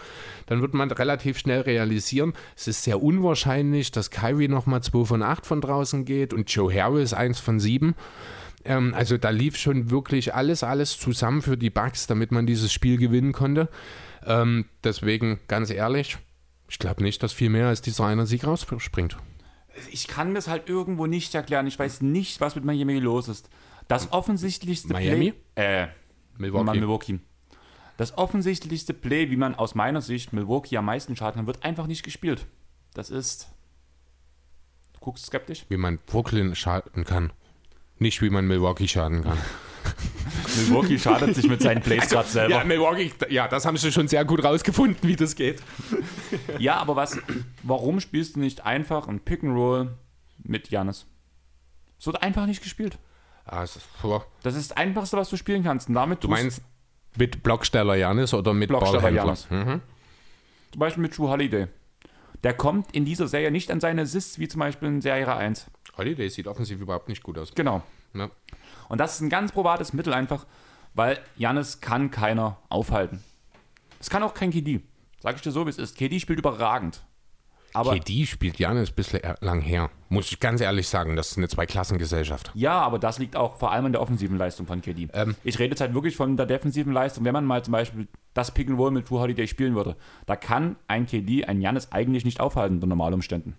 dann 0.45 0.61
wird 0.61 0.73
man 0.73 0.91
relativ 0.91 1.37
schnell 1.37 1.61
realisieren, 1.61 2.33
es 2.55 2.67
ist 2.67 2.83
sehr 2.83 3.01
unwahrscheinlich, 3.01 3.91
dass 3.91 4.11
Kyrie 4.11 4.47
nochmal 4.47 4.83
2 4.83 5.05
von 5.05 5.23
8 5.23 5.45
von 5.45 5.61
draußen 5.61 6.05
geht 6.05 6.33
und 6.33 6.49
Joe 6.49 6.73
Harris 6.73 7.13
1 7.13 7.39
von 7.39 7.59
7 7.59 7.95
ähm, 8.65 8.93
also 8.95 9.17
da 9.17 9.29
lief 9.29 9.57
schon 9.57 9.91
wirklich 9.91 10.33
alles, 10.33 10.63
alles 10.63 10.97
zusammen 10.97 11.41
für 11.41 11.57
die 11.57 11.69
Bucks, 11.69 12.07
damit 12.07 12.31
man 12.31 12.47
dieses 12.47 12.73
Spiel 12.73 12.97
gewinnen 12.97 13.31
konnte. 13.31 13.69
Ähm, 14.25 14.65
deswegen, 14.83 15.39
ganz 15.47 15.69
ehrlich, 15.69 16.17
ich 16.67 16.79
glaube 16.79 17.03
nicht, 17.03 17.21
dass 17.21 17.33
viel 17.33 17.49
mehr 17.49 17.67
als 17.67 17.81
dieser 17.81 18.05
eine 18.05 18.25
Sieg 18.25 18.45
rausspringt. 18.45 19.17
Ich 19.91 20.07
kann 20.07 20.33
das 20.33 20.47
halt 20.47 20.69
irgendwo 20.69 21.05
nicht 21.05 21.35
erklären. 21.35 21.67
Ich 21.67 21.77
weiß 21.77 22.01
nicht, 22.01 22.41
was 22.41 22.55
mit 22.55 22.65
Miami 22.65 22.99
los 22.99 23.27
ist. 23.27 23.49
Das 23.87 24.11
offensichtlichste 24.11 24.93
Miami? 24.93 25.33
Play. 25.53 25.83
Äh, 25.83 25.87
Milwaukee. 26.37 26.79
Milwaukee. 26.79 27.19
Das 27.97 28.17
offensichtlichste 28.17 28.93
Play, 28.93 29.29
wie 29.29 29.37
man 29.37 29.55
aus 29.55 29.75
meiner 29.75 30.01
Sicht 30.01 30.33
Milwaukee 30.33 30.77
am 30.77 30.85
meisten 30.85 31.15
schaden 31.15 31.39
kann, 31.39 31.47
wird 31.47 31.63
einfach 31.63 31.87
nicht 31.87 32.03
gespielt. 32.03 32.45
Das 32.93 33.09
ist. 33.09 33.49
Du 34.93 34.99
guckst 35.01 35.25
skeptisch? 35.27 35.65
Wie 35.69 35.77
man 35.77 35.99
Brooklyn 36.05 36.55
schaden 36.55 37.05
kann. 37.05 37.31
Nicht 37.97 38.21
wie 38.21 38.29
man 38.29 38.47
Milwaukee 38.47 38.87
schaden 38.87 39.23
kann. 39.23 39.37
Milwaukee 40.55 40.99
schadet 40.99 41.35
sich 41.35 41.47
mit 41.47 41.61
seinen 41.61 41.81
Plays 41.81 42.03
also, 42.03 42.15
gerade 42.15 42.29
selber. 42.29 42.55
Ja, 42.55 42.63
Milwaukee, 42.63 43.11
ja, 43.29 43.47
das 43.47 43.65
haben 43.65 43.77
sie 43.77 43.91
schon 43.91 44.07
sehr 44.07 44.25
gut 44.25 44.43
rausgefunden, 44.43 45.07
wie 45.07 45.15
das 45.15 45.35
geht. 45.35 45.61
ja, 46.59 46.77
aber 46.77 46.95
was, 46.95 47.19
warum 47.63 47.99
spielst 47.99 48.35
du 48.35 48.39
nicht 48.39 48.65
einfach 48.65 49.07
ein 49.07 49.19
Pick 49.19 49.43
and 49.43 49.55
Roll 49.55 49.93
mit 50.43 50.69
Janis? 50.69 51.05
Es 51.99 52.05
wird 52.05 52.21
einfach 52.21 52.45
nicht 52.45 52.61
gespielt. 52.61 52.97
Ah, 53.45 53.61
das, 53.61 53.75
ist, 53.75 53.85
das 54.41 54.55
ist 54.55 54.71
das 54.71 54.77
Einfachste, 54.77 55.17
was 55.17 55.29
du 55.29 55.37
spielen 55.37 55.63
kannst. 55.63 55.87
Und 55.87 55.95
damit 55.95 56.23
du 56.23 56.27
meinst 56.27 56.61
mit 57.17 57.43
Blocksteller 57.43 57.95
Janis 57.95 58.33
oder 58.33 58.53
mit 58.53 58.69
Blocksteller 58.69 59.09
Janis? 59.09 59.47
Mhm. 59.49 59.81
Zum 60.71 60.79
Beispiel 60.79 61.01
mit 61.01 61.13
True 61.13 61.29
Holiday. 61.29 61.67
Der 62.43 62.53
kommt 62.53 62.93
in 62.93 63.05
dieser 63.05 63.27
Serie 63.27 63.51
nicht 63.51 63.71
an 63.71 63.79
seine 63.79 64.01
Assists 64.01 64.39
wie 64.39 64.47
zum 64.47 64.59
Beispiel 64.59 64.87
in 64.87 65.01
Serie 65.01 65.33
1. 65.35 65.67
Holiday 65.97 66.29
sieht 66.29 66.47
offensiv 66.47 66.79
überhaupt 66.79 67.07
nicht 67.07 67.23
gut 67.23 67.37
aus. 67.37 67.53
Genau. 67.55 67.81
Ja. 68.13 68.29
Und 68.89 68.99
das 68.99 69.15
ist 69.15 69.21
ein 69.21 69.29
ganz 69.29 69.51
probates 69.51 69.93
Mittel 69.93 70.13
einfach, 70.13 70.45
weil 70.93 71.19
Janis 71.35 71.81
kann 71.81 72.11
keiner 72.11 72.57
aufhalten. 72.69 73.23
Es 73.99 74.09
kann 74.09 74.23
auch 74.23 74.33
kein 74.33 74.51
KD. 74.51 74.81
Sag 75.19 75.35
ich 75.35 75.41
dir 75.41 75.51
so, 75.51 75.65
wie 75.65 75.69
es 75.69 75.77
ist. 75.77 75.97
KD 75.97 76.19
spielt 76.19 76.39
überragend. 76.39 77.03
Aber 77.75 77.93
KD 77.93 78.25
spielt 78.25 78.57
Janis 78.57 78.91
bislang 78.91 79.59
her. 79.59 79.89
Muss 80.07 80.31
ich 80.31 80.39
ganz 80.39 80.61
ehrlich 80.61 80.87
sagen, 80.87 81.17
das 81.17 81.31
ist 81.31 81.37
eine 81.37 81.49
Zweiklassengesellschaft. 81.49 82.51
Ja, 82.53 82.79
aber 82.79 82.99
das 82.99 83.19
liegt 83.19 83.35
auch 83.35 83.57
vor 83.57 83.71
allem 83.71 83.85
an 83.87 83.91
der 83.91 84.01
offensiven 84.01 84.37
Leistung 84.37 84.65
von 84.65 84.81
KD. 84.81 85.09
Ähm, 85.13 85.35
ich 85.43 85.59
rede 85.59 85.71
jetzt 85.71 85.81
halt 85.81 85.93
wirklich 85.93 86.15
von 86.15 86.37
der 86.37 86.45
defensiven 86.45 86.93
Leistung. 86.93 87.25
Wenn 87.25 87.33
man 87.33 87.45
mal 87.45 87.63
zum 87.63 87.73
Beispiel 87.73 88.07
das 88.33 88.51
Pick 88.51 88.69
and 88.69 88.79
Roll 88.79 88.91
mit 88.91 89.07
True 89.07 89.19
Holiday 89.19 89.47
spielen 89.47 89.75
würde, 89.75 89.97
da 90.25 90.37
kann 90.37 90.77
ein 90.87 91.05
KD, 91.05 91.45
ein 91.45 91.59
Janis 91.59 91.91
eigentlich 91.91 92.23
nicht 92.23 92.39
aufhalten 92.39 92.75
unter 92.75 92.87
Normalumständen. 92.87 93.55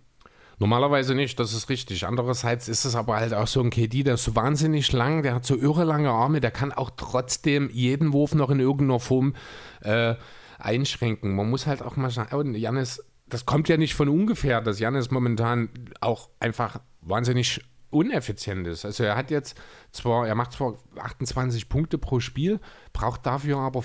Normalerweise 0.59 1.15
nicht, 1.15 1.39
das 1.39 1.53
ist 1.53 1.69
richtig. 1.69 2.07
Andererseits 2.07 2.69
ist 2.69 2.87
es 2.87 2.97
aber 2.97 3.17
halt 3.17 3.35
auch 3.35 3.47
so 3.47 3.61
ein 3.61 3.71
KD, 3.71 4.05
der 4.05 4.15
ist 4.15 4.25
so 4.25 4.35
wahnsinnig 4.35 4.91
lang, 4.93 5.23
der 5.23 5.35
hat 5.35 5.45
so 5.45 5.55
irre 5.55 5.85
lange 5.85 6.11
Arme, 6.11 6.41
der 6.41 6.51
kann 6.51 6.73
auch 6.73 6.91
trotzdem 6.97 7.69
jeden 7.73 8.13
Wurf 8.15 8.35
noch 8.35 8.49
in 8.49 8.61
irgendeiner 8.61 9.01
Form 9.01 9.35
äh, 9.83 10.15
einschränken. 10.59 11.35
Man 11.35 11.51
muss 11.51 11.67
halt 11.67 11.83
auch 11.83 11.97
mal 11.97 12.11
schauen, 12.11 12.55
Janis, 12.55 13.05
das 13.29 13.45
kommt 13.45 13.69
ja 13.69 13.77
nicht 13.77 13.95
von 13.95 14.09
ungefähr, 14.09 14.63
dass 14.63 14.81
Janis 14.81 15.11
momentan 15.11 15.69
auch 16.01 16.31
einfach 16.41 16.81
wahnsinnig 17.03 17.61
uneffizient 17.91 18.67
ist. 18.67 18.87
Also 18.87 19.05
er 19.05 19.17
hat 19.17 19.31
jetzt 19.31 19.59
zwar, 19.93 20.27
er 20.27 20.35
macht 20.35 20.53
zwar 20.53 20.79
28 20.99 21.69
Punkte 21.69 21.99
pro 21.99 22.21
Spiel, 22.21 22.61
braucht 22.95 23.27
dafür 23.27 23.59
aber 23.59 23.85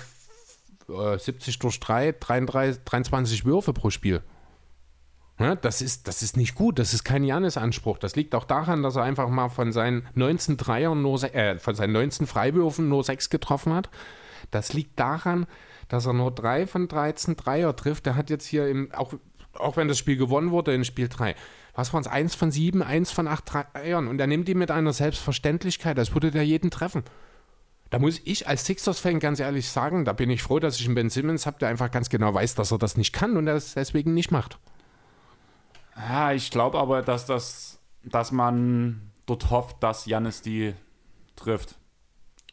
70 1.18 1.58
durch 1.58 1.80
3, 1.80 2.12
33, 2.12 2.82
23 2.84 3.44
Würfe 3.44 3.72
pro 3.72 3.90
Spiel. 3.90 4.22
Ja, 5.42 5.54
das, 5.56 5.82
ist, 5.82 6.06
das 6.08 6.22
ist 6.22 6.36
nicht 6.36 6.54
gut, 6.54 6.78
das 6.78 6.94
ist 6.94 7.04
kein 7.04 7.24
Janis-Anspruch. 7.24 7.98
Das 7.98 8.16
liegt 8.16 8.34
auch 8.34 8.44
daran, 8.44 8.82
dass 8.82 8.96
er 8.96 9.02
einfach 9.02 9.28
mal 9.28 9.48
von 9.48 9.72
seinen 9.72 10.06
19 10.14 10.56
Dreiern 10.56 11.02
nur, 11.02 11.22
äh, 11.34 11.58
von 11.58 11.74
seinen 11.74 11.92
19 11.92 12.26
Freiwürfen 12.26 12.88
nur 12.88 13.02
6 13.02 13.28
getroffen 13.30 13.74
hat. 13.74 13.90
Das 14.50 14.72
liegt 14.72 14.98
daran, 15.00 15.46
dass 15.88 16.06
er 16.06 16.12
nur 16.12 16.30
3 16.30 16.66
von 16.66 16.88
13 16.88 17.36
Dreier 17.36 17.74
trifft. 17.74 18.06
Der 18.06 18.14
hat 18.14 18.30
jetzt 18.30 18.46
hier, 18.46 18.68
im, 18.68 18.92
auch, 18.92 19.14
auch 19.54 19.76
wenn 19.76 19.88
das 19.88 19.98
Spiel 19.98 20.16
gewonnen 20.16 20.50
wurde 20.50 20.74
in 20.74 20.84
Spiel 20.84 21.08
3, 21.08 21.34
was 21.74 21.92
waren 21.92 22.02
es? 22.02 22.08
1 22.08 22.34
von 22.34 22.50
7, 22.50 22.82
1 22.82 23.10
von 23.10 23.26
8 23.26 23.44
Dreiern. 23.74 24.08
Und 24.08 24.20
er 24.20 24.26
nimmt 24.26 24.46
die 24.46 24.54
mit 24.54 24.70
einer 24.70 24.92
Selbstverständlichkeit, 24.92 25.98
als 25.98 26.14
würde 26.14 26.30
der 26.30 26.44
jeden 26.44 26.70
treffen. 26.70 27.02
Da 27.90 27.98
muss 27.98 28.20
ich 28.24 28.48
als 28.48 28.64
Sixers-Fan 28.64 29.20
ganz 29.20 29.38
ehrlich 29.38 29.68
sagen, 29.68 30.04
da 30.04 30.14
bin 30.14 30.30
ich 30.30 30.42
froh, 30.42 30.58
dass 30.58 30.80
ich 30.80 30.86
einen 30.86 30.94
Ben 30.94 31.10
Simmons 31.10 31.44
habe, 31.44 31.58
der 31.58 31.68
einfach 31.68 31.90
ganz 31.90 32.08
genau 32.08 32.32
weiß, 32.32 32.54
dass 32.54 32.72
er 32.72 32.78
das 32.78 32.96
nicht 32.96 33.12
kann 33.12 33.36
und 33.36 33.46
er 33.46 33.56
es 33.56 33.74
deswegen 33.74 34.14
nicht 34.14 34.30
macht. 34.30 34.58
Ja, 35.96 36.32
ich 36.32 36.50
glaube 36.50 36.78
aber, 36.78 37.02
dass 37.02 37.26
das, 37.26 37.78
dass 38.02 38.32
man 38.32 39.12
dort 39.26 39.50
hofft, 39.50 39.82
dass 39.82 40.06
Janis 40.06 40.42
die 40.42 40.74
trifft. 41.36 41.76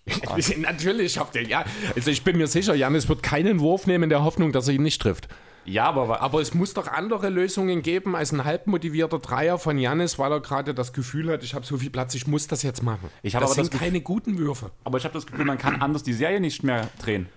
Natürlich 0.58 1.14
schafft 1.14 1.36
er, 1.36 1.48
ja. 1.48 1.64
Also 1.96 2.12
ich 2.12 2.24
bin 2.24 2.38
mir 2.38 2.48
sicher, 2.48 2.74
Janis 2.74 3.08
wird 3.08 3.24
keinen 3.24 3.60
Wurf 3.60 3.88
nehmen 3.88 4.06
in 4.06 4.10
der 4.10 4.24
Hoffnung, 4.24 4.52
dass 4.52 4.68
er 4.68 4.74
ihn 4.74 4.84
nicht 4.84 5.02
trifft. 5.02 5.28
Ja, 5.66 5.86
aber, 5.86 6.22
Aber 6.22 6.42
es 6.42 6.54
muss 6.56 6.74
doch 6.74 6.88
andere 6.88 7.30
Lösungen 7.30 7.84
geben 7.84 8.16
als 8.16 8.32
ein 8.32 8.44
halbmotivierter 8.44 9.20
Dreier 9.20 9.60
von 9.60 9.78
Janis, 9.78 10.18
weil 10.18 10.32
er 10.32 10.40
gerade 10.40 10.74
das 10.74 10.94
Gefühl 10.94 11.32
hat, 11.32 11.44
ich 11.44 11.54
habe 11.54 11.66
so 11.66 11.78
viel 11.78 11.92
Platz, 11.92 12.16
ich 12.16 12.26
muss 12.26 12.48
das 12.48 12.64
jetzt 12.64 12.82
machen. 12.82 13.10
Ich 13.22 13.36
habe 13.36 13.44
das 13.44 13.52
aber 13.52 13.64
sind 13.64 13.74
das 13.74 13.80
keine 13.80 14.02
guten 14.02 14.40
Würfe. 14.40 14.72
aber 14.84 14.98
ich 14.98 15.04
habe 15.04 15.14
das 15.14 15.28
Gefühl, 15.28 15.46
man 15.46 15.60
kann 15.60 15.82
anders 15.82 16.02
die 16.02 16.14
Serie 16.14 16.40
nicht 16.40 16.64
mehr 16.64 16.90
drehen. 17.00 17.30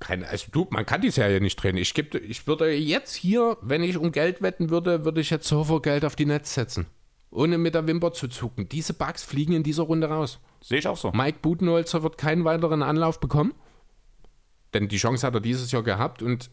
Kein, 0.00 0.24
also 0.24 0.46
du, 0.52 0.66
man 0.70 0.86
kann 0.86 1.00
die 1.00 1.10
Serie 1.10 1.40
nicht 1.40 1.56
drehen. 1.56 1.76
Ich, 1.76 1.92
geb, 1.92 2.14
ich 2.14 2.46
würde 2.46 2.72
jetzt 2.72 3.14
hier, 3.14 3.56
wenn 3.62 3.82
ich 3.82 3.96
um 3.96 4.12
Geld 4.12 4.42
wetten 4.42 4.70
würde, 4.70 5.04
würde 5.04 5.20
ich 5.20 5.30
jetzt 5.30 5.48
sofort 5.48 5.82
Geld 5.82 6.04
auf 6.04 6.14
die 6.14 6.26
Netz 6.26 6.54
setzen. 6.54 6.86
Ohne 7.30 7.58
mit 7.58 7.74
der 7.74 7.86
Wimper 7.86 8.12
zu 8.12 8.28
zucken. 8.28 8.68
Diese 8.68 8.94
Bugs 8.94 9.24
fliegen 9.24 9.52
in 9.52 9.62
dieser 9.62 9.82
Runde 9.82 10.08
raus. 10.08 10.38
Sehe 10.62 10.78
ich 10.78 10.86
auch 10.86 10.96
so. 10.96 11.10
Mike 11.12 11.40
Budenholzer 11.42 12.02
wird 12.02 12.16
keinen 12.16 12.44
weiteren 12.44 12.82
Anlauf 12.82 13.20
bekommen. 13.20 13.54
Denn 14.72 14.88
die 14.88 14.96
Chance 14.96 15.26
hat 15.26 15.34
er 15.34 15.40
dieses 15.40 15.72
Jahr 15.72 15.82
gehabt 15.82 16.22
und 16.22 16.50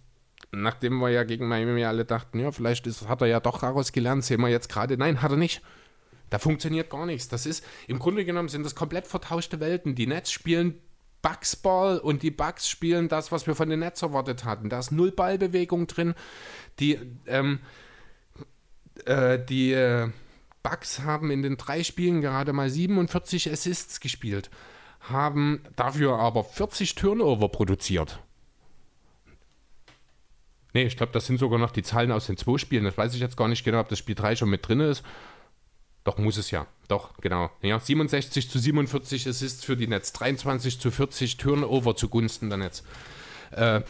nachdem 0.51 0.99
wir 0.99 1.09
ja 1.09 1.23
gegen 1.23 1.47
Miami 1.47 1.83
alle 1.83 2.05
dachten, 2.05 2.39
ja, 2.39 2.51
vielleicht 2.51 2.87
ist, 2.87 3.07
hat 3.07 3.21
er 3.21 3.27
ja 3.27 3.39
doch 3.39 3.59
daraus 3.59 3.91
gelernt, 3.91 4.23
sehen 4.23 4.41
wir 4.41 4.49
jetzt 4.49 4.69
gerade, 4.69 4.97
nein, 4.97 5.21
hat 5.21 5.31
er 5.31 5.37
nicht. 5.37 5.61
Da 6.29 6.39
funktioniert 6.39 6.89
gar 6.89 7.05
nichts. 7.05 7.27
Das 7.27 7.45
ist, 7.45 7.63
im 7.87 7.99
Grunde 7.99 8.25
genommen 8.25 8.49
sind 8.49 8.63
das 8.63 8.73
komplett 8.73 9.05
vertauschte 9.05 9.59
Welten. 9.59 9.95
Die 9.95 10.07
Nets 10.07 10.31
spielen 10.31 10.81
Bugsball 11.25 11.97
und 11.97 12.21
die 12.21 12.29
Bugs 12.29 12.69
spielen 12.69 13.07
das, 13.07 13.31
was 13.31 13.47
wir 13.47 13.55
von 13.55 13.67
den 13.67 13.79
Nets 13.79 14.03
erwartet 14.03 14.45
hatten. 14.45 14.69
Da 14.69 14.77
ist 14.77 14.91
null 14.91 15.11
Ballbewegung 15.11 15.87
drin. 15.87 16.13
Die, 16.79 16.99
ähm, 17.25 17.61
äh, 19.05 19.39
die 19.43 19.71
äh, 19.71 20.09
Bugs 20.61 20.99
haben 20.99 21.31
in 21.31 21.41
den 21.41 21.57
drei 21.57 21.83
Spielen 21.83 22.21
gerade 22.21 22.53
mal 22.53 22.69
47 22.69 23.51
Assists 23.51 23.99
gespielt, 23.99 24.51
haben 24.99 25.61
dafür 25.75 26.19
aber 26.19 26.43
40 26.43 26.93
Turnover 26.93 27.49
produziert. 27.49 28.19
Nee, 30.73 30.83
ich 30.83 30.95
glaube, 30.95 31.11
das 31.11 31.25
sind 31.25 31.39
sogar 31.39 31.57
noch 31.57 31.71
die 31.71 31.83
Zahlen 31.83 32.11
aus 32.11 32.27
den 32.27 32.37
zwei 32.37 32.59
Spielen. 32.59 32.83
Das 32.83 32.99
weiß 32.99 33.15
ich 33.15 33.21
jetzt 33.21 33.37
gar 33.37 33.47
nicht 33.47 33.63
genau, 33.63 33.79
ob 33.79 33.89
das 33.89 33.97
Spiel 33.97 34.13
3 34.13 34.35
schon 34.35 34.49
mit 34.49 34.67
drin 34.67 34.79
ist. 34.79 35.03
Doch, 36.05 36.19
muss 36.19 36.37
es 36.37 36.51
ja. 36.51 36.67
Doch, 36.87 37.17
genau. 37.19 37.49
Ja, 37.61 37.79
67 37.79 38.49
zu 38.49 38.59
47 38.59 39.27
Assists 39.27 39.65
für 39.65 39.75
die 39.75 39.87
Nets, 39.87 40.13
23 40.13 40.79
zu 40.79 40.91
40 40.91 41.37
Turnover 41.37 41.95
zugunsten 41.95 42.49
der 42.49 42.59
Nets. 42.59 42.83
Äh, 43.51 43.81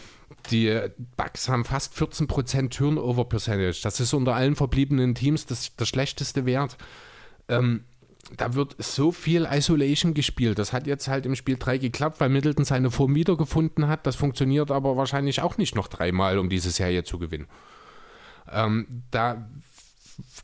die 0.50 0.80
Bucks 1.18 1.50
haben 1.50 1.66
fast 1.66 1.94
14% 1.94 2.70
Turnover 2.70 3.26
Percentage. 3.26 3.82
Das 3.84 4.00
ist 4.00 4.14
unter 4.14 4.34
allen 4.34 4.56
verbliebenen 4.56 5.14
Teams 5.14 5.46
das, 5.46 5.76
der 5.76 5.86
schlechteste 5.86 6.46
Wert. 6.46 6.78
Ähm, 7.50 7.84
da 8.38 8.54
wird 8.54 8.76
so 8.80 9.12
viel 9.12 9.46
Isolation 9.52 10.14
gespielt. 10.14 10.58
Das 10.58 10.72
hat 10.72 10.88
jetzt 10.88 11.10
halt 11.10 11.26
im 11.26 11.36
Spiel 11.36 11.58
3 11.58 11.78
geklappt, 11.80 12.22
weil 12.22 12.30
Middleton 12.30 12.64
seine 12.64 12.92
Form 12.92 13.14
wiedergefunden 13.14 13.88
hat. 13.88 14.08
Das 14.08 14.16
funktioniert 14.16 14.72
aber 14.72 14.96
wahrscheinlich 14.96 15.42
auch 15.42 15.58
nicht 15.58 15.76
noch 15.76 15.90
dreimal, 15.90 16.40
um 16.40 16.50
diese 16.50 16.72
Serie 16.72 17.04
zu 17.04 17.20
gewinnen. 17.20 17.48
Ähm, 18.50 19.04
da 19.12 19.50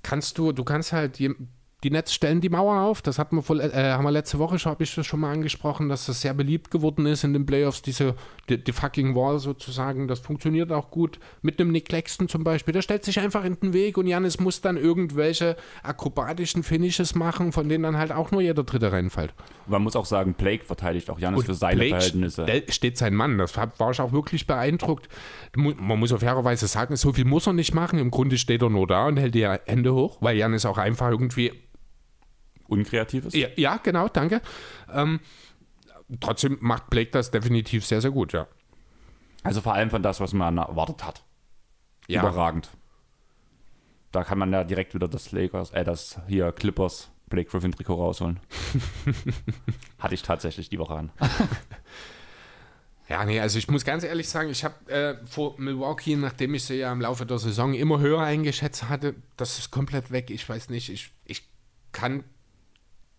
kannst 0.04 0.38
du, 0.38 0.52
du 0.52 0.64
kannst 0.64 0.92
halt 0.92 1.20
die 1.84 1.90
Nets 1.92 2.14
stellen 2.14 2.42
die 2.42 2.50
Mauer 2.50 2.82
auf. 2.82 3.02
Das 3.02 3.18
hatten 3.18 3.36
wir 3.38 3.42
vor, 3.42 3.60
äh, 3.60 3.92
haben 3.92 4.04
wir 4.04 4.12
letzte 4.12 4.38
Woche 4.40 4.60
schon, 4.60 4.72
habe 4.72 4.84
ich 4.84 4.94
das 4.94 5.06
schon 5.06 5.20
mal 5.20 5.32
angesprochen, 5.32 5.90
dass 5.90 6.06
das 6.06 6.22
sehr 6.22 6.34
beliebt 6.34 6.70
geworden 6.72 7.06
ist 7.06 7.24
in 7.24 7.34
den 7.34 7.46
Playoffs, 7.46 7.82
diese 7.82 8.16
die, 8.50 8.64
die 8.64 8.72
fucking 8.72 9.16
Wall 9.16 9.40
sozusagen. 9.40 10.08
Das 10.08 10.20
funktioniert 10.20 10.72
auch 10.72 10.92
gut 10.92 11.20
mit 11.42 11.60
einem 11.60 11.72
Nick 11.72 11.86
Claxton 11.90 12.28
zum 12.28 12.44
Beispiel. 12.44 12.72
Der 12.74 12.82
stellt 12.82 13.04
sich 13.04 13.20
einfach 13.20 13.44
in 13.44 13.56
den 13.60 13.74
Weg 13.74 13.98
und 13.98 14.08
Janis 14.08 14.40
muss 14.40 14.62
dann 14.62 14.78
irgendwelche 14.78 15.56
akrobatischen 15.84 16.64
Finishes 16.64 17.16
machen, 17.16 17.52
von 17.52 17.68
denen 17.68 17.84
dann 17.84 17.98
halt 17.98 18.12
auch 18.12 18.32
nur 18.32 18.42
jeder 18.42 18.64
Dritte 18.64 18.92
reinfällt. 18.92 19.34
Und 19.66 19.72
man 19.72 19.82
muss 19.84 19.96
auch 19.96 20.06
sagen, 20.06 20.34
Blake 20.34 20.64
verteidigt 20.64 21.10
auch 21.10 21.20
Janis 21.20 21.46
für 21.46 21.54
seine 21.54 21.78
Blake 21.78 21.96
Verhältnisse. 21.96 22.44
st- 22.46 22.72
steht 22.72 22.98
sein 22.98 23.14
Mann. 23.16 23.38
Das 23.38 23.56
war 23.58 23.92
ich 23.92 24.00
auch 24.02 24.12
wirklich 24.12 24.48
beeindruckt. 24.48 25.10
Man 25.56 26.00
muss 26.00 26.12
auf 26.14 26.22
fairerweise 26.22 26.68
sagen, 26.68 26.96
so 26.96 27.14
viel 27.14 27.26
muss 27.26 27.48
er 27.48 27.54
nicht 27.54 27.74
machen. 27.74 28.00
Im 28.00 28.12
Grunde 28.12 28.38
steht 28.38 28.62
er 28.62 28.70
nur 28.70 28.88
da 28.88 29.08
und 29.08 29.18
hält 29.18 29.36
die 29.36 29.48
Hände 29.48 29.94
hoch, 29.94 30.18
weil 30.22 30.38
Janis 30.38 30.66
auch 30.66 30.78
einfach 30.78 31.10
irgendwie 31.10 31.52
Unkreatives. 32.72 33.34
Ja, 33.34 33.50
ja 33.56 33.78
genau, 33.78 34.08
danke. 34.08 34.42
Ähm, 34.92 35.20
trotzdem 36.20 36.58
macht 36.62 36.90
Blake 36.90 37.12
das 37.12 37.32
definitiv 37.32 37.86
sehr, 37.86 38.02
sehr 38.02 38.12
gut, 38.12 38.34
ja. 38.34 38.48
Also 39.44 39.62
vor 39.62 39.74
allem 39.74 39.90
von 39.90 40.04
das, 40.04 40.20
was 40.20 40.34
man 40.34 40.58
erwartet 40.58 41.06
hat. 41.06 41.24
Ja. 42.08 42.22
Überragend. 42.22 42.70
Da 44.12 44.24
kann 44.24 44.38
man 44.38 44.52
ja 44.52 44.64
direkt 44.64 44.94
wieder 44.94 45.08
das 45.08 45.32
Lakers, 45.32 45.72
äh, 45.72 45.84
das 45.84 46.20
hier 46.28 46.52
Clippers 46.52 47.12
Blake 47.30 47.50
Griffin 47.50 47.72
Trikot 47.72 47.96
rausholen. 47.96 48.40
Hatte 50.00 50.14
ich 50.14 50.22
tatsächlich 50.22 50.70
die 50.70 50.80
Woche 50.80 50.96
an. 50.96 51.12
Ja, 53.12 53.26
nee, 53.26 53.42
also 53.42 53.58
ich 53.58 53.68
muss 53.68 53.84
ganz 53.84 54.06
ehrlich 54.06 54.30
sagen, 54.30 54.50
ich 54.50 54.64
habe 54.64 54.90
äh, 54.90 55.18
vor 55.26 55.56
Milwaukee, 55.58 56.16
nachdem 56.16 56.54
ich 56.54 56.64
sie 56.64 56.76
ja 56.76 56.94
im 56.94 57.02
Laufe 57.02 57.26
der 57.26 57.40
Saison 57.40 57.74
immer 57.74 58.00
höher 58.00 58.22
eingeschätzt 58.22 58.88
hatte, 58.88 59.16
das 59.36 59.60
ist 59.60 59.70
komplett 59.70 60.12
weg. 60.12 60.30
Ich 60.30 60.48
weiß 60.48 60.70
nicht, 60.70 60.90
ich, 60.90 61.12
ich 61.26 61.50
kann 61.92 62.24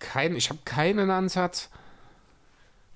kein, 0.02 0.36
ich 0.36 0.50
habe 0.50 0.60
keinen 0.64 1.10
Ansatz 1.10 1.70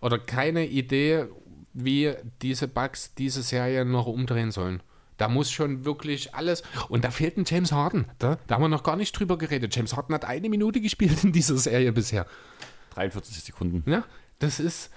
oder 0.00 0.18
keine 0.18 0.66
Idee, 0.66 1.26
wie 1.72 2.14
diese 2.42 2.68
Bugs 2.68 3.14
diese 3.14 3.42
Serie 3.42 3.84
noch 3.84 4.06
umdrehen 4.06 4.50
sollen. 4.50 4.82
Da 5.16 5.28
muss 5.28 5.50
schon 5.50 5.86
wirklich 5.86 6.34
alles. 6.34 6.62
Und 6.90 7.04
da 7.04 7.10
fehlt 7.10 7.38
ein 7.38 7.44
James 7.46 7.72
Harden. 7.72 8.06
Da, 8.18 8.36
da 8.46 8.56
haben 8.56 8.62
wir 8.62 8.68
noch 8.68 8.82
gar 8.82 8.96
nicht 8.96 9.18
drüber 9.18 9.38
geredet. 9.38 9.74
James 9.74 9.96
Harden 9.96 10.14
hat 10.14 10.26
eine 10.26 10.50
Minute 10.50 10.80
gespielt 10.80 11.24
in 11.24 11.32
dieser 11.32 11.56
Serie 11.56 11.92
bisher. 11.92 12.26
43 12.94 13.42
Sekunden. 13.42 13.90
Ja, 13.90 14.04
das 14.38 14.60
ist. 14.60 14.90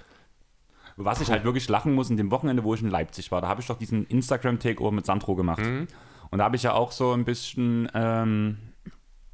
Was 0.98 1.22
ich 1.22 1.30
halt 1.32 1.46
wirklich 1.46 1.70
lachen 1.70 1.94
muss, 1.94 2.10
in 2.10 2.18
dem 2.18 2.32
Wochenende, 2.32 2.66
wo 2.66 2.74
ich 2.74 2.82
in 2.82 2.90
Leipzig 2.90 3.32
war, 3.32 3.40
da 3.40 3.48
habe 3.48 3.62
ich 3.62 3.68
doch 3.68 3.78
diesen 3.78 4.06
Instagram-Takeover 4.08 4.92
mit 4.92 5.06
Sandro 5.06 5.36
gemacht. 5.36 5.62
Mhm. 5.62 5.88
Und 6.30 6.40
da 6.40 6.44
habe 6.44 6.58
ich 6.58 6.64
ja 6.64 6.74
auch 6.74 6.92
so 6.92 7.14
ein 7.14 7.24
bisschen 7.24 7.90
ähm, 7.94 8.58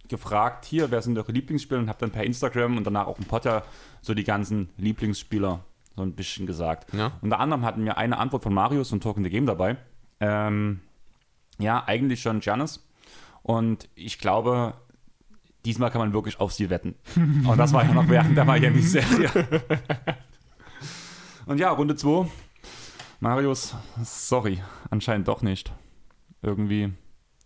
gefragt, 0.10 0.66
hier, 0.66 0.92
wer 0.92 1.02
sind 1.02 1.18
eure 1.18 1.32
Lieblingsspieler? 1.32 1.80
Und 1.80 1.90
habe 1.90 2.00
dann 2.00 2.12
per 2.12 2.24
Instagram 2.24 2.78
und 2.78 2.86
danach 2.86 3.08
auch 3.08 3.18
im 3.18 3.26
Potter 3.26 3.64
so 4.02 4.14
die 4.14 4.24
ganzen 4.24 4.70
Lieblingsspieler 4.78 5.64
so 5.96 6.02
ein 6.02 6.14
bisschen 6.14 6.46
gesagt. 6.46 6.94
Ja. 6.94 7.14
Unter 7.22 7.40
anderem 7.40 7.64
hatten 7.66 7.86
wir 7.86 7.98
eine 7.98 8.18
Antwort 8.18 8.44
von 8.44 8.54
Marius 8.54 8.92
und 8.92 9.02
Talking 9.02 9.24
the 9.24 9.30
Game 9.30 9.46
dabei. 9.46 9.78
Ähm, 10.20 10.82
ja, 11.58 11.84
eigentlich 11.86 12.22
schon 12.22 12.40
Giannis. 12.40 12.86
Und 13.44 13.88
ich 13.96 14.20
glaube, 14.20 14.74
diesmal 15.66 15.92
kann 15.92 16.00
man 16.00 16.14
wirklich 16.14 16.40
auf 16.40 16.52
sie 16.52 16.70
wetten. 16.70 16.96
Und 17.16 17.58
das 17.58 17.74
war 17.74 17.86
ja 17.86 17.94
noch 17.94 18.10
während 18.10 18.36
der 18.36 18.46
Miami-Serie. 18.46 19.30
Und 21.46 21.60
ja, 21.60 21.70
Runde 21.70 21.96
2. 21.96 22.28
Marius, 23.20 23.76
sorry, 24.04 24.62
anscheinend 24.90 25.28
doch 25.28 25.42
nicht. 25.42 25.72
Irgendwie 26.42 26.92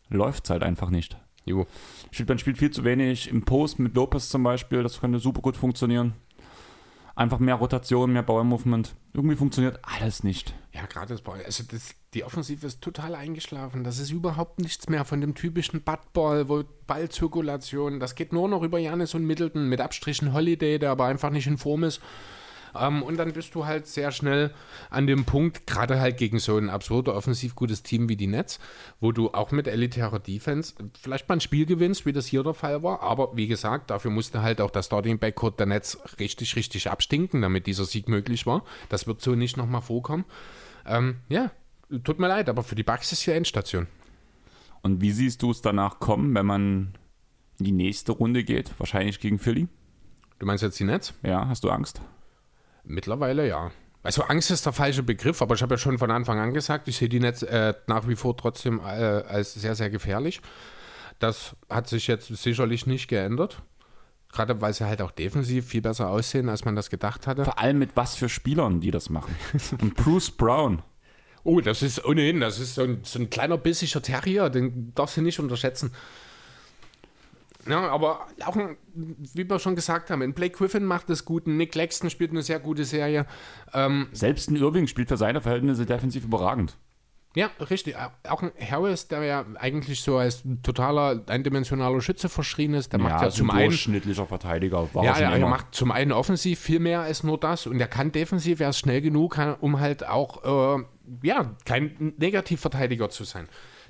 läuft 0.09 0.45
es 0.45 0.49
halt 0.49 0.63
einfach 0.63 0.89
nicht. 0.89 1.17
Jo. 1.49 1.65
Ich 2.11 2.17
finde, 2.17 2.33
man 2.33 2.39
spielt 2.39 2.59
viel 2.59 2.69
zu 2.69 2.83
wenig 2.83 3.27
im 3.27 3.43
Post 3.43 3.79
mit 3.79 3.95
Lopez 3.95 4.29
zum 4.29 4.43
Beispiel. 4.43 4.83
Das 4.83 4.99
könnte 4.99 5.19
super 5.19 5.41
gut 5.41 5.57
funktionieren. 5.57 6.13
Einfach 7.15 7.39
mehr 7.39 7.55
Rotation, 7.55 8.13
mehr 8.13 8.23
Ball-Movement. 8.23 8.95
Irgendwie 9.13 9.35
funktioniert 9.35 9.79
alles 9.81 10.23
nicht. 10.23 10.53
Ja, 10.71 10.85
gerade 10.85 11.07
das 11.07 11.21
Ball. 11.21 11.43
Also 11.43 11.63
das, 11.69 11.95
die 12.13 12.23
Offensive 12.23 12.65
ist 12.65 12.81
total 12.81 13.15
eingeschlafen. 13.15 13.83
Das 13.83 13.97
ist 13.99 14.11
überhaupt 14.11 14.59
nichts 14.59 14.87
mehr 14.87 15.03
von 15.03 15.19
dem 15.19 15.33
typischen 15.33 15.81
Buttball, 15.81 16.47
wo 16.47 16.63
Ballzirkulation. 16.87 17.99
Das 17.99 18.15
geht 18.15 18.31
nur 18.31 18.47
noch 18.47 18.61
über 18.61 18.77
Janis 18.77 19.15
und 19.15 19.25
Middleton 19.25 19.67
mit 19.67 19.81
Abstrichen 19.81 20.33
Holiday, 20.33 20.77
der 20.79 20.91
aber 20.91 21.05
einfach 21.05 21.31
nicht 21.31 21.47
in 21.47 21.57
Form 21.57 21.83
ist. 21.83 21.99
Ähm, 22.77 23.03
und 23.03 23.17
dann 23.17 23.33
bist 23.33 23.55
du 23.55 23.65
halt 23.65 23.87
sehr 23.87 24.11
schnell 24.11 24.51
an 24.89 25.07
dem 25.07 25.25
Punkt, 25.25 25.67
gerade 25.67 25.99
halt 25.99 26.17
gegen 26.17 26.39
so 26.39 26.57
ein 26.57 26.69
absurd 26.69 27.09
offensiv 27.09 27.55
gutes 27.55 27.83
Team 27.83 28.09
wie 28.09 28.15
die 28.15 28.27
Nets, 28.27 28.59
wo 28.99 29.11
du 29.11 29.31
auch 29.31 29.51
mit 29.51 29.67
elitärer 29.67 30.19
Defense 30.19 30.73
vielleicht 30.99 31.27
mal 31.29 31.35
ein 31.35 31.41
Spiel 31.41 31.65
gewinnst, 31.65 32.05
wie 32.05 32.13
das 32.13 32.25
hier 32.25 32.43
der 32.43 32.53
Fall 32.53 32.83
war. 32.83 33.01
Aber 33.01 33.35
wie 33.35 33.47
gesagt, 33.47 33.89
dafür 33.89 34.11
musste 34.11 34.41
halt 34.41 34.61
auch 34.61 34.71
das 34.71 34.87
Starting 34.87 35.19
Backcourt 35.19 35.59
der 35.59 35.67
Nets 35.67 35.97
richtig, 36.19 36.55
richtig 36.55 36.89
abstinken, 36.89 37.41
damit 37.41 37.67
dieser 37.67 37.85
Sieg 37.85 38.07
möglich 38.07 38.45
war. 38.45 38.63
Das 38.89 39.07
wird 39.07 39.21
so 39.21 39.35
nicht 39.35 39.57
nochmal 39.57 39.81
vorkommen. 39.81 40.25
Ähm, 40.85 41.17
ja, 41.29 41.51
tut 42.03 42.19
mir 42.19 42.27
leid, 42.27 42.49
aber 42.49 42.63
für 42.63 42.75
die 42.75 42.83
Bucks 42.83 43.11
ist 43.11 43.21
hier 43.21 43.35
Endstation. 43.35 43.87
Und 44.81 45.01
wie 45.01 45.11
siehst 45.11 45.41
du 45.41 45.51
es 45.51 45.61
danach 45.61 45.99
kommen, 45.99 46.33
wenn 46.35 46.45
man 46.45 46.93
in 47.59 47.65
die 47.65 47.71
nächste 47.71 48.13
Runde 48.13 48.43
geht? 48.43 48.71
Wahrscheinlich 48.79 49.19
gegen 49.19 49.39
Philly? 49.39 49.67
Du 50.39 50.45
meinst 50.45 50.63
jetzt 50.63 50.79
die 50.79 50.85
Nets? 50.85 51.13
Ja, 51.21 51.47
hast 51.47 51.63
du 51.63 51.69
Angst? 51.69 52.01
Mittlerweile 52.83 53.47
ja. 53.47 53.71
Also 54.01 54.23
Angst 54.23 54.49
ist 54.51 54.65
der 54.65 54.73
falsche 54.73 55.03
Begriff, 55.03 55.41
aber 55.41 55.55
ich 55.55 55.61
habe 55.61 55.73
ja 55.73 55.77
schon 55.77 55.97
von 55.97 56.09
Anfang 56.09 56.39
an 56.39 56.53
gesagt, 56.53 56.87
ich 56.87 56.97
sehe 56.97 57.09
die 57.09 57.19
Nets 57.19 57.43
äh, 57.43 57.73
nach 57.87 58.07
wie 58.07 58.15
vor 58.15 58.37
trotzdem 58.37 58.79
äh, 58.79 58.83
als 58.83 59.53
sehr, 59.53 59.75
sehr 59.75 59.89
gefährlich. 59.89 60.41
Das 61.19 61.55
hat 61.69 61.87
sich 61.87 62.07
jetzt 62.07 62.27
sicherlich 62.27 62.87
nicht 62.87 63.07
geändert. 63.07 63.61
Gerade 64.31 64.61
weil 64.61 64.73
sie 64.73 64.85
halt 64.85 65.01
auch 65.01 65.11
defensiv 65.11 65.67
viel 65.67 65.81
besser 65.81 66.09
aussehen, 66.09 66.49
als 66.49 66.63
man 66.63 66.75
das 66.75 66.89
gedacht 66.89 67.25
hatte. 67.25 67.43
Vor 67.43 67.57
allem 67.57 67.79
mit 67.79 67.95
was 67.95 68.15
für 68.15 68.29
Spielern 68.29 68.79
die 68.79 68.91
das 68.91 69.09
machen. 69.09 69.35
Und 69.81 69.95
Bruce 69.95 70.31
Brown. 70.31 70.83
Oh, 71.43 71.61
das 71.61 71.81
ist 71.81 72.05
ohnehin, 72.05 72.39
das 72.41 72.59
ist 72.59 72.75
so 72.75 72.83
ein, 72.83 72.99
so 73.03 73.17
ein 73.17 73.29
kleiner 73.29 73.57
bissiger 73.57 74.01
Terrier, 74.01 74.49
den 74.49 74.93
darfst 74.93 75.17
du 75.17 75.21
nicht 75.21 75.39
unterschätzen. 75.39 75.91
Ja, 77.67 77.89
aber 77.89 78.27
auch, 78.45 78.55
ein, 78.55 78.77
wie 78.93 79.49
wir 79.49 79.59
schon 79.59 79.75
gesagt 79.75 80.09
haben, 80.09 80.21
ein 80.21 80.33
Blake 80.33 80.57
Griffin 80.57 80.85
macht 80.85 81.09
es 81.09 81.25
gut, 81.25 81.45
ein 81.45 81.57
Nick 81.57 81.73
Claxton 81.73 82.09
spielt 82.09 82.31
eine 82.31 82.41
sehr 82.41 82.59
gute 82.59 82.85
Serie. 82.85 83.25
Ähm, 83.73 84.07
Selbst 84.13 84.49
ein 84.49 84.55
Irving 84.55 84.87
spielt 84.87 85.09
für 85.09 85.17
seine 85.17 85.41
Verhältnisse 85.41 85.85
defensiv 85.85 86.23
überragend. 86.23 86.77
ja, 87.35 87.49
richtig. 87.69 87.95
Auch 88.27 88.41
ein 88.41 88.51
Harris, 88.59 89.09
der 89.09 89.23
ja 89.23 89.45
eigentlich 89.55 90.01
so 90.01 90.17
als 90.17 90.43
totaler 90.63 91.21
eindimensionaler 91.27 91.99
Schütze 92.01 92.29
verschrien 92.29 92.73
ist, 92.73 92.93
der 92.93 92.99
macht 93.01 93.21
ja, 93.21 93.29
zum 93.29 93.49
ein 93.51 93.57
einen 93.57 93.69
durchschnittlicher 93.69 94.25
Verteidiger. 94.25 94.87
War 94.93 95.03
Ja, 95.03 95.13
er 95.15 95.21
ja, 95.21 95.37
er 95.37 95.47
macht 95.47 95.75
zum 95.75 95.91
einen 95.91 96.13
offensiv 96.13 96.59
viel 96.59 96.79
mehr 96.79 97.01
als 97.01 97.23
nur 97.23 97.37
das 97.37 97.67
und 97.67 97.79
er 97.79 97.87
kann 97.87 98.13
defensiv, 98.13 98.61
er 98.61 98.69
ist 98.69 98.79
schnell 98.79 99.01
genug, 99.01 99.37
um 99.59 99.79
halt 99.81 100.07
auch, 100.07 100.77
äh, 100.77 100.83
ja, 101.23 101.55
kein 101.65 102.13
Negativverteidiger 102.17 103.09
zu 103.09 103.25
sein. 103.25 103.49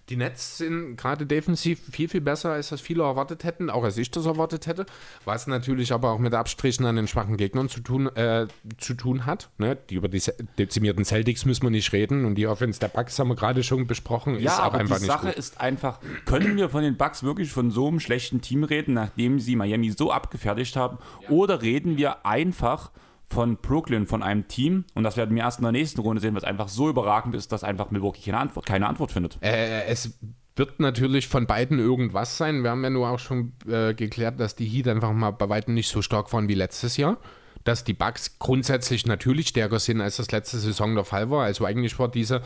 Die 0.10 0.16
Nets 0.16 0.58
sind 0.58 0.98
gerade 0.98 1.28
defensiv 1.28 1.80
viel, 1.92 2.10
viel 2.10 2.22
besser, 2.22 2.52
als 2.52 2.70
das 2.70 2.82
viele 2.82 3.04
erwartet 3.04 3.44
hätten, 3.44 3.70
auch 3.70 3.84
als 3.84 3.98
ich 3.98 4.10
das 4.10 4.26
erwartet 4.26 4.66
hätte, 4.66 4.88
was 5.24 5.46
natürlich 5.46 5.94
aber 5.94 6.12
auch 6.12 6.18
mit 6.18 6.34
Abstrichen 6.34 6.86
an 6.86 6.96
den 6.96 7.08
schwachen 7.08 7.38
Gegnern 7.38 7.70
zu 7.70 7.80
tun, 7.82 8.08
äh, 8.16 8.48
zu 8.80 8.96
tun 8.96 9.26
hat. 9.28 9.50
Ne? 9.60 9.78
Die 9.90 9.96
über 9.96 10.08
die 10.08 10.22
dezimierten 10.58 11.06
Celtics 11.06 11.46
müssen 11.46 11.64
wir 11.64 11.70
nicht 11.70 11.94
reden 11.94 12.26
und 12.26 12.36
die 12.36 12.48
Offense 12.48 12.80
der 12.80 12.88
Bucks 12.88 13.20
haben 13.20 13.28
wir 13.28 13.36
gerade 13.36 13.62
schon 13.62 13.86
besprochen, 13.86 14.40
Ja, 14.40 14.52
ist 14.54 14.60
auch 14.60 14.64
aber 14.66 14.80
einfach 14.80 14.96
die 14.98 15.04
nicht 15.04 15.12
Sache 15.12 15.28
gut. 15.28 15.36
ist 15.36 15.62
einfach, 15.62 16.00
können 16.26 16.58
wir 16.58 16.70
von 16.70 16.82
den 16.82 16.98
Bucks 16.98 17.22
wirklich 17.24 17.52
von 17.52 17.70
so 17.70 17.88
einem 17.88 18.00
schlechten 18.00 18.42
Team 18.42 18.64
reden, 18.64 18.96
nachdem 18.96 19.40
sie 19.40 19.56
Miami 19.56 19.92
so 19.92 20.12
abgefertigt 20.12 20.76
haben? 20.76 20.98
Oder 21.30 21.62
reden 21.62 21.98
wir 21.98 22.26
einfach 22.26 22.90
von 22.92 23.09
Brooklyn, 23.30 24.08
von 24.08 24.24
einem 24.24 24.48
Team, 24.48 24.86
und 24.96 25.04
das 25.04 25.16
werden 25.16 25.36
wir 25.36 25.44
erst 25.44 25.60
in 25.60 25.64
der 25.64 25.72
nächsten 25.72 26.02
Runde 26.02 26.22
sehen, 26.22 26.36
was 26.36 26.44
einfach 26.44 26.68
so 26.68 26.90
überragend 26.90 27.36
ist, 27.36 27.52
dass 27.52 27.64
einfach 27.64 27.92
Milwaukee 27.92 28.22
keine 28.26 28.40
Antwort, 28.40 28.66
keine 28.66 28.88
Antwort 28.88 29.12
findet. 29.12 29.38
Äh, 29.42 29.86
es 29.86 30.20
wird 30.56 30.80
natürlich 30.80 31.28
von 31.28 31.48
beiden 31.48 31.80
irgendwas 31.80 32.38
sein. 32.38 32.64
Wir 32.64 32.72
haben 32.72 32.84
ja 32.84 32.90
nur 32.90 33.10
auch 33.10 33.20
schon 33.20 33.54
äh, 33.68 33.94
geklärt, 33.94 34.40
dass 34.40 34.56
die 34.56 34.66
Heat 34.66 34.88
einfach 34.88 35.14
mal 35.14 35.32
bei 35.32 35.50
weitem 35.50 35.74
nicht 35.74 35.90
so 35.90 36.02
stark 36.02 36.32
waren 36.34 36.50
wie 36.50 36.54
letztes 36.54 36.98
Jahr. 36.98 37.18
Dass 37.64 37.84
die 37.84 37.94
Bucks 37.94 38.40
grundsätzlich 38.40 39.06
natürlich 39.06 39.50
stärker 39.50 39.80
sind, 39.80 40.02
als 40.02 40.18
das 40.18 40.32
letzte 40.32 40.60
Saison 40.60 40.96
der 40.96 41.06
Fall 41.06 41.30
war. 41.30 41.46
Also 41.46 41.66
eigentlich 41.66 41.98
war 41.98 42.10
diese, 42.10 42.42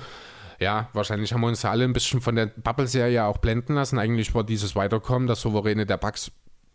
ja, 0.60 0.90
wahrscheinlich 0.94 1.34
haben 1.34 1.42
wir 1.42 1.48
uns 1.48 1.66
alle 1.66 1.84
ein 1.84 1.94
bisschen 1.94 2.22
von 2.22 2.36
der 2.36 2.48
Bubble-Serie 2.48 3.26
auch 3.26 3.40
blenden 3.40 3.76
lassen. 3.76 4.00
Eigentlich 4.00 4.34
war 4.36 4.44
dieses 4.44 4.76
Weiterkommen, 4.76 5.28
das 5.28 5.42
Souveräne 5.42 5.86
der 5.86 5.98
Bucks 5.98 6.32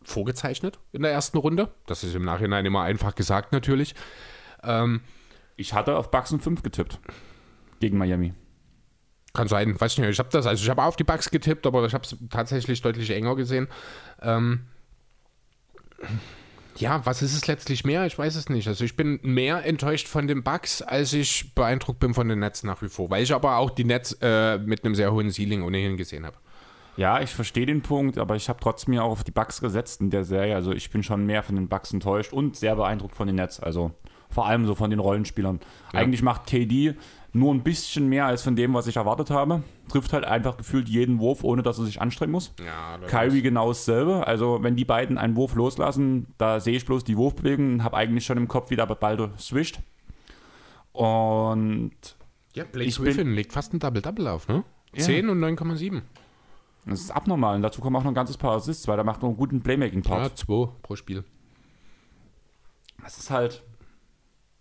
vorgezeichnet 0.08 0.78
in 0.92 1.02
der 1.02 1.12
ersten 1.12 1.38
Runde. 1.38 1.72
Das 1.86 2.04
ist 2.04 2.14
im 2.14 2.24
Nachhinein 2.24 2.66
immer 2.66 2.82
einfach 2.82 3.14
gesagt 3.14 3.52
natürlich. 3.52 3.94
Ich 5.56 5.74
hatte 5.74 5.96
auf 5.96 6.10
Bucks 6.10 6.32
und 6.32 6.42
5 6.42 6.62
getippt. 6.62 6.98
Gegen 7.80 7.98
Miami. 7.98 8.34
Kann 9.34 9.48
sein, 9.48 9.78
weiß 9.78 9.98
nicht. 9.98 10.08
Ich 10.08 10.18
habe 10.18 10.30
das, 10.32 10.46
also 10.46 10.62
ich 10.62 10.70
habe 10.70 10.82
auf 10.82 10.96
die 10.96 11.04
Bugs 11.04 11.30
getippt, 11.30 11.66
aber 11.66 11.84
ich 11.84 11.94
habe 11.94 12.04
es 12.04 12.16
tatsächlich 12.30 12.80
deutlich 12.80 13.10
enger 13.10 13.36
gesehen. 13.36 13.68
Ähm, 14.22 14.66
ja, 16.76 17.04
was 17.04 17.22
ist 17.22 17.34
es 17.34 17.46
letztlich 17.46 17.84
mehr? 17.84 18.06
Ich 18.06 18.16
weiß 18.16 18.36
es 18.36 18.48
nicht. 18.48 18.68
Also 18.68 18.84
ich 18.84 18.96
bin 18.96 19.20
mehr 19.22 19.64
enttäuscht 19.64 20.08
von 20.08 20.26
den 20.26 20.42
Bugs, 20.42 20.80
als 20.80 21.12
ich 21.12 21.54
beeindruckt 21.54 21.98
bin 21.98 22.14
von 22.14 22.28
den 22.28 22.38
Nets 22.38 22.62
nach 22.62 22.82
wie 22.82 22.88
vor. 22.88 23.10
Weil 23.10 23.22
ich 23.22 23.34
aber 23.34 23.56
auch 23.56 23.70
die 23.70 23.84
Nets 23.84 24.16
äh, 24.22 24.58
mit 24.58 24.84
einem 24.84 24.94
sehr 24.94 25.12
hohen 25.12 25.30
Ceiling 25.30 25.62
ohnehin 25.62 25.96
gesehen 25.96 26.24
habe. 26.24 26.36
Ja, 26.98 27.20
ich 27.20 27.30
verstehe 27.30 27.64
den 27.64 27.80
Punkt, 27.80 28.18
aber 28.18 28.34
ich 28.34 28.48
habe 28.48 28.58
trotzdem 28.60 28.94
ja 28.94 29.02
auch 29.02 29.12
auf 29.12 29.22
die 29.22 29.30
Bucks 29.30 29.60
gesetzt 29.60 30.00
in 30.00 30.10
der 30.10 30.24
Serie. 30.24 30.56
Also 30.56 30.72
ich 30.72 30.90
bin 30.90 31.04
schon 31.04 31.24
mehr 31.26 31.44
von 31.44 31.54
den 31.54 31.68
Bucks 31.68 31.92
enttäuscht 31.92 32.32
und 32.32 32.56
sehr 32.56 32.74
beeindruckt 32.74 33.14
von 33.14 33.28
den 33.28 33.36
Nets. 33.36 33.60
Also 33.60 33.92
vor 34.28 34.46
allem 34.46 34.66
so 34.66 34.74
von 34.74 34.90
den 34.90 34.98
Rollenspielern. 34.98 35.60
Eigentlich 35.92 36.22
macht 36.22 36.46
KD 36.46 36.96
nur 37.32 37.54
ein 37.54 37.62
bisschen 37.62 38.08
mehr 38.08 38.26
als 38.26 38.42
von 38.42 38.56
dem, 38.56 38.74
was 38.74 38.88
ich 38.88 38.96
erwartet 38.96 39.30
habe. 39.30 39.62
Trifft 39.88 40.12
halt 40.12 40.24
einfach 40.24 40.56
gefühlt 40.56 40.88
jeden 40.88 41.20
Wurf, 41.20 41.44
ohne 41.44 41.62
dass 41.62 41.78
er 41.78 41.84
sich 41.84 42.00
anstrengen 42.00 42.32
muss. 42.32 42.52
Ja, 42.58 42.98
Kyrie 43.06 43.42
genau 43.42 43.68
dasselbe. 43.68 44.26
Also 44.26 44.58
wenn 44.62 44.74
die 44.74 44.84
beiden 44.84 45.18
einen 45.18 45.36
Wurf 45.36 45.54
loslassen, 45.54 46.26
da 46.36 46.58
sehe 46.58 46.76
ich 46.76 46.84
bloß 46.84 47.04
die 47.04 47.16
Wurfbewegung 47.16 47.74
und 47.74 47.84
habe 47.84 47.96
eigentlich 47.96 48.26
schon 48.26 48.38
im 48.38 48.48
Kopf, 48.48 48.70
wie 48.70 48.76
der 48.76 48.86
Ball 48.86 49.30
swischt. 49.38 49.78
Und 50.90 51.92
ja 52.54 52.64
Blake 52.64 52.90
Griffin 52.90 53.34
legt 53.34 53.52
fast 53.52 53.72
ein 53.72 53.78
Double-Double 53.78 54.26
auf, 54.26 54.48
ne? 54.48 54.64
Ja. 54.94 55.04
10 55.04 55.28
und 55.28 55.38
9,7. 55.38 56.02
Das 56.90 57.00
ist 57.00 57.10
abnormal. 57.10 57.56
Und 57.56 57.62
dazu 57.62 57.80
kommen 57.80 57.96
auch 57.96 58.02
noch 58.02 58.10
ein 58.10 58.14
ganzes 58.14 58.36
paar 58.36 58.56
Assists, 58.56 58.86
weil 58.88 58.96
der 58.96 59.04
macht 59.04 59.22
noch 59.22 59.28
einen 59.28 59.36
guten 59.36 59.60
Playmaking-Part. 59.62 60.30
Ja, 60.30 60.34
2 60.34 60.68
pro 60.82 60.96
Spiel. 60.96 61.24
Das 63.02 63.18
ist 63.18 63.30
halt 63.30 63.62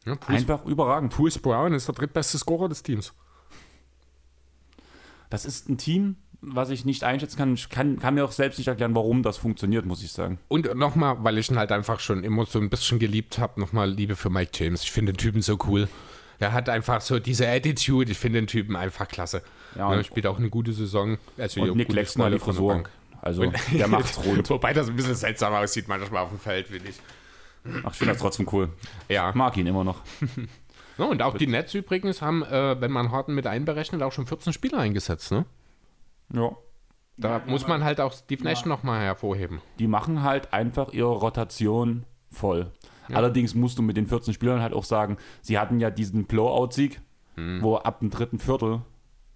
Ja, 0.05 0.15
Bruce, 0.15 0.29
einfach 0.37 0.65
überragend. 0.65 1.13
Bruce 1.13 1.39
Brown 1.39 1.73
ist 1.73 1.87
der 1.87 1.95
drittbeste 1.95 2.37
Scorer 2.37 2.69
des 2.69 2.83
Teams. 2.83 3.13
Das 5.29 5.43
ist 5.45 5.67
ein 5.67 5.77
Team, 5.77 6.15
was 6.39 6.69
ich 6.69 6.85
nicht 6.85 7.03
einschätzen 7.03 7.37
kann. 7.37 7.53
Ich 7.55 7.69
kann, 7.69 7.99
kann 7.99 8.13
mir 8.13 8.23
auch 8.23 8.31
selbst 8.31 8.57
nicht 8.57 8.67
erklären, 8.67 8.95
warum 8.95 9.23
das 9.23 9.37
funktioniert, 9.37 9.85
muss 9.85 10.03
ich 10.03 10.11
sagen. 10.11 10.39
Und 10.47 10.73
nochmal, 10.75 11.17
weil 11.23 11.37
ich 11.37 11.49
ihn 11.49 11.57
halt 11.57 11.71
einfach 11.71 11.99
schon 11.99 12.23
immer 12.23 12.45
so 12.45 12.59
ein 12.59 12.69
bisschen 12.69 12.99
geliebt 12.99 13.39
habe, 13.39 13.59
nochmal 13.59 13.89
Liebe 13.89 14.15
für 14.15 14.29
Mike 14.29 14.51
James. 14.53 14.83
Ich 14.83 14.91
finde 14.91 15.11
den 15.11 15.17
Typen 15.17 15.41
so 15.41 15.57
cool. 15.67 15.89
Er 16.39 16.53
hat 16.53 16.69
einfach 16.69 17.01
so 17.01 17.19
diese 17.19 17.47
Attitude. 17.47 18.11
Ich 18.11 18.17
finde 18.17 18.39
den 18.41 18.47
Typen 18.47 18.75
einfach 18.75 19.07
klasse. 19.07 19.41
Ja, 19.75 19.91
Ja, 19.91 19.97
und- 19.97 20.05
spielt 20.05 20.27
auch 20.27 20.37
eine 20.37 20.49
gute 20.49 20.73
Saison. 20.73 21.17
Also 21.37 21.65
ja, 21.65 21.71
Und 21.71 21.77
Nick 21.77 21.87
gute 21.87 21.99
Lexner 21.99 22.25
die 22.25 22.31
der 22.31 22.39
Frisur. 22.39 22.73
Bank. 22.73 22.89
Also 23.21 23.41
Und- 23.43 23.55
der 23.73 23.87
macht's 23.87 24.23
rund. 24.23 24.49
Wobei 24.49 24.73
das 24.73 24.87
ein 24.89 24.95
bisschen 24.95 25.15
seltsam 25.15 25.53
aussieht 25.53 25.87
manchmal 25.87 26.23
auf 26.23 26.29
dem 26.29 26.39
Feld, 26.39 26.67
finde 26.67 26.89
ich. 26.89 26.99
Ach, 27.83 27.91
ich 27.91 27.97
finde 27.97 28.13
das 28.13 28.21
trotzdem 28.21 28.47
cool. 28.51 28.69
Ja. 29.09 29.29
Ich 29.29 29.35
mag 29.35 29.57
ihn 29.57 29.67
immer 29.67 29.83
noch. 29.83 30.01
ja. 30.97 31.05
Und 31.05 31.21
auch 31.21 31.37
die 31.37 31.47
Nets 31.47 31.73
übrigens 31.73 32.21
haben, 32.21 32.43
äh, 32.43 32.79
wenn 32.79 32.91
man 32.91 33.11
Harden 33.11 33.33
mit 33.35 33.45
einberechnet, 33.47 34.01
auch 34.03 34.11
schon 34.13 34.27
14 34.27 34.53
Spieler 34.53 34.77
eingesetzt. 34.79 35.31
Ne? 35.31 35.45
Ja. 36.33 36.51
Da 37.19 37.41
muss 37.47 37.67
man 37.67 37.83
halt 37.83 37.99
auch 37.99 38.13
Steve 38.13 38.43
Nash 38.43 38.63
nochmal 38.65 39.01
hervorheben. 39.01 39.59
Die 39.79 39.87
machen 39.87 40.21
halt 40.21 40.53
einfach 40.53 40.93
ihre 40.93 41.07
Rotation 41.09 42.05
voll. 42.31 42.71
Allerdings 43.15 43.55
musst 43.55 43.77
du 43.77 43.81
mit 43.81 43.97
den 43.97 44.07
14 44.07 44.33
Spielern 44.33 44.61
halt 44.61 44.73
auch 44.73 44.83
sagen, 44.83 45.17
sie 45.41 45.57
hatten 45.57 45.79
ja 45.79 45.89
diesen 45.89 46.25
Blowout-Sieg, 46.25 47.01
Hm. 47.35 47.61
wo 47.61 47.75
ab 47.77 47.99
dem 47.99 48.09
dritten 48.09 48.39
Viertel 48.39 48.81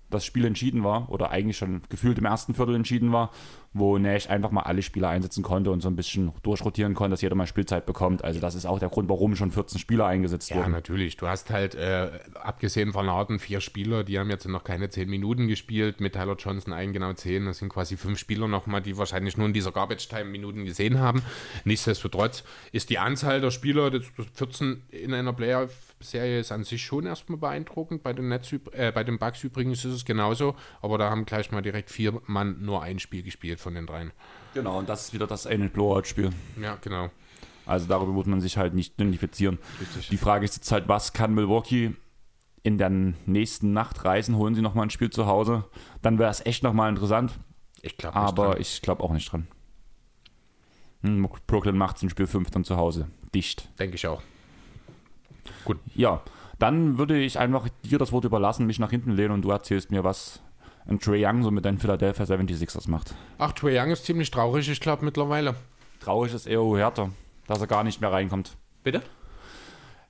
das 0.10 0.26
Spiel 0.26 0.44
entschieden 0.46 0.84
war, 0.84 1.10
oder 1.12 1.30
eigentlich 1.30 1.58
schon 1.58 1.82
gefühlt 1.88 2.18
im 2.18 2.26
ersten 2.26 2.54
Viertel 2.54 2.76
entschieden 2.76 3.14
war, 3.14 3.30
wo 3.74 3.98
Nash 3.98 4.30
einfach 4.30 4.52
mal 4.52 4.64
alle 4.64 4.82
Spieler 4.82 5.08
einsetzen 5.10 5.44
konnte 5.44 5.72
und 5.72 5.80
so 5.82 5.90
ein 5.90 5.96
bisschen 5.96 6.32
durchrotieren 6.44 6.94
konnte, 6.94 7.12
dass 7.12 7.22
jeder 7.22 7.36
mal 7.36 7.48
Spielzeit 7.48 7.86
bekommt. 7.86 8.24
Also 8.24 8.40
das 8.42 8.54
ist 8.56 8.66
auch 8.66 8.80
der 8.80 8.90
Grund, 8.90 9.08
warum 9.08 9.36
schon 9.38 9.50
14 9.52 9.80
Spieler 9.80 10.06
eingesetzt 10.08 10.50
Ja, 10.50 10.58
wurden. 10.58 10.72
natürlich. 10.72 11.16
Du 11.16 11.28
hast 11.28 11.50
halt, 11.52 11.76
äh, 11.76 12.10
abgesehen 12.34 12.92
von 12.92 13.10
Harden, 13.10 13.40
vier 13.40 13.62
Spieler, 13.62 14.04
die 14.04 14.20
haben 14.20 14.30
jetzt 14.30 14.46
noch 14.48 14.64
keine 14.66 14.90
zehn 14.90 15.10
Minuten 15.10 15.48
gespielt. 15.48 16.02
Mit 16.02 16.14
Tyler 16.14 16.36
Johnson 16.38 16.74
ein 16.74 16.92
genau 16.92 17.14
zehn. 17.14 17.46
Das 17.46 17.60
sind 17.60 17.70
quasi 17.70 17.96
fünf 17.96 18.20
Spieler 18.20 18.48
nochmal, 18.50 18.82
die 18.82 18.98
wahrscheinlich 18.98 19.38
nur 19.38 19.48
in 19.48 19.54
dieser 19.54 19.72
Garbage-Time-Minuten 19.72 20.66
gesehen 20.66 21.00
haben. 21.00 21.22
Nichtsdestotrotz 21.64 22.44
ist 22.74 22.90
die 22.90 23.00
Anzahl 23.00 23.40
der 23.40 23.52
Spieler, 23.52 23.90
das 23.90 24.04
das 24.18 24.26
14 24.34 24.84
in 24.90 25.14
einer 25.14 25.32
Playoff-Serie, 25.34 26.40
ist 26.42 26.52
an 26.52 26.64
sich 26.66 26.84
schon 26.84 27.06
erstmal 27.06 27.38
beeindruckend. 27.40 28.04
Bei 28.04 28.12
den, 28.12 28.28
Nets, 28.28 28.50
üb- 28.52 28.74
äh, 28.74 28.92
bei 28.92 29.04
den 29.06 29.18
Bucks 29.18 29.44
übrigens 29.44 29.86
ist 29.86 29.94
es 29.94 30.04
genauso. 30.06 30.56
Aber 30.82 30.98
da 30.98 31.10
haben 31.10 31.26
gleich 31.26 31.52
mal 31.52 31.62
direkt 31.62 31.90
vier 31.90 32.22
Mann 32.28 32.58
nur 32.66 32.82
ein 32.84 33.00
Spiel 33.00 33.24
gespielt 33.24 33.60
von 33.62 33.74
den 33.76 33.86
dreien. 33.88 34.12
Genau, 34.53 34.80
und 34.80 34.89
das 34.89 35.05
ist 35.05 35.14
wieder 35.14 35.28
das 35.28 35.47
eine 35.47 35.70
Blowout-Spiel. 35.70 36.32
Ja, 36.62 36.78
genau. 36.82 37.09
Also 37.66 37.88
darüber 37.88 38.16
wird 38.16 38.28
man 38.28 38.41
sich 38.41 38.57
halt 38.57 38.74
nicht 38.74 38.95
identifizieren. 38.95 39.59
Richtig. 39.80 40.09
Die 40.09 40.18
Frage 40.18 40.45
ist 40.45 40.55
jetzt 40.55 40.72
halt, 40.72 40.88
was 40.88 41.14
kann 41.14 41.34
Milwaukee 41.34 41.95
in 42.64 42.78
der 42.78 42.89
nächsten 42.89 43.74
Nacht 43.74 44.03
reisen? 44.03 44.36
Holen 44.36 44.55
sie 44.55 44.62
nochmal 44.62 44.88
ein 44.88 44.89
Spiel 44.89 45.09
zu 45.09 45.26
Hause? 45.26 45.66
Dann 46.01 46.20
wäre 46.20 46.30
es 46.30 46.45
echt 46.45 46.64
nochmal 46.64 46.89
interessant. 46.89 47.34
Ich 47.82 47.97
glaube 47.97 48.16
Aber 48.16 48.59
ich 48.59 48.82
glaube 48.82 49.03
auch 49.03 49.12
nicht 49.12 49.32
dran. 49.32 49.47
Hm, 51.03 51.28
Brooklyn 51.47 51.78
macht 51.78 51.97
es 51.97 52.03
in 52.03 52.09
Spiel 52.09 52.28
5 52.28 52.51
dann 52.51 52.64
zu 52.64 52.78
Hause. 52.78 53.07
Dicht. 53.34 53.70
Denke 53.80 53.95
ich 53.95 54.05
auch. 54.07 54.22
Ja, 55.95 56.22
dann 56.59 56.97
würde 56.97 57.18
ich 57.18 57.39
einfach 57.39 57.68
dir 57.84 57.97
das 57.97 58.12
Wort 58.12 58.26
überlassen, 58.26 58.68
mich 58.68 58.78
nach 58.78 58.91
hinten 58.91 59.12
lehnen 59.12 59.32
und 59.32 59.41
du 59.41 59.49
erzählst 59.49 59.89
mir, 59.89 60.03
was 60.03 60.41
ein 60.88 61.00
Trey 61.00 61.26
Young 61.26 61.44
so 61.44 61.52
mit 61.52 61.66
deinen 61.66 61.78
Philadelphia 61.80 62.26
76ers 62.26 62.90
macht. 62.90 63.14
Ach, 63.38 63.52
Trae 63.52 63.80
Young 63.80 63.92
ist 63.92 64.06
ziemlich 64.06 64.32
traurig, 64.32 64.68
ich 64.70 64.80
glaube, 64.80 65.06
mittlerweile. 65.06 65.56
Traurig 66.00 66.34
ist 66.34 66.48
eher 66.48 66.62
Huerta, 66.64 67.10
dass 67.48 67.62
er 67.62 67.68
gar 67.68 67.84
nicht 67.84 68.02
mehr 68.02 68.12
reinkommt. 68.12 68.58
Bitte? 68.84 69.02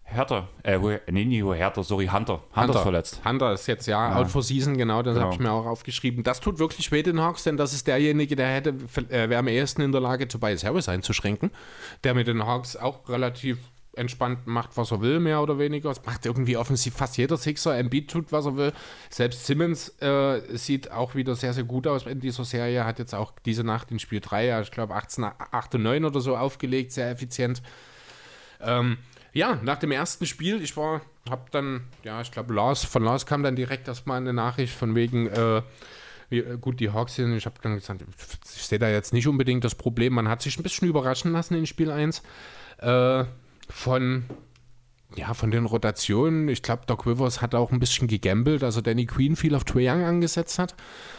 Hertha, 0.03 0.49
äh, 0.63 0.78
nee, 1.09 1.24
nicht 1.24 1.41
Huerta, 1.43 1.84
sorry, 1.84 2.07
Hunter. 2.07 2.41
Hunter, 2.53 2.76
ist 2.76 2.82
verletzt. 2.82 3.22
Hunter 3.24 3.53
ist 3.53 3.67
jetzt 3.67 3.88
ja, 3.88 4.13
out 4.17 4.28
for 4.28 4.43
season, 4.43 4.76
genau, 4.78 5.01
das 5.01 5.13
Genau. 5.13 5.26
habe 5.28 5.36
ich 5.36 5.39
mir 5.39 5.51
auch 5.51 5.65
aufgeschrieben. 5.65 6.24
Das 6.24 6.41
tut 6.41 6.59
wirklich 6.59 6.91
weh 6.91 7.01
den 7.01 7.22
Hawks, 7.22 7.43
denn 7.43 7.55
das 7.55 7.72
ist 7.74 7.88
derjenige, 7.88 8.36
der 8.36 8.47
hätte, 8.47 8.69
äh, 9.09 9.30
wäre 9.30 9.38
am 9.38 9.47
ehesten 9.47 9.82
in 9.82 9.93
der 9.93 10.01
Lage, 10.01 10.28
Tobias 10.28 10.65
Harris 10.65 10.89
einzuschränken, 10.89 11.51
der 12.03 12.13
mit 12.13 12.28
den 12.28 12.45
Hawks 12.45 12.76
auch 12.76 13.07
relativ 13.07 13.57
entspannt 13.93 14.47
macht, 14.47 14.77
was 14.77 14.91
er 14.91 15.01
will, 15.01 15.19
mehr 15.19 15.41
oder 15.41 15.59
weniger. 15.59 15.89
Es 15.89 16.05
macht 16.05 16.25
irgendwie 16.25 16.55
offensiv 16.55 16.95
fast 16.95 17.17
jeder 17.17 17.37
Sixer. 17.37 17.77
Embiid 17.77 18.09
tut, 18.09 18.31
was 18.31 18.45
er 18.45 18.55
will. 18.55 18.73
Selbst 19.09 19.45
Simmons 19.45 19.89
äh, 20.01 20.41
sieht 20.57 20.91
auch 20.91 21.15
wieder 21.15 21.35
sehr, 21.35 21.53
sehr 21.53 21.65
gut 21.65 21.87
aus 21.87 22.05
in 22.05 22.19
dieser 22.19 22.45
Serie. 22.45 22.85
Hat 22.85 22.99
jetzt 22.99 23.13
auch 23.13 23.33
diese 23.45 23.63
Nacht 23.63 23.91
in 23.91 23.99
Spiel 23.99 24.21
3, 24.21 24.45
ja, 24.45 24.61
ich 24.61 24.71
glaube 24.71 24.95
18, 24.95 25.25
8 25.25 25.75
und 25.75 25.83
9 25.83 26.05
oder 26.05 26.21
so 26.21 26.37
aufgelegt, 26.37 26.93
sehr 26.93 27.11
effizient. 27.11 27.61
Ähm, 28.61 28.97
ja, 29.33 29.59
nach 29.61 29.77
dem 29.77 29.91
ersten 29.91 30.25
Spiel, 30.25 30.61
ich 30.61 30.75
war, 30.77 31.01
hab 31.29 31.51
dann, 31.51 31.83
ja, 32.03 32.21
ich 32.21 32.31
glaube, 32.31 32.53
Lars, 32.53 32.83
von 32.83 33.03
Lars 33.03 33.25
kam 33.25 33.43
dann 33.43 33.55
direkt 33.55 33.87
erstmal 33.87 34.17
eine 34.17 34.33
Nachricht 34.33 34.73
von 34.73 34.95
wegen, 34.95 35.27
äh, 35.27 35.61
Wie, 36.29 36.39
äh, 36.39 36.57
gut, 36.57 36.79
die 36.79 36.91
Hawks 36.91 37.15
sind, 37.15 37.35
ich 37.35 37.45
habe 37.45 37.55
dann 37.61 37.75
gesagt, 37.75 38.03
ich 38.55 38.65
sehe 38.65 38.79
da 38.79 38.89
jetzt 38.89 39.11
nicht 39.11 39.27
unbedingt 39.27 39.65
das 39.65 39.75
Problem. 39.75 40.13
Man 40.13 40.29
hat 40.29 40.41
sich 40.41 40.57
ein 40.57 40.63
bisschen 40.63 40.87
überraschen 40.87 41.33
lassen 41.33 41.55
in 41.55 41.65
Spiel 41.65 41.91
1 41.91 42.23
äh, 42.79 43.25
von 43.72 44.26
ja, 45.15 45.34
von 45.34 45.51
den 45.51 45.65
Rotationen, 45.65 46.47
ich 46.47 46.61
glaube, 46.61 46.84
Doc 46.88 47.05
Rivers 47.05 47.41
hat 47.41 47.53
auch 47.53 47.72
ein 47.72 47.80
bisschen 47.80 48.07
gegambelt, 48.07 48.63
also 48.63 48.80
Danny 48.80 49.05
Queen 49.05 49.36
viel 49.36 49.55
auf 49.55 49.65
Trae 49.65 49.89
Young 49.89 50.03
angesetzt 50.03 50.57
hat. 50.57 50.76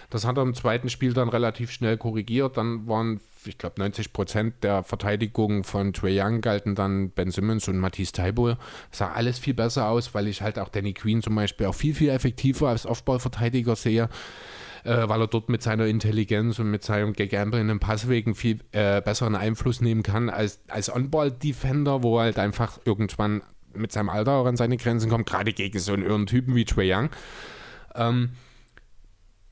Das 0.08 0.26
hat 0.26 0.38
er 0.38 0.42
im 0.42 0.54
zweiten 0.54 0.88
Spiel 0.88 1.12
dann 1.12 1.28
relativ 1.28 1.70
schnell 1.70 1.98
korrigiert. 1.98 2.56
Dann 2.56 2.86
waren, 2.88 3.20
ich 3.44 3.58
glaube, 3.58 3.80
90 3.80 4.12
Prozent 4.12 4.64
der 4.64 4.82
Verteidigung 4.82 5.64
von 5.64 5.92
Trae 5.92 6.22
Young 6.22 6.40
galten 6.40 6.74
dann 6.74 7.10
Ben 7.10 7.30
Simmons 7.30 7.68
und 7.68 7.78
Matisse 7.78 8.12
Taibo. 8.12 8.54
Sah 8.90 9.12
alles 9.12 9.38
viel 9.38 9.54
besser 9.54 9.88
aus, 9.88 10.14
weil 10.14 10.26
ich 10.26 10.40
halt 10.40 10.58
auch 10.58 10.70
Danny 10.70 10.94
Queen 10.94 11.22
zum 11.22 11.34
Beispiel 11.34 11.66
auch 11.66 11.74
viel, 11.74 11.94
viel 11.94 12.08
effektiver 12.08 12.68
als 12.68 12.86
Offballverteidiger 12.86 13.76
sehe. 13.76 14.08
Äh, 14.84 15.08
weil 15.08 15.20
er 15.20 15.28
dort 15.28 15.48
mit 15.48 15.62
seiner 15.62 15.86
Intelligenz 15.86 16.58
und 16.58 16.70
mit 16.70 16.82
seinem 16.82 17.12
Gegambeln 17.12 17.62
in 17.62 17.68
den 17.68 17.78
Passwegen 17.78 18.34
viel 18.34 18.58
äh, 18.72 19.00
besseren 19.00 19.36
Einfluss 19.36 19.80
nehmen 19.80 20.02
kann 20.02 20.28
als, 20.28 20.60
als 20.68 20.92
On-Ball-Defender, 20.92 22.02
wo 22.02 22.18
er 22.18 22.24
halt 22.24 22.38
einfach 22.38 22.80
irgendwann 22.84 23.42
mit 23.74 23.92
seinem 23.92 24.08
Alter 24.08 24.32
auch 24.32 24.46
an 24.46 24.56
seine 24.56 24.76
Grenzen 24.76 25.08
kommt, 25.08 25.26
gerade 25.26 25.52
gegen 25.52 25.78
so 25.78 25.92
einen 25.92 26.02
irren 26.02 26.26
Typen 26.26 26.54
wie 26.54 26.64
Trey 26.64 26.92
Young. 26.92 27.10
Ähm, 27.94 28.30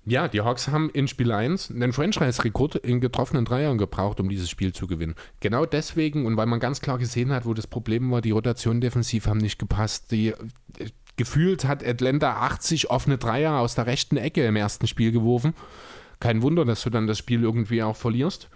ja, 0.06 0.28
die 0.28 0.40
Hawks 0.40 0.68
haben 0.68 0.90
in 0.90 1.08
Spiel 1.08 1.30
1 1.30 1.70
einen 1.70 1.92
Franchise-Rekord 1.92 2.76
in 2.76 3.00
getroffenen 3.00 3.44
Dreiern 3.44 3.78
gebraucht, 3.78 4.18
um 4.18 4.28
dieses 4.28 4.48
Spiel 4.48 4.72
zu 4.72 4.86
gewinnen. 4.86 5.14
Genau 5.40 5.66
deswegen 5.66 6.26
und 6.26 6.36
weil 6.36 6.46
man 6.46 6.58
ganz 6.58 6.80
klar 6.80 6.98
gesehen 6.98 7.32
hat, 7.32 7.44
wo 7.44 7.54
das 7.54 7.66
Problem 7.66 8.10
war, 8.10 8.20
die 8.20 8.30
Rotationen 8.30 8.80
defensiv 8.80 9.26
haben 9.26 9.38
nicht 9.38 9.58
gepasst. 9.58 10.10
Die, 10.10 10.34
gefühlt 11.20 11.66
hat 11.66 11.86
Atlanta 11.86 12.32
80 12.40 12.88
offene 12.88 13.18
Dreier 13.18 13.58
aus 13.58 13.74
der 13.74 13.84
rechten 13.84 14.16
Ecke 14.16 14.42
im 14.46 14.56
ersten 14.56 14.86
Spiel 14.86 15.12
geworfen. 15.12 15.52
Kein 16.18 16.40
Wunder, 16.40 16.64
dass 16.64 16.82
du 16.82 16.88
dann 16.88 17.06
das 17.06 17.18
Spiel 17.18 17.42
irgendwie 17.42 17.82
auch 17.82 17.96
verlierst 17.96 18.48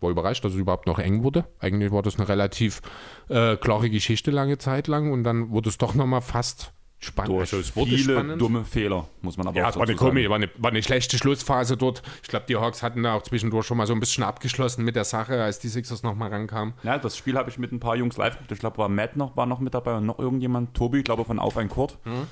war 0.00 0.08
überrascht, 0.08 0.42
dass 0.46 0.54
es 0.54 0.58
überhaupt 0.58 0.86
noch 0.86 0.98
eng 0.98 1.22
wurde. 1.22 1.44
Eigentlich 1.58 1.92
war 1.92 2.00
das 2.00 2.16
eine 2.16 2.26
relativ 2.26 2.80
äh, 3.28 3.58
klare 3.58 3.90
Geschichte 3.90 4.30
lange 4.30 4.56
Zeit 4.56 4.88
lang 4.88 5.12
und 5.12 5.24
dann 5.24 5.50
wurde 5.50 5.68
es 5.68 5.76
doch 5.76 5.94
nochmal 5.94 6.22
fast 6.22 6.72
spannend. 7.00 7.32
Durch 7.32 7.52
also 7.52 7.84
viele 7.84 7.98
spannend. 7.98 8.40
dumme 8.40 8.64
Fehler, 8.64 9.08
muss 9.22 9.36
man 9.36 9.48
aber 9.48 9.56
ja, 9.58 9.68
auch 9.68 9.76
war 9.76 9.88
eine, 9.88 10.28
war, 10.28 10.36
eine, 10.36 10.50
war 10.58 10.70
eine 10.70 10.82
schlechte 10.82 11.18
Schlussphase 11.18 11.76
dort. 11.76 12.02
Ich 12.22 12.28
glaube, 12.28 12.44
die 12.48 12.56
Hawks 12.56 12.82
hatten 12.82 13.02
da 13.02 13.14
auch 13.14 13.22
zwischendurch 13.22 13.66
schon 13.66 13.78
mal 13.78 13.86
so 13.86 13.94
ein 13.94 14.00
bisschen 14.00 14.22
abgeschlossen 14.22 14.84
mit 14.84 14.96
der 14.96 15.04
Sache, 15.04 15.42
als 15.42 15.58
die 15.58 15.68
Sixers 15.68 16.02
nochmal 16.02 16.30
rankamen. 16.30 16.74
Ja, 16.82 16.98
das 16.98 17.16
Spiel 17.16 17.36
habe 17.36 17.50
ich 17.50 17.58
mit 17.58 17.72
ein 17.72 17.80
paar 17.80 17.96
Jungs 17.96 18.16
live 18.16 18.34
geguckt. 18.34 18.52
Ich 18.52 18.58
glaube, 18.60 18.78
war 18.78 18.88
Matt 18.88 19.16
noch, 19.16 19.36
war 19.36 19.46
noch 19.46 19.60
mit 19.60 19.74
dabei 19.74 19.96
und 19.96 20.06
noch 20.06 20.18
irgendjemand, 20.18 20.74
Tobi, 20.74 20.98
ich 20.98 21.04
glaube 21.04 21.24
von 21.24 21.38
Auf 21.38 21.56
ein 21.56 21.68
Kurt. 21.68 21.98
Mhm. 22.04 22.26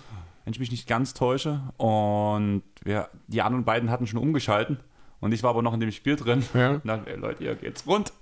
Wenn 0.45 0.53
ich 0.53 0.61
mich 0.61 0.71
nicht 0.71 0.87
ganz 0.87 1.15
täusche. 1.15 1.61
Und 1.77 2.63
wir, 2.85 3.09
die 3.27 3.43
anderen 3.43 3.65
beiden 3.65 3.91
hatten 3.91 4.07
schon 4.07 4.19
umgeschalten. 4.19 4.79
Und 5.21 5.33
ich 5.33 5.43
war 5.43 5.51
aber 5.51 5.63
noch 5.63 5.75
in 5.75 5.81
dem 5.81 5.91
Spiel 5.91 6.17
drin. 6.17 6.45
Ja. 6.55 6.71
Und 6.71 6.87
dann, 6.87 7.07
ey, 7.07 7.17
Leute, 7.17 7.43
hier 7.43 7.55
geht's 7.55 7.87
rund. 7.87 8.13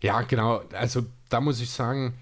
Ja, 0.00 0.20
genau. 0.22 0.62
Also 0.72 1.04
da 1.30 1.40
muss 1.40 1.60
ich 1.60 1.70
sagen, 1.70 2.14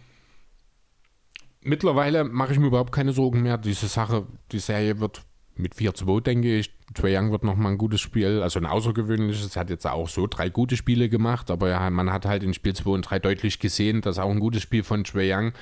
mittlerweile 1.62 2.24
mache 2.24 2.52
ich 2.52 2.58
mir 2.58 2.66
überhaupt 2.66 2.92
keine 2.92 3.12
Sorgen 3.12 3.42
mehr. 3.42 3.58
Diese 3.58 3.86
Sache, 3.86 4.26
die 4.50 4.58
Serie 4.58 5.00
wird 5.00 5.22
mit 5.54 5.74
4-2, 5.74 6.20
denke 6.20 6.58
ich. 6.58 6.72
Trae 6.94 7.16
Young 7.16 7.30
wird 7.30 7.44
nochmal 7.44 7.72
ein 7.72 7.78
gutes 7.78 8.00
Spiel, 8.00 8.42
also 8.42 8.58
ein 8.58 8.66
außergewöhnliches. 8.66 9.56
Hat 9.56 9.70
jetzt 9.70 9.86
auch 9.86 10.08
so 10.08 10.26
drei 10.26 10.48
gute 10.48 10.76
Spiele 10.76 11.08
gemacht, 11.08 11.50
aber 11.50 11.68
ja, 11.68 11.88
man 11.90 12.12
hat 12.12 12.26
halt 12.26 12.42
in 12.42 12.54
Spiel 12.54 12.74
2 12.74 12.90
und 12.90 13.02
3 13.02 13.18
deutlich 13.18 13.58
gesehen, 13.58 14.00
dass 14.00 14.18
auch 14.18 14.30
ein 14.30 14.40
gutes 14.40 14.62
Spiel 14.62 14.82
von 14.82 15.04
Trae 15.04 15.34
Young 15.34 15.52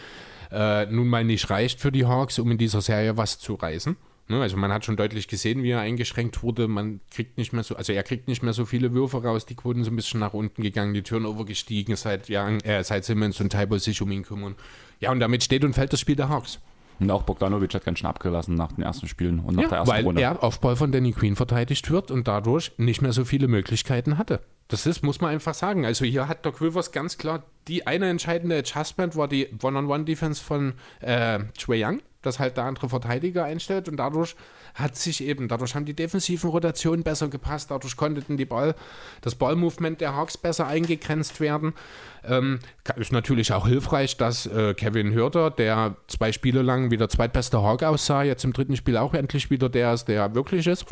äh, 0.51 0.86
nun 0.86 1.09
mal 1.09 1.24
nicht 1.24 1.51
reicht 1.51 1.80
für 1.80 1.92
die 1.92 2.07
Hawks, 2.07 2.38
um 2.38 2.51
in 2.51 2.59
dieser 2.59 2.80
Serie 2.80 3.16
was 3.16 3.38
zu 3.38 3.55
reißen. 3.55 3.96
Ne? 4.31 4.41
Also 4.41 4.57
man 4.57 4.72
hat 4.72 4.85
schon 4.85 4.97
deutlich 4.97 5.28
gesehen, 5.28 5.62
wie 5.62 5.70
er 5.70 5.81
eingeschränkt 5.81 6.43
wurde. 6.43 6.68
Man 6.68 7.01
kriegt 7.11 7.37
nicht 7.37 7.53
mehr 7.53 7.64
so, 7.64 7.76
also 7.76 7.93
er 7.93 8.03
kriegt 8.03 8.28
nicht 8.28 8.43
mehr 8.43 8.53
so 8.53 8.64
viele 8.64 8.93
Würfe 8.95 9.22
raus. 9.22 9.45
Die 9.45 9.57
Quoten 9.57 9.85
sind 9.85 9.95
ein 9.95 9.97
bisschen 9.97 10.20
nach 10.20 10.35
unten 10.35 10.62
gegangen, 10.62 10.95
die 10.95 11.03
Turnover 11.03 11.45
gestiegen, 11.45 11.97
seit, 11.97 12.31
Young, 12.31 12.61
äh, 12.61 12.83
seit 12.85 13.05
Simmons 13.05 13.41
und 13.41 13.51
Taibo 13.51 13.76
sich 13.78 14.01
um 14.01 14.11
ihn 14.11 14.22
kümmern. 14.22 14.55
Ja, 15.01 15.11
und 15.11 15.20
damit 15.20 15.43
steht 15.43 15.64
und 15.64 15.74
fällt 15.74 15.93
das 15.93 16.01
Spiel 16.01 16.16
der 16.16 16.28
Hawks. 16.28 16.61
Und 17.01 17.11
auch 17.11 17.22
Bogdanovic 17.22 17.72
hat 17.74 17.85
ganz 17.85 17.99
schön 17.99 18.09
abgelassen 18.09 18.55
nach 18.55 18.72
den 18.72 18.85
ersten 18.85 19.09
Spielen 19.09 19.41
und 19.41 19.57
nach 19.57 19.62
ja, 19.62 19.68
der 19.68 19.78
ersten 19.78 19.93
weil 19.93 20.05
Runde. 20.05 20.22
er 20.22 20.45
auf 20.45 20.61
Ball 20.61 20.76
von 20.76 20.93
Danny 20.93 21.12
Queen 21.12 21.35
verteidigt 21.35 21.91
wird 21.91 22.11
und 22.11 22.28
dadurch 22.28 22.72
nicht 22.76 23.01
mehr 23.01 23.12
so 23.12 23.24
viele 23.24 23.49
Möglichkeiten 23.49 24.18
hatte. 24.18 24.41
Das 24.68 24.87
ist, 24.87 25.03
muss 25.03 25.20
man 25.20 25.31
einfach 25.31 25.55
sagen. 25.55 25.85
Also 25.85 26.05
hier 26.05 26.28
hat 26.28 26.47
Doc 26.47 26.61
Rivers 26.61 26.93
ganz 26.93 27.18
klar 27.18 27.43
die 27.68 27.87
eine 27.87 28.09
entscheidende 28.09 28.59
Adjustment 28.59 29.16
war 29.16 29.28
die 29.28 29.49
One-on-One-Defense 29.62 30.43
von 30.43 30.74
äh, 31.01 31.41
Trae 31.59 31.85
Young, 31.85 32.01
dass 32.23 32.39
halt 32.39 32.57
der 32.57 32.64
andere 32.64 32.89
Verteidiger 32.89 33.45
einstellt 33.45 33.89
und 33.89 33.97
dadurch 33.97 34.37
hat 34.75 34.97
sich 34.97 35.25
eben, 35.25 35.49
dadurch 35.49 35.75
haben 35.75 35.85
die 35.85 35.95
defensiven 35.95 36.51
Rotationen 36.51 37.03
besser 37.03 37.29
gepasst, 37.29 37.71
dadurch 37.71 37.97
konnten 37.97 38.37
die 38.37 38.45
Ball, 38.45 38.75
das 39.21 39.35
Ballmovement 39.35 40.01
der 40.01 40.14
Hawks 40.14 40.37
besser 40.37 40.66
eingegrenzt 40.66 41.41
werden. 41.41 41.75
Ähm, 42.23 42.61
ist 42.97 43.12
natürlich 43.12 43.53
auch 43.53 43.66
hilfreich, 43.66 44.16
dass 44.16 44.47
äh, 44.47 44.75
Kevin 44.75 45.12
Hörter, 45.12 45.51
der 45.51 45.97
zwei 46.07 46.33
Spiele 46.33 46.62
lang 46.62 46.91
wieder 46.91 47.09
zweitbester 47.09 47.62
Hawk 47.62 47.83
aussah, 47.83 48.23
jetzt 48.23 48.45
im 48.45 48.53
dritten 48.53 48.77
Spiel 48.77 48.97
auch 48.97 49.14
endlich 49.14 49.51
wieder 49.51 49.68
der 49.68 49.95
ist, 49.95 50.07
der 50.07 50.35
wirklich 50.35 50.66
ist. 50.66 50.85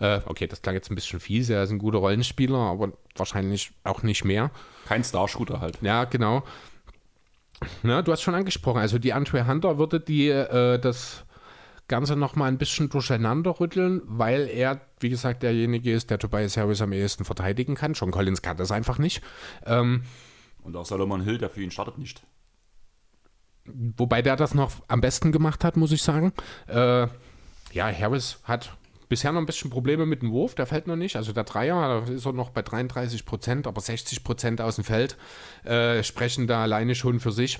Äh, 0.00 0.20
okay, 0.26 0.46
das 0.46 0.62
klang 0.62 0.74
jetzt 0.74 0.90
ein 0.90 0.94
bisschen 0.94 1.20
fies, 1.20 1.50
er 1.50 1.64
ist 1.64 1.70
ein 1.70 1.78
guter 1.78 1.98
Rollenspieler, 1.98 2.58
aber 2.58 2.92
wahrscheinlich 3.16 3.72
auch 3.84 4.02
nicht 4.02 4.24
mehr. 4.24 4.50
Kein 4.86 5.04
Starshooter 5.04 5.60
halt. 5.60 5.78
Ja, 5.82 6.04
genau. 6.04 6.42
Na, 7.82 8.02
du 8.02 8.12
hast 8.12 8.22
schon 8.22 8.34
angesprochen, 8.34 8.78
also 8.78 8.98
die 8.98 9.12
Andre 9.12 9.46
Hunter 9.46 9.78
würde 9.78 10.00
die 10.00 10.28
äh, 10.28 10.78
das 10.78 11.24
Ganze 11.88 12.16
nochmal 12.16 12.48
ein 12.48 12.58
bisschen 12.58 12.88
durcheinander 12.88 13.58
rütteln, 13.60 14.02
weil 14.06 14.48
er, 14.48 14.80
wie 15.00 15.10
gesagt, 15.10 15.42
derjenige 15.42 15.92
ist, 15.92 16.10
der 16.10 16.18
Tobias 16.18 16.56
Harris 16.56 16.80
am 16.80 16.92
ehesten 16.92 17.24
verteidigen 17.24 17.74
kann. 17.74 17.92
John 17.92 18.10
Collins 18.10 18.40
kann 18.40 18.56
das 18.56 18.72
einfach 18.72 18.98
nicht. 18.98 19.22
Ähm, 19.66 20.02
Und 20.62 20.76
auch 20.76 20.86
Solomon 20.86 21.22
Hill, 21.22 21.38
der 21.38 21.50
für 21.50 21.60
ihn 21.60 21.70
startet 21.70 21.98
nicht. 21.98 22.22
Wobei 23.64 24.22
der 24.22 24.36
das 24.36 24.54
noch 24.54 24.72
am 24.88 25.00
besten 25.00 25.32
gemacht 25.32 25.64
hat, 25.64 25.76
muss 25.76 25.92
ich 25.92 26.02
sagen. 26.02 26.32
Äh, 26.66 27.08
ja, 27.72 27.92
Harris 27.92 28.38
hat 28.44 28.76
bisher 29.12 29.30
noch 29.30 29.40
ein 29.40 29.46
bisschen 29.46 29.68
Probleme 29.68 30.06
mit 30.06 30.22
dem 30.22 30.32
Wurf, 30.32 30.54
der 30.54 30.64
fällt 30.64 30.86
noch 30.86 30.96
nicht. 30.96 31.16
Also 31.16 31.34
der 31.34 31.44
Dreier, 31.44 32.00
da 32.06 32.10
ist 32.10 32.24
er 32.24 32.32
noch 32.32 32.48
bei 32.48 32.62
33 32.62 33.26
Prozent, 33.26 33.66
aber 33.66 33.82
60 33.82 34.24
Prozent 34.24 34.62
aus 34.62 34.76
dem 34.76 34.84
Feld 34.84 35.18
äh, 35.64 36.02
sprechen 36.02 36.46
da 36.46 36.62
alleine 36.62 36.94
schon 36.94 37.20
für 37.20 37.30
sich, 37.30 37.58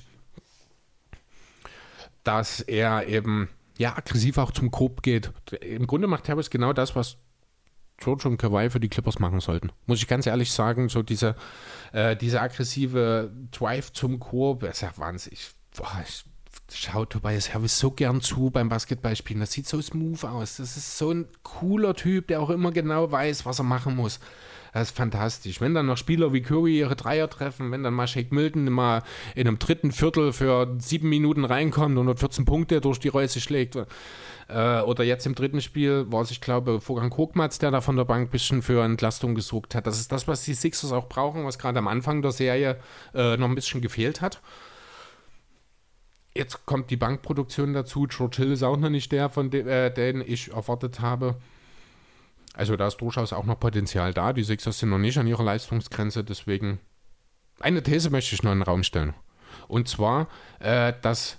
dass 2.25 2.61
er 2.61 3.07
eben 3.07 3.51
ja, 3.77 3.95
aggressiv 3.95 4.39
auch 4.39 4.51
zum 4.51 4.71
Korb 4.71 5.03
geht. 5.03 5.31
Im 5.61 5.87
Grunde 5.87 6.07
macht 6.07 6.27
Harris 6.31 6.49
genau 6.49 6.73
das, 6.73 6.97
was 6.97 7.19
George 7.99 8.31
und 8.31 8.39
Kawhi 8.39 8.71
für 8.71 8.81
die 8.81 8.89
Clippers 8.89 9.19
machen 9.19 9.41
sollten. 9.41 9.73
Muss 9.85 9.99
ich 9.99 10.09
ganz 10.09 10.27
ehrlich 10.27 10.51
sagen, 10.53 10.89
so 10.89 11.03
diese, 11.03 11.37
äh, 11.93 12.17
diese 12.17 12.41
aggressive 12.41 13.31
Drive 13.51 13.93
zum 13.93 14.19
Korb, 14.21 14.63
ist 14.63 14.81
ja 14.81 14.91
wahnsinnig. 14.97 15.51
Boah, 15.77 16.03
ich 16.03 16.25
schaue 16.73 17.09
Tobias 17.09 17.53
Harris 17.55 17.79
so 17.79 17.91
gern 17.91 18.21
zu 18.21 18.51
beim 18.51 18.69
Basketballspielen. 18.69 19.41
Das 19.41 19.53
sieht 19.53 19.67
so 19.67 19.81
smooth 19.81 20.25
aus. 20.25 20.57
Das 20.57 20.77
ist 20.77 20.99
so 20.99 21.11
ein 21.11 21.27
cooler 21.43 21.95
Typ, 21.95 22.29
der 22.29 22.41
auch 22.41 22.51
immer 22.51 22.73
genau 22.73 23.11
weiß, 23.11 23.47
was 23.47 23.61
er 23.61 23.65
machen 23.65 23.97
muss. 23.97 24.21
Das 24.73 24.89
ist 24.89 24.97
fantastisch. 24.97 25.61
Wenn 25.61 25.75
dann 25.75 25.87
noch 25.87 25.99
Spieler 25.99 26.33
wie 26.33 26.41
Curry 26.41 26.79
ihre 26.79 26.97
Dreier 26.97 27.29
treffen, 27.29 27.71
wenn 27.71 27.83
dann 27.83 27.93
mal 27.93 28.07
Shake 28.07 28.33
Milton 28.33 28.65
mal 28.71 29.03
in 29.35 29.47
einem 29.47 29.59
dritten 29.59 29.93
Viertel 29.93 30.33
für 30.33 30.75
sieben 30.79 31.11
Minuten 31.11 31.45
reinkommt 31.45 31.99
und 31.99 32.05
114 32.05 32.47
Punkte 32.47 32.81
durch 32.81 32.99
die 32.99 33.09
Reuse 33.09 33.41
schlägt. 33.41 33.77
Äh, 34.49 34.81
oder 34.81 35.05
jetzt 35.05 35.27
im 35.27 35.35
dritten 35.35 35.61
Spiel 35.61 36.11
war 36.11 36.23
es, 36.23 36.31
ich 36.31 36.41
glaube, 36.41 36.81
Vorgang 36.81 37.11
Kokmatz, 37.11 37.59
der 37.59 37.71
da 37.71 37.83
von 37.83 37.97
der 37.97 38.07
Bank 38.07 38.29
ein 38.29 38.31
bisschen 38.31 38.63
für 38.63 38.83
Entlastung 38.83 39.35
gesorgt 39.35 39.75
hat. 39.75 39.87
Das 39.87 40.01
ist 40.01 40.11
das, 40.11 40.27
was 40.27 40.43
die 40.45 40.55
Sixers 40.55 40.93
auch 40.93 41.09
brauchen, 41.09 41.45
was 41.45 41.59
gerade 41.59 41.79
am 41.79 41.89
Anfang 41.89 42.23
der 42.23 42.33
Serie 42.33 42.79
äh, 43.15 43.37
noch 43.37 43.49
ein 43.49 43.55
bisschen 43.55 43.83
gefehlt 43.83 44.23
hat. 44.23 44.41
Jetzt 46.35 46.65
kommt 46.65 46.91
die 46.91 46.97
Bankproduktion 46.97 47.75
dazu. 47.75 48.07
George 48.09 48.37
Hill 48.39 48.53
ist 48.53 48.63
auch 48.63 48.77
noch 48.77 48.89
nicht 48.89 49.13
der, 49.13 49.29
von 49.29 49.51
de 49.51 49.69
äh, 49.69 49.93
den 49.93 50.23
ich 50.23 50.53
erwartet 50.53 51.01
habe. 51.01 51.37
Also 52.55 52.77
da 52.77 52.87
ist 52.87 52.99
durchaus 52.99 53.33
auch 53.33 53.45
noch 53.45 53.61
Potenzial 53.61 54.13
da. 54.15 54.33
Die 54.33 54.43
Sixers 54.43 54.79
sind 54.79 54.91
noch 54.91 54.99
nicht 54.99 55.19
an 55.19 55.27
ihrer 55.27 55.45
Leistungsgrenze, 55.45 56.25
deswegen 56.25 56.81
eine 57.61 57.83
These 57.83 58.11
möchte 58.11 58.35
ich 58.35 58.43
noch 58.43 58.53
in 58.53 58.59
den 58.59 58.65
Raum 58.65 58.83
stellen. 58.83 59.15
Und 59.69 59.89
zwar, 59.89 60.29
äh, 60.59 60.93
dass 61.03 61.39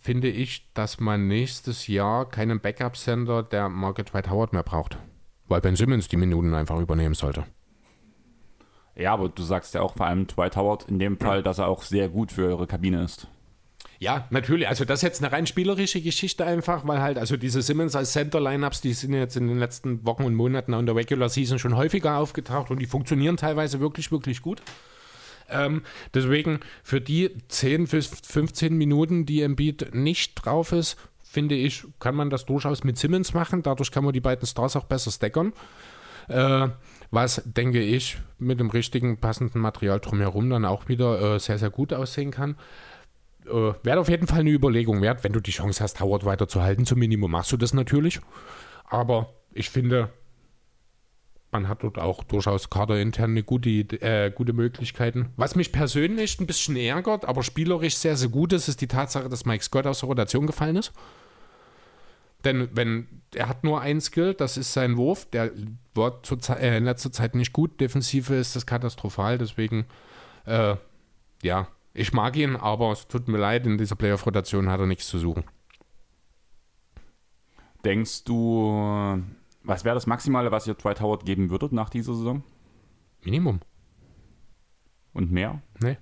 finde 0.00 0.28
ich, 0.28 0.72
dass 0.74 1.00
man 1.00 1.26
nächstes 1.26 1.86
Jahr 1.86 2.28
keinen 2.28 2.60
Backup-Sender 2.60 3.42
der 3.42 3.68
Market 3.68 4.12
Dwight 4.12 4.30
Howard 4.30 4.52
mehr 4.52 4.62
braucht. 4.62 4.98
Weil 5.46 5.60
Ben 5.60 5.76
Simmons 5.76 6.08
die 6.08 6.16
Minuten 6.16 6.54
einfach 6.54 6.78
übernehmen 6.78 7.14
sollte. 7.14 7.44
Ja, 8.94 9.12
aber 9.12 9.28
du 9.28 9.42
sagst 9.42 9.74
ja 9.74 9.82
auch 9.82 9.94
vor 9.94 10.06
allem 10.06 10.26
Dwight 10.26 10.56
Howard 10.56 10.88
in 10.88 10.98
dem 10.98 11.18
Fall, 11.18 11.42
dass 11.42 11.58
er 11.58 11.68
auch 11.68 11.82
sehr 11.82 12.08
gut 12.08 12.32
für 12.32 12.46
eure 12.46 12.66
Kabine 12.66 13.02
ist. 13.02 13.28
Ja, 14.00 14.26
natürlich. 14.30 14.68
Also 14.68 14.84
das 14.84 15.00
ist 15.00 15.02
jetzt 15.02 15.22
eine 15.22 15.32
rein 15.32 15.46
spielerische 15.46 16.00
Geschichte 16.00 16.44
einfach, 16.44 16.86
weil 16.86 17.00
halt, 17.00 17.18
also 17.18 17.36
diese 17.36 17.62
Simmons 17.62 17.96
als 17.96 18.12
Center-Lineups, 18.12 18.80
die 18.80 18.92
sind 18.92 19.12
jetzt 19.12 19.36
in 19.36 19.48
den 19.48 19.58
letzten 19.58 20.06
Wochen 20.06 20.22
und 20.22 20.34
Monaten 20.34 20.72
in 20.72 20.86
der 20.86 20.94
Regular 20.94 21.28
Season 21.28 21.58
schon 21.58 21.76
häufiger 21.76 22.16
aufgetaucht 22.16 22.70
und 22.70 22.78
die 22.78 22.86
funktionieren 22.86 23.36
teilweise 23.36 23.80
wirklich, 23.80 24.12
wirklich 24.12 24.40
gut. 24.40 24.62
Ähm, 25.50 25.82
deswegen 26.14 26.60
für 26.84 27.00
die 27.00 27.30
10 27.48 27.88
bis 27.88 28.06
15 28.06 28.76
Minuten, 28.76 29.26
die 29.26 29.42
Embiid 29.42 29.94
nicht 29.94 30.34
drauf 30.34 30.72
ist, 30.72 30.96
finde 31.22 31.56
ich, 31.56 31.84
kann 31.98 32.14
man 32.14 32.30
das 32.30 32.46
durchaus 32.46 32.84
mit 32.84 32.98
Simmons 32.98 33.34
machen. 33.34 33.62
Dadurch 33.62 33.90
kann 33.90 34.04
man 34.04 34.12
die 34.12 34.20
beiden 34.20 34.46
Stars 34.46 34.76
auch 34.76 34.84
besser 34.84 35.10
stackern. 35.10 35.52
Äh, 36.28 36.68
was, 37.10 37.42
denke 37.44 37.80
ich, 37.80 38.18
mit 38.38 38.60
dem 38.60 38.70
richtigen, 38.70 39.18
passenden 39.18 39.60
Material 39.60 39.98
drumherum 39.98 40.50
dann 40.50 40.64
auch 40.64 40.88
wieder 40.88 41.34
äh, 41.34 41.40
sehr, 41.40 41.58
sehr 41.58 41.70
gut 41.70 41.92
aussehen 41.92 42.30
kann. 42.30 42.56
Äh, 43.48 43.74
Wäre 43.82 44.00
auf 44.00 44.08
jeden 44.08 44.26
Fall 44.26 44.40
eine 44.40 44.50
Überlegung 44.50 45.02
wert, 45.02 45.24
wenn 45.24 45.32
du 45.32 45.40
die 45.40 45.50
Chance 45.50 45.82
hast, 45.82 46.00
Howard 46.00 46.24
weiterzuhalten. 46.24 46.86
Zum 46.86 46.98
Minimum 46.98 47.30
machst 47.30 47.52
du 47.52 47.56
das 47.56 47.74
natürlich. 47.74 48.20
Aber 48.84 49.32
ich 49.52 49.70
finde, 49.70 50.10
man 51.50 51.68
hat 51.68 51.82
dort 51.82 51.98
auch 51.98 52.24
durchaus 52.24 52.70
kaderintern 52.70 53.30
eine 53.30 53.42
gute, 53.42 53.70
äh, 53.70 54.30
gute 54.30 54.52
Möglichkeiten. 54.52 55.30
Was 55.36 55.54
mich 55.54 55.72
persönlich 55.72 56.38
ein 56.40 56.46
bisschen 56.46 56.76
ärgert, 56.76 57.24
aber 57.24 57.42
spielerisch 57.42 57.96
sehr, 57.96 58.16
sehr 58.16 58.28
gut 58.28 58.52
ist, 58.52 58.68
ist 58.68 58.80
die 58.80 58.88
Tatsache, 58.88 59.28
dass 59.28 59.46
Mike 59.46 59.64
Scott 59.64 59.86
aus 59.86 60.00
der 60.00 60.08
Rotation 60.08 60.46
gefallen 60.46 60.76
ist. 60.76 60.92
Denn 62.44 62.68
wenn 62.72 63.08
er 63.34 63.48
hat 63.48 63.64
nur 63.64 63.80
ein 63.80 64.00
Skill, 64.00 64.34
das 64.34 64.56
ist 64.56 64.72
sein 64.72 64.96
Wurf, 64.96 65.26
der 65.26 65.50
war 65.94 66.20
äh, 66.60 66.76
in 66.76 66.84
letzter 66.84 67.10
Zeit 67.10 67.34
nicht 67.34 67.52
gut. 67.52 67.80
Defensive 67.80 68.34
ist 68.34 68.54
das 68.54 68.64
katastrophal, 68.64 69.38
deswegen 69.38 69.86
äh, 70.46 70.76
ja, 71.42 71.68
ich 71.98 72.12
mag 72.12 72.36
ihn, 72.36 72.56
aber 72.56 72.92
es 72.92 73.08
tut 73.08 73.28
mir 73.28 73.38
leid, 73.38 73.66
in 73.66 73.78
dieser 73.78 73.96
Playoff-Rotation 73.96 74.68
hat 74.68 74.80
er 74.80 74.86
nichts 74.86 75.08
zu 75.08 75.18
suchen. 75.18 75.44
Denkst 77.84 78.24
du, 78.24 79.22
was 79.62 79.84
wäre 79.84 79.94
das 79.94 80.06
Maximale, 80.06 80.50
was 80.50 80.66
ihr 80.66 80.74
Dwight 80.74 81.00
Howard 81.00 81.24
geben 81.24 81.50
würdet 81.50 81.72
nach 81.72 81.90
dieser 81.90 82.14
Saison? 82.14 82.42
Minimum. 83.22 83.60
Und 85.12 85.32
mehr? 85.32 85.60
Nee. 85.80 85.96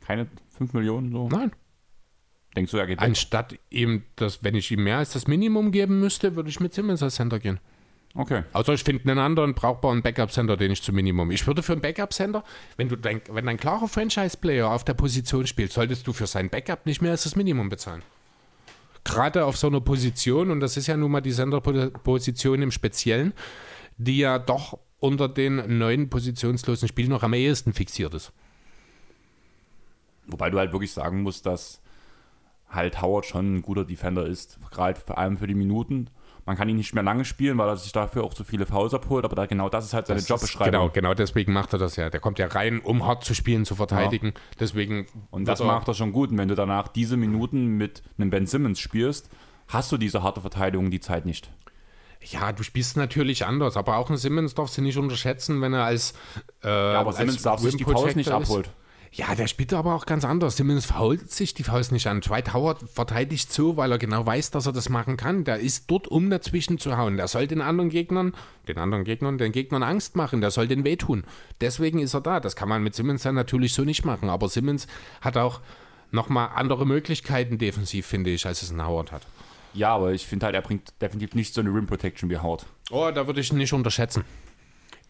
Keine 0.00 0.28
5 0.50 0.72
Millionen 0.72 1.12
so? 1.12 1.28
Nein. 1.28 1.52
Denkst 2.56 2.72
du, 2.72 2.78
er 2.78 2.86
geht 2.86 3.00
weg? 3.00 3.06
Anstatt 3.06 3.58
ihm 3.70 4.02
das, 4.16 4.42
wenn 4.42 4.54
ich 4.54 4.70
ihm 4.70 4.82
mehr 4.82 4.98
als 4.98 5.12
das 5.12 5.26
Minimum 5.28 5.70
geben 5.70 6.00
müsste, 6.00 6.34
würde 6.34 6.48
ich 6.48 6.60
mit 6.60 6.74
Simmons 6.74 7.02
als 7.02 7.16
Center 7.16 7.38
gehen. 7.38 7.60
Okay. 8.18 8.42
Außer 8.52 8.72
ich 8.74 8.82
finde 8.82 9.08
einen 9.08 9.20
anderen 9.20 9.54
brauchbaren 9.54 10.02
Backup-Center, 10.02 10.56
den 10.56 10.72
ich 10.72 10.82
zum 10.82 10.96
Minimum. 10.96 11.30
Ich 11.30 11.46
würde 11.46 11.62
für 11.62 11.70
einen 11.70 11.80
Backup-Center, 11.80 12.42
wenn 12.76 12.88
du 12.88 12.96
dein, 12.96 13.20
wenn 13.30 13.48
ein 13.48 13.58
klarer 13.58 13.86
Franchise-Player 13.86 14.68
auf 14.68 14.82
der 14.82 14.94
Position 14.94 15.46
spielt, 15.46 15.70
solltest 15.72 16.04
du 16.04 16.12
für 16.12 16.26
sein 16.26 16.50
Backup 16.50 16.84
nicht 16.84 17.00
mehr 17.00 17.12
als 17.12 17.22
das 17.22 17.36
Minimum 17.36 17.68
bezahlen. 17.68 18.02
Gerade 19.04 19.44
auf 19.44 19.56
so 19.56 19.68
einer 19.68 19.80
Position, 19.80 20.50
und 20.50 20.58
das 20.58 20.76
ist 20.76 20.88
ja 20.88 20.96
nun 20.96 21.12
mal 21.12 21.20
die 21.20 21.30
Center-Position 21.30 22.60
im 22.60 22.72
Speziellen, 22.72 23.34
die 23.98 24.18
ja 24.18 24.40
doch 24.40 24.80
unter 24.98 25.28
den 25.28 25.78
neuen 25.78 26.10
positionslosen 26.10 26.88
Spielen 26.88 27.10
noch 27.10 27.22
am 27.22 27.34
ehesten 27.34 27.72
fixiert 27.72 28.14
ist. 28.14 28.32
Wobei 30.26 30.50
du 30.50 30.58
halt 30.58 30.72
wirklich 30.72 30.92
sagen 30.92 31.22
musst, 31.22 31.46
dass 31.46 31.80
halt 32.68 33.00
Howard 33.00 33.26
schon 33.26 33.54
ein 33.54 33.62
guter 33.62 33.84
Defender 33.84 34.26
ist, 34.26 34.58
gerade 34.72 35.00
vor 35.00 35.18
allem 35.18 35.38
für 35.38 35.46
die 35.46 35.54
Minuten. 35.54 36.10
Man 36.48 36.56
kann 36.56 36.66
ihn 36.68 36.76
nicht 36.76 36.94
mehr 36.94 37.02
lange 37.04 37.26
spielen, 37.26 37.58
weil 37.58 37.68
er 37.68 37.76
sich 37.76 37.92
dafür 37.92 38.24
auch 38.24 38.32
zu 38.32 38.42
viele 38.42 38.64
Fouls 38.64 38.94
abholt, 38.94 39.24
aber 39.26 39.36
da, 39.36 39.44
genau 39.44 39.68
das 39.68 39.84
ist 39.84 39.92
halt 39.92 40.06
seine 40.06 40.16
Das 40.16 40.24
ist- 40.24 40.28
Jobbeschreibung. 40.30 40.72
Genau, 40.72 40.88
genau 40.88 41.12
deswegen 41.14 41.52
macht 41.52 41.74
er 41.74 41.78
das 41.78 41.96
ja. 41.96 42.08
Der 42.08 42.20
kommt 42.20 42.38
ja 42.38 42.46
rein, 42.46 42.80
um 42.80 43.06
hart 43.06 43.22
zu 43.22 43.34
spielen, 43.34 43.66
zu 43.66 43.74
verteidigen. 43.74 44.32
Deswegen 44.58 45.06
Und 45.30 45.46
das 45.46 45.60
er- 45.60 45.66
macht 45.66 45.86
er 45.88 45.94
schon 45.94 46.10
gut. 46.10 46.30
Und 46.30 46.38
wenn 46.38 46.48
du 46.48 46.54
danach 46.54 46.88
diese 46.88 47.18
Minuten 47.18 47.76
mit 47.76 48.02
einem 48.16 48.30
Ben 48.30 48.46
Simmons 48.46 48.80
spielst, 48.80 49.28
hast 49.68 49.92
du 49.92 49.98
diese 49.98 50.22
harte 50.22 50.40
Verteidigung 50.40 50.90
die 50.90 51.00
Zeit 51.00 51.26
nicht. 51.26 51.50
Ja, 52.22 52.50
du 52.52 52.62
spielst 52.62 52.96
natürlich 52.96 53.44
anders, 53.44 53.76
aber 53.76 53.98
auch 53.98 54.08
ein 54.08 54.16
Simmons 54.16 54.54
darfst 54.54 54.76
du 54.78 54.82
nicht 54.82 54.96
unterschätzen, 54.96 55.60
wenn 55.60 55.74
er 55.74 55.84
als. 55.84 56.14
Äh, 56.64 56.68
Ja, 56.68 57.00
aber 57.00 57.08
als 57.10 57.18
Simmons 57.18 57.42
darf 57.42 57.60
sich 57.60 57.76
die 57.76 57.84
Fouls 57.84 58.16
nicht 58.16 58.30
Protector 58.30 58.60
ist. 58.60 58.70
Ja, 59.12 59.34
der 59.34 59.46
spielt 59.46 59.72
aber 59.72 59.94
auch 59.94 60.06
ganz 60.06 60.24
anders. 60.24 60.56
Simmons 60.56 60.86
fault 60.86 61.30
sich 61.30 61.54
die 61.54 61.64
Faust 61.64 61.92
nicht 61.92 62.06
an. 62.06 62.20
Dwight 62.20 62.52
Howard 62.52 62.78
verteidigt 62.92 63.52
so, 63.52 63.76
weil 63.76 63.90
er 63.90 63.98
genau 63.98 64.26
weiß, 64.26 64.50
dass 64.50 64.66
er 64.66 64.72
das 64.72 64.88
machen 64.88 65.16
kann. 65.16 65.44
Der 65.44 65.58
ist 65.58 65.90
dort, 65.90 66.08
um 66.08 66.30
dazwischen 66.30 66.78
zu 66.78 66.96
hauen. 66.96 67.16
Der 67.16 67.28
soll 67.28 67.46
den 67.46 67.62
anderen 67.62 67.90
Gegnern, 67.90 68.34
den 68.66 68.78
anderen 68.78 69.04
Gegnern, 69.04 69.38
den 69.38 69.52
Gegnern 69.52 69.82
Angst 69.82 70.14
machen. 70.14 70.40
Der 70.40 70.50
soll 70.50 70.68
den 70.68 70.84
wehtun. 70.84 71.24
Deswegen 71.60 72.00
ist 72.00 72.14
er 72.14 72.20
da. 72.20 72.40
Das 72.40 72.54
kann 72.54 72.68
man 72.68 72.82
mit 72.82 72.94
Simmons 72.94 73.22
dann 73.22 73.34
natürlich 73.34 73.72
so 73.72 73.82
nicht 73.82 74.04
machen. 74.04 74.28
Aber 74.28 74.48
Simmons 74.48 74.86
hat 75.20 75.36
auch 75.36 75.60
nochmal 76.10 76.50
andere 76.54 76.86
Möglichkeiten 76.86 77.58
defensiv, 77.58 78.06
finde 78.06 78.30
ich, 78.30 78.46
als 78.46 78.62
es 78.62 78.70
ein 78.70 78.86
Howard 78.86 79.12
hat. 79.12 79.26
Ja, 79.74 79.94
aber 79.94 80.12
ich 80.12 80.26
finde 80.26 80.46
halt, 80.46 80.54
er 80.54 80.62
bringt 80.62 80.92
definitiv 81.00 81.34
nicht 81.34 81.54
so 81.54 81.60
eine 81.60 81.70
Rim 81.70 81.86
Protection 81.86 82.30
wie 82.30 82.38
Howard. 82.38 82.66
Oh, 82.90 83.10
da 83.14 83.26
würde 83.26 83.40
ich 83.40 83.50
ihn 83.52 83.58
nicht 83.58 83.72
unterschätzen. 83.72 84.24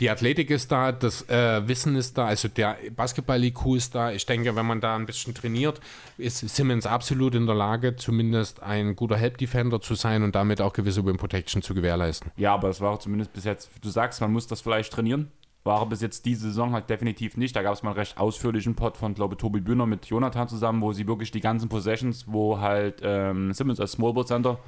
Die 0.01 0.11
Athletik 0.11 0.51
ist 0.51 0.71
da, 0.71 0.93
das 0.93 1.29
äh, 1.29 1.67
Wissen 1.67 1.97
ist 1.97 2.17
da, 2.17 2.27
also 2.27 2.47
der 2.47 2.77
Basketball-IQ 2.95 3.75
ist 3.75 3.97
da. 3.97 4.13
Ich 4.13 4.27
denke, 4.27 4.55
wenn 4.55 4.65
man 4.65 4.81
da 4.81 4.95
ein 4.95 5.07
bisschen 5.07 5.35
trainiert, 5.35 5.81
ist 6.19 6.49
Simmons 6.49 6.87
absolut 6.87 7.35
in 7.35 7.47
der 7.47 7.57
Lage, 7.57 7.97
zumindest 7.97 8.63
ein 8.63 8.95
guter 8.95 9.17
Help-Defender 9.17 9.81
zu 9.81 9.97
sein 9.97 10.23
und 10.23 10.37
damit 10.37 10.61
auch 10.61 10.73
gewisse 10.73 11.05
Win 11.05 11.17
Protection 11.17 11.63
zu 11.63 11.75
gewährleisten. 11.75 12.31
Ja, 12.37 12.55
aber 12.55 12.69
es 12.69 12.81
war 12.81 13.01
zumindest 13.01 13.33
bis 13.33 13.43
jetzt, 13.43 13.71
du 13.83 13.89
sagst, 13.91 14.21
man 14.21 14.33
muss 14.33 14.47
das 14.47 14.61
vielleicht 14.61 14.93
trainieren. 14.93 15.33
War 15.65 15.85
bis 15.87 16.01
jetzt 16.01 16.25
diese 16.27 16.43
Saison 16.43 16.75
halt 16.75 16.89
definitiv 16.89 17.37
nicht. 17.37 17.57
Da 17.57 17.63
gab 17.63 17.75
es 17.75 17.83
mal 17.83 17.91
einen 17.91 17.99
recht 17.99 18.19
ausführlichen 18.19 18.77
Pod 18.77 18.97
von, 18.97 19.15
glaube 19.15 19.35
ich, 19.35 19.39
Tobi 19.41 19.61
Bühner 19.61 19.87
mit 19.87 20.07
Jonathan 20.07 20.47
zusammen, 20.47 20.81
wo 20.81 20.93
sie 20.93 21.09
wirklich 21.09 21.33
die 21.33 21.41
ganzen 21.41 21.69
Possessions, 21.69 22.27
wo 22.29 22.61
halt 22.61 23.01
ähm, 23.03 23.53
Simmons 23.53 23.81
als 23.81 23.93
Small 23.93 24.15
Center 24.25 24.61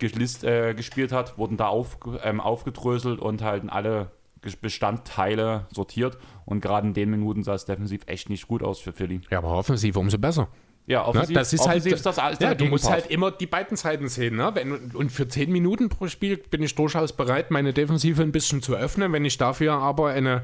äh, 0.00 0.74
gespielt 0.74 1.12
hat, 1.12 1.38
wurden 1.38 1.56
da 1.56 1.68
auf, 1.68 1.96
ähm, 2.22 2.42
aufgedröselt 2.42 3.20
und 3.20 3.40
halt 3.40 3.64
alle 3.70 4.10
Bestandteile 4.56 5.66
sortiert. 5.72 6.18
Und 6.44 6.60
gerade 6.60 6.86
in 6.86 6.94
den 6.94 7.10
Minuten 7.10 7.42
sah 7.42 7.54
es 7.54 7.64
defensiv 7.64 8.02
echt 8.06 8.28
nicht 8.30 8.46
gut 8.48 8.62
aus 8.62 8.78
für 8.80 8.92
Philly. 8.92 9.20
Ja, 9.30 9.38
aber 9.38 9.52
offensiv 9.52 9.96
umso 9.96 10.18
besser. 10.18 10.48
Ja, 10.86 11.00
Ne? 11.00 11.06
offensiv, 11.08 11.34
Das 11.34 11.52
ist 11.52 11.60
offensiv 11.60 11.92
halt, 11.92 11.96
ist 11.96 12.06
das, 12.06 12.32
ist 12.32 12.42
ja, 12.42 12.54
du 12.54 12.66
musst 12.66 12.90
halt 12.90 13.06
immer 13.10 13.30
die 13.30 13.46
beiden 13.46 13.76
Seiten 13.76 14.08
sehen. 14.08 14.36
Ne? 14.36 14.50
Wenn, 14.54 14.90
und 14.92 15.10
für 15.10 15.26
10 15.26 15.50
Minuten 15.50 15.88
pro 15.88 16.08
Spiel 16.08 16.36
bin 16.36 16.62
ich 16.62 16.74
durchaus 16.74 17.12
bereit, 17.14 17.50
meine 17.50 17.72
Defensive 17.72 18.22
ein 18.22 18.32
bisschen 18.32 18.60
zu 18.60 18.74
öffnen. 18.74 19.12
Wenn 19.12 19.24
ich 19.24 19.38
dafür 19.38 19.72
aber 19.72 20.08
eine, 20.08 20.42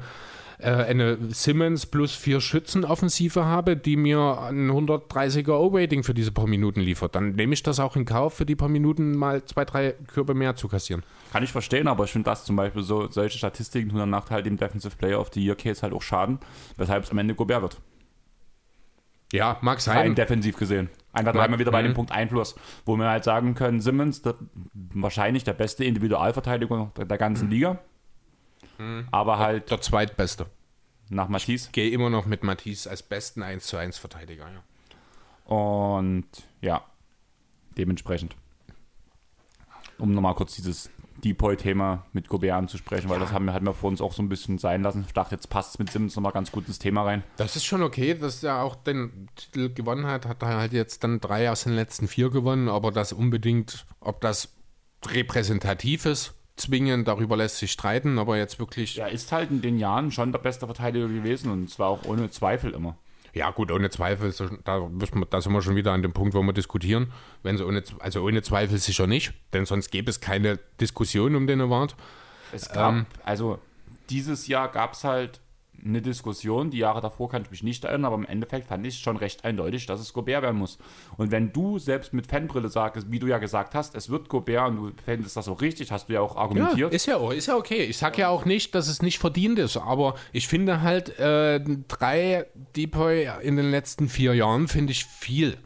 äh, 0.57 0.71
eine 0.71 1.17
Simmons 1.29 1.85
plus 1.85 2.15
vier 2.15 2.41
Schützen 2.41 2.85
Offensive 2.85 3.45
habe, 3.45 3.77
die 3.77 3.97
mir 3.97 4.39
ein 4.41 4.71
130er 4.71 5.51
O-Rating 5.59 6.01
für 6.03 6.15
diese 6.15 6.31
paar 6.31 6.47
Minuten 6.47 6.81
liefert, 6.81 7.13
dann 7.13 7.33
nehme 7.33 7.53
ich 7.53 7.61
das 7.61 7.79
auch 7.79 7.95
in 7.95 8.05
Kauf, 8.05 8.33
für 8.33 8.45
die 8.47 8.55
paar 8.55 8.69
Minuten 8.69 9.15
mal 9.15 9.45
zwei, 9.45 9.63
drei 9.65 9.91
Körbe 10.07 10.33
mehr 10.33 10.55
zu 10.55 10.67
kassieren. 10.67 11.03
Kann 11.31 11.43
ich 11.43 11.51
verstehen, 11.53 11.87
aber 11.87 12.03
ich 12.03 12.11
finde 12.11 12.29
das 12.29 12.43
zum 12.43 12.57
Beispiel 12.57 12.83
so, 12.83 13.09
solche 13.09 13.37
Statistiken 13.37 13.89
tun 13.89 13.99
danach 13.99 14.29
halt 14.29 14.45
dem 14.45 14.57
Defensive 14.57 14.97
Player 14.97 15.17
of 15.17 15.29
the 15.33 15.41
Year 15.41 15.55
Case 15.55 15.81
halt 15.81 15.93
auch 15.93 16.01
schaden, 16.01 16.39
weshalb 16.75 17.05
es 17.05 17.11
am 17.11 17.17
Ende 17.19 17.35
Gobert 17.35 17.61
wird. 17.61 17.81
Ja, 19.31 19.57
mag 19.61 19.77
Rein 19.87 20.07
sein. 20.07 20.15
defensiv 20.15 20.57
gesehen. 20.57 20.89
Einfach 21.13 21.33
einmal 21.35 21.57
wieder 21.57 21.71
bei 21.71 21.81
dem 21.81 21.91
mhm. 21.91 21.95
Punkt 21.95 22.11
Einfluss, 22.11 22.55
wo 22.85 22.97
wir 22.97 23.09
halt 23.09 23.23
sagen 23.23 23.55
können, 23.55 23.79
Simmons, 23.79 24.21
der, 24.21 24.35
wahrscheinlich 24.73 25.45
der 25.45 25.53
beste 25.53 25.85
Individualverteidiger 25.85 26.91
der, 26.97 27.05
der 27.05 27.17
ganzen 27.17 27.49
Liga, 27.49 27.79
aber 29.11 29.39
halt 29.39 29.71
Der 29.71 29.79
zweitbeste. 29.79 30.47
nach 31.09 31.29
Matisse. 31.29 31.71
Gehe 31.71 31.91
immer 31.91 32.09
noch 32.09 32.25
mit 32.25 32.43
Matisse 32.43 32.89
als 32.89 33.03
besten 33.03 33.41
1 33.41 33.65
zu 33.65 33.77
1 33.77 33.97
Verteidiger. 33.97 34.47
Ja. 34.49 35.55
Und 35.55 36.25
ja, 36.59 36.83
dementsprechend. 37.77 38.35
Um 39.97 40.13
nochmal 40.13 40.35
kurz 40.35 40.55
dieses 40.55 40.89
Depoy-Thema 41.21 42.05
mit 42.13 42.27
Gobert 42.27 42.53
anzusprechen, 42.53 43.09
weil 43.09 43.19
das 43.19 43.31
haben 43.31 43.45
wir, 43.45 43.53
hatten 43.53 43.65
wir 43.65 43.73
vor 43.73 43.89
uns 43.89 44.01
auch 44.01 44.13
so 44.13 44.21
ein 44.21 44.29
bisschen 44.29 44.57
sein 44.57 44.83
lassen. 44.83 45.03
Ich 45.07 45.13
dachte, 45.13 45.35
jetzt 45.35 45.49
passt 45.49 45.71
es 45.71 45.79
mit 45.79 45.91
Simmons 45.91 46.15
nochmal 46.15 46.31
ganz 46.31 46.51
gut 46.51 46.67
ins 46.67 46.79
Thema 46.79 47.03
rein. 47.03 47.23
Das 47.37 47.55
ist 47.55 47.65
schon 47.65 47.83
okay, 47.83 48.13
dass 48.15 48.43
er 48.43 48.61
auch 48.63 48.75
den 48.75 49.29
Titel 49.35 49.73
gewonnen 49.73 50.05
hat. 50.05 50.25
Hat 50.25 50.41
er 50.41 50.57
halt 50.57 50.73
jetzt 50.73 51.03
dann 51.03 51.19
drei 51.19 51.49
aus 51.49 51.63
den 51.63 51.73
letzten 51.73 52.07
vier 52.07 52.29
gewonnen, 52.29 52.67
aber 52.69 52.91
das 52.91 53.13
unbedingt, 53.13 53.85
ob 53.99 54.21
das 54.21 54.53
repräsentativ 55.05 56.05
ist, 56.05 56.33
zwingend, 56.55 57.07
darüber 57.07 57.37
lässt 57.37 57.57
sich 57.57 57.71
streiten, 57.71 58.19
aber 58.19 58.37
jetzt 58.37 58.59
wirklich. 58.59 58.95
Ja, 58.95 59.07
Er 59.07 59.13
ist 59.13 59.31
halt 59.31 59.51
in 59.51 59.61
den 59.61 59.79
Jahren 59.79 60.11
schon 60.11 60.31
der 60.31 60.39
beste 60.39 60.65
Verteidiger 60.65 61.07
gewesen 61.07 61.51
und 61.51 61.69
zwar 61.69 61.89
auch 61.89 62.05
ohne 62.05 62.29
Zweifel 62.29 62.71
immer. 62.71 62.97
Gut, 63.51 63.71
ohne 63.71 63.89
Zweifel, 63.89 64.33
da, 64.63 64.81
wir, 64.81 65.25
da 65.29 65.41
sind 65.41 65.53
wir 65.53 65.61
schon 65.61 65.75
wieder 65.75 65.93
an 65.93 66.01
dem 66.01 66.13
Punkt, 66.13 66.33
wo 66.33 66.41
wir 66.41 66.53
diskutieren. 66.53 67.11
Wenn 67.43 67.57
sie 67.57 67.65
ohne, 67.65 67.83
also 67.99 68.23
ohne 68.23 68.41
Zweifel 68.41 68.77
sicher 68.77 69.07
nicht, 69.07 69.33
denn 69.53 69.65
sonst 69.65 69.89
gäbe 69.91 70.09
es 70.09 70.19
keine 70.19 70.59
Diskussion 70.79 71.35
um 71.35 71.47
den 71.47 71.61
Award. 71.61 71.95
Es 72.51 72.69
gab, 72.69 72.93
Ähm. 72.93 73.05
also 73.23 73.59
dieses 74.09 74.47
Jahr 74.47 74.69
gab 74.69 74.93
es 74.93 75.03
halt 75.03 75.39
eine 75.85 76.01
Diskussion, 76.01 76.71
die 76.71 76.77
Jahre 76.79 77.01
davor 77.01 77.29
kann 77.29 77.41
ich 77.43 77.51
mich 77.51 77.63
nicht 77.63 77.83
erinnern, 77.83 78.05
aber 78.05 78.15
im 78.15 78.25
Endeffekt 78.25 78.67
fand 78.67 78.85
ich 78.85 78.99
schon 78.99 79.17
recht 79.17 79.43
eindeutig, 79.45 79.85
dass 79.85 79.99
es 79.99 80.13
Gobert 80.13 80.43
werden 80.43 80.57
muss. 80.57 80.77
Und 81.17 81.31
wenn 81.31 81.51
du 81.53 81.79
selbst 81.79 82.13
mit 82.13 82.27
Fanbrille 82.27 82.69
sagst, 82.69 83.11
wie 83.11 83.19
du 83.19 83.27
ja 83.27 83.37
gesagt 83.37 83.75
hast, 83.75 83.95
es 83.95 84.09
wird 84.09 84.29
Gobert 84.29 84.69
und 84.69 84.75
du 84.77 84.91
fändest 85.03 85.35
das 85.37 85.47
auch 85.47 85.61
richtig, 85.61 85.91
hast 85.91 86.09
du 86.09 86.13
ja 86.13 86.21
auch 86.21 86.35
Ja, 86.35 86.41
argumentiert. 86.41 86.93
ist 86.93 87.05
ja, 87.05 87.31
ist 87.31 87.47
ja 87.47 87.55
okay. 87.55 87.83
Ich 87.83 87.97
sage 87.97 88.21
ja 88.21 88.29
auch 88.29 88.45
nicht, 88.45 88.75
dass 88.75 88.87
es 88.87 89.01
nicht 89.01 89.19
verdient 89.19 89.59
ist, 89.59 89.77
aber 89.77 90.15
ich 90.31 90.47
finde 90.47 90.81
halt 90.81 91.17
äh, 91.19 91.59
drei 91.87 92.45
Depoy 92.75 93.29
in 93.41 93.55
den 93.55 93.71
letzten 93.71 94.09
vier 94.09 94.33
Jahren 94.33 94.67
finde 94.67 94.91
ich 94.91 95.05
viel. 95.05 95.57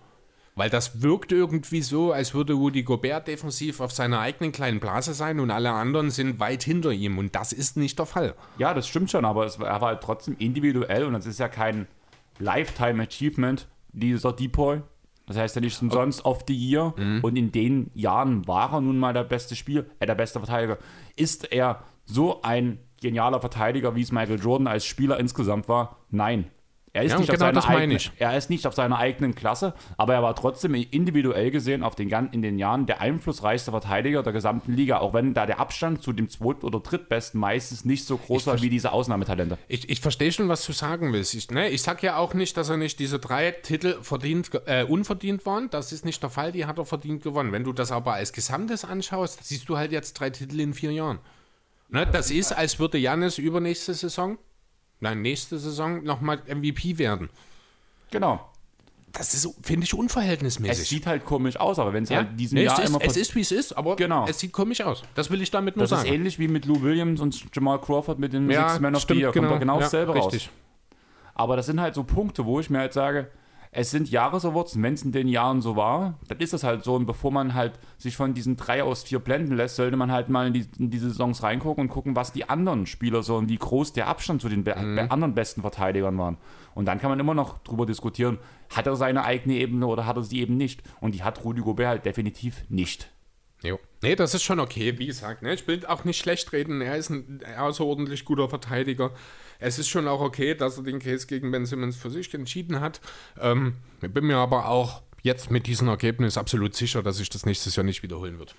Weil 0.56 0.70
das 0.70 1.02
wirkt 1.02 1.34
irgendwie 1.34 1.82
so, 1.82 2.14
als 2.14 2.34
würde 2.34 2.54
Rudy 2.54 2.84
Gobert 2.84 3.28
defensiv 3.28 3.82
auf 3.82 3.92
seiner 3.92 4.20
eigenen 4.20 4.54
kleinen 4.54 4.80
Blase 4.80 5.14
sein 5.14 5.42
und 5.42 5.52
alle 5.52 5.72
anderen 5.72 6.12
sind 6.12 6.40
weit 6.40 6.64
hinter 6.64 6.92
ihm. 6.92 7.18
Und 7.18 7.36
das 7.36 7.52
ist 7.52 7.76
nicht 7.76 8.00
der 8.00 8.06
Fall. 8.06 8.36
Ja, 8.58 8.74
das 8.74 8.88
stimmt 8.88 9.12
schon, 9.12 9.26
aber 9.26 9.46
es 9.46 9.60
war, 9.60 9.68
er 9.68 9.82
war 9.82 9.90
halt 9.90 10.02
trotzdem 10.02 10.38
individuell 10.40 11.04
und 11.04 11.14
es 11.16 11.26
ist 11.26 11.40
ja 11.40 11.50
kein 11.50 11.88
Lifetime 12.40 13.04
Achievement, 13.04 13.68
dieser 13.92 14.32
Depoy. 14.32 14.82
Das 15.28 15.38
heißt 15.38 15.56
ja 15.56 15.62
nicht 15.62 15.82
umsonst 15.82 16.24
of 16.24 16.44
the 16.48 16.56
year. 16.56 16.94
Mhm. 16.96 17.20
Und 17.22 17.36
in 17.36 17.52
den 17.52 17.92
Jahren 17.94 18.48
war 18.48 18.74
er 18.74 18.82
nun 18.82 18.98
mal 18.98 19.14
der 19.14 19.24
beste 19.24 19.56
Spiel, 19.56 19.90
äh, 20.00 20.06
der 20.06 20.16
beste 20.16 20.40
Verteidiger. 20.40 20.78
Ist 21.16 21.52
er 21.52 21.84
so 22.06 22.42
ein 22.44 22.80
genialer 23.02 23.42
Verteidiger, 23.42 23.96
wie 23.96 24.02
es 24.02 24.12
Michael 24.12 24.40
Jordan 24.40 24.68
als 24.68 24.86
Spieler 24.86 25.20
insgesamt 25.20 25.68
war? 25.68 25.98
Nein. 26.12 26.46
Er 26.96 27.04
ist, 27.04 27.12
Ja, 27.12 27.20
nicht 27.20 27.30
auf 27.30 27.34
genau 27.36 27.46
seiner 27.48 27.54
das 27.56 27.66
meine 27.68 27.78
eigenen, 27.80 27.98
ich. 27.98 28.12
er 28.20 28.38
ist 28.38 28.50
nicht 28.50 28.66
auf 28.66 28.74
seiner 28.74 28.98
eigenen 28.98 29.36
Klasse, 29.36 29.74
aber 29.98 30.14
er 30.14 30.24
war 30.24 30.34
trotzdem 30.34 30.76
individuell 30.76 31.52
gesehen 31.52 31.84
auf 31.84 31.94
den, 31.94 32.10
in 32.32 32.42
den 32.42 32.58
Jahren 32.58 32.86
der 32.86 33.02
einflussreichste 33.02 33.72
Verteidiger 33.72 34.24
der 34.24 34.32
gesamten 34.32 34.72
Liga, 34.72 35.00
auch 35.00 35.14
wenn 35.14 35.34
da 35.34 35.46
der 35.46 35.60
Abstand 35.60 36.02
zu 36.02 36.14
dem 36.14 36.30
zweit- 36.30 36.64
oder 36.64 36.80
drittbesten 36.80 37.38
meistens 37.38 37.84
nicht 37.84 38.06
so 38.06 38.16
groß 38.16 38.48
war 38.48 38.62
wie 38.62 38.70
diese 38.70 38.94
Ausnahmetalente. 38.94 39.58
Ich, 39.68 39.90
ich 39.90 40.00
verstehe 40.00 40.32
schon, 40.32 40.48
was 40.48 40.66
du 40.66 40.72
sagen 40.72 41.12
willst. 41.12 41.34
Ich, 41.34 41.52
ne, 41.52 41.68
ich 41.68 41.82
sag 41.82 42.02
ja 42.02 42.16
auch 42.16 42.34
nicht, 42.34 42.56
dass 42.56 42.70
er 42.70 42.78
nicht 42.78 42.98
diese 43.00 43.20
drei 43.20 43.52
Titel 43.52 43.98
verdient, 44.02 44.52
äh, 44.66 44.86
unverdient 44.86 45.46
waren. 45.46 45.70
Das 45.70 45.92
ist 45.92 46.06
nicht 46.06 46.24
der 46.24 46.30
Fall, 46.30 46.54
die 46.54 46.66
hat 46.66 46.78
er 46.78 46.86
verdient 46.86 47.24
gewonnen. 47.24 47.52
Wenn 47.52 47.66
du 47.66 47.74
das 47.74 47.92
aber 47.92 48.14
als 48.14 48.32
Gesamtes 48.32 48.86
anschaust, 48.86 49.44
siehst 49.44 49.68
du 49.68 49.76
halt 49.78 49.92
jetzt 49.92 50.14
drei 50.14 50.30
Titel 50.30 50.62
in 50.62 50.74
vier 50.74 50.94
Jahren. 50.94 51.20
Ne, 51.90 52.08
das 52.12 52.32
ist, 52.32 52.52
als 52.52 52.80
würde 52.80 52.98
Jannis 52.98 53.38
übernächste 53.38 53.94
Saison, 53.94 54.38
nein, 55.06 55.22
nächste 55.22 55.58
Saison 55.60 56.04
nochmal 56.04 56.40
MVP 56.48 56.98
werden. 56.98 57.30
Genau. 58.12 58.50
Das 59.14 59.34
ist, 59.34 59.48
finde 59.64 59.86
ich, 59.86 59.94
Es 59.94 60.00
unverhältnismäßig. 60.00 60.90
sieht 60.90 61.06
halt 61.06 61.24
komisch 61.24 61.56
aus, 61.58 61.80
aber 61.80 61.94
wenn 61.94 62.04
es 62.04 62.10
ja? 62.10 62.18
halt 62.18 62.38
diesem 62.38 62.58
nee, 62.58 62.66
Jahr 62.66 62.78
es, 62.78 62.84
ist, 62.84 62.90
immer 62.90 63.00
es 63.02 63.16
ist, 63.16 63.36
wie 63.36 63.40
es 63.42 63.52
ist, 63.52 63.72
aber 63.78 63.96
Genau. 63.96 64.28
es 64.28 64.40
sieht 64.40 64.52
komisch 64.52 64.82
aus. 64.82 65.04
Das 65.16 65.30
will 65.32 65.42
ich 65.42 65.50
damit 65.52 65.78
nur 65.78 65.84
Das 65.84 65.92
ist 65.94 66.00
sagen. 66.00 66.14
ähnlich 66.14 66.38
wie 66.38 66.50
mit 66.50 66.66
Lou 66.66 66.82
Williams 66.82 67.22
und 67.22 67.46
Jamal 67.56 67.80
Crawford 67.80 68.20
mit 68.20 68.34
dem 68.34 68.50
ja, 68.50 68.68
Six 68.68 68.82
Man 68.82 68.94
of 68.96 69.06
the 69.08 69.14
Year. 69.14 69.32
Kommt 69.32 69.50
da 69.50 69.58
genau 69.58 69.76
ja, 69.76 69.82
dasselbe 69.82 70.14
raus. 70.14 70.34
richtig. 70.34 70.50
Aber 71.34 71.56
das 71.56 71.68
sind 71.68 71.80
halt 71.80 71.96
so 71.96 72.04
Punkte, 72.04 72.46
wo 72.46 72.60
ich 72.60 72.70
mir 72.70 72.80
halt 72.80 72.92
sage, 72.94 73.30
es 73.78 73.92
sind 73.92 74.10
Jahresawards 74.10 74.76
und 74.76 74.84
wenn 74.84 74.94
es 74.94 75.04
in 75.04 75.12
den 75.12 75.28
Jahren 75.28 75.62
so 75.62 75.76
war, 75.76 76.18
dann 76.30 76.40
ist 76.40 76.54
das 76.54 76.64
halt 76.64 76.84
so. 76.84 76.96
Und 76.96 77.06
bevor 77.06 77.30
man 77.32 77.54
halt 77.54 77.74
sich 77.98 78.16
von 78.16 78.34
diesen 78.34 78.56
drei 78.56 78.82
aus 78.84 79.04
vier 79.04 79.20
blenden 79.20 79.56
lässt, 79.58 79.76
sollte 79.76 79.98
man 79.98 80.12
halt 80.12 80.30
mal 80.30 80.48
in, 80.48 80.54
die, 80.54 80.66
in 80.80 80.90
diese 80.90 81.10
Saisons 81.10 81.44
reingucken 81.44 81.84
und 81.84 81.90
gucken, 81.90 82.16
was 82.16 82.32
die 82.32 82.48
anderen 82.50 82.86
Spieler 82.86 83.22
so 83.22 83.36
und 83.36 83.50
wie 83.50 83.58
groß 83.58 83.92
der 83.92 84.08
Abstand 84.08 84.42
zu 84.42 84.48
den 84.50 84.64
be 84.64 84.74
Mhm. 84.76 85.00
anderen 85.10 85.36
besten 85.36 85.62
Verteidigern 85.62 86.18
waren. 86.18 86.38
Und 86.74 86.86
dann 86.86 87.00
kann 87.00 87.10
man 87.10 87.20
immer 87.20 87.34
noch 87.34 87.58
drüber 87.60 87.86
diskutieren, 87.86 88.38
hat 88.74 88.88
er 88.88 88.96
seine 88.96 89.24
eigene 89.26 89.56
Ebene 89.56 89.88
oder 89.88 90.06
hat 90.06 90.16
er 90.16 90.24
sie 90.24 90.40
eben 90.40 90.56
nicht. 90.58 90.82
Und 91.02 91.14
die 91.14 91.24
hat 91.24 91.44
Rudi 91.44 91.62
Gobert 91.62 91.88
halt 91.88 92.06
definitiv 92.06 92.64
nicht. 92.70 93.10
Jo. 93.62 93.80
Nee, 94.02 94.16
das 94.16 94.34
ist 94.34 94.44
schon 94.44 94.60
okay, 94.60 94.98
wie 95.00 95.08
gesagt. 95.08 95.42
Ne? 95.42 95.54
Ich 95.54 95.68
will 95.68 95.86
auch 95.86 96.04
nicht 96.04 96.18
schlecht 96.18 96.54
reden. 96.54 96.82
Er 96.82 96.96
ist 96.98 97.10
ein 97.10 97.42
außerordentlich 97.58 98.24
guter 98.26 98.48
Verteidiger. 98.50 99.12
Es 99.60 99.80
ist 99.80 99.88
schon 99.88 100.08
auch 100.08 100.22
okay, 100.22 100.56
dass 100.56 100.78
er 100.78 100.84
den 100.84 101.00
Case 101.00 101.28
gegen 101.28 101.52
Ben 101.52 101.66
Simmons 101.66 101.96
für 101.96 102.10
sich 102.10 102.34
entschieden 102.34 102.80
hat. 102.80 103.02
Ähm, 103.40 103.76
ich 104.02 104.12
bin 104.12 104.26
mir 104.26 104.38
aber 104.38 104.68
auch 104.68 105.02
jetzt 105.22 105.52
mit 105.52 105.68
diesem 105.68 105.88
Ergebnis 105.88 106.38
absolut 106.38 106.76
sicher, 106.76 107.02
dass 107.02 107.18
sich 107.18 107.30
das 107.30 107.46
nächstes 107.46 107.76
Jahr 107.76 107.84
nicht 107.84 108.04
wiederholen 108.04 108.40
wird. 108.40 108.56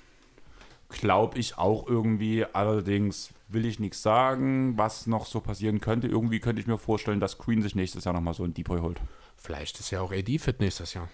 Glaube 0.88 1.38
ich 1.38 1.58
auch 1.58 1.86
irgendwie. 1.86 2.44
Allerdings 2.44 3.30
will 3.48 3.66
ich 3.66 3.80
nichts 3.80 4.02
sagen, 4.02 4.76
was 4.76 5.06
noch 5.06 5.26
so 5.26 5.40
passieren 5.40 5.80
könnte. 5.80 6.06
Irgendwie 6.06 6.40
könnte 6.40 6.60
ich 6.60 6.66
mir 6.66 6.78
vorstellen, 6.78 7.20
dass 7.20 7.38
Queen 7.38 7.62
sich 7.62 7.74
nächstes 7.74 8.04
Jahr 8.04 8.14
nochmal 8.14 8.34
so 8.34 8.44
ein 8.44 8.54
Deep 8.54 8.68
Boy 8.68 8.80
holt. 8.80 9.00
Vielleicht 9.36 9.78
ist 9.80 9.90
ja 9.90 10.00
auch 10.00 10.12
AD 10.12 10.38
fit 10.38 10.60
nächstes 10.60 10.94
Jahr. 10.94 11.08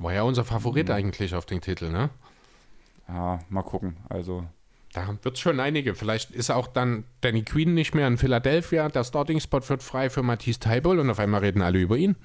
War 0.00 0.12
ja 0.12 0.22
unser 0.22 0.44
Favorit 0.44 0.90
eigentlich 0.90 1.34
auf 1.34 1.46
den 1.46 1.60
Titel, 1.60 1.90
ne? 1.90 2.10
Ja, 3.08 3.40
mal 3.48 3.62
gucken. 3.62 3.96
Also, 4.08 4.46
Da 5.06 5.18
wird 5.22 5.36
es 5.36 5.40
schon 5.40 5.60
einige. 5.60 5.94
Vielleicht 5.94 6.30
ist 6.30 6.50
auch 6.50 6.66
dann 6.66 7.04
Danny 7.20 7.42
Queen 7.42 7.74
nicht 7.74 7.94
mehr 7.94 8.06
in 8.08 8.18
Philadelphia. 8.18 8.88
Der 8.88 9.04
Starting-Spot 9.04 9.68
wird 9.68 9.82
frei 9.82 10.10
für 10.10 10.22
Matisse 10.22 10.60
Taiboll 10.60 10.98
und 10.98 11.10
auf 11.10 11.18
einmal 11.18 11.40
reden 11.40 11.62
alle 11.62 11.78
über 11.78 11.96
ihn. 11.96 12.16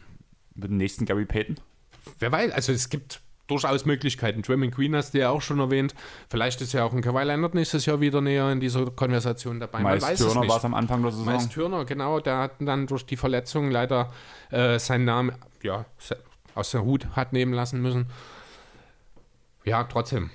mit 0.55 0.69
dem 0.69 0.77
nächsten 0.77 1.05
Gary 1.05 1.25
Payton. 1.25 1.57
Wer 2.19 2.31
weiß, 2.31 2.51
also 2.51 2.71
es 2.71 2.89
gibt 2.89 3.21
durchaus 3.47 3.85
Möglichkeiten. 3.85 4.41
Draymond 4.41 4.73
Green 4.73 4.95
hast 4.95 5.13
du 5.13 5.19
ja 5.19 5.29
auch 5.29 5.41
schon 5.41 5.59
erwähnt. 5.59 5.93
Vielleicht 6.29 6.61
ist 6.61 6.73
ja 6.73 6.83
auch 6.83 6.93
ein 6.93 7.01
Kawhi 7.01 7.23
Leonard 7.23 7.55
nächstes 7.55 7.85
Jahr 7.85 7.99
wieder 8.01 8.21
näher 8.21 8.51
in 8.51 8.59
dieser 8.59 8.89
Konversation 8.91 9.59
dabei. 9.59 9.79
Man 9.79 9.99
Miles 9.99 10.19
Turner 10.19 10.47
war 10.47 10.57
es 10.57 10.65
am 10.65 10.73
Anfang 10.73 11.01
der 11.01 11.11
Saison. 11.11 11.25
Miles 11.25 11.49
Turner, 11.49 11.85
genau, 11.85 12.19
der 12.19 12.37
hat 12.37 12.53
dann 12.59 12.87
durch 12.87 13.05
die 13.05 13.17
Verletzung 13.17 13.71
leider 13.71 14.11
äh, 14.51 14.79
seinen 14.79 15.05
Namen 15.05 15.33
ja, 15.61 15.85
aus 16.55 16.71
der 16.71 16.83
Hut 16.83 17.07
hat 17.15 17.33
nehmen 17.33 17.53
lassen 17.53 17.81
müssen. 17.81 18.07
Ja, 19.65 19.83
trotzdem. 19.83 20.29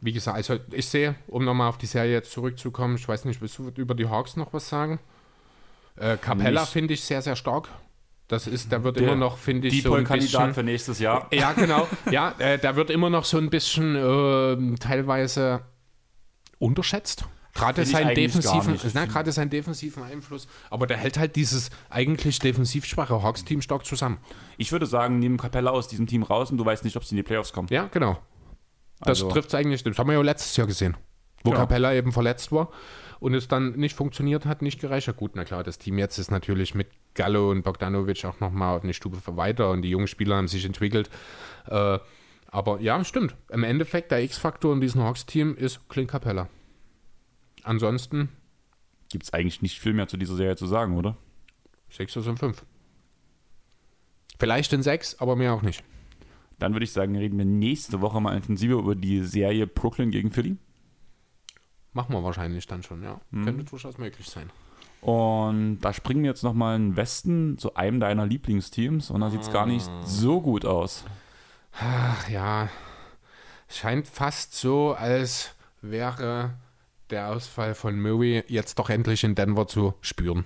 Wie 0.00 0.12
gesagt, 0.12 0.36
also 0.36 0.58
ich 0.70 0.86
sehe, 0.88 1.16
um 1.26 1.44
nochmal 1.44 1.68
auf 1.68 1.78
die 1.78 1.86
Serie 1.86 2.12
jetzt 2.12 2.30
zurückzukommen, 2.30 2.96
ich 2.96 3.08
weiß 3.08 3.24
nicht, 3.24 3.40
willst 3.40 3.58
du 3.58 3.70
über 3.76 3.94
die 3.94 4.08
Hawks 4.08 4.36
noch 4.36 4.52
was 4.52 4.68
sagen? 4.68 5.00
Äh, 5.96 6.16
Capella 6.16 6.64
finde 6.66 6.94
ich 6.94 7.02
sehr, 7.02 7.22
sehr 7.22 7.36
stark. 7.36 7.68
Das 8.28 8.46
ist, 8.46 8.70
der 8.70 8.84
wird 8.84 8.96
Der 8.96 9.04
immer 9.04 9.16
noch, 9.16 9.38
finde 9.38 9.68
ich, 9.68 9.82
so 9.82 9.94
ein 9.94 10.04
bisschen... 10.04 10.52
für 10.52 10.62
nächstes 10.62 10.98
Jahr. 10.98 11.26
Ja, 11.32 11.52
genau. 11.52 11.88
Ja, 12.10 12.34
äh, 12.38 12.58
der 12.58 12.76
wird 12.76 12.90
immer 12.90 13.08
noch 13.08 13.24
so 13.24 13.38
ein 13.38 13.48
bisschen 13.48 13.96
ähm, 13.96 14.76
teilweise 14.78 15.62
unterschätzt. 16.58 17.24
Gerade 17.54 17.84
seinen, 17.86 18.14
defensiven, 18.14 18.78
na, 18.94 19.06
gerade 19.06 19.32
seinen 19.32 19.50
defensiven 19.50 20.02
Einfluss. 20.04 20.46
Aber 20.70 20.86
der 20.86 20.96
hält 20.96 21.18
halt 21.18 21.34
dieses 21.34 21.70
eigentlich 21.90 22.38
defensiv 22.38 22.84
schwache 22.84 23.20
Hawks-Team 23.20 23.62
stark 23.62 23.84
zusammen. 23.84 24.18
Ich 24.58 24.70
würde 24.70 24.86
sagen, 24.86 25.18
nehmen 25.18 25.38
Capella 25.38 25.70
aus 25.70 25.88
diesem 25.88 26.06
Team 26.06 26.22
raus 26.22 26.52
und 26.52 26.58
du 26.58 26.64
weißt 26.64 26.84
nicht, 26.84 26.96
ob 26.96 27.04
sie 27.04 27.14
in 27.14 27.16
die 27.16 27.22
Playoffs 27.24 27.52
kommen. 27.52 27.66
Ja, 27.70 27.88
genau. 27.90 28.18
Das 29.00 29.08
Also- 29.22 29.30
trifft 29.30 29.48
es 29.48 29.54
eigentlich. 29.54 29.82
Das 29.84 29.98
haben 29.98 30.08
wir 30.08 30.14
ja 30.14 30.22
letztes 30.22 30.56
Jahr 30.56 30.66
gesehen. 30.66 30.96
Wo 31.44 31.50
Genau. 31.50 31.60
Capella 31.62 31.94
eben 31.94 32.10
verletzt 32.12 32.50
war 32.50 32.70
und 33.20 33.32
es 33.34 33.46
dann 33.46 33.72
nicht 33.76 33.94
funktioniert 33.94 34.44
hat, 34.44 34.60
nicht 34.60 34.80
gereicht 34.80 35.06
hat. 35.08 35.16
Gut, 35.16 35.32
na 35.34 35.44
klar, 35.44 35.62
das 35.62 35.78
Team 35.78 35.98
jetzt 35.98 36.18
ist 36.18 36.30
natürlich 36.32 36.74
mit 36.74 36.88
Gallo 37.14 37.50
und 37.50 37.62
Bogdanovic 37.62 38.24
auch 38.24 38.40
nochmal 38.40 38.76
auf 38.76 38.82
eine 38.82 38.92
Stufe 38.94 39.36
weiter 39.36 39.70
und 39.70 39.82
die 39.82 39.90
jungen 39.90 40.08
Spieler 40.08 40.36
haben 40.36 40.48
sich 40.48 40.64
entwickelt. 40.64 41.08
Äh, 41.66 41.98
aber 42.48 42.80
ja, 42.80 43.04
stimmt. 43.04 43.36
Im 43.50 43.62
Endeffekt, 43.62 44.10
der 44.10 44.22
X-Faktor 44.22 44.72
in 44.74 44.80
diesem 44.80 45.02
Hawks-Team 45.02 45.54
ist 45.56 45.88
Clint 45.88 46.10
Capella. 46.10 46.48
Ansonsten 47.62 48.30
Gibt 49.10 49.24
es 49.24 49.32
eigentlich 49.32 49.62
nicht 49.62 49.78
viel 49.80 49.94
mehr 49.94 50.06
zu 50.06 50.18
dieser 50.18 50.36
Serie 50.36 50.56
zu 50.56 50.66
sagen, 50.66 50.94
oder? 50.98 51.16
6 51.88 52.14
oder 52.18 52.36
5. 52.36 52.62
Vielleicht 54.38 54.72
in 54.74 54.82
6, 54.82 55.18
aber 55.18 55.34
mehr 55.34 55.54
auch 55.54 55.62
nicht. 55.62 55.82
Dann 56.58 56.72
würde 56.72 56.84
ich 56.84 56.92
sagen, 56.92 57.16
reden 57.16 57.38
wir 57.38 57.44
nächste 57.44 58.00
Woche 58.00 58.20
mal 58.20 58.36
intensiver 58.36 58.78
über 58.78 58.94
die 58.94 59.22
Serie 59.22 59.66
Brooklyn 59.66 60.10
gegen 60.10 60.30
Philly. 60.30 60.56
Machen 61.92 62.14
wir 62.14 62.22
wahrscheinlich 62.22 62.66
dann 62.66 62.82
schon, 62.82 63.02
ja. 63.02 63.20
Mhm. 63.30 63.44
Könnte 63.44 63.64
durchaus 63.64 63.98
möglich 63.98 64.28
sein. 64.28 64.50
Und 65.00 65.80
da 65.80 65.92
springen 65.92 66.22
wir 66.22 66.30
jetzt 66.30 66.42
nochmal 66.42 66.76
in 66.76 66.90
den 66.90 66.96
Westen 66.96 67.56
zu 67.58 67.74
einem 67.76 68.00
deiner 68.00 68.26
Lieblingsteams 68.26 69.10
und 69.10 69.20
da 69.20 69.30
sieht 69.30 69.42
es 69.42 69.52
gar 69.52 69.66
nicht 69.66 69.88
so 70.04 70.40
gut 70.40 70.64
aus. 70.64 71.04
Ach 71.80 72.28
ja, 72.28 72.68
scheint 73.68 74.08
fast 74.08 74.54
so, 74.54 74.94
als 74.94 75.54
wäre 75.80 76.54
der 77.10 77.28
Ausfall 77.28 77.74
von 77.74 78.00
Murray 78.00 78.42
jetzt 78.48 78.78
doch 78.78 78.90
endlich 78.90 79.22
in 79.22 79.36
Denver 79.36 79.68
zu 79.68 79.94
spüren. 80.00 80.44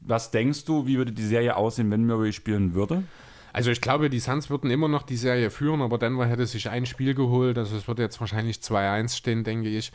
Was 0.00 0.30
denkst 0.30 0.64
du, 0.64 0.86
wie 0.86 0.96
würde 0.96 1.12
die 1.12 1.26
Serie 1.26 1.56
aussehen, 1.56 1.90
wenn 1.90 2.06
Murray 2.06 2.32
spielen 2.32 2.74
würde? 2.74 3.04
Also 3.52 3.70
ich 3.70 3.80
glaube, 3.80 4.10
die 4.10 4.20
Suns 4.20 4.50
würden 4.50 4.70
immer 4.70 4.88
noch 4.88 5.02
die 5.02 5.16
Serie 5.16 5.50
führen, 5.50 5.82
aber 5.82 5.98
Denver 5.98 6.26
hätte 6.26 6.46
sich 6.46 6.68
ein 6.70 6.86
Spiel 6.86 7.14
geholt. 7.14 7.58
Also 7.58 7.76
es 7.76 7.88
würde 7.88 8.02
jetzt 8.02 8.20
wahrscheinlich 8.20 8.58
2-1 8.58 9.16
stehen, 9.16 9.44
denke 9.44 9.68
ich. 9.68 9.92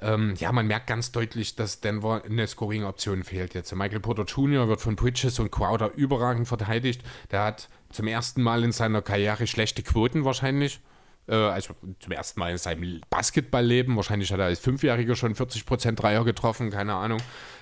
Ähm, 0.00 0.34
ja, 0.38 0.52
man 0.52 0.66
merkt 0.66 0.86
ganz 0.86 1.12
deutlich, 1.12 1.54
dass 1.54 1.80
Denver 1.80 2.22
eine 2.24 2.46
Scoring-Option 2.46 3.24
fehlt 3.24 3.54
jetzt. 3.54 3.74
Michael 3.74 4.00
Porter 4.00 4.24
Jr. 4.24 4.68
wird 4.68 4.80
von 4.80 4.96
Bridges 4.96 5.38
und 5.38 5.50
Crowder 5.50 5.92
überragend 5.94 6.48
verteidigt. 6.48 7.02
Der 7.30 7.44
hat 7.44 7.68
zum 7.90 8.06
ersten 8.06 8.42
Mal 8.42 8.64
in 8.64 8.72
seiner 8.72 9.02
Karriere 9.02 9.46
schlechte 9.46 9.82
Quoten 9.82 10.24
wahrscheinlich. 10.24 10.80
Äh, 11.28 11.34
also 11.34 11.74
zum 12.00 12.12
ersten 12.12 12.40
Mal 12.40 12.52
in 12.52 12.58
seinem 12.58 13.00
Basketballleben. 13.10 13.96
Wahrscheinlich 13.96 14.32
hat 14.32 14.40
er 14.40 14.46
als 14.46 14.60
Fünfjähriger 14.60 15.14
schon 15.14 15.34
40% 15.34 15.92
Dreier 15.92 16.24
getroffen, 16.24 16.70
keine 16.70 16.94
Ahnung. 16.94 17.20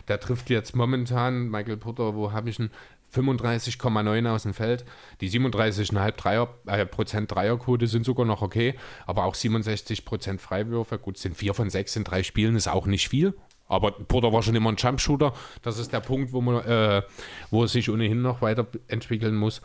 Der 0.09 0.21
trifft 0.21 0.51
jetzt 0.51 0.75
momentan, 0.75 1.49
Michael 1.51 1.77
Porter, 1.77 2.15
wo 2.15 2.33
habe 2.33 2.51
ich 2.51 2.59
ihn? 2.59 2.71
35,9 3.15 4.29
aus 4.29 4.45
dem 4.45 4.55
Feld. 4.55 4.85
Die 5.21 5.31
37,5 5.31 6.11
Dreier, 6.13 6.55
äh, 6.67 6.87
Prozent 6.87 7.31
Dreierquote 7.31 7.87
sind 7.87 8.05
sogar 8.05 8.27
noch 8.27 8.43
okay, 8.43 8.75
aber 9.07 9.25
auch 9.25 9.35
67 9.35 10.05
Prozent 10.05 10.41
Freiwürfe. 10.41 10.99
Gut, 10.99 11.19
sind 11.19 11.37
4 11.37 11.55
von 11.55 11.71
6 11.71 11.97
in 11.97 12.05
drei 12.05 12.23
Spielen, 12.23 12.57
ist 12.57 12.69
auch 12.69 12.87
nicht 12.87 13.09
viel. 13.09 13.35
Aber 13.67 13.93
Porter 13.93 14.33
war 14.33 14.43
schon 14.43 14.57
immer 14.57 14.71
ein 14.71 14.77
Jumpshooter. 14.77 15.33
Das 15.63 15.79
ist 15.79 15.93
der 15.93 16.01
Punkt, 16.01 16.33
wo, 16.33 16.41
man, 16.41 16.65
äh, 16.65 17.03
wo 17.51 17.63
er 17.63 17.69
sich 17.69 17.89
ohnehin 17.89 18.21
noch 18.21 18.43
weiterentwickeln 18.43 19.37
muss. 19.37 19.63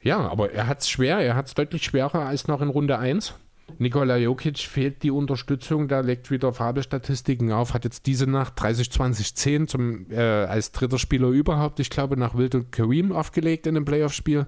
Ja, 0.00 0.28
aber 0.28 0.52
er 0.52 0.66
hat 0.66 0.80
es 0.80 0.88
schwer. 0.88 1.18
Er 1.18 1.36
hat 1.36 1.46
es 1.46 1.54
deutlich 1.54 1.84
schwerer 1.84 2.26
als 2.26 2.48
noch 2.48 2.60
in 2.60 2.68
Runde 2.68 2.98
1. 2.98 3.34
Nikola 3.78 4.16
Jokic 4.16 4.58
fehlt 4.58 5.02
die 5.02 5.10
Unterstützung, 5.10 5.88
da 5.88 6.00
legt 6.00 6.30
wieder 6.30 6.52
Fabelstatistiken 6.52 7.52
auf, 7.52 7.74
hat 7.74 7.84
jetzt 7.84 8.06
diese 8.06 8.26
Nacht 8.26 8.58
30-20-10 8.58 9.66
zum, 9.66 10.10
äh, 10.10 10.20
als 10.20 10.72
dritter 10.72 10.98
Spieler 10.98 11.28
überhaupt, 11.28 11.80
ich 11.80 11.90
glaube, 11.90 12.16
nach 12.16 12.36
Wild 12.36 12.54
und 12.54 12.72
Kareem 12.72 13.12
aufgelegt 13.12 13.66
in 13.66 13.74
dem 13.74 13.84
Playoff-Spiel. 13.84 14.46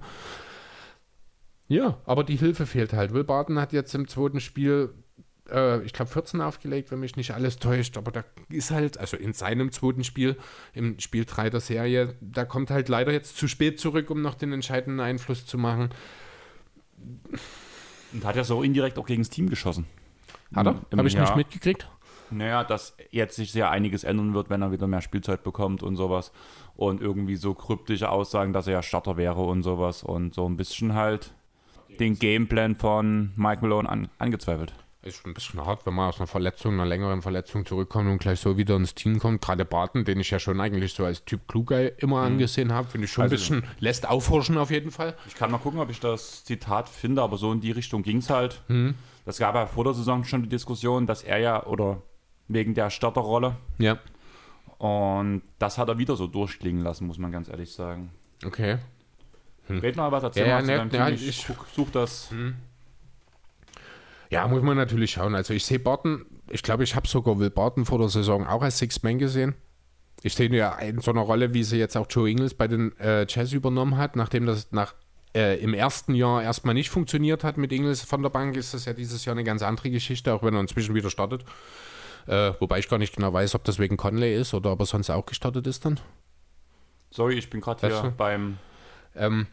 Ja, 1.66 1.98
aber 2.04 2.24
die 2.24 2.36
Hilfe 2.36 2.64
fehlt 2.64 2.92
halt. 2.92 3.12
Will 3.12 3.24
Barton 3.24 3.60
hat 3.60 3.72
jetzt 3.72 3.94
im 3.94 4.08
zweiten 4.08 4.40
Spiel 4.40 4.94
äh, 5.50 5.82
ich 5.82 5.92
glaube, 5.92 6.10
14 6.10 6.40
aufgelegt, 6.40 6.90
wenn 6.90 7.00
mich 7.00 7.16
nicht 7.16 7.32
alles 7.32 7.56
täuscht. 7.56 7.96
Aber 7.96 8.10
da 8.10 8.24
ist 8.50 8.70
halt, 8.70 8.98
also 8.98 9.16
in 9.16 9.32
seinem 9.32 9.72
zweiten 9.72 10.04
Spiel, 10.04 10.36
im 10.74 10.98
Spiel 10.98 11.24
3 11.24 11.50
der 11.50 11.60
Serie, 11.60 12.14
da 12.20 12.44
kommt 12.44 12.70
halt 12.70 12.88
leider 12.88 13.12
jetzt 13.12 13.36
zu 13.36 13.48
spät 13.48 13.80
zurück, 13.80 14.10
um 14.10 14.22
noch 14.22 14.34
den 14.34 14.52
entscheidenden 14.52 15.00
Einfluss 15.00 15.46
zu 15.46 15.58
machen. 15.58 15.90
Und 18.12 18.24
hat 18.24 18.36
ja 18.36 18.44
so 18.44 18.62
indirekt 18.62 18.98
auch 18.98 19.06
gegen 19.06 19.22
das 19.22 19.30
Team 19.30 19.48
geschossen. 19.48 19.86
Hat 20.54 20.66
er? 20.66 20.80
Habe 20.96 21.08
ich 21.08 21.14
ja. 21.14 21.22
nicht 21.22 21.36
mitgekriegt. 21.36 21.88
Naja, 22.30 22.64
dass 22.64 22.94
jetzt 23.10 23.36
sich 23.36 23.52
sehr 23.52 23.70
einiges 23.70 24.04
ändern 24.04 24.34
wird, 24.34 24.50
wenn 24.50 24.60
er 24.60 24.70
wieder 24.70 24.86
mehr 24.86 25.00
Spielzeit 25.00 25.42
bekommt 25.42 25.82
und 25.82 25.96
sowas. 25.96 26.32
Und 26.76 27.00
irgendwie 27.00 27.36
so 27.36 27.54
kryptische 27.54 28.10
Aussagen, 28.10 28.52
dass 28.52 28.66
er 28.66 28.74
ja 28.74 28.82
Starter 28.82 29.16
wäre 29.16 29.40
und 29.40 29.62
sowas. 29.62 30.02
Und 30.02 30.34
so 30.34 30.46
ein 30.48 30.56
bisschen 30.56 30.94
halt 30.94 31.32
den 31.98 32.18
Gameplan 32.18 32.76
von 32.76 33.32
Mike 33.36 33.62
Malone 33.62 33.88
an, 33.88 34.08
angezweifelt. 34.18 34.74
Ist 35.02 35.16
schon 35.18 35.30
ein 35.30 35.34
bisschen 35.34 35.64
hart, 35.64 35.86
wenn 35.86 35.94
man 35.94 36.08
aus 36.08 36.18
einer 36.18 36.26
Verletzung, 36.26 36.74
einer 36.74 36.84
längeren 36.84 37.22
Verletzung 37.22 37.64
zurückkommt 37.64 38.10
und 38.10 38.18
gleich 38.18 38.40
so 38.40 38.56
wieder 38.56 38.74
ins 38.74 38.94
Team 38.96 39.20
kommt. 39.20 39.40
Gerade 39.40 39.64
Barton, 39.64 40.04
den 40.04 40.18
ich 40.18 40.30
ja 40.30 40.40
schon 40.40 40.60
eigentlich 40.60 40.92
so 40.92 41.04
als 41.04 41.24
Typ 41.24 41.46
Klugei 41.46 41.92
immer 41.98 42.22
angesehen 42.22 42.72
habe, 42.72 42.88
finde 42.88 43.04
ich 43.04 43.12
schon 43.12 43.22
Also- 43.22 43.34
ein 43.36 43.38
bisschen, 43.60 43.64
lässt 43.78 44.08
aufhorchen 44.08 44.58
auf 44.58 44.72
jeden 44.72 44.90
Fall. 44.90 45.14
Ich 45.28 45.36
kann 45.36 45.52
mal 45.52 45.58
gucken, 45.58 45.78
ob 45.78 45.88
ich 45.90 46.00
das 46.00 46.44
Zitat 46.44 46.88
finde, 46.88 47.22
aber 47.22 47.36
so 47.38 47.52
in 47.52 47.60
die 47.60 47.70
Richtung 47.70 48.02
ging 48.02 48.16
es 48.18 48.28
halt. 48.28 48.60
Mhm. 48.66 48.94
Das 49.24 49.38
gab 49.38 49.54
ja 49.54 49.66
vor 49.66 49.84
der 49.84 49.94
Saison 49.94 50.24
schon 50.24 50.42
die 50.42 50.48
Diskussion, 50.48 51.06
dass 51.06 51.22
er 51.22 51.38
ja, 51.38 51.64
oder 51.66 52.02
wegen 52.48 52.74
der 52.74 52.90
Starterrolle, 52.90 53.56
Ja, 53.78 53.98
und 54.78 55.42
das 55.58 55.78
hat 55.78 55.88
er 55.88 55.98
wieder 55.98 56.16
so 56.16 56.26
durchklingen 56.26 56.82
lassen, 56.82 57.06
muss 57.06 57.18
man 57.18 57.30
ganz 57.30 57.48
ehrlich 57.48 57.72
sagen. 57.72 58.10
okay. 58.44 58.78
Red 59.70 59.96
mal 59.96 60.10
was, 60.10 60.22
erzähl 60.22 60.44
Hm. 60.44 60.48
Ja, 60.48 60.54
mal 60.62 60.68
ja, 60.70 60.78
zu 60.90 60.96
ne, 60.96 60.98
ja. 60.98 61.08
Ich, 61.10 61.28
ich- 61.28 61.46
guck- 61.46 61.66
such 61.74 61.90
das. 61.92 62.30
Ja, 64.30 64.46
muss 64.46 64.62
man 64.62 64.76
natürlich 64.76 65.12
schauen. 65.12 65.34
Also 65.34 65.54
ich 65.54 65.64
sehe 65.64 65.78
Barton, 65.78 66.26
ich 66.50 66.62
glaube, 66.62 66.84
ich 66.84 66.94
habe 66.94 67.08
sogar 67.08 67.38
Will 67.38 67.50
Barton 67.50 67.86
vor 67.86 67.98
der 67.98 68.08
Saison 68.08 68.46
auch 68.46 68.62
als 68.62 68.78
Six-Man 68.78 69.18
gesehen. 69.18 69.54
Ich 70.22 70.34
sehe 70.34 70.46
ihn 70.46 70.54
ja 70.54 70.76
in 70.78 71.00
so 71.00 71.12
einer 71.12 71.20
Rolle, 71.20 71.54
wie 71.54 71.62
sie 71.62 71.78
jetzt 71.78 71.96
auch 71.96 72.06
Joe 72.10 72.28
Ingles 72.28 72.54
bei 72.54 72.68
den 72.68 72.98
äh, 72.98 73.26
Jazz 73.28 73.52
übernommen 73.52 73.96
hat, 73.96 74.16
nachdem 74.16 74.46
das 74.46 74.72
nach 74.72 74.94
äh, 75.34 75.58
im 75.60 75.74
ersten 75.74 76.14
Jahr 76.14 76.42
erstmal 76.42 76.74
nicht 76.74 76.90
funktioniert 76.90 77.44
hat 77.44 77.56
mit 77.56 77.72
Ingles 77.72 78.02
von 78.02 78.22
der 78.22 78.30
Bank, 78.30 78.56
ist 78.56 78.74
das 78.74 78.84
ja 78.84 78.92
dieses 78.92 79.24
Jahr 79.24 79.36
eine 79.36 79.44
ganz 79.44 79.62
andere 79.62 79.90
Geschichte, 79.90 80.32
auch 80.34 80.42
wenn 80.42 80.54
er 80.54 80.60
inzwischen 80.60 80.94
wieder 80.94 81.10
startet. 81.10 81.44
Äh, 82.26 82.52
wobei 82.60 82.78
ich 82.78 82.88
gar 82.88 82.98
nicht 82.98 83.14
genau 83.14 83.32
weiß, 83.32 83.54
ob 83.54 83.64
das 83.64 83.78
wegen 83.78 83.96
Conley 83.96 84.34
ist 84.34 84.52
oder 84.52 84.72
ob 84.72 84.80
er 84.80 84.86
sonst 84.86 85.08
auch 85.10 85.24
gestartet 85.24 85.66
ist 85.66 85.84
dann. 85.84 86.00
Sorry, 87.10 87.34
ich 87.34 87.48
bin 87.48 87.60
gerade 87.60 87.86
hier 87.86 87.96
Weißt 87.96 88.04
du? 88.04 88.10
beim. 88.10 88.58
Ähm, 89.14 89.46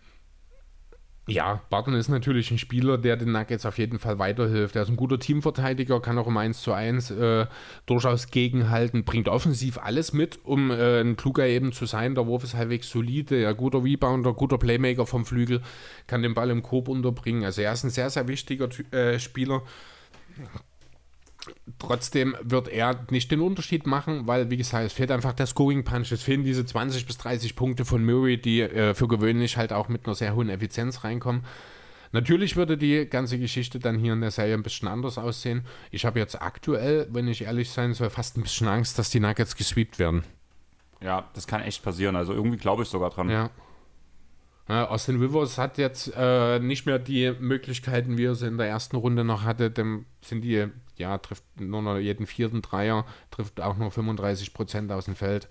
ja, 1.27 1.61
Barton 1.71 1.95
ist 1.95 2.07
natürlich 2.07 2.51
ein 2.51 2.59
Spieler, 2.59 2.99
der 2.99 3.17
den 3.17 3.31
Nuggets 3.31 3.65
auf 3.65 3.79
jeden 3.79 3.97
Fall 3.97 4.19
weiterhilft. 4.19 4.75
Er 4.75 4.83
ist 4.83 4.89
ein 4.89 4.95
guter 4.95 5.17
Teamverteidiger, 5.17 5.99
kann 5.99 6.19
auch 6.19 6.27
im 6.27 6.37
1 6.37 6.61
zu 6.61 6.71
1 6.71 7.11
äh, 7.11 7.47
durchaus 7.87 8.27
gegenhalten, 8.27 9.05
bringt 9.05 9.27
offensiv 9.27 9.79
alles 9.79 10.13
mit, 10.13 10.39
um 10.43 10.69
äh, 10.69 11.01
ein 11.01 11.15
kluger 11.15 11.47
eben 11.47 11.71
zu 11.71 11.87
sein. 11.87 12.13
Der 12.13 12.27
Wurf 12.27 12.43
ist 12.43 12.53
halbwegs 12.53 12.89
solide, 12.89 13.41
ja, 13.41 13.53
guter 13.53 13.83
Rebounder, 13.83 14.33
guter 14.33 14.59
Playmaker 14.59 15.07
vom 15.07 15.25
Flügel, 15.25 15.61
kann 16.05 16.21
den 16.21 16.35
Ball 16.35 16.51
im 16.51 16.61
Korb 16.61 16.87
unterbringen. 16.87 17.43
Also 17.43 17.63
er 17.63 17.73
ist 17.73 17.83
ein 17.83 17.89
sehr, 17.89 18.11
sehr 18.11 18.27
wichtiger 18.27 18.69
äh, 18.91 19.17
Spieler. 19.17 19.63
Trotzdem 21.79 22.35
wird 22.41 22.67
er 22.67 23.05
nicht 23.09 23.31
den 23.31 23.41
Unterschied 23.41 23.85
machen, 23.85 24.27
weil, 24.27 24.49
wie 24.49 24.57
gesagt, 24.57 24.85
es 24.85 24.93
fehlt 24.93 25.11
einfach 25.11 25.33
der 25.33 25.45
Scoring 25.45 25.83
Punch. 25.83 26.11
Es 26.11 26.23
fehlen 26.23 26.43
diese 26.43 26.65
20 26.65 27.05
bis 27.05 27.17
30 27.17 27.55
Punkte 27.55 27.85
von 27.85 28.03
Murray, 28.03 28.39
die 28.39 28.61
äh, 28.61 28.93
für 28.93 29.07
gewöhnlich 29.07 29.57
halt 29.57 29.73
auch 29.73 29.87
mit 29.89 30.05
einer 30.05 30.15
sehr 30.15 30.35
hohen 30.35 30.49
Effizienz 30.49 31.03
reinkommen. 31.03 31.43
Natürlich 32.11 32.55
würde 32.55 32.77
die 32.77 33.07
ganze 33.09 33.37
Geschichte 33.37 33.77
dann 33.79 33.99
hier 33.99 34.13
in 34.13 34.21
der 34.21 34.31
Serie 34.31 34.53
ein 34.53 34.63
bisschen 34.63 34.87
anders 34.87 35.17
aussehen. 35.17 35.65
Ich 35.91 36.05
habe 36.05 36.19
jetzt 36.19 36.41
aktuell, 36.41 37.07
wenn 37.11 37.27
ich 37.27 37.41
ehrlich 37.41 37.69
sein 37.71 37.93
soll, 37.93 38.09
fast 38.09 38.37
ein 38.37 38.43
bisschen 38.43 38.67
Angst, 38.67 38.97
dass 38.97 39.09
die 39.09 39.19
Nuggets 39.19 39.55
gesweept 39.55 39.99
werden. 39.99 40.23
Ja, 41.01 41.29
das 41.33 41.45
kann 41.45 41.61
echt 41.61 41.83
passieren. 41.83 42.15
Also 42.15 42.33
irgendwie 42.33 42.57
glaube 42.57 42.83
ich 42.83 42.89
sogar 42.89 43.09
dran. 43.09 43.29
Ja. 43.29 43.49
Ja, 44.67 44.87
Austin 44.87 45.19
Rivers 45.19 45.59
hat 45.59 45.77
jetzt 45.77 46.11
äh, 46.15 46.59
nicht 46.59 46.87
mehr 46.87 46.97
die 46.97 47.33
Möglichkeiten, 47.39 48.17
wie 48.17 48.25
er 48.25 48.35
sie 48.35 48.47
in 48.47 48.57
der 48.57 48.67
ersten 48.67 48.95
Runde 48.95 49.23
noch 49.23 49.43
hatte. 49.43 49.69
Dem 49.69 50.05
sind 50.21 50.41
die, 50.41 50.67
ja, 50.97 51.17
trifft 51.17 51.43
nur 51.59 51.81
noch 51.81 51.97
jeden 51.97 52.25
vierten 52.25 52.61
Dreier, 52.61 53.05
trifft 53.31 53.61
auch 53.61 53.77
nur 53.77 53.91
35 53.91 54.53
Prozent 54.53 54.91
aus 54.91 55.05
dem 55.05 55.15
Feld. 55.15 55.47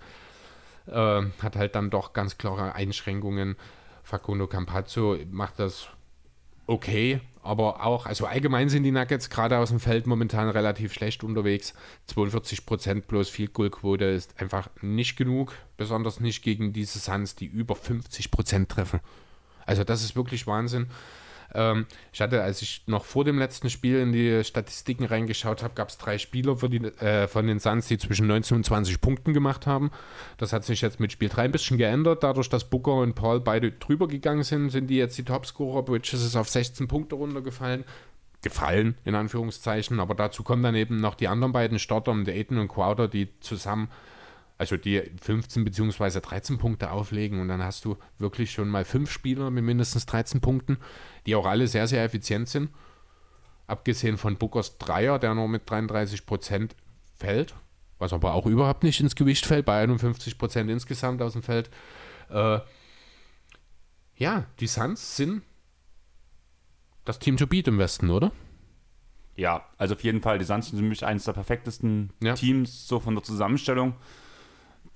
Äh, 0.87 1.23
hat 1.41 1.55
halt 1.55 1.75
dann 1.75 1.89
doch 1.89 2.13
ganz 2.13 2.37
klare 2.37 2.75
Einschränkungen. 2.75 3.55
Facundo 4.03 4.47
Campazzo 4.47 5.17
macht 5.31 5.59
das 5.59 5.87
okay, 6.67 7.21
aber 7.43 7.85
auch, 7.85 8.05
also 8.05 8.25
allgemein 8.25 8.69
sind 8.69 8.83
die 8.83 8.91
Nuggets 8.91 9.29
gerade 9.29 9.57
aus 9.57 9.69
dem 9.69 9.79
Feld 9.79 10.07
momentan 10.07 10.49
relativ 10.49 10.93
schlecht 10.93 11.23
unterwegs. 11.23 11.73
42% 12.13 13.01
bloß 13.01 13.29
Field 13.29 13.53
Goal 13.53 13.69
Quote 13.69 14.05
ist 14.05 14.39
einfach 14.41 14.69
nicht 14.81 15.15
genug, 15.15 15.53
besonders 15.77 16.19
nicht 16.19 16.43
gegen 16.43 16.73
diese 16.73 16.99
Suns, 16.99 17.35
die 17.35 17.45
über 17.45 17.75
50% 17.75 18.67
treffen. 18.67 18.99
Also 19.65 19.83
das 19.83 20.03
ist 20.03 20.15
wirklich 20.15 20.47
Wahnsinn. 20.47 20.87
Ähm, 21.55 21.85
ich 22.13 22.21
hatte, 22.21 22.41
als 22.41 22.61
ich 22.61 22.83
noch 22.87 23.05
vor 23.05 23.23
dem 23.23 23.39
letzten 23.39 23.69
Spiel 23.69 23.99
in 23.99 24.11
die 24.11 24.43
Statistiken 24.43 25.05
reingeschaut 25.05 25.63
habe, 25.63 25.73
gab 25.73 25.89
es 25.89 25.97
drei 25.97 26.17
Spieler 26.17 26.55
die, 26.55 26.77
äh, 26.77 27.27
von 27.27 27.47
den 27.47 27.59
Suns, 27.59 27.87
die 27.87 27.97
zwischen 27.97 28.27
19 28.27 28.57
und 28.57 28.65
20 28.65 29.01
Punkten 29.01 29.33
gemacht 29.33 29.65
haben. 29.67 29.91
Das 30.37 30.53
hat 30.53 30.65
sich 30.65 30.81
jetzt 30.81 30.99
mit 30.99 31.11
Spiel 31.11 31.29
3 31.29 31.43
ein 31.43 31.51
bisschen 31.51 31.77
geändert. 31.77 32.23
Dadurch, 32.23 32.49
dass 32.49 32.69
Booker 32.69 32.95
und 32.95 33.15
Paul 33.15 33.39
beide 33.39 33.71
drüber 33.71 34.07
gegangen 34.07 34.43
sind, 34.43 34.69
sind 34.69 34.87
die 34.87 34.97
jetzt 34.97 35.17
die 35.17 35.23
Topscorer. 35.23 35.83
Bridges 35.83 36.23
ist 36.23 36.35
auf 36.35 36.49
16 36.49 36.87
Punkte 36.87 37.15
runtergefallen. 37.15 37.83
Gefallen, 38.41 38.95
in 39.05 39.15
Anführungszeichen. 39.15 39.99
Aber 39.99 40.13
dazu 40.13 40.43
kommen 40.43 40.61
dann 40.61 40.75
eben 40.75 40.97
noch 40.97 41.15
die 41.15 41.27
anderen 41.27 41.51
beiden 41.51 41.79
Starter, 41.79 42.11
Aiden 42.11 42.59
und 42.59 42.67
Crowder, 42.67 43.07
die 43.07 43.29
zusammen 43.39 43.89
also 44.57 44.77
die 44.77 45.01
15 45.21 45.65
bzw. 45.65 46.21
13 46.21 46.57
Punkte 46.57 46.91
auflegen 46.91 47.41
und 47.41 47.47
dann 47.47 47.63
hast 47.63 47.85
du 47.85 47.97
wirklich 48.17 48.51
schon 48.51 48.69
mal 48.69 48.85
fünf 48.85 49.11
Spieler 49.11 49.49
mit 49.51 49.63
mindestens 49.63 50.05
13 50.05 50.41
Punkten, 50.41 50.77
die 51.25 51.35
auch 51.35 51.45
alle 51.45 51.67
sehr, 51.67 51.87
sehr 51.87 52.03
effizient 52.03 52.47
sind. 52.47 52.69
Abgesehen 53.67 54.17
von 54.17 54.37
Bookers 54.37 54.77
Dreier, 54.77 55.19
der 55.19 55.33
nur 55.33 55.47
mit 55.47 55.69
33 55.69 56.25
Prozent 56.25 56.75
fällt, 57.15 57.55
was 57.97 58.13
aber 58.13 58.33
auch 58.33 58.45
überhaupt 58.45 58.83
nicht 58.83 58.99
ins 58.99 59.15
Gewicht 59.15 59.45
fällt, 59.45 59.65
bei 59.65 59.81
51 59.81 60.37
Prozent 60.37 60.69
insgesamt 60.69 61.21
aus 61.21 61.33
dem 61.33 61.43
Feld. 61.43 61.69
Äh, 62.29 62.59
ja, 64.17 64.45
die 64.59 64.67
Suns 64.67 65.17
sind 65.17 65.41
das 67.03 67.19
Team 67.19 67.37
to 67.37 67.47
beat 67.47 67.67
im 67.67 67.77
Westen, 67.77 68.09
oder? 68.09 68.31
Ja, 69.35 69.65
also 69.77 69.95
auf 69.95 70.03
jeden 70.03 70.21
Fall, 70.21 70.39
die 70.39 70.45
Suns 70.45 70.69
sind 70.69 70.79
für 70.79 70.85
mich 70.85 71.05
eines 71.05 71.25
der 71.25 71.33
perfektesten 71.33 72.11
Ja. 72.21 72.33
Teams, 72.35 72.87
so 72.87 72.99
von 72.99 73.15
der 73.15 73.23
Zusammenstellung, 73.23 73.95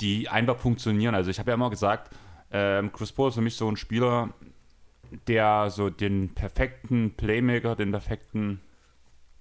die 0.01 0.29
einfach 0.29 0.59
funktionieren. 0.59 1.15
Also 1.15 1.29
ich 1.29 1.39
habe 1.39 1.51
ja 1.51 1.55
immer 1.55 1.69
gesagt, 1.69 2.15
ähm, 2.51 2.91
Chris 2.91 3.11
Paul 3.11 3.29
ist 3.29 3.35
für 3.35 3.41
mich 3.41 3.55
so 3.55 3.69
ein 3.69 3.77
Spieler, 3.77 4.29
der 5.27 5.69
so 5.69 5.89
den 5.89 6.33
perfekten 6.33 7.15
Playmaker, 7.15 7.75
den 7.75 7.91
perfekten 7.91 8.61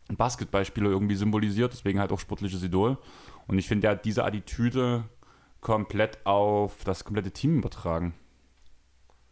Basketballspieler 0.09 0.89
irgendwie 0.89 1.15
symbolisiert, 1.15 1.73
deswegen 1.73 2.01
halt 2.01 2.13
auch 2.13 2.21
sportliches 2.21 2.63
Idol. 2.63 2.99
Und 3.47 3.59
ich 3.59 3.69
finde, 3.69 3.83
der 3.83 3.91
hat 3.93 4.05
diese 4.05 4.25
Attitüde 4.25 5.05
komplett 5.61 6.25
auf 6.25 6.85
das 6.85 7.05
komplette 7.05 7.31
Team 7.31 7.59
übertragen. 7.59 8.15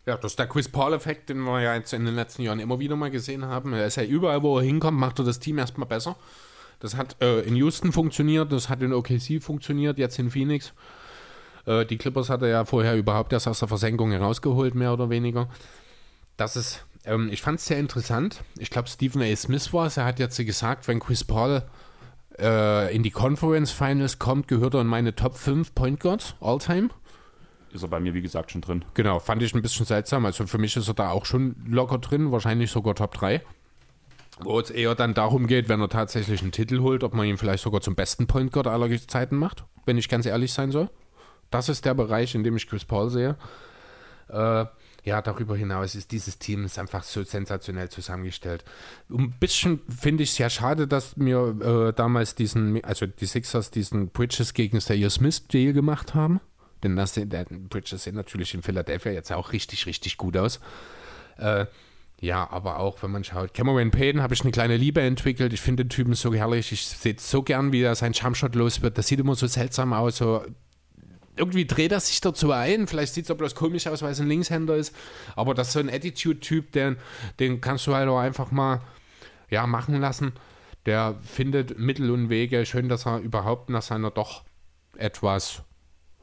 Ja, 0.07 0.17
das 0.17 0.33
ist 0.33 0.39
der 0.39 0.47
Chris 0.47 0.69
Paul-Effekt, 0.69 1.31
den 1.31 1.41
wir 1.41 1.61
ja 1.61 1.75
jetzt 1.75 1.93
in 1.93 2.05
den 2.05 2.15
letzten 2.15 2.43
Jahren 2.43 2.61
immer 2.61 2.79
wieder 2.79 2.95
mal 2.95 3.11
gesehen 3.11 3.45
haben. 3.45 3.73
Er 3.73 3.87
ist 3.87 3.97
ja 3.97 4.05
überall, 4.05 4.43
wo 4.43 4.59
er 4.59 4.65
hinkommt, 4.65 4.99
macht 4.99 5.19
er 5.19 5.25
das 5.25 5.41
Team 5.41 5.59
erstmal 5.59 5.89
besser. 5.89 6.17
Das 6.79 6.97
hat 6.97 7.17
äh, 7.21 7.41
in 7.41 7.57
Houston 7.57 7.91
funktioniert, 7.91 8.53
das 8.53 8.69
hat 8.69 8.83
in 8.83 8.93
OKC 8.93 9.43
funktioniert, 9.43 9.99
jetzt 9.99 10.19
in 10.19 10.31
Phoenix. 10.31 10.75
Äh, 11.67 11.85
die 11.85 11.99
Clippers 11.99 12.31
hat 12.31 12.43
er 12.43 12.49
ja 12.49 12.65
vorher 12.65 12.97
überhaupt 12.97 13.33
erst 13.33 13.49
aus 13.49 13.59
der 13.59 13.69
Versenkung 13.69 14.13
herausgeholt, 14.13 14.75
mehr 14.75 14.93
oder 14.93 15.11
weniger. 15.11 15.49
Das 16.37 16.57
ist, 16.57 16.85
ähm, 17.05 17.29
ich 17.31 17.43
fand 17.43 17.59
es 17.59 17.67
sehr 17.67 17.79
interessant. 17.79 18.43
Ich 18.59 18.71
glaube, 18.71 18.89
Stephen 18.89 19.23
A. 19.23 19.37
Smith 19.37 19.73
war 19.73 19.87
es. 19.87 19.97
Er 19.97 20.05
hat 20.05 20.19
jetzt 20.19 20.37
gesagt, 20.39 20.89
wenn 20.89 21.01
Chris 21.01 21.25
Paul 21.25 21.63
äh, 22.39 22.95
in 22.95 23.03
die 23.03 23.11
Conference 23.11 23.71
Finals 23.71 24.19
kommt, 24.19 24.49
gehört 24.49 24.75
er 24.75 24.83
in 24.83 24.87
meine 24.87 25.15
Top 25.15 25.37
5 25.37 25.75
Point 25.75 26.01
Guards 26.01 26.35
all 26.41 26.59
time. 26.59 26.91
Ist 27.73 27.83
er 27.83 27.89
bei 27.89 28.01
mir, 28.01 28.15
wie 28.15 28.23
gesagt, 28.23 28.53
schon 28.53 28.61
drin. 28.61 28.85
Genau, 28.95 29.19
fand 29.19 29.43
ich 29.43 29.55
ein 29.55 29.63
bisschen 29.63 29.87
seltsam. 29.87 30.25
Also 30.25 30.47
für 30.47 30.59
mich 30.59 30.77
ist 30.77 30.89
er 30.89 30.95
da 30.95 31.11
auch 31.11 31.27
schon 31.27 31.57
locker 31.67 31.99
drin, 31.99 32.33
wahrscheinlich 32.33 32.71
sogar 32.71 32.95
Top 32.95 33.15
3. 33.15 33.43
Wo 34.41 34.61
es 34.61 34.71
eher 34.71 34.95
dann 34.95 35.15
darum 35.15 35.47
geht, 35.47 35.69
wenn 35.69 35.81
er 35.81 35.89
tatsächlich 35.89 36.43
einen 36.43 36.53
Titel 36.53 36.81
holt, 36.81 37.03
ob 37.03 37.15
man 37.15 37.27
ihn 37.27 37.39
vielleicht 37.39 37.63
sogar 37.63 37.81
zum 37.81 37.95
besten 37.95 38.27
Point 38.27 38.53
Guard 38.53 38.67
aller 38.67 38.91
Zeiten 39.09 39.37
macht, 39.37 39.65
wenn 39.87 39.97
ich 39.97 40.11
ganz 40.11 40.27
ehrlich 40.27 40.53
sein 40.53 40.71
soll. 40.71 40.91
Das 41.51 41.69
ist 41.69 41.85
der 41.85 41.95
Bereich, 41.95 42.35
in 42.35 42.45
dem 42.45 42.57
ich 42.57 42.69
Chris 42.69 42.85
Paul 42.85 43.11
sehe. 43.11 43.37
Äh, 44.29 44.67
ja, 45.05 45.23
darüber 45.23 45.57
hinaus 45.57 45.95
ist 45.95 46.11
dieses 46.11 46.39
Team 46.41 46.65
ist 46.65 46.79
einfach 46.81 47.05
so 47.05 47.23
sensationell 47.23 47.89
zusammengestellt. 47.89 48.65
Ein 49.09 49.33
bisschen 49.39 49.81
finde 49.89 50.25
ich 50.25 50.31
es 50.31 50.39
ja 50.39 50.51
schade, 50.51 50.89
dass 50.89 51.17
mir 51.17 51.57
äh, 51.61 51.93
damals 51.93 52.35
diesen, 52.35 52.83
also 52.85 53.07
die 53.07 53.27
Sixers 53.27 53.71
diesen 53.71 54.09
Bridges 54.09 54.53
gegen 54.53 54.81
Sayer 54.81 55.11
Smith 55.11 55.47
Deal 55.47 55.73
gemacht 55.73 56.15
haben. 56.15 56.41
Denn 56.83 56.97
das, 56.97 57.13
der 57.15 57.45
Bridges 57.45 58.03
sehen 58.03 58.17
natürlich 58.17 58.53
in 58.55 58.63
Philadelphia 58.63 59.13
jetzt 59.13 59.33
auch 59.33 59.53
richtig, 59.53 59.87
richtig 59.87 60.17
gut 60.17 60.37
aus. 60.37 60.61
Äh, 61.39 61.67
Ja, 62.21 62.49
aber 62.51 62.79
auch, 62.79 63.03
wenn 63.03 63.11
man 63.11 63.25
schaut, 63.25 63.53
Cameron 63.53 63.91
Payne 63.91 64.23
habe 64.23 64.33
ich 64.33 64.41
eine 64.41 64.51
kleine 64.51 64.77
Liebe 64.79 65.03
entwickelt. 65.03 65.53
Ich 65.53 65.61
finde 65.61 65.85
den 65.85 65.91
Typen 65.91 66.15
so 66.15 66.33
herrlich. 66.33 66.73
Ich 66.73 66.87
sehe 66.87 67.15
so 67.19 67.43
gern, 67.43 67.73
wie 67.73 67.83
er 67.83 67.95
sein 67.95 68.13
Jumpshot 68.13 68.55
los 68.55 68.81
wird. 68.81 68.97
Das 68.97 69.07
sieht 69.07 69.21
immer 69.21 69.35
so 69.35 69.47
seltsam 69.47 69.93
aus. 69.93 70.17
So 70.17 70.43
irgendwie 71.37 71.67
dreht 71.67 71.93
er 71.93 72.01
sich 72.01 72.21
dazu 72.21 72.53
ein. 72.53 72.87
Vielleicht 72.87 73.15
sieht 73.15 73.25
es 73.27 73.31
auch 73.31 73.37
bloß 73.37 73.55
komisch 73.55 73.87
aus, 73.87 74.03
weil 74.03 74.13
es 74.13 74.21
ein 74.21 74.29
Linkshänder 74.29 74.77
ist. 74.77 74.95
Aber 75.35 75.55
das 75.55 75.69
ist 75.69 75.73
so 75.75 75.81
ein 75.81 75.91
Attitude-Typ, 75.91 76.73
den, 76.73 76.97
den 77.39 77.61
kannst 77.61 77.87
du 77.87 77.95
halt 77.95 78.09
auch 78.09 78.19
einfach 78.19 78.51
mal 78.51 78.81
ja, 79.51 79.67
machen 79.67 80.01
lassen. 80.01 80.33
Der 80.87 81.17
findet 81.23 81.79
Mittel 81.79 82.11
und 82.11 82.31
Wege. 82.31 82.65
Schön, 82.65 82.89
dass 82.89 83.07
er 83.07 83.19
überhaupt 83.19 83.71
nach 83.71 83.83
seiner 83.83 84.11
doch 84.11 84.45
etwas 84.97 85.63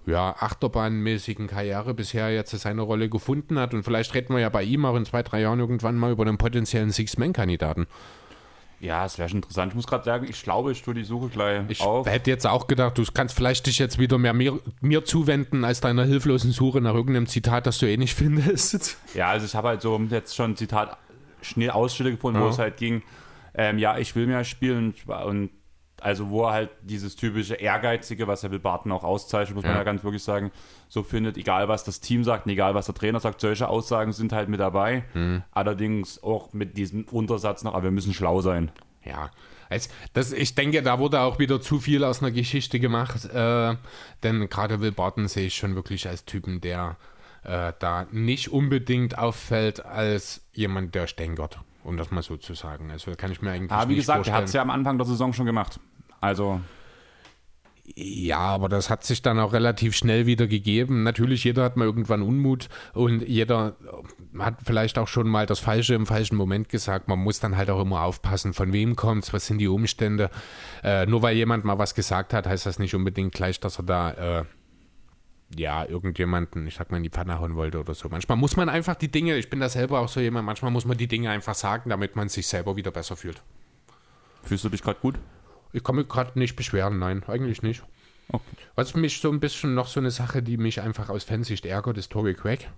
ja, 0.06 0.36
achterbahnmäßigen 0.38 1.48
Karriere 1.48 1.94
bisher 1.94 2.34
jetzt 2.34 2.52
seine 2.52 2.82
Rolle 2.82 3.10
gefunden 3.10 3.60
hat. 3.60 3.74
Und 3.74 3.84
vielleicht 3.84 4.14
reden 4.14 4.34
wir 4.34 4.42
ja 4.42 4.50
bei 4.50 4.64
ihm 4.64 4.86
auch 4.86 4.96
in 4.96 5.06
zwei, 5.06 5.24
drei 5.24 5.42
Jahren 5.42 5.60
irgendwann 5.60 5.98
mal 5.98 6.12
über 6.12 6.26
einen 6.26 6.38
potenziellen 6.38 6.92
Six-Man-Kandidaten. 6.92 7.88
Ja, 8.84 9.06
es 9.06 9.18
wäre 9.18 9.30
schon 9.30 9.38
interessant. 9.38 9.72
Ich 9.72 9.76
muss 9.76 9.88
gerade 9.88 10.04
sagen, 10.04 10.28
ich 10.30 10.44
glaube, 10.44 10.74
ich 10.74 10.82
tue 10.82 10.94
die 10.94 11.06
Suche 11.06 11.30
gleich 11.30 11.62
Ich 11.70 11.80
auf. 11.82 12.06
hätte 12.06 12.30
jetzt 12.30 12.46
auch 12.46 12.68
gedacht, 12.68 12.98
du 12.98 13.04
kannst 13.14 13.34
vielleicht 13.34 13.66
dich 13.66 13.80
jetzt 13.80 13.98
wieder 13.98 14.18
mehr 14.18 14.34
mir, 14.34 14.60
mir 14.82 15.06
zuwenden 15.06 15.64
als 15.64 15.80
deiner 15.80 16.04
hilflosen 16.04 16.52
Suche 16.52 16.82
nach 16.82 16.94
irgendeinem 16.94 17.28
Zitat, 17.28 17.66
das 17.66 17.78
du 17.78 17.86
eh 17.90 17.96
nicht 17.96 18.14
findest. 18.14 18.98
Ja, 19.16 19.30
also 19.30 19.46
ich 19.46 19.56
habe 19.56 19.70
halt 19.70 19.82
so 19.82 19.98
jetzt 20.10 20.36
schon 20.36 20.52
ein 20.52 20.56
Zitat 20.58 20.98
schnell 21.42 21.70
Ausschnitte 21.70 22.12
gefunden, 22.12 22.40
wo 22.42 22.46
Ja. 22.46 22.50
es 22.50 22.60
halt 22.60 22.76
ging, 22.78 23.04
ähm, 23.54 23.78
ja, 23.78 23.98
ich 23.98 24.16
will 24.16 24.28
mehr 24.28 24.44
spielen 24.44 24.94
und 25.26 25.50
also 26.04 26.30
wo 26.30 26.44
er 26.44 26.52
halt 26.52 26.70
dieses 26.82 27.16
typische 27.16 27.56
Ehrgeizige, 27.56 28.28
was 28.28 28.44
er 28.44 28.52
will 28.52 28.60
Barton 28.60 28.92
auch 28.92 29.04
auszeichnet, 29.04 29.56
muss 29.56 29.64
man 29.64 29.74
Ja. 29.74 29.80
ja 29.80 29.84
ganz 29.84 30.04
wirklich 30.04 30.24
sagen, 30.24 30.52
so 30.90 31.02
findet, 31.02 31.38
egal 31.38 31.68
was 31.68 31.84
das 31.84 32.02
Team 32.02 32.24
sagt, 32.24 32.46
egal 32.48 32.76
was 32.76 32.88
der 32.88 32.96
Trainer 32.96 33.20
sagt, 33.20 33.42
solche 33.42 33.68
Aussagen 33.68 34.12
sind 34.12 34.34
halt 34.34 34.50
mit 34.50 34.60
dabei. 34.60 35.06
Hm. 35.14 35.44
Allerdings 35.52 36.22
auch 36.22 36.54
mit 36.54 36.78
diesem 36.78 37.06
Untersatz 37.06 37.64
noch, 37.64 37.74
aber 37.74 37.86
wir 37.86 37.92
müssen 37.92 38.14
schlau 38.14 38.42
sein. 38.42 38.72
Ja, 39.06 39.32
also 39.70 39.90
das, 40.14 40.32
ich 40.34 40.56
denke, 40.56 40.82
da 40.84 41.00
wurde 41.00 41.22
auch 41.22 41.40
wieder 41.40 41.62
zu 41.62 41.80
viel 41.80 42.04
aus 42.04 42.22
einer 42.22 42.32
Geschichte 42.32 42.80
gemacht, 42.80 43.26
äh, 43.26 43.76
denn 44.24 44.50
gerade 44.50 44.82
Will 44.82 44.92
Barton 44.92 45.28
sehe 45.28 45.48
ich 45.48 45.56
schon 45.56 45.76
wirklich 45.76 46.08
als 46.08 46.26
Typen, 46.26 46.62
der 46.62 46.98
äh, 47.44 47.74
da 47.80 48.08
nicht 48.12 48.52
unbedingt 48.52 49.18
auffällt 49.18 49.86
als 49.86 50.42
jemand, 50.54 50.96
der 50.96 51.08
stänkert, 51.08 51.60
um 51.84 51.98
das 51.98 52.12
mal 52.12 52.24
so 52.24 52.38
zu 52.38 52.54
sagen. 52.54 52.92
Also 52.92 53.12
kann 53.16 53.32
ich 53.32 53.42
mir 53.42 53.52
eigentlich 53.52 53.72
Aber 53.72 53.90
wie 53.90 53.96
gesagt, 53.96 54.28
er 54.28 54.34
hat 54.34 54.44
es 54.46 54.54
ja 54.54 54.62
am 54.62 54.70
Anfang 54.70 54.98
der 54.98 55.08
Saison 55.08 55.34
schon 55.34 55.46
gemacht. 55.46 55.80
Also, 56.24 56.62
Ja, 57.96 58.38
aber 58.40 58.70
das 58.70 58.90
hat 58.90 59.04
sich 59.04 59.22
dann 59.22 59.40
auch 59.40 59.52
relativ 59.52 59.94
schnell 59.94 60.26
wieder 60.26 60.48
gegeben. 60.48 61.04
Natürlich, 61.04 61.44
jeder 61.44 61.66
hat 61.66 61.76
mal 61.76 61.84
irgendwann 61.84 62.22
Unmut 62.22 62.70
und 62.94 63.28
jeder 63.28 63.76
hat 64.40 64.56
vielleicht 64.64 64.98
auch 64.98 65.10
schon 65.10 65.28
mal 65.28 65.46
das 65.46 65.60
Falsche 65.60 65.94
im 65.96 66.06
falschen 66.06 66.38
Moment 66.38 66.70
gesagt. 66.70 67.10
Man 67.10 67.20
muss 67.20 67.42
dann 67.42 67.58
halt 67.58 67.70
auch 67.70 67.82
immer 67.82 68.04
aufpassen, 68.04 68.54
von 68.54 68.72
wem 68.72 68.96
kommt 68.96 69.26
es, 69.26 69.34
was 69.34 69.48
sind 69.48 69.58
die 69.58 69.68
Umstände. 69.68 70.30
Äh, 70.82 71.08
nur 71.08 71.24
weil 71.24 71.36
jemand 71.36 71.66
mal 71.66 71.78
was 71.78 71.94
gesagt 71.94 72.34
hat, 72.34 72.48
heißt 72.48 72.66
das 72.66 72.80
nicht 72.80 72.96
unbedingt 72.96 73.34
gleich, 73.34 73.60
dass 73.60 73.80
er 73.80 73.84
da 73.84 74.12
äh, 74.12 74.46
ja 75.58 75.84
irgendjemanden, 75.84 76.66
ich 76.68 76.76
sag 76.76 76.90
mal, 76.90 76.98
in 76.98 77.04
die 77.04 77.10
Pfanne 77.10 77.40
hauen 77.40 77.56
wollte 77.58 77.82
oder 77.82 77.96
so. 77.96 78.08
Manchmal 78.08 78.38
muss 78.38 78.56
man 78.56 78.70
einfach 78.70 78.96
die 78.96 79.12
Dinge, 79.12 79.36
ich 79.36 79.50
bin 79.50 79.60
da 79.60 79.68
selber 79.68 80.00
auch 80.00 80.08
so 80.08 80.22
jemand, 80.22 80.46
manchmal 80.46 80.72
muss 80.72 80.86
man 80.86 80.98
die 80.98 81.08
Dinge 81.08 81.32
einfach 81.32 81.56
sagen, 81.56 81.90
damit 81.90 82.16
man 82.16 82.30
sich 82.30 82.48
selber 82.48 82.78
wieder 82.78 82.92
besser 82.92 83.18
fühlt. 83.18 83.44
fühlst 84.44 84.64
du 84.64 84.70
dich 84.70 84.82
gerade 84.82 85.02
gut? 85.02 85.20
Ich 85.74 85.84
kann 85.84 85.96
mich 85.96 86.08
gerade 86.08 86.38
nicht 86.40 86.56
beschweren, 86.56 87.00
nein, 87.00 87.24
eigentlich 87.28 87.64
nicht. 87.64 87.84
Okay. 88.30 88.44
Was 88.76 88.96
mich 88.96 89.20
so 89.20 89.30
ein 89.32 89.40
bisschen 89.40 89.74
noch 89.74 89.88
so 89.88 90.00
eine 90.00 90.12
Sache, 90.12 90.42
die 90.42 90.58
mich 90.58 90.82
einfach 90.82 91.10
aus 91.10 91.24
Fansicht 91.24 91.66
ärgert, 91.66 91.98
ist 91.98 92.12
Tory 92.12 92.34
Craig. 92.34 92.70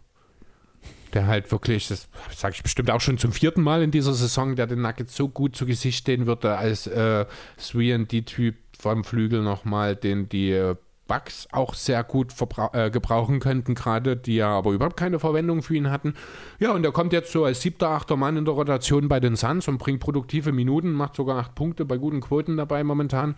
Der 1.13 1.27
halt 1.27 1.51
wirklich, 1.51 1.87
das 1.87 2.09
sage 2.35 2.55
ich 2.55 2.63
bestimmt 2.63 2.89
auch 2.89 2.99
schon 2.99 3.17
zum 3.17 3.31
vierten 3.31 3.61
Mal 3.61 3.83
in 3.83 3.91
dieser 3.91 4.13
Saison, 4.13 4.55
der 4.55 4.67
den 4.67 4.81
Nuggets 4.81 5.15
so 5.15 5.29
gut 5.29 5.55
zu 5.55 5.65
Gesicht 5.65 5.99
stehen 5.99 6.25
wird, 6.25 6.43
als 6.45 6.87
äh, 6.87 7.25
3D-Typ 7.59 8.55
vom 8.79 9.03
Flügel 9.03 9.41
nochmal, 9.41 9.95
den 9.95 10.27
die 10.27 10.51
äh, 10.51 10.75
Bucks 11.07 11.47
auch 11.51 11.73
sehr 11.73 12.03
gut 12.03 12.33
äh, 12.73 12.89
gebrauchen 12.89 13.39
könnten, 13.39 13.75
gerade, 13.75 14.17
die 14.17 14.35
ja 14.35 14.49
aber 14.49 14.71
überhaupt 14.71 14.97
keine 14.97 15.19
Verwendung 15.19 15.61
für 15.61 15.75
ihn 15.75 15.91
hatten. 15.91 16.15
Ja, 16.59 16.71
und 16.71 16.83
er 16.83 16.91
kommt 16.91 17.13
jetzt 17.13 17.31
so 17.31 17.45
als 17.45 17.61
siebter, 17.61 17.89
achter 17.89 18.17
Mann 18.17 18.37
in 18.37 18.45
der 18.45 18.53
Rotation 18.53 19.07
bei 19.07 19.19
den 19.19 19.35
Suns 19.35 19.67
und 19.67 19.77
bringt 19.77 19.99
produktive 19.99 20.51
Minuten, 20.51 20.91
macht 20.93 21.15
sogar 21.15 21.37
acht 21.37 21.55
Punkte 21.55 21.85
bei 21.85 21.97
guten 21.97 22.21
Quoten 22.21 22.57
dabei 22.57 22.83
momentan. 22.83 23.35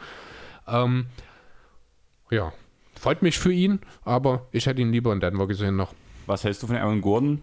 Ähm, 0.68 1.08
ja, 2.30 2.54
freut 2.96 3.22
mich 3.22 3.38
für 3.38 3.52
ihn, 3.52 3.80
aber 4.04 4.48
ich 4.52 4.66
hätte 4.66 4.82
ihn 4.82 4.92
lieber 4.92 5.12
in 5.12 5.20
Denver 5.20 5.48
gesehen 5.48 5.76
noch. 5.76 5.94
Was 6.26 6.44
hältst 6.44 6.64
du 6.64 6.68
von 6.68 6.78
Aaron 6.78 7.02
Gordon? 7.02 7.42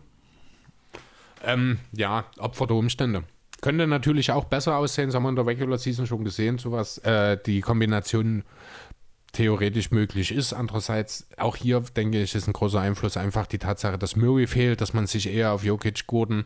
Ähm, 1.42 1.78
ja, 1.92 2.24
Opfer 2.38 2.66
der 2.66 2.76
Umstände. 2.76 3.24
Könnte 3.60 3.86
natürlich 3.86 4.30
auch 4.30 4.44
besser 4.44 4.76
aussehen, 4.76 5.06
das 5.06 5.14
haben 5.14 5.22
wir 5.22 5.30
in 5.30 5.36
der 5.36 5.46
Regular 5.46 5.78
Season 5.78 6.06
schon 6.06 6.22
gesehen, 6.22 6.58
sowas, 6.58 6.98
äh, 6.98 7.38
die 7.46 7.62
Kombination 7.62 8.42
theoretisch 9.34 9.90
möglich 9.90 10.32
ist. 10.32 10.52
Andererseits, 10.52 11.26
auch 11.36 11.56
hier 11.56 11.80
denke 11.80 12.22
ich, 12.22 12.34
ist 12.34 12.46
ein 12.46 12.52
großer 12.52 12.80
Einfluss 12.80 13.16
einfach 13.16 13.46
die 13.46 13.58
Tatsache, 13.58 13.98
dass 13.98 14.16
Murray 14.16 14.46
fehlt, 14.46 14.80
dass 14.80 14.94
man 14.94 15.06
sich 15.06 15.28
eher 15.28 15.52
auf 15.52 15.64
Jokic, 15.64 16.06
Gordon, 16.06 16.44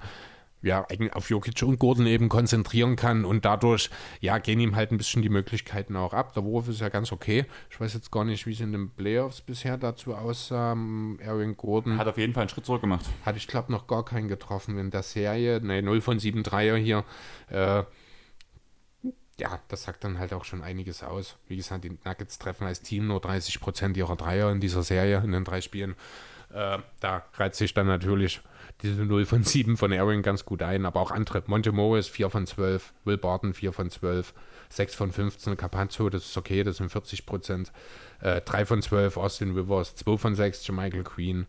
ja, 0.61 0.85
auf 1.13 1.31
Jokic 1.31 1.63
und 1.63 1.79
Gordon 1.79 2.07
eben 2.07 2.29
konzentrieren 2.29 2.97
kann 2.97 3.25
und 3.25 3.45
dadurch, 3.45 3.91
ja, 4.21 4.39
gehen 4.39 4.59
ihm 4.59 4.75
halt 4.75 4.91
ein 4.91 4.99
bisschen 4.99 5.23
die 5.23 5.29
Möglichkeiten 5.29 5.95
auch 5.95 6.13
ab. 6.13 6.33
Der 6.35 6.45
Wurf 6.45 6.69
ist 6.69 6.81
ja 6.81 6.89
ganz 6.89 7.13
okay. 7.13 7.45
Ich 7.71 7.81
weiß 7.81 7.95
jetzt 7.95 8.11
gar 8.11 8.25
nicht, 8.25 8.47
wie 8.47 8.53
es 8.53 8.61
in 8.61 8.73
den 8.73 8.91
Playoffs 8.91 9.41
bisher 9.41 9.77
dazu 9.77 10.15
aussah. 10.15 10.73
Aaron 10.73 11.57
Gordon 11.57 11.99
Hat 11.99 12.09
auf 12.09 12.19
jeden 12.19 12.33
Fall 12.33 12.43
einen 12.43 12.49
Schritt 12.49 12.67
zurück 12.67 12.81
gemacht. 12.81 13.07
hatte 13.25 13.39
ich 13.39 13.47
glaube 13.47 13.71
noch 13.71 13.87
gar 13.87 14.05
keinen 14.05 14.27
getroffen 14.27 14.79
in 14.79 14.91
der 14.91 15.05
Serie. 15.05 15.61
Ne, 15.61 15.81
0 15.81 16.01
von 16.01 16.19
7 16.19 16.43
Dreier 16.43 16.77
hier. 16.77 17.05
Äh, 17.51 17.85
ja, 19.39 19.61
das 19.69 19.85
sagt 19.85 20.05
dann 20.05 20.19
halt 20.19 20.33
auch 20.33 20.45
schon 20.45 20.63
einiges 20.63 21.03
aus. 21.03 21.37
Wie 21.47 21.57
gesagt, 21.57 21.85
die 21.85 21.97
Nuggets 22.05 22.39
treffen 22.39 22.67
als 22.67 22.83
Team 22.83 23.07
nur 23.07 23.21
30% 23.21 23.97
ihrer 23.97 24.17
Dreier 24.17 24.51
in 24.51 24.61
dieser 24.61 24.83
Serie, 24.83 25.23
in 25.25 25.33
den 25.33 25.45
drei 25.45 25.61
Spielen. 25.61 25.95
Äh, 26.53 26.79
da 27.01 27.25
reizt 27.35 27.59
sich 27.59 27.75
dann 27.75 27.87
natürlich 27.87 28.41
diese 28.83 29.05
0 29.05 29.27
von 29.27 29.43
7 29.43 29.77
von 29.77 29.93
Aaron 29.93 30.23
ganz 30.23 30.45
gut 30.45 30.63
ein, 30.63 30.87
aber 30.87 31.01
auch 31.01 31.11
andere. 31.11 31.43
Monte 31.47 31.73
Morris 31.73 32.09
4 32.09 32.31
von 32.31 32.47
12, 32.47 32.93
Will 33.05 33.19
Barton 33.19 33.53
4 33.53 33.73
von 33.73 33.91
12, 33.91 34.33
6 34.71 34.95
von 34.95 35.13
15, 35.13 35.57
Capazzo, 35.57 36.09
das 36.11 36.25
ist 36.27 36.37
okay, 36.37 36.63
das 36.63 36.77
sind 36.77 36.91
40 36.91 37.27
Prozent. 37.27 37.73
Äh, 38.21 38.41
3 38.41 38.67
von 38.67 38.83
12, 38.83 39.17
Austin 39.17 39.55
Rivers, 39.55 39.95
2 39.97 40.17
von 40.17 40.35
6, 40.35 40.67
Jermichael 40.67 41.05
Queen, 41.05 41.47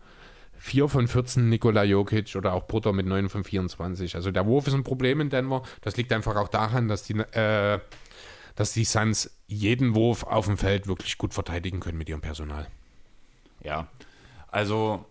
4 0.60 0.90
von 0.90 1.08
14 1.08 1.48
Nikola 1.48 1.84
Jokic 1.84 2.36
oder 2.36 2.54
auch 2.54 2.64
Butter 2.64 2.92
mit 2.92 3.06
9 3.06 3.30
von 3.30 3.44
24. 3.44 4.16
Also 4.16 4.30
der 4.32 4.46
Wurf 4.46 4.68
ist 4.68 4.74
ein 4.74 4.84
Problem 4.84 5.22
in 5.22 5.30
Denver. 5.30 5.64
Das 5.82 5.96
liegt 5.96 6.12
einfach 6.12 6.36
auch 6.36 6.50
daran, 6.50 6.90
dass 6.90 7.04
die, 7.04 7.14
äh, 7.14 7.80
dass 8.56 8.74
die 8.74 8.84
Suns 8.84 9.40
jeden 9.48 9.96
Wurf 9.96 10.24
auf 10.24 10.46
dem 10.46 10.58
Feld 10.58 10.88
wirklich 10.88 11.18
gut 11.18 11.34
verteidigen 11.34 11.80
können 11.80 11.98
mit 11.98 12.10
ihrem 12.10 12.20
Personal. 12.20 12.68
Ja. 13.64 13.88
Also 14.50 15.06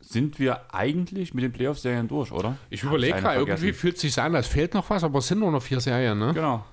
sind 0.00 0.38
wir 0.38 0.74
eigentlich 0.74 1.34
mit 1.34 1.44
den 1.44 1.52
Playoff-Serien 1.52 2.08
durch, 2.08 2.32
oder? 2.32 2.56
Ich 2.70 2.82
überlege 2.82 3.20
gerade, 3.20 3.38
irgendwie 3.38 3.74
fühlt 3.74 3.96
es 3.96 4.00
sich 4.00 4.18
an, 4.18 4.34
als 4.34 4.48
fehlt 4.48 4.72
noch 4.72 4.88
was, 4.88 5.04
aber 5.04 5.18
es 5.18 5.28
sind 5.28 5.40
nur 5.40 5.52
noch 5.52 5.62
vier 5.62 5.80
Serien, 5.80 6.18
ne? 6.18 6.32
Genau. 6.32 6.64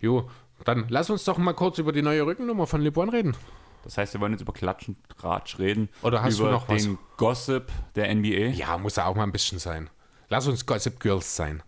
Jo, 0.00 0.30
dann 0.64 0.86
lass 0.88 1.10
uns 1.10 1.24
doch 1.24 1.36
mal 1.36 1.52
kurz 1.52 1.78
über 1.78 1.92
die 1.92 2.02
neue 2.02 2.24
Rückennummer 2.24 2.66
von 2.66 2.80
LeBron 2.80 3.10
reden. 3.10 3.36
Das 3.84 3.98
heißt, 3.98 4.14
wir 4.14 4.20
wollen 4.20 4.32
jetzt 4.32 4.40
über 4.40 4.52
Klatschen, 4.52 4.96
Tratsch 5.18 5.58
reden. 5.58 5.88
Oder 6.02 6.22
hast 6.22 6.38
du 6.38 6.44
über 6.44 6.52
noch 6.52 6.68
was? 6.68 6.82
den 6.82 6.98
Gossip 7.16 7.70
der 7.94 8.12
NBA. 8.14 8.52
Ja, 8.54 8.78
muss 8.78 8.96
ja 8.96 9.06
auch 9.06 9.14
mal 9.14 9.24
ein 9.24 9.32
bisschen 9.32 9.58
sein. 9.58 9.90
Lass 10.28 10.46
uns 10.46 10.64
Gossip 10.66 11.00
Girls 11.00 11.36
sein. 11.36 11.62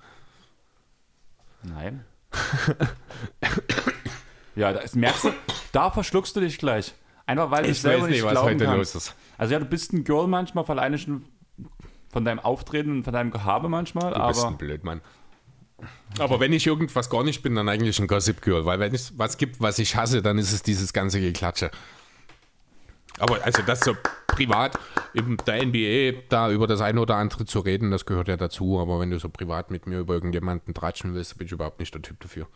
Nein. 1.62 2.04
ja, 4.56 4.72
das 4.72 4.94
merkst 4.94 5.24
du, 5.24 5.32
da 5.72 5.90
verschluckst 5.90 6.34
du 6.36 6.40
dich 6.40 6.58
gleich. 6.58 6.94
Einfach 7.26 7.50
weil 7.50 7.64
du 7.64 7.70
es 7.70 7.82
selber 7.82 8.08
nicht 8.08 8.20
glauben 8.26 8.58
kannst. 8.58 8.94
ist. 8.94 9.14
Also 9.36 9.52
ja, 9.52 9.58
du 9.58 9.66
bist 9.66 9.92
ein 9.92 10.04
Girl 10.04 10.26
manchmal, 10.26 10.64
alleine 10.64 10.96
schon 10.96 11.24
von 12.10 12.24
deinem 12.24 12.38
Auftreten 12.38 12.92
und 12.92 13.04
von 13.04 13.12
deinem 13.12 13.30
Gehabe 13.30 13.68
manchmal, 13.68 14.14
Du 14.14 14.26
bist 14.26 14.40
aber 14.40 14.48
ein 14.48 14.56
Blödmann. 14.56 15.00
Aber 16.18 16.40
wenn 16.40 16.52
ich 16.52 16.66
irgendwas 16.66 17.10
gar 17.10 17.22
nicht 17.22 17.42
bin, 17.42 17.54
dann 17.54 17.68
eigentlich 17.68 17.98
ein 17.98 18.06
Gossip 18.06 18.40
Girl. 18.40 18.64
Weil 18.64 18.78
wenn 18.78 18.94
es 18.94 19.18
was 19.18 19.36
gibt, 19.36 19.60
was 19.60 19.78
ich 19.78 19.96
hasse, 19.96 20.22
dann 20.22 20.38
ist 20.38 20.52
es 20.52 20.62
dieses 20.62 20.92
ganze 20.92 21.20
Geklatsche. 21.20 21.70
Aber 23.18 23.42
also 23.44 23.62
das 23.62 23.80
so 23.80 23.94
privat 24.26 24.78
in 25.14 25.36
der 25.46 25.64
NBA 25.64 26.22
da 26.28 26.50
über 26.50 26.66
das 26.66 26.80
eine 26.80 27.00
oder 27.00 27.16
andere 27.16 27.46
zu 27.46 27.60
reden, 27.60 27.90
das 27.90 28.04
gehört 28.04 28.28
ja 28.28 28.36
dazu. 28.36 28.78
Aber 28.78 29.00
wenn 29.00 29.10
du 29.10 29.18
so 29.18 29.28
privat 29.28 29.70
mit 29.70 29.86
mir 29.86 30.00
über 30.00 30.14
irgendjemanden 30.14 30.74
tratschen 30.74 31.14
willst, 31.14 31.38
bin 31.38 31.46
ich 31.46 31.52
überhaupt 31.52 31.80
nicht 31.80 31.94
der 31.94 32.02
Typ 32.02 32.20
dafür. 32.20 32.46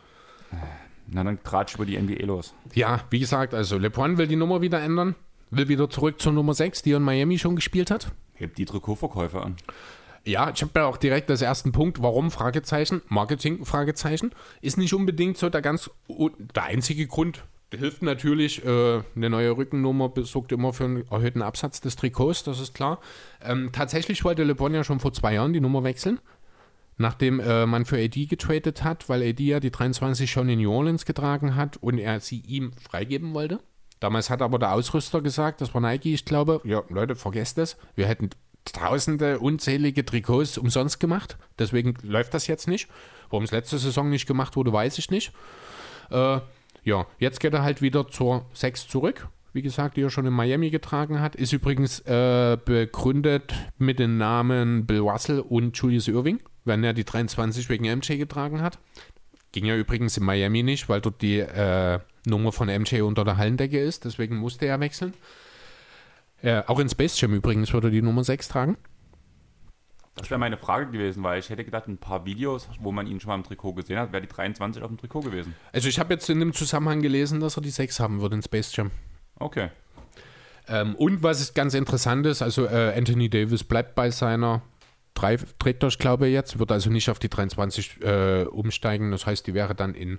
na 1.07 1.25
dann 1.25 1.43
tratsch 1.43 1.75
über 1.75 1.87
die 1.87 1.99
NBA 1.99 2.27
los. 2.27 2.55
Ja, 2.75 3.01
wie 3.11 3.21
gesagt, 3.21 3.55
also 3.55 3.79
LeBron 3.79 4.19
will 4.19 4.27
die 4.27 4.37
Nummer 4.37 4.61
wieder 4.61 4.81
ändern. 4.81 5.15
Will 5.51 5.69
wieder 5.69 5.91
zurück 5.91 6.21
zur 6.21 6.33
Nummer 6.33 6.55
6, 6.55 6.83
die 6.83 6.93
er 6.93 6.99
in 6.99 7.03
Miami 7.03 7.39
schon 7.39 7.57
gespielt 7.57 7.91
hat. 7.91 8.13
Hebt 8.35 8.57
die 8.59 8.65
Trikotverkäufe 8.65 9.43
an. 9.43 9.57
Ja, 10.25 10.51
ich 10.55 10.63
habe 10.63 10.73
ja 10.77 10.87
auch 10.87 10.97
direkt 10.97 11.31
das 11.31 11.43
ersten 11.43 11.73
Punkt, 11.73 12.03
warum 12.03 12.31
Fragezeichen, 12.31 13.03
Marketing 13.09 13.65
Fragezeichen, 13.65 14.33
ist 14.61 14.77
nicht 14.77 14.93
unbedingt 14.93 15.39
so 15.39 15.49
der 15.49 15.63
ganz 15.63 15.91
der 16.55 16.65
einzige 16.65 17.07
Grund, 17.07 17.43
hilft 17.79 18.03
natürlich. 18.03 18.65
Äh, 18.65 19.03
eine 19.15 19.31
neue 19.31 19.57
Rückennummer 19.57 20.13
sorgt 20.23 20.53
immer 20.53 20.73
für 20.73 20.85
einen 20.85 21.09
erhöhten 21.11 21.43
Absatz 21.43 21.81
des 21.81 21.97
Trikots, 21.97 22.43
das 22.45 22.61
ist 22.61 22.75
klar. 22.75 23.01
Ähm, 23.43 23.71
tatsächlich 23.73 24.25
wollte 24.25 24.45
LeBron 24.45 24.75
ja 24.75 24.85
schon 24.85 25.01
vor 25.01 25.13
zwei 25.13 25.35
Jahren 25.35 25.53
die 25.53 25.61
Nummer 25.61 25.85
wechseln, 25.85 26.21
nachdem 26.97 27.41
äh, 27.41 27.67
man 27.67 27.85
für 27.85 27.97
AD 27.97 28.27
getradet 28.27 28.83
hat, 28.85 29.09
weil 29.09 29.23
AD 29.23 29.43
ja 29.43 29.61
die 29.61 29.71
23 29.71 30.31
schon 30.31 30.49
in 30.49 30.61
New 30.61 30.73
Orleans 30.73 31.05
getragen 31.05 31.57
hat 31.57 31.77
und 31.79 31.99
er 31.99 32.21
sie 32.21 32.41
ihm 32.41 32.73
freigeben 32.73 33.35
wollte. 33.35 33.61
Damals 34.01 34.31
hat 34.31 34.41
aber 34.41 34.59
der 34.59 34.73
Ausrüster 34.73 35.21
gesagt, 35.21 35.61
das 35.61 35.75
war 35.75 35.81
Nike, 35.83 36.15
ich 36.15 36.25
glaube, 36.25 36.63
ja, 36.65 36.83
Leute, 36.89 37.17
vergesst 37.17 37.59
es. 37.59 37.77
Wir 37.95 38.07
hätten 38.07 38.31
tausende, 38.65 39.39
unzählige 39.39 40.05
Trikots 40.05 40.59
umsonst 40.59 41.01
gemacht. 41.01 41.37
Deswegen 41.59 41.95
läuft 42.03 42.35
das 42.35 42.47
jetzt 42.47 42.67
nicht. 42.67 42.89
Warum 43.29 43.45
es 43.45 43.51
letzte 43.51 43.79
Saison 43.79 44.09
nicht 44.09 44.27
gemacht 44.27 44.57
wurde, 44.57 44.73
weiß 44.73 44.99
ich 44.99 45.11
nicht. 45.11 45.33
Äh, 46.11 46.41
ja, 46.85 47.07
jetzt 47.19 47.41
geht 47.41 47.55
er 47.55 47.63
halt 47.63 47.83
wieder 47.83 48.09
zur 48.09 48.47
6 48.53 48.89
zurück. 48.89 49.29
Wie 49.53 49.63
gesagt, 49.63 49.97
die 49.97 50.03
er 50.03 50.11
schon 50.11 50.27
in 50.27 50.33
Miami 50.33 50.71
getragen 50.71 51.21
hat. 51.21 51.35
Ist 51.35 51.53
übrigens 51.53 52.01
äh, 52.01 52.57
begründet 52.65 53.53
mit 53.79 53.99
den 53.99 54.17
Namen 54.17 54.87
Bill 54.87 55.01
Russell 55.01 55.41
und 55.41 55.77
Julius 55.77 56.07
Irving, 56.07 56.41
wenn 56.65 56.85
er 56.85 56.93
die 56.93 57.05
23 57.05 57.69
wegen 57.69 57.85
MJ 57.85 58.17
getragen 58.17 58.63
hat. 58.63 58.79
Ging 59.53 59.65
ja 59.65 59.75
übrigens 59.75 60.17
in 60.17 60.25
Miami 60.25 60.63
nicht, 60.63 60.89
weil 60.89 61.01
dort 61.01 61.21
die 61.23 61.41
äh, 61.41 61.99
Nummer 62.27 62.53
von 62.53 62.69
MJ 62.69 63.01
unter 63.01 63.25
der 63.25 63.37
Hallendecke 63.37 63.81
ist. 63.81 64.05
Deswegen 64.05 64.37
musste 64.37 64.67
er 64.67 64.79
wechseln. 64.79 65.15
Äh, 66.43 66.63
auch 66.67 66.79
in 66.79 66.89
Space 66.89 67.21
Jam 67.21 67.35
übrigens 67.35 67.73
würde 67.73 67.89
er 67.89 67.93
die 67.93 68.03
Nummer 68.03 68.23
6 68.23 68.49
tragen. 68.49 68.77
Das 70.17 70.29
wäre 70.29 70.39
meine 70.39 70.57
Frage 70.57 70.91
gewesen, 70.91 71.23
weil 71.23 71.39
ich 71.39 71.49
hätte 71.49 71.65
gedacht, 71.65 71.87
ein 71.89 71.99
paar 71.99 72.27
Videos, 72.27 72.69
wo 72.81 72.93
man 72.93 73.07
ihn 73.07 73.21
schon 73.21 73.29
mal 73.29 73.37
im 73.37 73.45
Trikot 73.45 73.75
gesehen 73.75 73.99
hat, 73.99 74.13
wäre 74.13 74.23
die 74.23 74.29
23 74.29 74.83
auf 74.83 74.89
dem 74.89 74.99
Trikot 74.99 75.21
gewesen. 75.21 75.55
Also 75.73 75.89
ich 75.89 75.99
habe 75.99 76.13
jetzt 76.13 76.29
in 76.29 76.41
dem 76.41 76.53
Zusammenhang 76.53 77.01
gelesen, 77.01 77.41
dass 77.41 77.57
er 77.57 77.63
die 77.63 77.71
6 77.71 78.01
haben 78.01 78.21
würde 78.21 78.37
in 78.37 78.43
Space 78.43 78.75
Jam. 78.75 78.91
Okay. 79.37 79.71
Ähm, 80.69 80.95
und 80.97 81.23
was 81.23 81.41
ist 81.41 81.55
ganz 81.55 81.75
interessant 81.75 82.27
ist, 82.27 82.43
also 82.43 82.67
äh, 82.67 82.93
Anthony 82.97 83.31
Davis 83.31 83.65
bleibt 83.65 83.95
bei 83.95 84.11
seiner 84.11 84.63
3, 85.15 85.39
trägt 85.59 85.83
er, 85.83 85.89
ich 85.89 85.99
glaube 85.99 86.27
jetzt, 86.27 86.59
wird 86.59 86.73
also 86.73 86.91
nicht 86.91 87.09
auf 87.09 87.19
die 87.19 87.29
23 87.29 88.03
äh, 88.03 88.45
umsteigen. 88.45 89.11
Das 89.11 89.27
heißt, 89.27 89.47
die 89.47 89.55
wäre 89.55 89.75
dann 89.75 89.95
in 89.95 90.19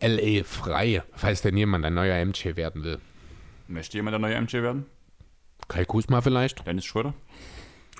LA 0.00 0.44
frei, 0.44 1.02
falls 1.14 1.42
denn 1.42 1.56
jemand 1.56 1.84
ein 1.84 1.94
neuer 1.94 2.24
MJ 2.24 2.56
werden 2.56 2.84
will. 2.84 2.98
Möchte 3.68 3.96
jemand 3.96 4.12
der 4.12 4.18
neue 4.18 4.40
MJ 4.40 4.54
werden? 4.54 4.86
Kai 5.68 5.84
Kusma 5.84 6.20
vielleicht. 6.20 6.66
Dennis 6.66 6.84
Schröder? 6.84 7.14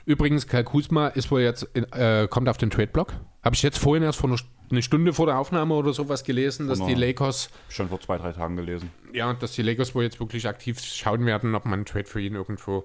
Übrigens, 0.07 0.47
Kai 0.47 0.63
Kusma 0.63 1.09
ist 1.09 1.31
wohl 1.31 1.41
jetzt, 1.41 1.63
in, 1.73 1.85
äh, 1.93 2.29
kommt 2.29 2.49
auf 2.49 2.59
den 2.59 2.71
Trade-Block. 2.71 3.15
Habe 3.43 3.55
ich 3.55 3.63
jetzt 3.63 3.79
vorhin 3.79 4.03
erst 4.03 4.19
vor 4.19 4.29
einer, 4.31 4.39
eine 4.71 4.83
Stunde 4.83 5.13
vor 5.13 5.27
der 5.27 5.39
Aufnahme 5.39 5.75
oder 5.75 5.93
sowas 5.93 6.25
gelesen, 6.25 6.69
dass 6.69 6.85
die 6.85 6.95
Lakers. 6.95 7.49
Schon 7.69 7.89
vor 7.89 8.01
zwei, 8.01 8.19
drei 8.19 8.33
Tagen 8.33 8.57
gelesen. 8.57 8.91
Ja, 9.13 9.33
dass 9.33 9.53
die 9.53 9.63
Lakers 9.63 9.95
wohl 9.95 10.05
jetzt 10.05 10.21
wirklich 10.21 10.47
aktiv 10.47 10.81
schauen 10.81 11.25
werden, 11.25 11.55
ob 11.55 11.65
man 11.65 11.75
einen 11.75 11.85
Trade 11.87 12.05
für 12.05 12.21
ihn 12.21 12.35
irgendwo 12.35 12.85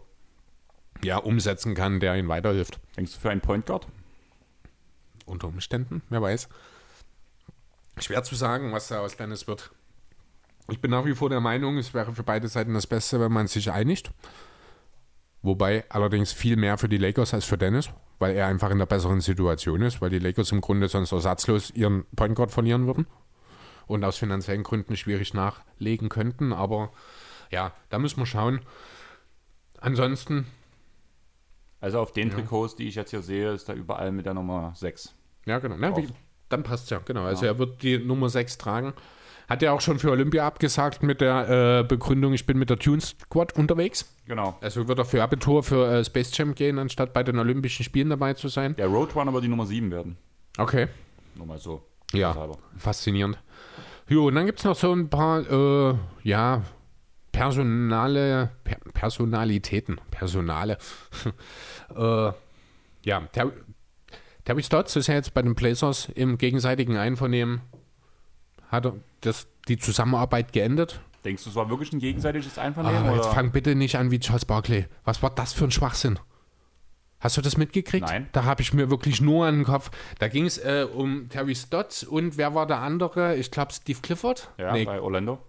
ja, 1.04 1.18
umsetzen 1.18 1.76
kann, 1.76 2.00
der 2.00 2.16
ihn 2.16 2.28
weiterhilft. 2.28 2.80
Denkst 2.96 3.14
du 3.14 3.20
für 3.20 3.30
einen 3.30 3.42
Point 3.42 3.66
Guard? 3.66 3.88
Unter 5.26 5.48
Umständen, 5.48 6.02
wer 6.10 6.22
weiß. 6.22 6.50
Schwer 8.00 8.24
zu 8.24 8.36
sagen, 8.36 8.72
was 8.72 8.88
da 8.88 9.00
aus 9.00 9.18
Dennis 9.18 9.48
wird. 9.48 9.72
Ich 10.70 10.80
bin 10.80 10.92
nach 10.92 11.06
wie 11.06 11.16
vor 11.16 11.30
der 11.30 11.42
Meinung, 11.42 11.78
es 11.78 11.94
wäre 11.94 12.14
für 12.14 12.24
beide 12.24 12.48
Seiten 12.48 12.74
das 12.74 12.88
Beste, 12.88 13.20
wenn 13.20 13.32
man 13.32 13.48
sich 13.48 13.72
einigt. 13.72 14.12
Wobei 15.42 15.86
allerdings 15.90 16.34
viel 16.34 16.58
mehr 16.58 16.78
für 16.78 16.90
die 16.90 16.98
Lakers 16.98 17.34
als 17.34 17.46
für 17.46 17.58
Dennis, 17.58 17.90
weil 18.20 18.36
er 18.36 18.48
einfach 18.48 18.70
in 18.72 18.80
der 18.80 18.86
besseren 18.86 19.22
Situation 19.22 19.82
ist, 19.82 20.02
weil 20.02 20.10
die 20.10 20.20
Lakers 20.20 20.52
im 20.52 20.62
Grunde 20.62 20.90
sonst 20.90 21.12
ersatzlos 21.12 21.72
ihren 21.72 22.06
Point 22.16 22.36
Guard 22.36 22.52
verlieren 22.52 22.88
würden 22.88 23.08
und 23.88 24.04
aus 24.04 24.18
finanziellen 24.18 24.64
Gründen 24.64 24.98
schwierig 24.98 25.34
nachlegen 25.34 26.10
könnten. 26.10 26.52
Aber 26.52 26.92
ja, 27.52 27.72
da 27.90 28.00
müssen 28.00 28.20
wir 28.20 28.26
schauen. 28.26 28.62
Ansonsten. 29.80 30.46
Also 31.80 32.00
auf 32.00 32.12
den 32.12 32.30
ja. 32.30 32.36
Trikots, 32.36 32.76
die 32.76 32.90
ich 32.90 32.96
jetzt 32.96 33.12
hier 33.12 33.22
sehe, 33.22 33.54
ist 33.54 33.70
da 33.70 33.74
überall 33.74 34.12
mit 34.12 34.26
der 34.26 34.34
Nummer 34.34 34.74
6. 34.76 35.16
Ja, 35.46 35.60
genau. 35.60 35.78
Ja, 35.78 35.96
wie, 35.96 36.10
dann 36.50 36.64
passt 36.64 36.86
es 36.86 36.90
ja, 36.90 37.00
genau. 37.00 37.24
Also 37.24 37.46
ja. 37.46 37.54
er 37.54 37.60
wird 37.60 37.82
die 37.82 37.98
Nummer 37.98 38.28
6 38.28 38.58
tragen. 38.58 38.94
Hat 39.50 39.64
er 39.64 39.74
auch 39.74 39.82
schon 39.82 39.98
für 39.98 40.12
Olympia 40.12 40.46
abgesagt 40.46 41.02
mit 41.02 41.22
der 41.22 41.80
äh, 41.80 41.84
Begründung, 41.84 42.34
ich 42.34 42.46
bin 42.46 42.60
mit 42.60 42.70
der 42.70 42.78
Tune 42.78 43.02
Squad 43.02 43.54
unterwegs. 43.58 44.16
Genau. 44.28 44.56
Also 44.62 44.88
wird 44.88 45.00
er 45.00 45.06
für 45.06 45.24
Abitur 45.24 45.64
für 45.64 45.92
äh, 45.92 46.06
Space 46.06 46.38
Jam 46.38 46.54
gehen, 46.54 46.78
anstatt 46.78 47.14
bei 47.14 47.24
den 47.24 47.40
Olympischen 47.40 47.84
Spielen 47.84 48.12
dabei 48.12 48.36
zu 48.36 48.48
sein. 48.48 48.76
Der 48.76 48.86
Roadrunner 48.86 49.34
wird 49.34 49.44
die 49.44 49.48
Nummer 49.48 49.66
7 49.66 49.90
werden. 49.90 50.18
Okay. 50.60 50.88
Nur 51.36 51.48
mal 51.48 51.58
so. 51.58 51.82
Ja, 52.14 52.36
faszinierend. 52.78 53.40
Jo, 54.08 54.28
und 54.28 54.36
dann 54.36 54.46
gibt 54.46 54.60
es 54.60 54.66
noch 54.66 54.76
so 54.76 54.94
ein 54.94 55.10
paar, 55.10 55.40
äh, 55.50 55.96
ja, 56.22 56.64
personale, 57.32 58.52
per 58.64 58.78
Personalitäten, 58.94 60.00
Personale. 60.12 60.78
äh, 61.96 62.32
ja, 63.04 63.22
Ter 63.32 63.52
Terry 64.46 64.64
Stotts 64.64 64.96
ist 64.96 65.08
ja 65.08 65.14
jetzt 65.14 65.34
bei 65.34 65.42
den 65.42 65.54
Blazers 65.54 66.10
im 66.16 66.38
gegenseitigen 66.38 66.98
Einvernehmen 66.98 67.62
hat 68.70 68.92
das, 69.22 69.48
die 69.68 69.78
Zusammenarbeit 69.78 70.54
geendet. 70.54 71.02
Denkst 71.26 71.44
du, 71.44 71.50
es 71.50 71.56
war 71.56 71.70
wirklich 71.70 71.92
ein 71.92 72.00
gegenseitiges 72.00 72.58
Einvernehmen? 72.58 73.10
Ah, 73.10 73.16
jetzt 73.16 73.28
fang 73.28 73.52
bitte 73.52 73.76
nicht 73.76 73.98
an 73.98 74.10
wie 74.10 74.20
Charles 74.20 74.46
Barkley. 74.46 74.86
Was 75.04 75.22
war 75.22 75.32
das 75.32 75.52
für 75.52 75.66
ein 75.66 75.72
Schwachsinn? 75.72 76.18
Hast 77.20 77.36
du 77.36 77.42
das 77.42 77.58
mitgekriegt? 77.58 78.08
Nein. 78.08 78.30
Da 78.32 78.46
habe 78.46 78.62
ich 78.62 78.74
mir 78.74 78.90
wirklich 78.90 79.20
nur 79.20 79.46
an 79.46 79.58
den 79.58 79.66
Kopf. 79.66 79.92
Da 80.20 80.30
ging 80.30 80.46
es 80.46 80.58
äh, 80.58 80.88
um 80.92 81.28
Terry 81.28 81.56
Stotts 81.56 82.04
und 82.04 82.38
wer 82.38 82.56
war 82.56 82.66
der 82.66 82.80
andere? 82.80 83.36
Ich 83.36 83.52
glaube 83.52 83.74
Steve 83.74 84.00
Clifford? 84.02 84.50
Ja, 84.58 84.72
nee. 84.72 84.86
bei 84.86 85.02
Orlando. 85.02 85.40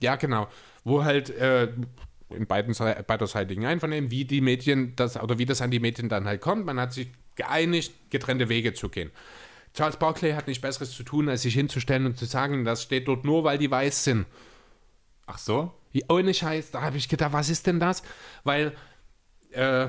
Ja, 0.00 0.16
genau. 0.16 0.48
Wo 0.84 1.04
halt 1.04 1.30
äh, 1.30 1.72
in 2.28 2.46
beiden 2.46 2.74
beiderseitigen 3.06 3.64
Einvernehmen, 3.64 4.10
wie 4.10 4.26
die 4.26 4.42
Medien 4.42 4.94
das 4.96 5.18
oder 5.18 5.38
wie 5.38 5.46
das 5.46 5.62
an 5.62 5.70
die 5.70 5.80
Medien 5.80 6.10
dann 6.10 6.26
halt 6.26 6.42
kommt. 6.42 6.66
Man 6.66 6.78
hat 6.78 6.92
sich 6.92 7.08
geeinigt, 7.36 8.10
getrennte 8.10 8.50
Wege 8.50 8.74
zu 8.74 8.90
gehen. 8.90 9.10
Charles 9.74 9.96
Barkley 9.96 10.32
hat 10.32 10.46
nicht 10.46 10.60
Besseres 10.60 10.92
zu 10.92 11.02
tun, 11.02 11.28
als 11.28 11.42
sich 11.42 11.54
hinzustellen 11.54 12.06
und 12.06 12.18
zu 12.18 12.26
sagen, 12.26 12.64
das 12.64 12.82
steht 12.82 13.08
dort 13.08 13.24
nur, 13.24 13.44
weil 13.44 13.58
die 13.58 13.70
weiß 13.70 14.04
sind. 14.04 14.26
Ach 15.26 15.38
so? 15.38 15.72
Ohne 16.08 16.34
Scheiß, 16.34 16.70
da 16.70 16.82
habe 16.82 16.96
ich 16.96 17.08
gedacht, 17.08 17.32
was 17.32 17.48
ist 17.48 17.66
denn 17.66 17.80
das? 17.80 18.02
Weil 18.44 18.74
äh, 19.50 19.88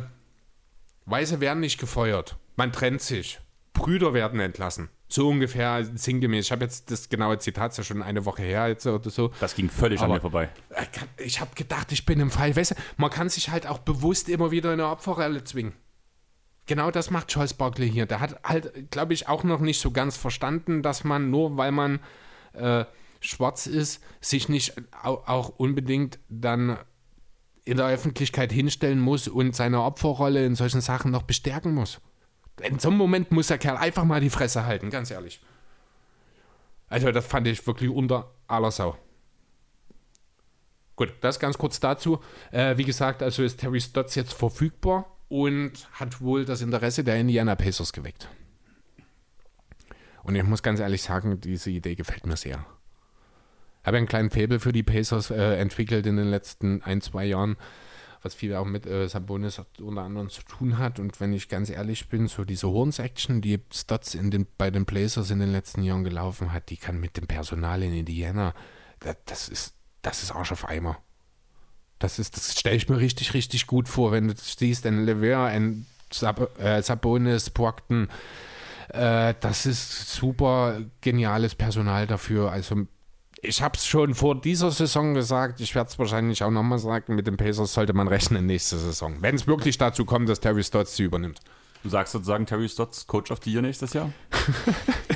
Weiße 1.05 1.39
werden 1.39 1.60
nicht 1.60 1.80
gefeuert. 1.80 2.38
Man 2.55 2.72
trennt 2.72 3.01
sich. 3.01 3.39
Brüder 3.73 4.14
werden 4.14 4.39
entlassen. 4.39 4.89
So 5.07 5.30
ungefähr 5.30 5.85
sinngemäß. 5.93 6.45
Ich 6.45 6.51
habe 6.51 6.64
jetzt 6.64 6.89
das 6.89 7.10
genaue 7.10 7.38
Zitat 7.39 7.77
ja 7.77 7.84
schon 7.84 8.01
eine 8.01 8.26
Woche 8.26 8.41
her 8.43 8.68
jetzt 8.68 8.85
oder 8.88 9.10
so. 9.10 9.31
Das 9.39 9.55
ging 9.55 9.69
völlig 9.69 9.99
Aber 9.99 10.07
an 10.07 10.18
mir 10.18 10.22
vorbei. 10.22 10.49
Ich 11.18 11.39
habe 11.39 11.53
gedacht, 11.55 11.91
ich 11.91 12.05
bin 12.05 12.19
im 12.19 12.31
Fall. 12.31 12.55
Weißt 12.55 12.72
du, 12.72 12.76
man 12.97 13.10
kann 13.10 13.30
sich 13.30 13.49
halt 13.49 13.68
auch 13.68 13.80
bewusst 13.80 14.30
immer 14.30 14.51
wieder 14.51 14.73
in 14.73 14.80
eine 14.80 14.89
Opferrolle 14.89 15.43
zwingen. 15.43 15.73
Genau 16.65 16.91
das 16.91 17.10
macht 17.10 17.27
Charles 17.27 17.53
Barkley 17.53 17.90
hier. 17.90 18.06
Der 18.06 18.19
hat 18.19 18.40
halt, 18.44 18.90
glaube 18.91 19.14
ich, 19.14 19.27
auch 19.27 19.44
noch 19.44 19.60
nicht 19.60 19.81
so 19.81 19.91
ganz 19.91 20.15
verstanden, 20.15 20.81
dass 20.81 21.03
man 21.03 21.30
nur, 21.30 21.57
weil 21.57 21.72
man 21.72 21.99
äh, 22.53 22.85
schwarz 23.19 23.68
ist, 23.68 24.02
sich 24.22 24.49
nicht 24.49 24.73
auch 25.02 25.49
unbedingt 25.57 26.19
dann 26.30 26.77
in 27.65 27.77
der 27.77 27.88
Öffentlichkeit 27.88 28.52
hinstellen 28.52 28.99
muss 28.99 29.27
und 29.27 29.56
seine 29.56 29.81
Opferrolle 29.81 30.45
in 30.45 30.56
solchen 30.56 30.81
Sachen 30.81 31.11
noch 31.11 31.23
bestärken 31.23 31.73
muss. 31.73 32.02
In 32.61 32.80
so 32.80 32.90
einem 32.90 32.98
Moment 32.98 33.31
muss 33.31 33.48
der 33.48 33.57
Kerl 33.57 33.77
einfach 33.77 34.03
mal 34.03 34.22
die 34.22 34.30
Fresse 34.30 34.65
halten, 34.65 34.90
ganz 34.90 35.11
ehrlich. 35.11 35.41
Also 36.88 37.11
das 37.11 37.26
fand 37.26 37.48
ich 37.48 37.65
wirklich 37.65 37.90
unter 37.90 38.31
aller 38.48 38.72
Sau. 38.72 38.98
Gut, 40.95 41.14
das 41.22 41.40
ganz 41.40 41.57
kurz 41.57 41.80
dazu. 41.80 42.19
Äh, 42.52 42.77
wie 42.77 42.84
gesagt, 42.84 43.23
also 43.23 43.44
ist 43.44 43.60
Terry 43.60 43.81
Stotts 43.81 44.15
jetzt 44.15 44.34
verfügbar 44.34 45.07
und 45.29 45.89
hat 45.93 46.21
wohl 46.21 46.45
das 46.45 46.61
Interesse 46.61 47.03
der 47.03 47.17
Indiana 47.17 47.55
Pacers 47.55 47.93
geweckt. 47.93 48.29
Und 50.23 50.35
ich 50.35 50.43
muss 50.43 50.63
ganz 50.63 50.79
ehrlich 50.79 51.01
sagen, 51.01 51.39
diese 51.41 51.69
Idee 51.69 51.95
gefällt 51.95 52.25
mir 52.25 52.37
sehr. 52.37 52.65
Ich 53.81 53.87
habe 53.87 53.97
einen 53.97 54.07
kleinen 54.07 54.29
Faible 54.29 54.59
für 54.59 54.71
die 54.71 54.83
Pacers 54.83 55.29
äh, 55.29 55.57
entwickelt 55.57 56.05
in 56.05 56.15
den 56.15 56.29
letzten 56.29 56.81
ein, 56.83 57.01
zwei 57.01 57.25
Jahren, 57.25 57.57
was 58.21 58.33
viel 58.33 58.55
auch 58.55 58.65
mit 58.65 58.85
äh, 58.85 59.09
Sabonis 59.09 59.61
unter 59.81 60.03
anderem 60.03 60.29
zu 60.29 60.41
tun 60.43 60.77
hat. 60.77 60.99
Und 60.99 61.19
wenn 61.19 61.33
ich 61.33 61.49
ganz 61.49 61.69
ehrlich 61.69 62.07
bin, 62.07 62.27
so 62.27 62.45
diese 62.45 62.69
Horns-Action, 62.69 63.41
die 63.41 63.59
Stats 63.73 64.15
in 64.15 64.31
den, 64.31 64.47
bei 64.57 64.71
den 64.71 64.85
Blazers 64.85 65.29
in 65.29 65.39
den 65.39 65.51
letzten 65.51 65.83
Jahren 65.83 66.05
gelaufen 66.05 66.53
hat, 66.53 66.69
die 66.69 66.77
kann 66.77 67.01
mit 67.01 67.17
dem 67.17 67.27
Personal 67.27 67.83
in 67.83 67.93
Indiana, 67.93 68.53
das, 69.01 69.17
das 69.25 69.49
ist, 69.49 69.75
das 70.01 70.23
ist 70.23 70.31
Arsch 70.31 70.53
auf 70.53 70.69
Eimer. 70.69 70.97
Das, 72.03 72.17
das 72.17 72.59
stelle 72.59 72.75
ich 72.75 72.89
mir 72.89 72.97
richtig, 72.97 73.34
richtig 73.34 73.65
gut 73.65 73.88
vor, 73.88 74.11
wenn 74.11 74.27
du 74.27 74.34
siehst, 74.35 74.85
ein 74.85 75.05
Lever, 75.05 75.45
ein 75.45 75.85
Sab 76.11 76.59
äh, 76.59 76.81
Sabonis, 76.81 77.49
Brockton. 77.49 78.09
Äh, 78.89 79.34
das 79.39 79.65
ist 79.65 80.13
super 80.13 80.81
geniales 80.99 81.55
Personal 81.55 82.05
dafür. 82.05 82.51
Also 82.51 82.88
ich 83.41 83.61
habe 83.61 83.77
es 83.77 83.85
schon 83.85 84.15
vor 84.15 84.39
dieser 84.39 84.69
Saison 84.71 85.13
gesagt, 85.13 85.61
ich 85.61 85.75
werde 85.75 85.89
es 85.89 85.97
wahrscheinlich 85.97 86.43
auch 86.43 86.51
nochmal 86.51 86.80
sagen, 86.80 87.15
mit 87.15 87.25
den 87.25 87.38
Pacers 87.38 87.73
sollte 87.73 87.93
man 87.93 88.09
rechnen 88.09 88.45
nächste 88.47 88.77
Saison. 88.77 89.21
Wenn 89.21 89.35
es 89.35 89.47
wirklich 89.47 89.77
dazu 89.77 90.03
kommt, 90.03 90.27
dass 90.27 90.41
Terry 90.41 90.63
Stotts 90.63 90.97
sie 90.97 91.03
übernimmt. 91.03 91.39
Du 91.84 91.89
sagst 91.89 92.11
sozusagen 92.11 92.45
Terry 92.45 92.67
Stotts 92.67 93.07
Coach 93.07 93.31
of 93.31 93.39
the 93.45 93.51
Year 93.51 93.61
nächstes 93.61 93.93
Jahr? 93.93 94.11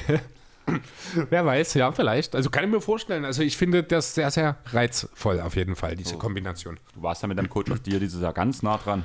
Wer 1.30 1.46
weiß, 1.46 1.74
ja, 1.76 1.92
vielleicht. 1.92 2.36
Also 2.36 2.50
kann 2.50 2.64
ich 2.64 2.70
mir 2.70 2.82
vorstellen. 2.82 3.26
Also 3.26 3.42
ich 3.42 3.58
finde 3.58 3.84
das 3.84 4.16
sehr, 4.16 4.32
sehr 4.32 4.58
reizvoll 4.68 5.40
auf 5.40 5.56
jeden 5.56 5.76
Fall, 5.76 5.96
diese 5.96 6.18
Kombination. 6.18 6.80
Du 6.94 7.04
warst 7.04 7.22
ja 7.22 7.28
mit 7.28 7.38
deinem 7.38 7.50
Coach 7.50 7.72
of 7.72 7.80
dir 7.80 8.00
dieses 8.00 8.22
Jahr 8.22 8.34
ganz 8.34 8.62
nah 8.64 8.78
dran. 8.78 9.04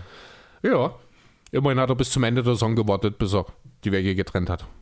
Ja. 0.62 0.94
Immerhin 1.51 1.78
hat 1.78 1.90
er 1.90 1.97
bis 1.97 2.10
zum 2.10 2.24
Ende 2.24 2.43
der 2.43 2.55
Saison 2.55 2.74
gewartet, 2.74 3.18
bis 3.18 3.34
er 3.34 3.47
die 3.84 3.93
Wege 3.93 4.14
getrennt 4.14 4.48
hat. 4.48 4.64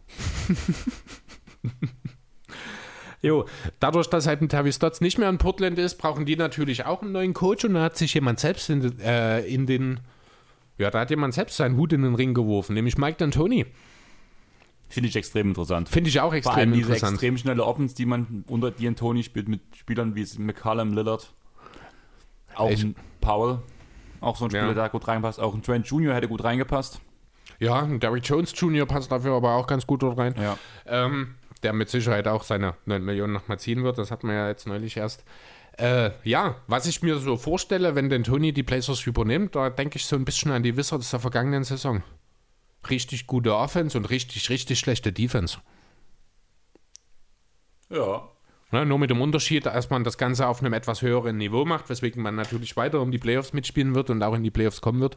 Jo, 3.23 3.45
dadurch, 3.81 4.09
dass 4.09 4.27
halt 4.27 4.41
ein 4.41 4.49
Tavi 4.49 4.73
Stotts 4.73 5.01
nicht 5.03 5.19
mehr 5.19 5.29
in 5.29 5.39
Portland 5.39 5.79
ist, 5.79 5.97
brauchen 5.99 6.25
die 6.25 6.37
natürlich 6.37 6.87
auch 6.87 7.03
einen 7.03 7.13
neuen 7.13 7.35
Coach 7.35 7.65
und 7.67 7.75
da 7.75 7.83
hat 7.83 7.97
sich 7.97 8.15
jemand 8.15 8.41
selbst 8.41 8.71
in, 8.71 8.99
äh, 9.01 9.41
in 9.41 9.67
den, 9.67 10.01
ja, 10.79 10.91
da 10.91 11.01
hat 11.01 11.11
jemand 11.11 11.35
selbst 11.35 11.59
seinen 11.59 11.77
Hut 11.77 11.93
in 11.93 12.03
den 12.03 12.15
Ring 12.15 12.33
geworfen, 12.33 12.75
nämlich 12.75 12.97
Mike 12.97 13.23
D'Antoni. 13.23 13.67
Finde 14.91 15.09
ich 15.09 15.17
extrem 15.17 15.49
interessant. 15.49 15.89
Finde 15.89 16.11
ich 16.11 16.21
auch 16.21 16.29
Vor 16.29 16.35
extrem 16.35 16.55
allem 16.57 16.73
diese 16.73 16.89
interessant. 16.89 17.13
extrem 17.15 17.39
schnelle 17.39 17.65
Offens, 17.65 17.95
die 17.95 18.05
man 18.05 18.45
unter 18.49 18.69
D'Antoni 18.69 19.23
spielt, 19.23 19.49
mit 19.49 19.61
Spielern 19.75 20.15
wie 20.17 20.27
McCallum, 20.39 20.93
Lillard, 20.93 21.33
auch 22.57 22.71
Ich- 22.71 22.87
Powell, 23.21 23.61
auch 24.21 24.37
so 24.37 24.45
ein 24.47 24.51
Spieler, 24.51 24.69
Ja. 24.69 24.75
der 24.75 24.89
gut 24.89 25.07
reinpasst. 25.09 25.41
Auch 25.41 25.55
ein 25.55 25.63
Trent 25.63 25.87
Jr. 25.87 26.15
hätte 26.15 26.29
gut 26.29 26.43
reingepasst. 26.45 27.01
Ja, 27.59 27.81
ein 27.83 28.01
Derrick 28.01 28.27
Jones 28.27 28.53
Jr. 28.57 28.87
passt 28.87 29.13
dafür 29.13 29.35
aber 29.37 29.55
auch 29.55 29.67
ganz 29.67 29.87
gut 29.87 30.03
dort 30.03 30.19
rein. 30.19 30.35
Ja. 30.41 30.59
Ähm, 30.87 31.35
der 31.63 31.73
mit 31.75 31.89
Sicherheit 31.91 32.27
auch 32.27 32.43
seine 32.43 32.75
9 32.87 33.05
Millionen 33.05 33.33
nochmal 33.35 33.59
ziehen 33.59 33.85
wird. 33.85 33.99
Das 33.99 34.11
hat 34.11 34.25
man 34.25 34.35
ja 34.35 34.49
jetzt 34.49 34.67
neulich 34.67 34.97
erst. 34.97 35.25
Äh, 35.79 36.11
ja, 36.25 36.57
was 36.67 36.87
ich 36.87 37.03
mir 37.03 37.19
so 37.19 37.37
vorstelle, 37.37 37.95
wenn 37.95 38.09
denn 38.11 38.25
Tony 38.25 38.53
die 38.53 38.63
Blazers 38.63 39.07
übernimmt, 39.07 39.55
da 39.55 39.71
denke 39.71 39.97
ich 39.97 40.07
so 40.07 40.17
ein 40.17 40.25
bisschen 40.25 40.51
an 40.51 40.63
die 40.63 40.77
Wizards 40.77 41.11
der 41.11 41.21
vergangenen 41.21 41.65
Saison. 41.65 42.03
Richtig 42.89 43.27
gute 43.27 43.55
Offense 43.55 43.97
und 43.97 44.07
richtig, 44.07 44.49
richtig 44.49 44.79
schlechte 44.79 45.13
Defense. 45.13 45.59
Ja. 47.91 48.29
Ne, 48.73 48.87
nur 48.87 48.99
mit 48.99 49.11
dem 49.11 49.21
Unterschied, 49.21 49.67
dass 49.67 49.91
man 49.91 50.05
das 50.05 50.17
Ganze 50.17 50.47
auf 50.47 50.61
einem 50.61 50.73
etwas 50.73 51.03
höheren 51.03 51.37
Niveau 51.37 51.65
macht, 51.65 51.91
weswegen 51.91 52.23
man 52.23 52.37
natürlich 52.37 52.77
weiter 52.77 53.01
um 53.01 53.11
die 53.11 53.19
Playoffs 53.19 53.53
mitspielen 53.53 53.95
wird 53.95 54.11
und 54.11 54.23
auch 54.23 54.35
in 54.35 54.45
die 54.45 54.51
Playoffs 54.51 54.81
kommen 54.81 55.01
wird. 55.01 55.17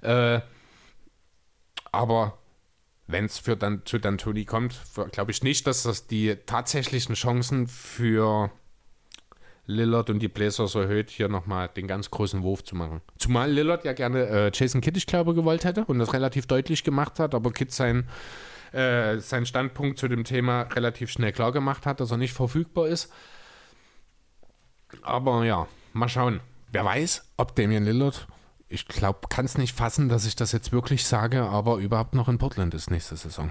Äh, 0.00 0.40
aber 1.92 2.38
wenn 3.06 3.26
es 3.26 3.38
für 3.38 3.56
dann 3.56 3.84
zu 3.84 3.98
D'Antoni 3.98 4.46
kommt, 4.46 4.80
glaube 5.12 5.30
ich 5.32 5.42
nicht, 5.42 5.66
dass 5.66 5.82
das 5.82 6.06
die 6.06 6.36
tatsächlichen 6.46 7.14
Chancen 7.14 7.66
für 7.66 8.50
Lillard 9.68 10.08
und 10.08 10.20
die 10.20 10.28
Blazers 10.28 10.74
erhöht, 10.74 11.10
hier 11.10 11.28
nochmal 11.28 11.68
den 11.68 11.86
ganz 11.86 12.10
großen 12.10 12.42
Wurf 12.42 12.64
zu 12.64 12.74
machen. 12.74 13.02
Zumal 13.18 13.52
Lillard 13.52 13.84
ja 13.84 13.92
gerne 13.92 14.26
äh, 14.26 14.50
Jason 14.52 14.80
Kidd, 14.80 14.96
ich 14.96 15.06
glaube, 15.06 15.34
gewollt 15.34 15.64
hätte 15.64 15.84
und 15.84 15.98
das 15.98 16.14
relativ 16.14 16.46
deutlich 16.46 16.84
gemacht 16.84 17.20
hat, 17.20 17.34
aber 17.34 17.52
Kidd 17.52 17.70
sein, 17.70 18.08
äh, 18.72 19.18
seinen 19.18 19.44
Standpunkt 19.44 19.98
zu 19.98 20.08
dem 20.08 20.24
Thema 20.24 20.62
relativ 20.62 21.10
schnell 21.10 21.32
klar 21.32 21.52
gemacht 21.52 21.84
hat, 21.84 22.00
dass 22.00 22.10
er 22.10 22.16
nicht 22.16 22.32
verfügbar 22.32 22.88
ist. 22.88 23.12
Aber 25.02 25.44
ja, 25.44 25.68
mal 25.92 26.08
schauen. 26.08 26.40
Wer 26.72 26.86
weiß, 26.86 27.32
ob 27.36 27.54
Damian 27.54 27.84
Lillard, 27.84 28.26
ich 28.70 28.88
glaube, 28.88 29.28
kann 29.28 29.44
es 29.44 29.58
nicht 29.58 29.76
fassen, 29.76 30.08
dass 30.08 30.24
ich 30.24 30.34
das 30.34 30.52
jetzt 30.52 30.72
wirklich 30.72 31.04
sage, 31.04 31.42
aber 31.42 31.76
überhaupt 31.76 32.14
noch 32.14 32.30
in 32.30 32.38
Portland 32.38 32.72
ist 32.72 32.90
nächste 32.90 33.16
Saison. 33.16 33.50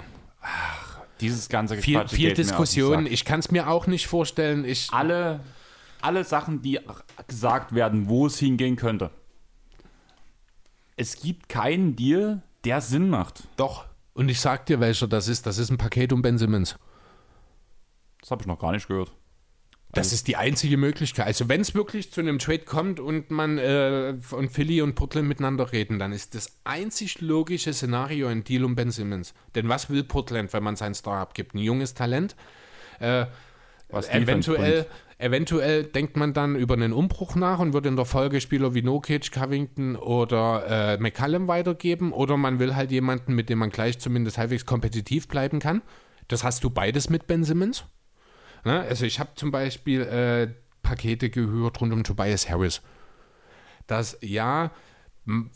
Dieses 1.22 1.48
ganze 1.48 1.78
Viel, 1.78 1.94
Gequatsche 1.94 2.16
viel 2.16 2.30
den 2.30 2.36
Diskussion. 2.38 3.06
Ich 3.06 3.24
kann 3.24 3.40
es 3.40 3.52
mir 3.52 3.70
auch 3.70 3.86
nicht 3.86 4.08
vorstellen. 4.08 4.66
Ich, 4.66 4.90
Alle, 4.92 5.42
alle 6.02 6.24
Sachen, 6.24 6.62
die 6.62 6.80
gesagt 7.28 7.74
werden, 7.74 8.08
wo 8.08 8.28
es 8.28 8.38
hingehen 8.40 8.76
könnte. 8.76 9.12
Es 10.96 11.22
gibt 11.22 11.50
keinen 11.50 11.96
Deal, 11.96 12.42
der 12.64 12.82
Sinn 12.82 13.10
macht. 13.10 13.48
doch. 13.58 13.86
Und 14.14 14.30
ich 14.30 14.40
sag 14.40 14.66
dir, 14.66 14.80
welcher 14.80 15.08
das 15.08 15.28
ist. 15.28 15.46
Das 15.46 15.60
ist 15.60 15.70
ein 15.70 15.78
Paket 15.78 16.12
um 16.12 16.24
Ben 16.24 16.40
Simmons. 16.40 16.76
Das 18.20 18.32
habe 18.32 18.42
ich 18.42 18.48
noch 18.48 18.58
gar 18.58 18.72
nicht 18.72 18.88
gehört. 18.88 19.12
Das 19.94 20.12
ist 20.12 20.28
die 20.28 20.36
einzige 20.36 20.76
Möglichkeit. 20.76 21.28
Also 21.28 21.50
wenn 21.50 21.62
es 21.62 21.74
wirklich 21.74 22.12
zu 22.12 22.22
einem 22.22 22.40
Trade 22.40 22.66
kommt 22.66 23.00
und 23.00 23.32
man 23.32 23.58
äh, 23.58 24.16
und 24.32 24.52
Philly 24.52 24.82
und 24.82 24.96
Portland 24.96 25.28
miteinander 25.28 25.72
reden, 25.72 25.98
dann 25.98 26.12
ist 26.12 26.36
das 26.36 26.58
einzig 26.64 27.22
logische 27.22 27.74
Szenario 27.74 28.28
ein 28.28 28.44
Deal 28.44 28.64
um 28.66 28.76
Ben 28.76 28.92
Simmons. 28.92 29.34
Denn 29.56 29.70
was 29.70 29.90
will 29.90 30.04
Portland, 30.04 30.52
wenn 30.52 30.64
man 30.64 30.76
seinen 30.76 30.94
Star 30.94 31.20
abgibt? 31.20 31.54
Ein 31.54 31.60
junges 31.60 31.94
Talent? 31.94 32.36
Äh, 33.00 33.28
eventuell, 33.90 34.84
bringt. 34.84 34.88
Eventuell 35.18 35.84
denkt 35.84 36.16
man 36.16 36.34
dann 36.34 36.56
über 36.56 36.76
einen 36.76 36.94
Umbruch 36.94 37.36
nach 37.36 37.60
und 37.60 37.74
wird 37.74 37.86
in 37.86 37.96
der 37.96 38.06
Folge 38.06 38.40
Spieler 38.42 38.74
wie 38.74 38.82
Nokic, 38.82 39.32
Covington 39.32 39.96
oder 39.96 40.66
äh, 40.68 40.98
McCallum 40.98 41.48
weitergeben. 41.48 42.12
Oder 42.14 42.38
man 42.38 42.60
will 42.60 42.76
halt 42.76 42.92
jemanden, 42.92 43.34
mit 43.34 43.50
dem 43.50 43.60
man 43.60 43.70
gleich 43.70 44.00
zumindest 44.00 44.38
halbwegs 44.38 44.66
kompetitiv 44.66 45.28
bleiben 45.28 45.60
kann. 45.60 45.82
Das 46.28 46.44
hast 46.44 46.64
du 46.64 46.70
beides 46.70 47.10
mit 47.10 47.28
Ben 47.28 47.44
Simmons. 47.44 47.86
Ne? 48.64 48.82
Also 48.82 49.06
ich 49.06 49.20
habe 49.20 49.32
zum 49.36 49.52
Beispiel 49.52 50.02
äh, 50.02 50.54
Pakete 50.84 51.30
gehört 51.30 51.82
rund 51.82 51.94
um 51.94 52.04
Tobias 52.04 52.50
Harris. 52.50 52.82
Das 53.88 54.18
ja 54.22 54.72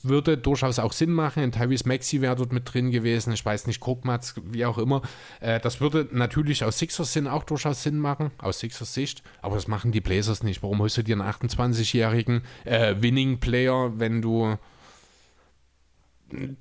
würde 0.03 0.38
durchaus 0.38 0.80
auch 0.80 0.91
Sinn 0.91 1.11
machen. 1.11 1.43
Ein 1.43 1.52
Tyrese 1.52 1.88
Maxi 1.88 2.22
wäre 2.22 2.35
dort 2.35 2.52
mit 2.52 2.72
drin 2.72 2.91
gewesen. 2.91 3.34
Ich 3.34 3.45
weiß 3.45 3.68
nicht, 3.68 3.80
Krugmatz, 3.80 4.35
wie 4.43 4.65
auch 4.65 4.77
immer. 4.77 5.02
Äh, 5.39 5.60
das 5.60 5.80
würde 5.80 6.07
natürlich 6.11 6.64
aus 6.64 6.77
Sixers 6.77 7.14
Sinn 7.14 7.27
auch 7.27 7.43
durchaus 7.43 7.84
Sinn 7.84 7.99
machen, 7.99 8.31
aus 8.38 8.60
Sixers 8.60 8.93
Sicht. 8.93 9.23
Aber 9.41 9.56
das 9.56 9.68
machen 9.68 9.91
die 9.91 10.02
Blazers 10.02 10.43
nicht. 10.43 10.61
Warum 10.61 10.80
holst 10.80 10.98
du 10.98 11.03
dir 11.03 11.19
einen 11.19 11.27
28-jährigen 11.27 12.41
äh, 12.65 12.95
Winning-Player, 12.99 13.93
wenn 13.98 14.22
du 14.22 14.57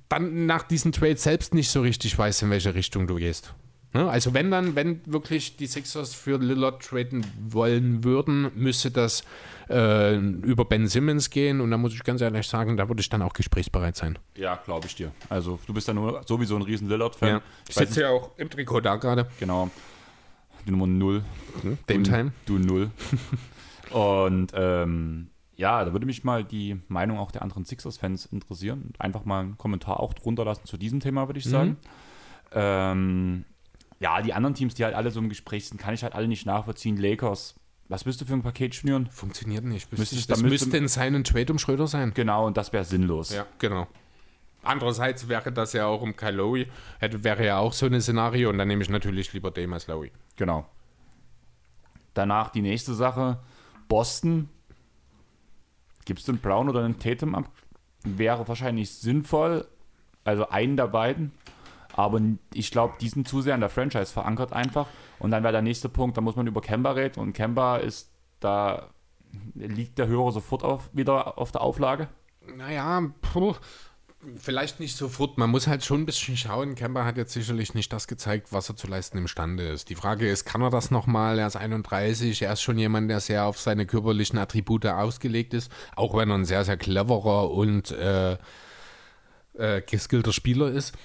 dann 0.09 0.45
nach 0.45 0.63
diesem 0.63 0.91
Trade 0.91 1.17
selbst 1.17 1.53
nicht 1.53 1.69
so 1.69 1.81
richtig 1.81 2.17
weißt, 2.17 2.43
in 2.43 2.49
welche 2.49 2.75
Richtung 2.75 3.07
du 3.07 3.15
gehst? 3.15 3.53
Ne? 3.93 4.09
Also 4.09 4.33
wenn 4.33 4.51
dann, 4.51 4.75
wenn 4.75 5.01
wirklich 5.05 5.57
die 5.57 5.67
Sixers 5.67 6.13
für 6.13 6.37
Lillard 6.37 6.81
traden 6.81 7.25
wollen 7.39 8.03
würden, 8.03 8.51
müsste 8.55 8.89
das 8.89 9.23
äh, 9.69 10.15
über 10.15 10.65
Ben 10.65 10.87
Simmons 10.87 11.29
gehen 11.29 11.59
und 11.59 11.71
da 11.71 11.77
muss 11.77 11.93
ich 11.93 12.03
ganz 12.03 12.21
ehrlich 12.21 12.47
sagen, 12.47 12.77
da 12.77 12.87
würde 12.87 13.01
ich 13.01 13.09
dann 13.09 13.21
auch 13.21 13.33
gesprächsbereit 13.33 13.95
sein. 13.95 14.17
Ja, 14.35 14.55
glaube 14.55 14.87
ich 14.87 14.95
dir. 14.95 15.11
Also 15.29 15.59
du 15.67 15.73
bist 15.73 15.87
ja 15.87 15.93
nur 15.93 16.21
sowieso 16.25 16.55
ein 16.55 16.61
riesen 16.61 16.87
Lillard-Fan. 16.87 17.41
Ich 17.67 17.69
Ich 17.69 17.75
sitze 17.75 18.01
ja 18.01 18.09
auch 18.09 18.31
im 18.37 18.49
Trikot 18.49 18.81
da 18.81 18.95
gerade. 18.95 19.27
Genau. 19.39 19.69
Die 20.65 20.71
Nummer 20.71 20.87
0. 20.87 21.23
Dame 21.87 22.03
Time. 22.03 22.31
Du 22.45 22.59
0. 22.59 22.91
Und 23.91 24.51
ähm, 24.53 25.27
ja, 25.57 25.83
da 25.83 25.91
würde 25.91 26.05
mich 26.05 26.23
mal 26.23 26.43
die 26.43 26.79
Meinung 26.87 27.19
auch 27.19 27.31
der 27.31 27.41
anderen 27.41 27.65
Sixers-Fans 27.65 28.27
interessieren. 28.27 28.93
Einfach 28.99 29.25
mal 29.25 29.41
einen 29.41 29.57
Kommentar 29.57 29.99
auch 29.99 30.13
drunter 30.13 30.45
lassen 30.45 30.65
zu 30.65 30.77
diesem 30.77 30.99
Thema, 31.01 31.27
würde 31.27 31.39
ich 31.39 31.45
sagen. 31.45 31.77
Ähm, 32.53 33.45
ja, 34.01 34.21
die 34.21 34.33
anderen 34.33 34.53
Teams, 34.55 34.73
die 34.73 34.83
halt 34.83 34.95
alle 34.95 35.11
so 35.11 35.19
im 35.19 35.29
Gespräch 35.29 35.69
sind, 35.69 35.79
kann 35.79 35.93
ich 35.93 36.03
halt 36.03 36.13
alle 36.15 36.27
nicht 36.27 36.45
nachvollziehen. 36.45 36.97
Lakers, 36.97 37.55
was 37.87 38.05
willst 38.05 38.19
du 38.19 38.25
für 38.25 38.33
ein 38.33 38.41
Paket 38.41 38.75
schnüren? 38.75 39.07
Funktioniert 39.07 39.63
nicht. 39.63 39.89
Müsste 39.91 40.15
Müsste, 40.15 40.27
das 40.33 40.39
da 40.41 40.45
müsste- 40.47 40.75
in 40.77 40.87
seinen 40.87 41.23
Trade 41.23 41.53
um 41.53 41.59
Schröder 41.59 41.87
sein. 41.87 42.11
Genau, 42.13 42.47
und 42.47 42.57
das 42.57 42.73
wäre 42.73 42.83
sinnlos. 42.83 43.31
Ja, 43.33 43.45
genau. 43.59 43.87
Andererseits 44.63 45.27
wäre 45.27 45.51
das 45.51 45.73
ja 45.73 45.85
auch 45.87 46.01
um 46.01 46.15
Kyle 46.15 46.31
Lowry, 46.31 46.67
hätte, 46.99 47.23
wäre 47.23 47.45
ja 47.45 47.57
auch 47.57 47.73
so 47.73 47.85
ein 47.87 47.99
Szenario 48.01 48.49
und 48.49 48.57
dann 48.57 48.67
nehme 48.67 48.81
ich 48.83 48.89
natürlich 48.89 49.33
lieber 49.33 49.49
Dame 49.51 49.73
als 49.75 49.87
Lowry. 49.87 50.11
Genau. 50.35 50.67
Danach 52.13 52.49
die 52.49 52.61
nächste 52.61 52.93
Sache. 52.93 53.39
Boston. 53.87 54.49
Gibst 56.05 56.27
du 56.27 56.31
einen 56.33 56.41
Brown 56.41 56.69
oder 56.69 56.83
einen 56.83 56.99
Tatum 56.99 57.35
ab? 57.35 57.49
Wäre 58.03 58.47
wahrscheinlich 58.47 58.91
sinnvoll. 58.91 59.67
Also 60.23 60.49
einen 60.49 60.77
der 60.77 60.87
beiden. 60.87 61.31
Aber 61.93 62.21
ich 62.53 62.71
glaube, 62.71 62.95
die 63.01 63.09
sind 63.09 63.27
zu 63.27 63.41
sehr 63.41 63.55
in 63.55 63.61
der 63.61 63.69
Franchise 63.69 64.11
verankert 64.11 64.53
einfach. 64.53 64.87
Und 65.19 65.31
dann 65.31 65.43
wäre 65.43 65.53
der 65.53 65.61
nächste 65.61 65.89
Punkt, 65.89 66.17
da 66.17 66.21
muss 66.21 66.35
man 66.35 66.47
über 66.47 66.61
Kemba 66.61 66.91
reden. 66.91 67.19
Und 67.19 67.33
Kemba 67.33 67.77
ist, 67.77 68.11
da 68.39 68.89
liegt 69.53 69.97
der 69.97 70.07
Hörer 70.07 70.31
sofort 70.31 70.63
auf, 70.63 70.89
wieder 70.93 71.37
auf 71.37 71.51
der 71.51 71.61
Auflage. 71.61 72.09
Naja, 72.55 73.03
puh, 73.21 73.55
vielleicht 74.35 74.79
nicht 74.79 74.95
sofort. 74.95 75.37
Man 75.37 75.49
muss 75.49 75.67
halt 75.67 75.83
schon 75.83 76.01
ein 76.01 76.05
bisschen 76.05 76.37
schauen. 76.37 76.75
Kemba 76.75 77.05
hat 77.05 77.17
jetzt 77.17 77.33
sicherlich 77.33 77.73
nicht 77.73 77.91
das 77.93 78.07
gezeigt, 78.07 78.51
was 78.51 78.69
er 78.69 78.75
zu 78.75 78.87
leisten 78.87 79.17
imstande 79.17 79.67
ist. 79.67 79.89
Die 79.89 79.95
Frage 79.95 80.29
ist, 80.29 80.45
kann 80.45 80.61
er 80.61 80.69
das 80.69 80.91
nochmal? 80.91 81.39
Er 81.39 81.47
ist 81.47 81.55
31, 81.55 82.41
er 82.41 82.53
ist 82.53 82.61
schon 82.61 82.77
jemand, 82.77 83.09
der 83.09 83.19
sehr 83.19 83.45
auf 83.45 83.59
seine 83.59 83.85
körperlichen 83.85 84.39
Attribute 84.39 84.85
ausgelegt 84.85 85.53
ist, 85.53 85.71
auch 85.95 86.15
wenn 86.15 86.29
er 86.29 86.35
ein 86.35 86.45
sehr, 86.45 86.65
sehr 86.65 86.77
cleverer 86.77 87.51
und 87.51 87.91
äh, 87.91 88.37
äh, 89.53 89.81
geskillter 89.81 90.33
Spieler 90.33 90.71
ist. 90.71 90.95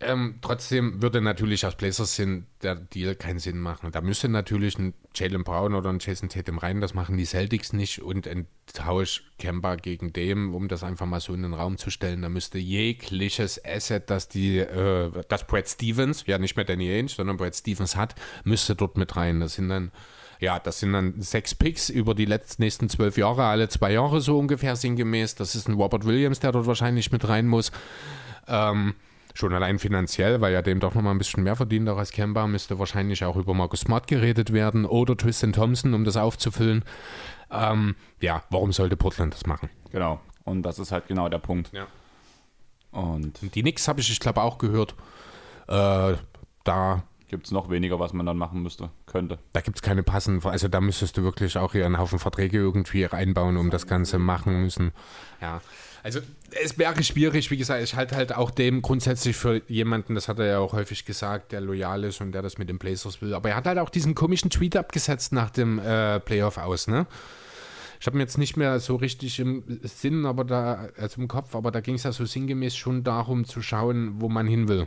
Ähm, 0.00 0.36
trotzdem 0.42 1.02
würde 1.02 1.20
natürlich 1.20 1.66
aus 1.66 1.74
Blazers 1.74 2.14
Sinn 2.14 2.46
der 2.62 2.76
Deal 2.76 3.16
keinen 3.16 3.40
Sinn 3.40 3.58
machen. 3.58 3.90
Da 3.90 4.00
müsste 4.00 4.28
natürlich 4.28 4.78
ein 4.78 4.94
Jalen 5.12 5.42
Brown 5.42 5.74
oder 5.74 5.90
ein 5.90 5.98
Jason 5.98 6.28
Tatum 6.28 6.58
rein, 6.58 6.80
das 6.80 6.94
machen 6.94 7.16
die 7.16 7.24
Celtics 7.24 7.72
nicht 7.72 8.00
und 8.00 8.28
ein 8.28 8.46
Tausch 8.72 9.24
Kemba 9.40 9.74
gegen 9.74 10.12
dem, 10.12 10.54
um 10.54 10.68
das 10.68 10.84
einfach 10.84 11.06
mal 11.06 11.20
so 11.20 11.34
in 11.34 11.42
den 11.42 11.52
Raum 11.52 11.78
zu 11.78 11.90
stellen, 11.90 12.22
da 12.22 12.28
müsste 12.28 12.58
jegliches 12.58 13.64
Asset, 13.64 14.08
das 14.08 14.28
die, 14.28 14.58
äh, 14.58 15.10
das 15.28 15.48
Brad 15.48 15.68
Stevens, 15.68 16.24
ja 16.26 16.38
nicht 16.38 16.54
mehr 16.54 16.64
Danny 16.64 16.88
Ainge, 16.92 17.08
sondern 17.08 17.36
Brad 17.36 17.56
Stevens 17.56 17.96
hat, 17.96 18.14
müsste 18.44 18.76
dort 18.76 18.96
mit 18.96 19.16
rein. 19.16 19.40
Das 19.40 19.54
sind 19.54 19.68
dann 19.68 19.90
ja, 20.40 20.60
das 20.60 20.78
sind 20.78 20.92
dann 20.92 21.20
sechs 21.20 21.52
Picks 21.56 21.88
über 21.88 22.14
die 22.14 22.24
letzten 22.24 22.62
nächsten 22.62 22.88
zwölf 22.88 23.18
Jahre, 23.18 23.46
alle 23.46 23.68
zwei 23.68 23.94
Jahre 23.94 24.20
so 24.20 24.38
ungefähr 24.38 24.76
sinngemäß. 24.76 25.34
Das 25.34 25.56
ist 25.56 25.68
ein 25.68 25.74
Robert 25.74 26.06
Williams, 26.06 26.38
der 26.38 26.52
dort 26.52 26.66
wahrscheinlich 26.66 27.10
mit 27.10 27.26
rein 27.28 27.48
muss. 27.48 27.72
Ähm, 28.46 28.94
Schon 29.38 29.54
allein 29.54 29.78
finanziell, 29.78 30.40
weil 30.40 30.52
ja 30.52 30.62
dem 30.62 30.80
doch 30.80 30.96
nochmal 30.96 31.14
ein 31.14 31.18
bisschen 31.18 31.44
mehr 31.44 31.54
verdient, 31.54 31.88
auch 31.88 31.96
als 31.96 32.10
Kemba, 32.10 32.48
müsste 32.48 32.80
wahrscheinlich 32.80 33.24
auch 33.24 33.36
über 33.36 33.54
Marcus 33.54 33.82
Smart 33.82 34.08
geredet 34.08 34.52
werden 34.52 34.84
oder 34.84 35.16
Tristan 35.16 35.52
Thompson, 35.52 35.94
um 35.94 36.02
das 36.02 36.16
aufzufüllen. 36.16 36.84
Ähm, 37.48 37.94
ja, 38.20 38.42
warum 38.50 38.72
sollte 38.72 38.96
Portland 38.96 39.32
das 39.32 39.46
machen? 39.46 39.70
Genau. 39.92 40.20
Und 40.42 40.64
das 40.64 40.80
ist 40.80 40.90
halt 40.90 41.06
genau 41.06 41.28
der 41.28 41.38
Punkt. 41.38 41.70
Ja. 41.72 41.86
Und 42.90 43.54
Die 43.54 43.62
Knicks 43.62 43.86
habe 43.86 44.00
ich, 44.00 44.10
ich 44.10 44.18
glaube, 44.18 44.42
auch 44.42 44.58
gehört. 44.58 44.96
Äh, 45.68 46.14
da 46.64 47.04
gibt 47.28 47.46
es 47.46 47.52
noch 47.52 47.70
weniger, 47.70 48.00
was 48.00 48.12
man 48.12 48.26
dann 48.26 48.38
machen 48.38 48.60
müsste, 48.64 48.90
könnte. 49.06 49.38
da 49.52 49.60
gibt 49.60 49.76
es 49.76 49.82
keine 49.82 50.02
passenden, 50.02 50.44
also 50.48 50.66
da 50.66 50.80
müsstest 50.80 51.16
du 51.16 51.22
wirklich 51.22 51.56
auch 51.58 51.72
hier 51.72 51.86
einen 51.86 51.98
Haufen 51.98 52.18
Verträge 52.18 52.58
irgendwie 52.58 53.04
reinbauen, 53.04 53.56
um 53.56 53.70
das 53.70 53.86
Ganze 53.86 54.18
machen 54.18 54.62
müssen. 54.62 54.90
Ja, 55.40 55.60
also 56.08 56.20
es 56.62 56.78
wäre 56.78 57.02
schwierig, 57.04 57.50
wie 57.50 57.58
gesagt, 57.58 57.82
ich 57.82 57.94
halte 57.94 58.16
halt 58.16 58.34
auch 58.34 58.50
dem 58.50 58.80
grundsätzlich 58.80 59.36
für 59.36 59.60
jemanden, 59.68 60.14
das 60.14 60.26
hat 60.26 60.38
er 60.38 60.46
ja 60.46 60.58
auch 60.58 60.72
häufig 60.72 61.04
gesagt, 61.04 61.52
der 61.52 61.60
loyal 61.60 62.02
ist 62.04 62.22
und 62.22 62.32
der 62.32 62.40
das 62.40 62.56
mit 62.56 62.70
den 62.70 62.78
Blazers 62.78 63.20
will. 63.20 63.34
Aber 63.34 63.50
er 63.50 63.56
hat 63.56 63.66
halt 63.66 63.78
auch 63.78 63.90
diesen 63.90 64.14
komischen 64.14 64.48
Tweet 64.48 64.74
abgesetzt 64.74 65.34
nach 65.34 65.50
dem 65.50 65.78
äh, 65.78 66.18
Playoff 66.20 66.56
aus, 66.56 66.88
ne? 66.88 67.06
Ich 68.00 68.06
habe 68.06 68.16
ihn 68.16 68.20
jetzt 68.20 68.38
nicht 68.38 68.56
mehr 68.56 68.80
so 68.80 68.96
richtig 68.96 69.38
im 69.38 69.80
Sinn, 69.82 70.24
aber 70.24 70.44
da, 70.44 70.88
also 70.96 71.20
im 71.20 71.28
Kopf, 71.28 71.54
aber 71.54 71.70
da 71.70 71.80
ging 71.80 71.96
es 71.96 72.04
ja 72.04 72.12
so 72.12 72.24
sinngemäß 72.24 72.74
schon 72.74 73.04
darum 73.04 73.44
zu 73.44 73.60
schauen, 73.60 74.22
wo 74.22 74.30
man 74.30 74.46
hin 74.46 74.66
will. 74.68 74.86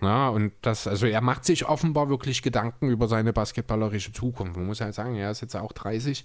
Ja, 0.00 0.30
und 0.30 0.52
das, 0.62 0.88
also 0.88 1.06
er 1.06 1.20
macht 1.20 1.44
sich 1.44 1.68
offenbar 1.68 2.08
wirklich 2.08 2.42
Gedanken 2.42 2.88
über 2.88 3.06
seine 3.06 3.32
basketballerische 3.32 4.12
Zukunft. 4.12 4.56
Man 4.56 4.66
muss 4.66 4.80
halt 4.80 4.94
sagen, 4.94 5.14
er 5.14 5.30
ist 5.30 5.42
jetzt 5.42 5.54
auch 5.54 5.72
30. 5.72 6.24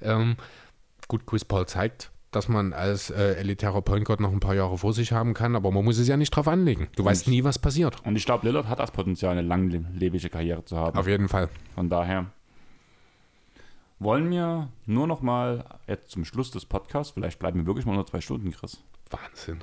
Ähm, 0.00 0.36
gut, 1.08 1.26
Chris 1.26 1.44
Paul 1.44 1.66
zeigt, 1.66 2.10
dass 2.32 2.48
man 2.48 2.72
als 2.72 3.10
äh, 3.10 3.34
elitärer 3.36 3.80
Point 3.82 4.04
Guard 4.04 4.20
noch 4.20 4.32
ein 4.32 4.40
paar 4.40 4.54
Jahre 4.54 4.76
vor 4.78 4.92
sich 4.92 5.12
haben 5.12 5.32
kann, 5.32 5.56
aber 5.56 5.70
man 5.70 5.84
muss 5.84 5.98
es 5.98 6.08
ja 6.08 6.16
nicht 6.16 6.30
drauf 6.30 6.48
anlegen. 6.48 6.88
Du 6.96 7.04
weißt 7.04 7.28
nie, 7.28 7.44
was 7.44 7.58
passiert. 7.58 8.04
Und 8.04 8.16
ich 8.16 8.26
glaube, 8.26 8.46
Lillard 8.46 8.68
hat 8.68 8.78
das 8.78 8.90
Potenzial, 8.90 9.32
eine 9.32 9.42
langlebige 9.46 10.28
Karriere 10.28 10.64
zu 10.64 10.76
haben. 10.76 10.98
Auf 10.98 11.06
jeden 11.06 11.28
Fall. 11.28 11.48
Von 11.74 11.88
daher 11.88 12.26
wollen 13.98 14.30
wir 14.30 14.68
nur 14.84 15.06
noch 15.06 15.22
mal 15.22 15.64
jetzt 15.86 16.10
zum 16.10 16.24
Schluss 16.24 16.50
des 16.50 16.66
Podcasts, 16.66 17.12
vielleicht 17.14 17.38
bleiben 17.38 17.60
wir 17.60 17.66
wirklich 17.66 17.86
mal 17.86 17.94
nur 17.94 18.06
zwei 18.06 18.20
Stunden, 18.20 18.50
Chris, 18.50 18.82
Wahnsinn. 19.10 19.60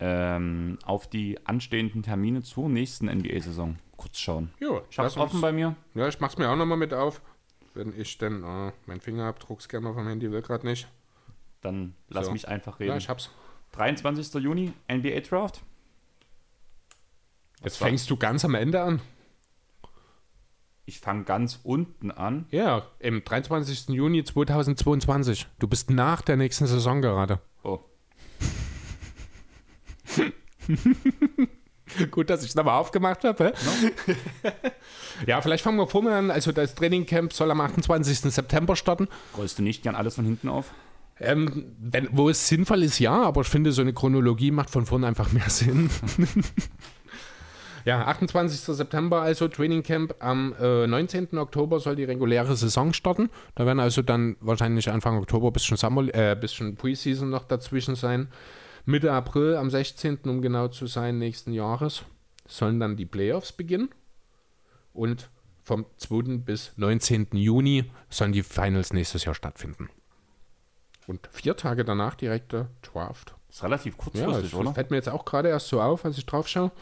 ähm, 0.00 0.78
auf 0.84 1.08
die 1.08 1.38
anstehenden 1.46 2.02
Termine 2.02 2.42
zur 2.42 2.68
nächsten 2.68 3.06
NBA-Saison 3.06 3.76
kurz 3.96 4.18
schauen. 4.18 4.50
Jo, 4.60 4.82
Ich 4.90 4.98
es 4.98 5.16
offen 5.16 5.40
bei 5.40 5.52
mir. 5.52 5.74
Ja, 5.94 6.08
ich 6.08 6.20
mach's 6.20 6.38
mir 6.38 6.48
auch 6.50 6.56
nochmal 6.56 6.78
mit 6.78 6.94
auf. 6.94 7.20
Wenn 7.74 7.92
ich 7.98 8.16
denn, 8.16 8.42
äh, 8.42 8.72
mein 8.86 9.00
Fingerabdruckscanner 9.00 9.92
vom 9.92 10.06
Handy 10.06 10.30
will 10.30 10.40
gerade 10.40 10.66
nicht. 10.66 10.88
Dann 11.62 11.94
lass 12.08 12.26
So. 12.26 12.32
mich 12.32 12.46
einfach 12.48 12.78
Ja, 12.80 12.86
reden. 12.86 12.98
ich 12.98 13.08
hab's. 13.08 13.30
23. 13.72 14.34
Juni, 14.42 14.72
NBA 14.88 15.20
Draft. 15.20 15.62
Jetzt 17.64 17.80
war- 17.80 17.88
fängst 17.88 18.08
du 18.10 18.16
ganz 18.16 18.44
am 18.44 18.54
Ende 18.54 18.80
an. 18.82 19.00
Ich 20.88 21.00
fange 21.00 21.24
ganz 21.24 21.58
unten 21.64 22.12
an. 22.12 22.46
Ja, 22.52 22.86
im 23.00 23.24
23. 23.24 23.88
Juni 23.88 24.22
2022. 24.22 25.48
Du 25.58 25.66
bist 25.66 25.90
nach 25.90 26.22
der 26.22 26.36
nächsten 26.36 26.66
Saison 26.66 27.02
gerade. 27.02 27.40
Oh, 27.64 27.80
Gut, 32.10 32.30
dass 32.30 32.42
ich 32.42 32.48
es 32.50 32.54
nochmal 32.54 32.78
aufgemacht 32.78 33.24
habe. 33.24 33.52
ja, 35.26 35.40
vielleicht 35.40 35.62
fangen 35.64 35.78
wir 35.78 35.86
vorne 35.86 36.14
an. 36.14 36.30
Also 36.30 36.52
das 36.52 36.74
Trainingcamp 36.74 37.32
soll 37.32 37.50
am 37.50 37.60
28. 37.60 38.18
September 38.20 38.74
starten. 38.76 39.08
rollst 39.36 39.58
du 39.58 39.62
nicht 39.62 39.82
gern 39.82 39.94
alles 39.94 40.16
von 40.16 40.24
hinten 40.24 40.48
auf? 40.48 40.72
Ähm, 41.18 41.74
wenn, 41.78 42.08
wo 42.12 42.28
es 42.28 42.46
sinnvoll 42.46 42.82
ist, 42.82 42.98
ja, 42.98 43.22
aber 43.22 43.40
ich 43.40 43.48
finde, 43.48 43.72
so 43.72 43.80
eine 43.80 43.94
Chronologie 43.94 44.50
macht 44.50 44.68
von 44.68 44.84
vorne 44.84 45.06
einfach 45.06 45.32
mehr 45.32 45.48
Sinn. 45.48 45.88
ja, 47.86 48.06
28. 48.06 48.76
September 48.76 49.22
also 49.22 49.48
Trainingcamp. 49.48 50.16
Am 50.18 50.54
äh, 50.60 50.86
19. 50.86 51.38
Oktober 51.38 51.80
soll 51.80 51.96
die 51.96 52.04
reguläre 52.04 52.54
Saison 52.54 52.92
starten. 52.92 53.30
Da 53.54 53.64
werden 53.64 53.80
also 53.80 54.02
dann 54.02 54.36
wahrscheinlich 54.40 54.90
Anfang 54.90 55.16
Oktober 55.16 55.50
bisschen, 55.52 55.78
Summer, 55.78 56.14
äh, 56.14 56.36
bisschen 56.38 56.76
Preseason 56.76 57.30
noch 57.30 57.44
dazwischen 57.44 57.94
sein. 57.94 58.28
Mitte 58.84 59.10
April, 59.10 59.56
am 59.56 59.70
16. 59.70 60.18
um 60.24 60.42
genau 60.42 60.68
zu 60.68 60.86
sein, 60.86 61.18
nächsten 61.18 61.52
Jahres, 61.52 62.04
sollen 62.46 62.78
dann 62.78 62.96
die 62.96 63.06
Playoffs 63.06 63.52
beginnen. 63.52 63.88
Und 64.92 65.30
vom 65.62 65.86
2. 65.96 66.38
bis 66.38 66.72
19. 66.76 67.28
Juni 67.32 67.90
sollen 68.10 68.32
die 68.32 68.42
Finals 68.42 68.92
nächstes 68.92 69.24
Jahr 69.24 69.34
stattfinden. 69.34 69.88
Und 71.06 71.28
vier 71.30 71.56
Tage 71.56 71.84
danach 71.84 72.14
direkt 72.16 72.52
der 72.52 72.68
Draft. 72.82 73.34
Ist 73.48 73.62
relativ 73.62 73.94
Ja, 73.96 74.02
kurzfristig, 74.02 74.50
das 74.50 74.54
oder? 74.60 74.74
fällt 74.74 74.90
mir 74.90 74.96
jetzt 74.96 75.08
auch 75.08 75.24
gerade 75.24 75.48
erst 75.48 75.68
so 75.68 75.80
auf, 75.80 76.04
als 76.04 76.18
ich 76.18 76.26
drauf 76.26 76.48
schaue. 76.48 76.72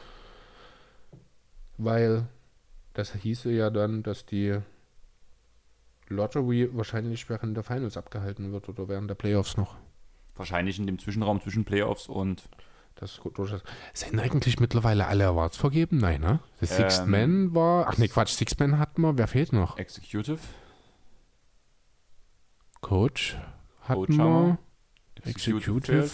Weil 1.77 2.27
das 2.95 3.13
hieße 3.13 3.51
ja 3.51 3.71
dann, 3.71 4.03
dass 4.03 4.25
die 4.25 4.59
Lottery 6.09 6.71
wahrscheinlich 6.73 7.29
während 7.29 7.57
der 7.57 7.65
Finals 7.65 7.97
abgehalten 7.97 8.53
wird 8.53 8.69
oder 8.69 8.89
während 8.89 9.11
der 9.11 9.15
Playoffs 9.15 9.57
noch. 9.57 9.77
Wahrscheinlich 10.37 10.79
in 10.79 10.87
dem 10.87 10.99
Zwischenraum 10.99 11.41
zwischen 11.41 11.65
Playoffs 11.65 12.09
und 12.09 12.43
Das 12.97 13.13
ist 13.13 13.21
gut 13.21 13.37
durchaus. 13.39 13.63
Sind 13.93 14.19
eigentlich 14.21 14.61
mittlerweile 14.61 15.07
alle 15.07 15.27
Awards 15.27 15.57
vergeben? 15.57 15.99
Nein, 15.99 16.21
ne? 16.21 16.39
The 16.61 16.67
Sixth 16.67 17.03
Ähm, 17.03 17.11
Man 17.11 17.55
war. 17.55 17.89
Ach 17.89 17.99
nee, 17.99 18.07
Quatsch, 18.09 18.35
Sixth 18.35 18.59
Man 18.61 18.79
hatten 18.79 19.03
wir. 19.03 19.19
Wer 19.19 19.27
fehlt 19.29 19.53
noch? 19.53 19.77
Executive. 19.79 20.39
Coach 22.81 23.37
hatten 23.85 24.17
wir. 24.17 24.59
Executive. 25.25 26.11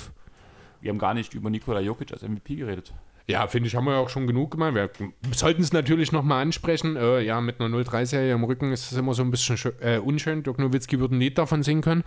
Wir 0.81 0.91
haben 0.91 0.99
gar 0.99 1.15
nicht 1.15 1.35
über 1.35 1.51
Nikola 1.51 1.81
Jokic 1.81 2.13
als 2.13 2.23
MVP 2.23 2.57
geredet. 2.57 2.95
Ja, 3.27 3.47
finde 3.47 3.69
ich, 3.69 3.77
haben 3.77 3.85
wir 3.85 3.93
ja 3.93 3.99
auch 3.99 4.09
schon 4.09 4.27
genug 4.27 4.51
gemacht. 4.53 4.75
Wir 4.75 4.91
sollten 5.33 5.63
es 5.63 5.73
natürlich 5.73 6.11
nochmal 6.11 6.43
ansprechen. 6.43 6.97
Äh, 6.97 7.21
ja, 7.21 7.41
mit 7.41 7.61
einer 7.61 7.75
0-3-Serie 7.75 8.33
im 8.33 8.43
Rücken 8.43 8.73
ist 8.73 8.91
es 8.91 8.99
immer 8.99 9.15
so 9.15 9.23
ein 9.23 9.31
bisschen 9.31 9.57
äh, 9.81 9.99
unschön. 9.99 10.43
Dirk 10.43 10.59
Nowitzki 10.59 10.99
würde 10.99 11.15
ein 11.15 11.21
Lied 11.21 11.39
davon 11.39 11.63
singen 11.63 11.83
können. 11.83 12.03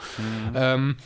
Ähm, 0.54 0.98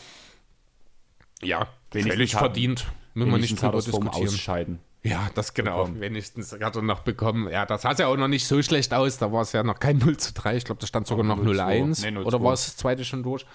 ja, 1.44 1.68
Wenigstens 1.92 2.14
völlig 2.14 2.36
verdient. 2.36 2.88
Müssen 3.14 3.32
wir 3.32 3.38
nicht 3.38 3.62
drüber 3.62 3.78
diskutieren. 3.78 4.28
Ausscheiden. 4.28 4.80
Ja, 5.10 5.30
das 5.36 5.54
genau. 5.54 5.84
bekommen. 5.86 6.02
Wenigstens 6.02 6.52
hat 6.60 6.76
er 6.76 6.82
noch 6.82 7.02
bekommen. 7.02 7.50
Ja, 7.50 7.66
das 7.66 7.84
sah 7.84 7.94
ja 7.94 8.08
auch 8.08 8.18
noch 8.18 8.28
nicht 8.28 8.46
so 8.48 8.62
schlecht 8.62 8.94
aus. 8.94 9.18
Da 9.18 9.32
war 9.32 9.42
es 9.42 9.52
ja 9.54 9.64
noch 9.64 9.80
kein 9.80 9.98
0 9.98 10.18
zu 10.18 10.34
3. 10.34 10.58
Ich 10.58 10.66
glaube, 10.66 10.82
da 10.82 10.88
stand 10.88 11.08
sogar 11.08 11.24
Auch 11.32 11.38
noch 11.38 11.44
0-2. 11.44 11.56
0-1. 11.56 12.02
Nee, 12.12 12.18
0-2. 12.20 12.24
Oder 12.26 12.44
war 12.44 12.54
es 12.54 12.66
das 12.66 12.78
zweite 12.78 13.06
schon 13.06 13.24
durch? 13.24 13.46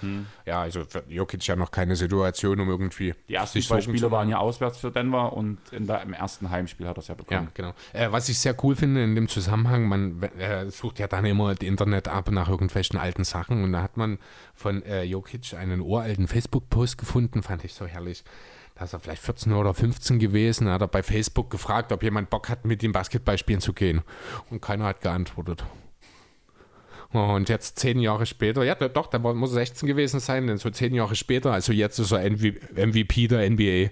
Ja, 0.47 0.63
also 0.63 0.85
für 0.89 1.03
Jokic 1.09 1.47
ja 1.47 1.57
noch 1.57 1.71
keine 1.71 1.97
Situation, 1.97 2.61
um 2.61 2.69
irgendwie. 2.69 3.15
Die 3.29 3.35
ersten 3.35 3.59
sich 3.59 3.69
zwei 3.69 3.81
Spiele 3.81 4.11
waren 4.11 4.29
ja 4.29 4.39
auswärts 4.39 4.79
für 4.79 4.91
Denver 4.91 5.33
und 5.33 5.59
in 5.73 5.87
der, 5.87 6.03
im 6.03 6.13
ersten 6.13 6.51
Heimspiel 6.51 6.87
hat 6.87 6.97
er 6.99 7.01
es 7.01 7.09
ja 7.09 7.15
Ja, 7.15 7.17
bekommen. 7.23 7.49
genau. 7.55 7.73
Äh, 7.93 8.11
was 8.13 8.29
ich 8.29 8.39
sehr 8.39 8.55
cool 8.65 8.77
finde 8.77 9.03
in 9.05 9.15
dem 9.15 9.29
Zusammenhang, 9.29 9.87
man 9.89 10.23
äh, 10.39 10.71
sucht 10.71 10.99
ja 10.99 11.07
dann 11.09 11.25
immer 11.25 11.55
das 11.55 11.67
Internet 11.67 12.09
ab 12.09 12.31
nach 12.31 12.49
irgendwelchen 12.49 12.99
alten 12.99 13.25
Sachen 13.25 13.63
und 13.65 13.73
da 13.73 13.83
hat 13.83 13.97
man 13.97 14.19
von 14.55 14.83
äh, 14.83 15.03
Jokic 15.03 15.55
einen 15.55 15.81
uralten 15.81 16.29
Facebook-Post 16.29 16.99
gefunden, 16.99 17.43
fand 17.43 17.65
ich 17.65 17.75
so 17.75 17.87
herrlich. 17.87 18.25
Da 18.75 18.85
ist 18.85 18.93
er 18.93 19.01
vielleicht 19.01 19.23
14 19.23 19.53
oder 19.53 19.75
15 19.75 20.19
gewesen, 20.19 20.67
da 20.67 20.73
hat 20.73 20.81
er 20.81 20.89
bei 20.89 21.03
Facebook 21.03 21.51
gefragt, 21.51 21.93
ob 21.93 22.03
jemand 22.03 22.31
Bock 22.31 22.49
hat, 22.49 22.65
mit 22.65 22.83
ihm 22.83 22.93
Basketball 22.93 23.39
spielen 23.39 23.61
zu 23.61 23.73
gehen. 23.73 24.03
Und 24.51 24.63
keiner 24.63 24.87
hat 24.87 25.03
geantwortet. 25.03 25.65
Und 27.13 27.51
jetzt 27.51 27.79
zehn 27.79 27.99
Jahre 28.01 28.25
später, 28.25 28.65
ja 28.65 28.75
doch, 28.75 29.07
da 29.07 29.19
muss 29.19 29.51
er 29.51 29.57
16 29.57 29.87
gewesen 29.87 30.19
sein, 30.19 30.47
denn 30.47 30.57
so 30.57 30.71
zehn 30.71 30.95
Jahre 30.95 31.15
später, 31.15 31.53
also 31.53 31.71
jetzt 31.71 31.99
ist 31.99 32.11
er 32.11 32.21
MV 32.31 32.55
MVP 32.75 33.29
der 33.29 33.51
NBA. 33.51 33.91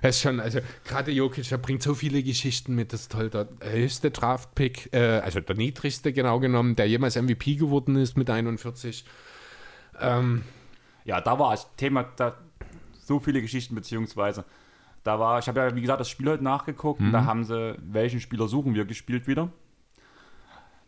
Das 0.00 0.16
ist 0.16 0.22
schon, 0.22 0.40
also 0.40 0.60
gerade 0.86 1.10
Jokic, 1.12 1.46
der 1.50 1.58
bringt 1.58 1.82
so 1.82 1.92
viele 1.92 2.22
Geschichten 2.22 2.74
mit, 2.74 2.94
das 2.94 3.02
ist 3.02 3.12
toll. 3.12 3.28
Der 3.28 3.48
höchste 3.60 4.10
Draftpick, 4.10 4.88
äh, 4.94 5.18
also 5.18 5.40
der 5.40 5.56
niedrigste 5.56 6.14
genau 6.14 6.40
genommen, 6.40 6.74
der 6.74 6.86
jemals 6.88 7.16
MVP 7.16 7.56
geworden 7.56 7.96
ist 7.96 8.16
mit 8.16 8.30
41. 8.30 9.04
Ähm, 10.00 10.44
Ja, 11.04 11.20
da 11.20 11.38
war 11.38 11.50
das 11.50 11.68
Thema, 11.76 12.04
da 12.16 12.34
so 13.06 13.20
viele 13.20 13.40
Geschichten, 13.42 13.74
beziehungsweise 13.74 14.44
da 15.04 15.20
war, 15.20 15.38
ich 15.38 15.46
habe 15.48 15.60
ja, 15.60 15.76
wie 15.76 15.82
gesagt, 15.82 16.00
das 16.00 16.08
Spiel 16.08 16.30
heute 16.30 16.42
nachgeguckt 16.42 17.00
und 17.00 17.12
da 17.12 17.24
haben 17.26 17.44
sie, 17.44 17.76
welchen 17.78 18.20
Spieler 18.20 18.48
suchen 18.48 18.74
wir 18.74 18.86
gespielt 18.86 19.26
wieder. 19.26 19.50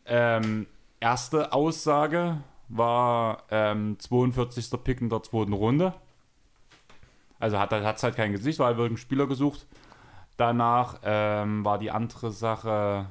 Ähm, 0.06 0.66
erste 1.00 1.52
Aussage 1.52 2.38
war 2.68 3.42
ähm, 3.50 3.98
42. 3.98 4.70
Pick 4.82 5.02
in 5.02 5.10
der 5.10 5.22
zweiten 5.22 5.52
Runde. 5.52 5.92
Also 7.38 7.58
hat 7.58 7.72
es 7.72 8.02
halt 8.02 8.16
kein 8.16 8.32
Gesicht, 8.32 8.58
weil 8.58 8.78
wir 8.78 8.86
einen 8.86 8.96
Spieler 8.96 9.26
gesucht. 9.26 9.66
Danach 10.38 11.00
ähm, 11.02 11.64
war 11.64 11.78
die 11.78 11.90
andere 11.90 12.30
Sache, 12.30 13.06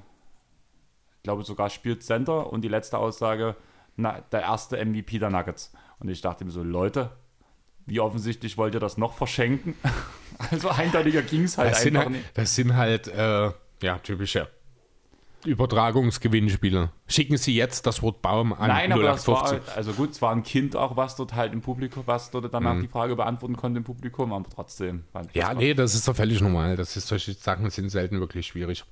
ich 1.17 1.23
glaube 1.23 1.43
sogar 1.43 1.69
spielt 1.69 2.03
Center 2.03 2.51
und 2.51 2.61
die 2.61 2.67
letzte 2.67 2.97
Aussage, 2.97 3.55
na, 3.95 4.21
der 4.31 4.41
erste 4.41 4.83
MVP 4.83 5.19
der 5.19 5.29
Nuggets. 5.29 5.71
Und 5.99 6.09
ich 6.09 6.21
dachte 6.21 6.43
mir 6.45 6.51
so, 6.51 6.63
Leute, 6.63 7.11
wie 7.85 7.99
offensichtlich 7.99 8.57
wollt 8.57 8.73
ihr 8.73 8.79
das 8.79 8.97
noch 8.97 9.13
verschenken? 9.13 9.75
also 10.51 10.69
eindeutiger 10.69 11.21
ging 11.21 11.43
es 11.43 11.57
halt 11.57 11.71
das, 11.71 11.85
einfach 11.85 11.99
halt 12.01 12.09
nicht. 12.11 12.25
das 12.33 12.55
sind 12.55 12.75
halt, 12.75 13.07
äh, 13.07 13.51
ja, 13.81 13.97
typische 14.01 14.47
Übertragungsgewinnspiele. 15.45 16.89
Schicken 17.07 17.37
Sie 17.37 17.55
jetzt 17.55 17.85
das 17.85 18.01
Wort 18.01 18.21
Baum 18.21 18.53
an 18.53 18.67
Nein, 18.69 18.91
aber 18.91 19.03
das 19.03 19.27
war, 19.27 19.43
0815. 19.43 19.77
also 19.77 19.93
gut, 19.93 20.11
es 20.11 20.21
war 20.21 20.31
ein 20.31 20.43
Kind 20.43 20.75
auch, 20.75 20.97
was 20.97 21.15
dort 21.15 21.35
halt 21.35 21.53
im 21.53 21.61
Publikum, 21.61 22.03
was 22.05 22.31
dort 22.31 22.51
danach 22.53 22.73
Mhm. 22.73 22.81
die 22.81 22.87
Frage 22.87 23.15
beantworten 23.15 23.55
konnte 23.55 23.77
im 23.77 23.83
Publikum, 23.83 24.33
aber 24.33 24.49
trotzdem. 24.49 25.03
Ja, 25.33 25.53
nee, 25.53 25.73
das 25.73 25.93
ist 25.93 26.07
doch 26.07 26.15
völlig 26.15 26.41
normal. 26.41 26.75
Das 26.75 26.97
ist, 26.97 27.07
solche 27.07 27.33
Sachen 27.33 27.69
sind 27.69 27.89
selten 27.89 28.19
wirklich 28.19 28.47
schwierig. 28.47 28.83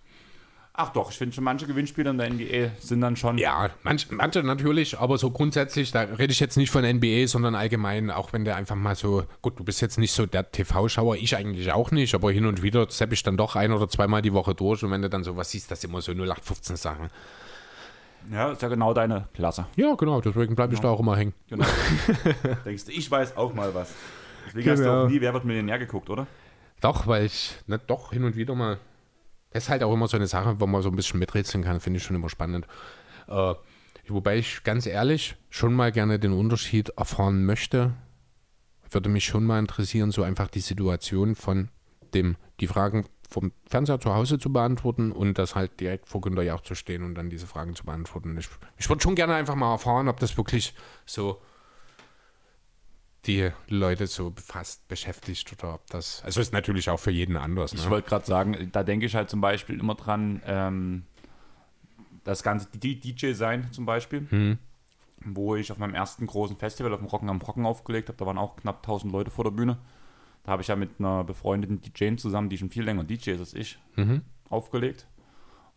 Ach 0.76 0.90
doch, 0.90 1.12
ich 1.12 1.18
finde 1.20 1.36
schon 1.36 1.44
manche 1.44 1.68
Gewinnspiele 1.68 2.10
in 2.10 2.18
der 2.18 2.32
NBA 2.34 2.72
sind 2.80 3.02
dann 3.02 3.16
schon. 3.16 3.38
Ja, 3.38 3.70
manch, 3.84 4.10
manche 4.10 4.42
natürlich, 4.42 4.98
aber 4.98 5.20
so 5.20 5.30
grundsätzlich, 5.30 5.92
da 5.92 6.02
rede 6.02 6.32
ich 6.34 6.40
jetzt 6.40 6.58
nicht 6.58 6.72
von 6.72 6.84
NBA, 6.84 7.28
sondern 7.28 7.54
allgemein, 7.54 8.10
auch 8.10 8.34
wenn 8.34 8.44
der 8.44 8.56
einfach 8.56 8.76
mal 8.76 8.96
so, 8.96 9.24
gut, 9.44 9.60
du 9.60 9.64
bist 9.64 9.82
jetzt 9.82 10.00
nicht 10.00 10.14
so 10.14 10.26
der 10.26 10.52
TV-Schauer, 10.52 11.18
ich 11.18 11.36
eigentlich 11.38 11.72
auch 11.72 11.92
nicht, 11.92 12.16
aber 12.16 12.32
hin 12.32 12.48
und 12.48 12.64
wieder 12.64 12.88
sepp 12.90 13.14
ich 13.14 13.22
dann 13.22 13.38
doch 13.38 13.56
ein 13.56 13.72
oder 13.72 13.88
zweimal 13.88 14.24
die 14.24 14.34
Woche 14.34 14.56
durch 14.56 14.84
und 14.84 14.90
wenn 14.90 15.04
du 15.04 15.10
dann 15.12 15.24
sowas 15.24 15.52
siehst, 15.52 15.70
das 15.70 15.82
sind 15.82 15.92
immer 15.92 16.02
so 16.02 16.12
0815 16.12 16.76
Sachen. 16.76 17.10
Ja, 18.32 18.52
ist 18.54 18.62
ja 18.64 18.68
genau 18.70 18.96
deine 18.96 19.28
Klasse. 19.36 19.68
Ja, 19.76 19.94
genau, 19.94 20.22
deswegen 20.22 20.56
bleibe 20.56 20.74
ich 20.74 20.80
da 20.80 20.90
auch 20.90 21.00
immer 21.02 21.16
hängen. 21.18 21.34
Genau. 21.50 21.66
Denkst 22.66 22.86
du, 22.86 22.92
ich 22.94 23.12
weiß 23.12 23.38
auch 23.38 23.54
mal 23.54 23.76
was. 23.76 23.94
Deswegen 24.48 24.72
hast 24.72 24.80
du 24.80 24.84
Genau. 24.86 25.04
auch 25.04 25.08
nie 25.10 25.22
Wer 25.22 25.34
wird 25.34 25.46
Millionär 25.46 25.78
geguckt, 25.78 26.10
oder? 26.10 26.26
Doch, 26.82 27.06
weil 27.06 27.26
ich, 27.26 27.56
ne, 27.68 27.80
doch, 27.86 28.12
hin 28.12 28.24
und 28.24 28.36
wieder 28.36 28.56
mal. 28.56 28.80
Ist 29.54 29.70
halt 29.70 29.84
auch 29.84 29.94
immer 29.94 30.08
so 30.08 30.18
eine 30.18 30.28
Sache, 30.28 30.60
wo 30.60 30.68
man 30.68 30.82
so 30.82 30.90
ein 30.90 30.96
bisschen 30.96 31.20
miträtseln 31.20 31.64
kann, 31.64 31.80
finde 31.80 31.98
ich 31.98 32.04
schon 32.04 32.16
immer 32.16 32.30
spannend. 32.30 32.68
Äh, 33.28 33.54
wobei 34.08 34.38
ich 34.38 34.64
ganz 34.64 34.86
ehrlich 34.86 35.36
schon 35.50 35.74
mal 35.74 35.92
gerne 35.92 36.20
den 36.20 36.34
Unterschied 36.34 36.90
erfahren 36.90 37.46
möchte. 37.46 37.94
Würde 38.90 39.10
mich 39.10 39.26
schon 39.26 39.46
mal 39.46 39.60
interessieren, 39.60 40.12
so 40.12 40.24
einfach 40.24 40.48
die 40.48 40.60
Situation 40.60 41.36
von 41.36 41.70
dem, 42.14 42.36
die 42.60 42.68
Fragen 42.68 43.06
vom 43.30 43.52
Fernseher 43.68 44.00
zu 44.00 44.14
Hause 44.14 44.38
zu 44.38 44.54
beantworten 44.54 45.12
und 45.12 45.38
das 45.38 45.56
halt 45.56 45.80
direkt 45.80 46.08
vor 46.08 46.22
Günter 46.22 46.44
Jauch 46.44 46.62
zu 46.62 46.76
stehen 46.76 47.04
und 47.04 47.16
dann 47.16 47.30
diese 47.30 47.48
Fragen 47.48 47.76
zu 47.76 47.84
beantworten. 47.84 48.38
Ich, 48.38 48.48
ich 48.78 48.88
würde 48.90 49.02
schon 49.02 49.16
gerne 49.16 49.34
einfach 49.34 49.56
mal 49.56 49.72
erfahren, 49.72 50.08
ob 50.08 50.20
das 50.20 50.38
wirklich 50.38 50.76
so 51.06 51.42
die 53.26 53.50
Leute 53.70 54.08
so 54.08 54.32
befasst, 54.32 54.88
beschäftigt 54.88 55.52
oder 55.54 55.76
ob 55.76 55.88
das. 55.90 56.22
Also 56.26 56.42
ist 56.42 56.52
natürlich 56.54 56.90
auch 56.90 57.00
für 57.00 57.12
jeden 57.12 57.38
anders. 57.38 57.74
Ich 57.74 57.86
Ne? 57.86 57.90
wollte 57.92 58.10
gerade 58.10 58.26
sagen, 58.26 58.70
da 58.72 58.84
denke 58.84 59.06
ich 59.06 59.16
halt 59.16 59.30
zum 59.30 59.40
Beispiel 59.42 59.80
immer 59.80 59.96
dran, 59.96 60.42
ähm, 60.46 61.04
das 62.24 62.44
ganze 62.44 62.68
D- 62.78 62.96
DJ 62.96 63.34
sein 63.34 63.72
zum 63.72 63.86
Beispiel, 63.86 64.28
Hm. 64.30 64.58
wo 65.26 65.56
ich 65.56 65.72
auf 65.72 65.78
meinem 65.78 65.94
ersten 65.96 66.26
großen 66.28 66.58
Festival 66.58 66.94
auf 66.94 67.00
dem 67.00 67.08
Rocken 67.08 67.30
am 67.30 67.40
Brocken 67.40 67.66
aufgelegt 67.66 68.10
habe. 68.10 68.18
Da 68.18 68.26
waren 68.26 68.38
auch 68.38 68.56
knapp 68.58 68.84
1000 68.84 69.12
Leute 69.12 69.32
vor 69.32 69.44
der 69.46 69.52
Bühne. 69.52 69.78
Da 70.44 70.52
habe 70.52 70.62
ich 70.62 70.68
ja 70.68 70.76
mit 70.76 70.92
einer 71.00 71.24
befreundeten 71.24 71.82
DJ 71.82 72.16
zusammen, 72.18 72.50
die 72.50 72.58
schon 72.58 72.70
viel 72.70 72.84
länger 72.84 73.04
DJ 73.06 73.32
ist 73.32 73.40
als 73.40 73.54
ich, 73.54 73.80
Mhm. 73.96 74.22
aufgelegt. 74.50 75.08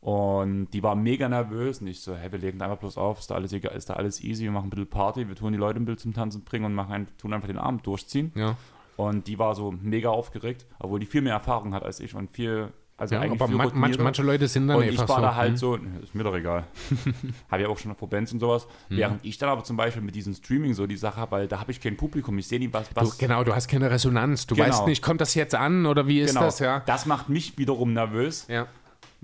Und 0.00 0.68
die 0.70 0.82
war 0.82 0.94
mega 0.94 1.28
nervös. 1.28 1.80
Und 1.80 1.88
ich 1.88 2.00
so, 2.00 2.14
hey, 2.14 2.30
wir 2.30 2.38
legen 2.38 2.60
einfach 2.62 2.78
bloß 2.78 2.96
auf, 2.96 3.18
ist 3.18 3.30
da 3.30 3.34
alles 3.34 3.52
egal, 3.52 3.74
ist 3.74 3.90
da 3.90 3.94
alles 3.94 4.22
easy, 4.22 4.44
wir 4.44 4.52
machen 4.52 4.66
ein 4.66 4.70
bisschen 4.70 4.88
Party, 4.88 5.26
wir 5.28 5.34
tun 5.34 5.52
die 5.52 5.58
Leute 5.58 5.80
ein 5.80 5.84
bisschen 5.84 6.12
zum 6.12 6.14
Tanzen 6.14 6.44
bringen 6.44 6.64
und 6.64 6.74
machen 6.74 6.92
ein, 6.92 7.08
tun 7.18 7.32
einfach 7.32 7.48
den 7.48 7.58
Abend 7.58 7.86
durchziehen. 7.86 8.32
Ja. 8.34 8.56
Und 8.96 9.26
die 9.26 9.38
war 9.38 9.54
so 9.54 9.72
mega 9.72 10.08
aufgeregt, 10.08 10.66
obwohl 10.78 11.00
die 11.00 11.06
viel 11.06 11.22
mehr 11.22 11.34
Erfahrung 11.34 11.74
hat 11.74 11.82
als 11.82 12.00
ich 12.00 12.14
und 12.14 12.30
viel, 12.30 12.72
also 12.96 13.14
ja, 13.14 13.20
eigentlich 13.20 13.40
aber 13.40 13.48
viel 13.48 13.56
man, 13.56 13.70
manche, 13.74 14.02
manche 14.02 14.22
Leute 14.22 14.48
sind 14.48 14.68
dann 14.68 14.78
Und 14.78 14.84
ich 14.84 14.96
war 14.96 15.06
so. 15.06 15.20
da 15.20 15.34
halt 15.34 15.50
hm. 15.50 15.56
so, 15.56 15.76
ist 16.02 16.14
mir 16.14 16.22
doch 16.22 16.34
egal. 16.34 16.64
habe 17.50 17.62
ja 17.62 17.68
auch 17.68 17.76
schon 17.76 17.94
vor 17.94 18.08
Bands 18.08 18.32
und 18.32 18.40
sowas. 18.40 18.66
Hm. 18.88 18.96
Während 18.96 19.24
ich 19.24 19.36
dann 19.36 19.50
aber 19.50 19.64
zum 19.64 19.76
Beispiel 19.76 20.02
mit 20.02 20.14
diesem 20.14 20.32
Streaming 20.32 20.72
so 20.72 20.86
die 20.86 20.96
Sache 20.96 21.16
habe, 21.16 21.32
weil 21.32 21.48
da 21.48 21.60
habe 21.60 21.72
ich 21.72 21.80
kein 21.80 21.98
Publikum. 21.98 22.38
Ich 22.38 22.48
sehe 22.48 22.58
nie, 22.58 22.72
was. 22.72 22.88
Du, 22.88 22.96
was 22.96 23.18
genau, 23.18 23.44
du 23.44 23.54
hast 23.54 23.68
keine 23.68 23.90
Resonanz. 23.90 24.46
Du 24.46 24.54
Genau. 24.54 24.68
weißt 24.68 24.86
nicht, 24.86 25.02
kommt 25.02 25.20
das 25.20 25.34
jetzt 25.34 25.54
an 25.54 25.84
oder 25.84 26.06
wie 26.06 26.20
ist 26.20 26.30
genau. 26.30 26.46
das, 26.46 26.58
ja? 26.58 26.80
Das 26.86 27.04
macht 27.04 27.28
mich 27.28 27.58
wiederum 27.58 27.92
nervös. 27.92 28.46
Ja. 28.48 28.66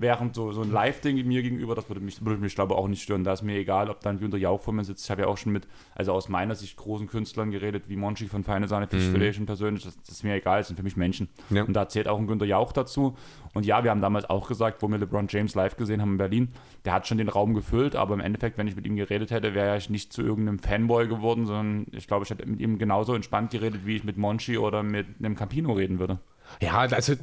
Während 0.02 0.34
so, 0.34 0.50
so 0.50 0.62
ein 0.62 0.72
Live-Ding 0.72 1.24
mir 1.26 1.42
gegenüber, 1.42 1.76
das 1.76 1.88
würde 1.88 2.00
mich, 2.00 2.24
würde 2.24 2.40
mich 2.40 2.56
glaube 2.56 2.74
ich 2.74 2.78
auch 2.78 2.88
nicht 2.88 3.02
stören. 3.02 3.22
Da 3.22 3.34
ist 3.34 3.42
mir 3.42 3.56
egal, 3.56 3.88
ob 3.88 4.00
dann 4.00 4.18
Günter 4.18 4.36
Jauch 4.36 4.60
vor 4.60 4.74
mir 4.74 4.82
sitzt. 4.82 5.04
Ich 5.04 5.10
habe 5.12 5.22
ja 5.22 5.28
auch 5.28 5.38
schon 5.38 5.52
mit, 5.52 5.68
also 5.94 6.12
aus 6.12 6.28
meiner 6.28 6.56
Sicht, 6.56 6.76
großen 6.76 7.06
Künstlern 7.06 7.52
geredet, 7.52 7.88
wie 7.88 7.94
Monchi 7.94 8.26
von 8.26 8.42
Feine 8.42 8.66
Sahne 8.66 8.88
Fischfilet 8.88 9.34
schon 9.34 9.46
persönlich. 9.46 9.84
Das, 9.84 9.96
das 10.00 10.08
ist 10.08 10.24
mir 10.24 10.34
egal, 10.34 10.58
das 10.58 10.66
sind 10.66 10.76
für 10.76 10.82
mich 10.82 10.96
Menschen. 10.96 11.28
Mhm. 11.50 11.56
Ja. 11.56 11.62
Und 11.62 11.74
da 11.74 11.88
zählt 11.88 12.08
auch 12.08 12.18
ein 12.18 12.26
Günter 12.26 12.46
Jauch 12.46 12.72
dazu. 12.72 13.16
Und 13.54 13.64
ja, 13.64 13.84
wir 13.84 13.90
haben 13.90 14.00
damals 14.00 14.28
auch 14.28 14.48
gesagt, 14.48 14.82
wo 14.82 14.88
wir 14.88 14.98
LeBron 14.98 15.26
James 15.28 15.54
live 15.54 15.76
gesehen 15.76 16.00
haben 16.00 16.12
in 16.12 16.18
Berlin, 16.18 16.48
der 16.84 16.94
hat 16.94 17.06
schon 17.06 17.18
den 17.18 17.28
Raum 17.28 17.54
gefüllt, 17.54 17.94
aber 17.94 18.14
im 18.14 18.20
Endeffekt, 18.20 18.58
wenn 18.58 18.66
ich 18.66 18.74
mit 18.74 18.86
ihm 18.86 18.96
geredet 18.96 19.30
hätte, 19.30 19.54
wäre 19.54 19.76
ich 19.76 19.88
nicht 19.88 20.12
zu 20.12 20.22
irgendeinem 20.22 20.58
Fanboy 20.58 21.06
geworden, 21.06 21.46
sondern 21.46 21.86
ich 21.92 22.06
glaube, 22.06 22.24
ich 22.24 22.30
hätte 22.30 22.46
mit 22.46 22.60
ihm 22.60 22.78
genauso 22.78 23.14
entspannt 23.14 23.50
geredet, 23.50 23.86
wie 23.86 23.96
ich 23.96 24.04
mit 24.04 24.16
Monchi 24.16 24.58
oder 24.58 24.82
mit 24.82 25.06
einem 25.18 25.36
Campino 25.36 25.72
reden 25.72 25.98
würde. 25.98 26.18
Ja, 26.60 26.78
also 26.78 27.14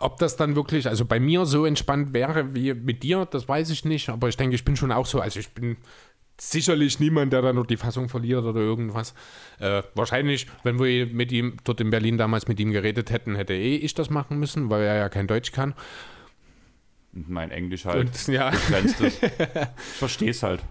ob 0.00 0.18
das 0.18 0.36
dann 0.36 0.56
wirklich, 0.56 0.88
also 0.88 1.04
bei 1.04 1.20
mir 1.20 1.46
so 1.46 1.64
entspannt 1.64 2.12
wäre 2.12 2.54
wie 2.54 2.74
mit 2.74 3.02
dir, 3.02 3.26
das 3.26 3.48
weiß 3.48 3.70
ich 3.70 3.84
nicht, 3.84 4.08
aber 4.08 4.28
ich 4.28 4.36
denke, 4.36 4.54
ich 4.54 4.64
bin 4.64 4.76
schon 4.76 4.92
auch 4.92 5.06
so, 5.06 5.20
also 5.20 5.40
ich 5.40 5.50
bin 5.50 5.76
sicherlich 6.40 7.00
niemand, 7.00 7.32
der 7.32 7.42
dann 7.42 7.56
noch 7.56 7.66
die 7.66 7.76
Fassung 7.76 8.08
verliert 8.08 8.44
oder 8.44 8.60
irgendwas. 8.60 9.14
Äh, 9.58 9.82
wahrscheinlich, 9.94 10.46
wenn 10.62 10.78
wir 10.78 11.06
mit 11.06 11.32
ihm 11.32 11.56
dort 11.64 11.80
in 11.80 11.90
Berlin 11.90 12.18
damals 12.18 12.48
mit 12.48 12.58
ihm 12.60 12.72
geredet 12.72 13.10
hätten, 13.10 13.36
hätte 13.36 13.54
eh 13.54 13.76
ich 13.76 13.94
das 13.94 14.10
machen 14.10 14.38
müssen, 14.38 14.70
weil 14.70 14.82
er 14.82 14.96
ja 14.96 15.08
kein 15.08 15.26
Deutsch 15.26 15.52
kann. 15.52 15.74
Und 17.12 17.30
mein 17.30 17.50
Englisch 17.50 17.84
halt. 17.84 18.08
Und 18.08 18.26
ja. 18.28 18.52
Ich 19.00 19.98
verstehe 19.98 20.30
es 20.30 20.42
halt. 20.42 20.62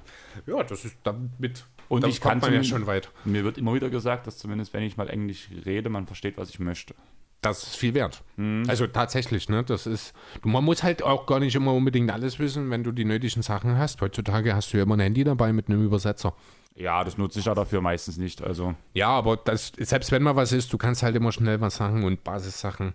ja, 0.46 0.64
das 0.64 0.84
ist 0.84 0.98
damit. 1.04 1.66
Und 1.88 2.06
ich 2.06 2.20
kann 2.20 2.40
man 2.40 2.54
ja 2.54 2.64
schon 2.64 2.86
weit. 2.86 3.10
Mir 3.24 3.44
wird 3.44 3.58
immer 3.58 3.74
wieder 3.74 3.90
gesagt, 3.90 4.28
dass 4.28 4.38
zumindest 4.38 4.74
wenn 4.74 4.84
ich 4.84 4.98
mal 4.98 5.10
Englisch 5.10 5.50
rede, 5.66 5.90
man 5.90 6.08
versteht, 6.08 6.38
was 6.38 6.50
ich 6.50 6.60
möchte. 6.60 6.96
Das 7.44 7.64
ist 7.64 7.76
viel 7.76 7.94
wert. 7.94 8.24
Also 8.68 8.88
tatsächlich, 8.88 9.48
ne? 9.50 9.64
Das 9.64 9.86
ist. 9.86 10.14
Man 10.44 10.64
muss 10.64 10.82
halt 10.82 11.04
auch 11.04 11.28
gar 11.28 11.40
nicht 11.40 11.56
immer 11.56 11.74
unbedingt 11.74 12.10
alles 12.12 12.40
wissen, 12.40 12.70
wenn 12.72 12.84
du 12.84 12.92
die 12.92 13.06
nötigen 13.06 13.44
Sachen 13.44 13.78
hast. 13.78 14.02
Heutzutage 14.02 14.56
hast 14.56 14.74
du 14.74 14.78
ja 14.78 14.84
immer 14.84 14.96
ein 14.96 15.02
Handy 15.02 15.24
dabei 15.24 15.54
mit 15.54 15.70
einem 15.70 15.84
Übersetzer. 15.84 16.34
Ja, 16.76 17.04
das 17.04 17.18
nutze 17.20 17.38
ich 17.40 17.46
ja 17.46 17.54
dafür 17.54 17.82
meistens 17.82 18.18
nicht. 18.18 18.42
Also, 18.42 18.74
Ja, 18.94 19.10
aber 19.10 19.38
das, 19.38 19.72
selbst 19.78 20.12
wenn 20.12 20.24
mal 20.24 20.36
was 20.36 20.52
ist, 20.52 20.74
du 20.74 20.80
kannst 20.80 21.04
halt 21.04 21.16
immer 21.16 21.32
schnell 21.32 21.62
was 21.62 21.76
sagen 21.76 22.04
und 22.04 22.24
Basissachen, 22.24 22.94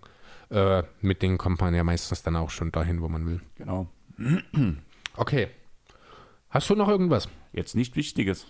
äh, 0.49 0.83
mit 0.99 1.21
denen 1.21 1.37
kommt 1.37 1.61
man 1.61 1.73
ja 1.73 1.83
meistens 1.85 2.21
dann 2.23 2.35
auch 2.35 2.49
schon 2.49 2.71
dahin, 2.73 3.01
wo 3.01 3.07
man 3.07 3.25
will. 3.25 3.41
genau. 3.55 3.87
Okay. 5.15 5.47
Hast 6.49 6.69
du 6.69 6.75
noch 6.75 6.87
irgendwas? 6.87 7.27
Jetzt 7.51 7.75
nicht 7.75 7.95
Wichtiges. 7.95 8.45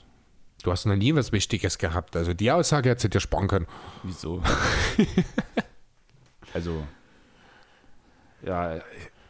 Du 0.64 0.72
hast 0.72 0.86
noch 0.86 0.96
nie 0.96 1.16
was 1.16 1.32
Wichtiges 1.32 1.78
gehabt. 1.78 2.16
Also 2.16 2.34
die 2.34 2.52
Aussage 2.52 2.90
hättest 2.90 3.06
du 3.06 3.10
dir 3.10 3.20
sparen 3.20 3.48
können. 3.48 3.66
Wieso? 4.04 4.44
also, 6.54 6.84
ja, 8.46 8.80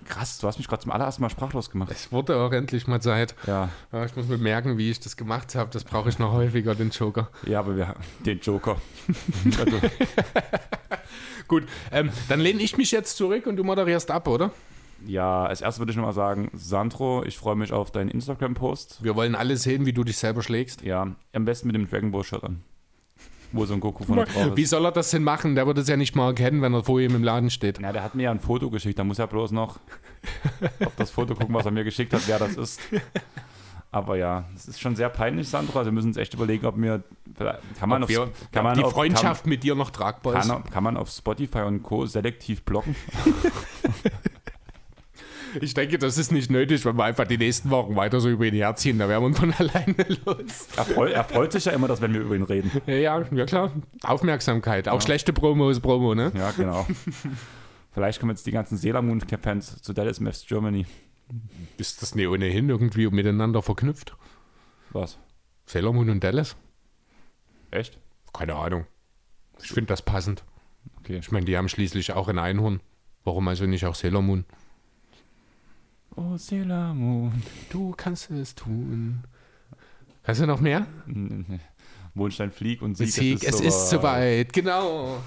krass, 0.05 0.39
du 0.39 0.47
hast 0.47 0.57
mich 0.57 0.67
gerade 0.67 0.81
zum 0.81 0.91
allerersten 0.91 1.21
Mal 1.21 1.29
sprachlos 1.29 1.69
gemacht. 1.69 1.91
Es 1.91 2.11
wurde 2.11 2.37
auch 2.37 2.51
endlich 2.51 2.87
mal 2.87 3.01
Zeit. 3.01 3.35
Ja, 3.47 3.69
Ja, 3.91 4.05
ich 4.05 4.15
muss 4.15 4.27
mir 4.27 4.37
merken, 4.37 4.77
wie 4.77 4.89
ich 4.89 4.99
das 4.99 5.17
gemacht 5.17 5.55
habe. 5.55 5.69
Das 5.71 5.83
brauche 5.83 6.09
ich 6.09 6.19
noch 6.19 6.33
häufiger, 6.33 6.75
den 6.75 6.89
Joker. 6.89 7.29
ja, 7.45 7.59
aber 7.59 7.75
wir 7.75 7.95
den 8.25 8.39
Joker. 8.39 8.77
also, 9.59 9.79
Gut, 11.47 11.63
ähm, 11.91 12.11
dann 12.27 12.39
lehne 12.39 12.61
ich 12.61 12.77
mich 12.77 12.91
jetzt 12.91 13.17
zurück 13.17 13.47
und 13.47 13.55
du 13.55 13.63
moderierst 13.63 14.11
ab, 14.11 14.27
oder? 14.27 14.51
ja, 15.05 15.45
als 15.45 15.61
erstes 15.61 15.79
würde 15.79 15.91
ich 15.91 15.95
nochmal 15.97 16.13
sagen, 16.13 16.49
Sandro, 16.53 17.23
ich 17.23 17.37
freue 17.37 17.55
mich 17.55 17.71
auf 17.71 17.91
deinen 17.91 18.09
Instagram-Post. 18.09 19.03
Wir 19.03 19.15
wollen 19.15 19.35
alle 19.35 19.55
sehen, 19.57 19.85
wie 19.85 19.93
du 19.93 20.03
dich 20.03 20.17
selber 20.17 20.43
schlägst. 20.43 20.81
Ja, 20.81 21.15
am 21.33 21.45
besten 21.45 21.67
mit 21.67 21.75
dem 21.75 21.89
Dragon 21.89 22.11
Ball 22.11 22.23
Shirt 22.23 22.43
an. 22.43 22.61
Wo 23.51 23.65
so 23.65 23.73
ein 23.73 23.79
Goku 23.79 24.03
von 24.03 24.17
drauf 24.17 24.55
Wie 24.55 24.61
ist. 24.61 24.69
soll 24.69 24.85
er 24.85 24.91
das 24.91 25.09
denn 25.11 25.23
machen? 25.23 25.55
Der 25.55 25.65
würde 25.65 25.81
es 25.81 25.87
ja 25.87 25.97
nicht 25.97 26.15
mal 26.15 26.27
erkennen, 26.27 26.61
wenn 26.61 26.73
er 26.73 26.83
vor 26.83 26.99
ihm 26.99 27.15
im 27.15 27.23
Laden 27.23 27.49
steht. 27.49 27.79
Ja, 27.79 27.91
der 27.91 28.03
hat 28.03 28.13
mir 28.15 28.23
ja 28.23 28.31
ein 28.31 28.39
Foto 28.39 28.69
geschickt, 28.69 28.99
da 28.99 29.03
muss 29.03 29.17
er 29.19 29.27
bloß 29.27 29.51
noch 29.51 29.79
auf 30.85 30.95
das 30.97 31.09
Foto 31.11 31.33
gucken, 31.35 31.53
was 31.55 31.65
er 31.65 31.71
mir 31.71 31.83
geschickt 31.83 32.13
hat, 32.13 32.27
wer 32.27 32.37
das 32.39 32.55
ist. 32.57 32.79
Aber 33.91 34.17
ja, 34.17 34.45
es 34.55 34.67
ist 34.67 34.79
schon 34.79 34.95
sehr 34.95 35.09
peinlich, 35.09 35.47
Sandro. 35.49 35.79
Also 35.79 35.89
wir 35.89 35.93
müssen 35.95 36.09
uns 36.09 36.17
echt 36.17 36.35
überlegen, 36.35 36.63
ob 36.67 36.77
wir. 36.79 37.03
vielleicht- 37.35 37.59
Kann 37.79 37.89
man, 37.89 38.03
Ob 38.03 38.09
auf, 38.09 38.15
wir, 38.15 38.29
kann 38.51 38.63
man 38.63 38.77
die 38.77 38.83
auf, 38.83 38.91
Freundschaft 38.93 39.47
mit 39.47 39.63
dir 39.63 39.73
noch 39.73 39.89
tragbar 39.89 40.33
Kann, 40.33 40.41
ist. 40.43 40.47
kann, 40.49 40.63
kann 40.65 40.83
man 40.83 40.95
auf 40.97 41.09
Spotify 41.09 41.61
und 41.61 41.81
Co. 41.81 42.05
selektiv 42.05 42.61
blocken? 42.63 42.95
Ich 45.61 45.73
denke, 45.73 45.97
das 45.97 46.17
ist 46.17 46.31
nicht 46.31 46.51
nötig, 46.51 46.85
wenn 46.85 46.97
wir 46.97 47.03
einfach 47.03 47.27
die 47.27 47.37
nächsten 47.37 47.69
Wochen 47.69 47.95
weiter 47.95 48.19
so 48.19 48.29
über 48.29 48.45
ihn 48.45 48.53
herziehen. 48.53 48.99
Da 48.99 49.09
wären 49.09 49.23
wir 49.23 49.33
von 49.33 49.53
alleine 49.57 50.05
los. 50.25 50.67
Er, 50.75 50.85
freu, 50.85 51.09
er 51.11 51.23
freut 51.23 51.51
sich 51.51 51.65
ja 51.65 51.71
immer, 51.71 51.87
dass 51.87 52.01
wenn 52.01 52.13
wir 52.13 52.21
über 52.21 52.35
ihn 52.35 52.43
reden. 52.43 52.71
Ja, 52.85 52.95
ja, 52.95 53.25
ja 53.31 53.45
klar. 53.45 53.71
Aufmerksamkeit. 54.03 54.87
Auch 54.87 55.01
schlechte 55.01 55.33
Promo 55.33 55.69
ist 55.69 55.81
Promo, 55.81 56.15
ne? 56.15 56.31
Ja, 56.35 56.51
genau. 56.51 56.85
Vielleicht 57.91 58.19
kommen 58.19 58.31
jetzt 58.31 58.45
die 58.45 58.51
ganzen 58.51 58.77
Sailor 58.77 59.01
Moon-Fans 59.01 59.81
zu 59.81 59.93
Dallas 59.93 60.19
Maps 60.19 60.45
Germany. 60.47 60.85
Ist 61.77 62.01
das 62.01 62.15
nicht 62.15 62.27
ohnehin 62.27 62.69
irgendwie 62.69 63.07
miteinander 63.07 63.61
verknüpft? 63.61 64.15
Was? 64.91 65.17
Sailor 65.65 65.93
Moon 65.93 66.09
und 66.09 66.23
Dallas? 66.23 66.55
Echt? 67.71 67.99
Keine 68.33 68.55
Ahnung. 68.55 68.85
Ich 69.61 69.69
finde 69.69 69.87
das 69.87 70.01
passend. 70.01 70.43
Okay. 70.99 71.17
Ich 71.17 71.31
meine, 71.31 71.45
die 71.45 71.57
haben 71.57 71.69
schließlich 71.69 72.13
auch 72.13 72.27
ein 72.27 72.39
Einhorn. 72.39 72.81
Warum 73.23 73.47
also 73.47 73.65
nicht 73.65 73.85
auch 73.85 73.95
Sailor 73.95 74.21
Moon? 74.21 74.45
Oh, 76.19 76.35
Sailor 76.37 76.93
Moon. 76.93 77.31
Du 77.69 77.93
kannst 77.95 78.29
es 78.29 78.53
tun. 78.55 79.23
Kannst 80.23 80.41
du 80.41 80.45
noch 80.47 80.59
mehr? 80.59 80.85
Wohnstein 82.13 82.51
Flieg 82.51 82.81
und 82.81 82.97
Sieg. 82.97 83.09
Sieg, 83.11 83.43
es 83.43 83.61
ist 83.61 83.89
soweit. 83.89 84.51
Genau. 84.51 85.17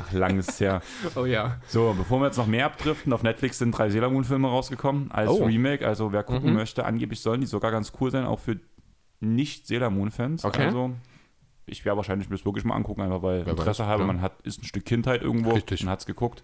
Ach, 0.00 0.12
lang 0.12 0.38
ist 0.38 0.50
es 0.50 0.60
her. 0.60 0.82
Oh 1.16 1.24
ja. 1.26 1.58
So, 1.68 1.94
bevor 1.96 2.20
wir 2.20 2.26
jetzt 2.26 2.36
noch 2.38 2.46
mehr 2.46 2.66
abdriften, 2.66 3.12
auf 3.12 3.22
Netflix 3.22 3.58
sind 3.58 3.72
drei 3.76 3.90
Sailor 3.90 4.10
Moon 4.10 4.24
Filme 4.24 4.48
rausgekommen 4.48 5.10
als 5.10 5.30
Oh. 5.30 5.44
Remake. 5.44 5.86
Also 5.86 6.12
wer 6.12 6.22
gucken 6.22 6.50
Mhm. 6.50 6.56
möchte, 6.56 6.84
angeblich 6.84 7.20
sollen 7.20 7.40
die 7.42 7.46
sogar 7.46 7.70
ganz 7.70 7.92
cool 8.00 8.10
sein, 8.10 8.24
auch 8.24 8.38
für 8.40 8.58
nicht 9.20 9.66
Sailor 9.66 9.90
Moon 9.90 10.10
Fans. 10.10 10.44
Okay. 10.44 10.64
Also 10.66 10.92
ich 11.66 11.84
werde 11.84 11.96
wahrscheinlich 11.98 12.28
mir 12.30 12.36
das 12.36 12.44
wirklich 12.44 12.64
mal 12.64 12.74
angucken, 12.76 13.02
einfach 13.02 13.22
weil 13.22 13.44
Wer 13.46 13.52
Interesse 13.52 13.82
weiß, 13.82 13.88
halber, 13.88 14.02
ja. 14.04 14.06
man 14.06 14.22
hat 14.22 14.40
ist 14.42 14.60
ein 14.62 14.64
Stück 14.64 14.84
Kindheit 14.84 15.22
irgendwo 15.22 15.50
Richtig. 15.50 15.82
und 15.82 15.88
hat 15.90 16.00
es 16.00 16.06
geguckt. 16.06 16.42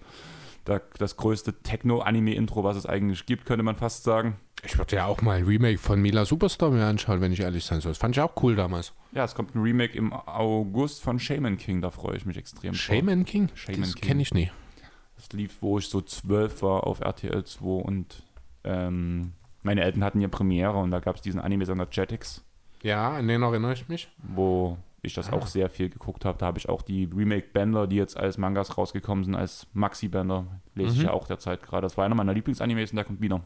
Da, 0.69 0.81
das 0.99 1.16
größte 1.16 1.62
Techno-Anime-Intro, 1.62 2.62
was 2.62 2.77
es 2.77 2.86
eigentlich 2.86 3.27
gibt, 3.27 3.47
könnte 3.47 3.62
man 3.65 3.74
fast 3.74 4.05
sagen. 4.05 4.36
Ich 4.65 4.77
würde 4.77 4.97
ja 4.97 5.07
auch 5.07 5.23
mal 5.23 5.39
ein 5.39 5.45
Remake 5.45 5.78
von 5.78 6.01
Mila 6.01 6.24
Superstar 6.24 6.70
mir 6.70 6.85
anschauen, 6.86 7.20
wenn 7.20 7.32
ich 7.32 7.40
ehrlich 7.40 7.65
sein 7.65 7.81
soll. 7.81 7.93
Das 7.93 7.99
fand 7.99 8.16
ich 8.16 8.20
auch 8.20 8.32
cool 8.43 8.55
damals. 8.57 8.93
Ja, 9.12 9.24
es 9.24 9.35
kommt 9.35 9.55
ein 9.55 9.62
Remake 9.62 9.97
im 9.97 10.12
August 10.12 11.03
von 11.03 11.19
Shaman 11.19 11.57
King, 11.57 11.81
da 11.81 11.90
freue 11.90 12.16
ich 12.16 12.27
mich 12.27 12.36
extrem. 12.36 12.74
Shaman 12.74 13.24
King? 13.24 13.49
Shaman 13.55 13.81
das 13.82 13.95
King. 13.95 14.05
kenne 14.09 14.23
ich 14.23 14.35
nie. 14.35 14.51
Das 15.16 15.32
lief, 15.32 15.57
wo 15.61 15.78
ich 15.78 15.89
so 15.89 16.01
zwölf 16.01 16.62
war 16.62 16.86
auf 16.86 17.01
RTL 17.01 17.45
2 17.45 17.65
und 17.66 18.23
ähm, 18.65 19.32
meine 19.62 19.82
Eltern 19.82 20.05
hatten 20.05 20.20
ja 20.20 20.28
Premiere 20.28 20.77
und 20.77 20.90
da 20.90 21.01
gab 21.01 21.16
es 21.16 21.23
diesen 21.23 21.40
Anime-Sender 21.40 21.89
Jetix, 21.90 22.45
Ja, 22.82 23.12
an 23.12 23.27
den 23.28 23.43
erinnere 23.43 23.73
ich 23.73 23.89
mich. 23.89 24.09
wo 24.23 24.77
ich 25.02 25.14
das 25.14 25.32
auch 25.32 25.46
sehr 25.46 25.70
viel 25.70 25.88
geguckt 25.90 26.24
habe. 26.24 26.38
Da 26.38 26.46
habe 26.46 26.58
ich 26.58 26.68
auch 26.68 26.82
die 26.82 27.04
Remake-Bänder, 27.04 27.86
die 27.86 27.96
jetzt 27.96 28.16
als 28.16 28.36
Mangas 28.38 28.76
rausgekommen 28.76 29.24
sind, 29.24 29.34
als 29.36 29.66
Maxi-Bänder, 29.72 30.46
lese 30.74 30.92
ich 30.94 30.98
Mhm. 30.98 31.04
ja 31.06 31.10
auch 31.12 31.26
derzeit 31.26 31.62
gerade. 31.62 31.82
Das 31.82 31.96
war 31.96 32.04
einer 32.04 32.14
meiner 32.16 32.34
Lieblingsanimes 32.34 32.90
und 32.90 32.96
der 32.96 33.04
kommt 33.04 33.20
wieder. 33.20 33.42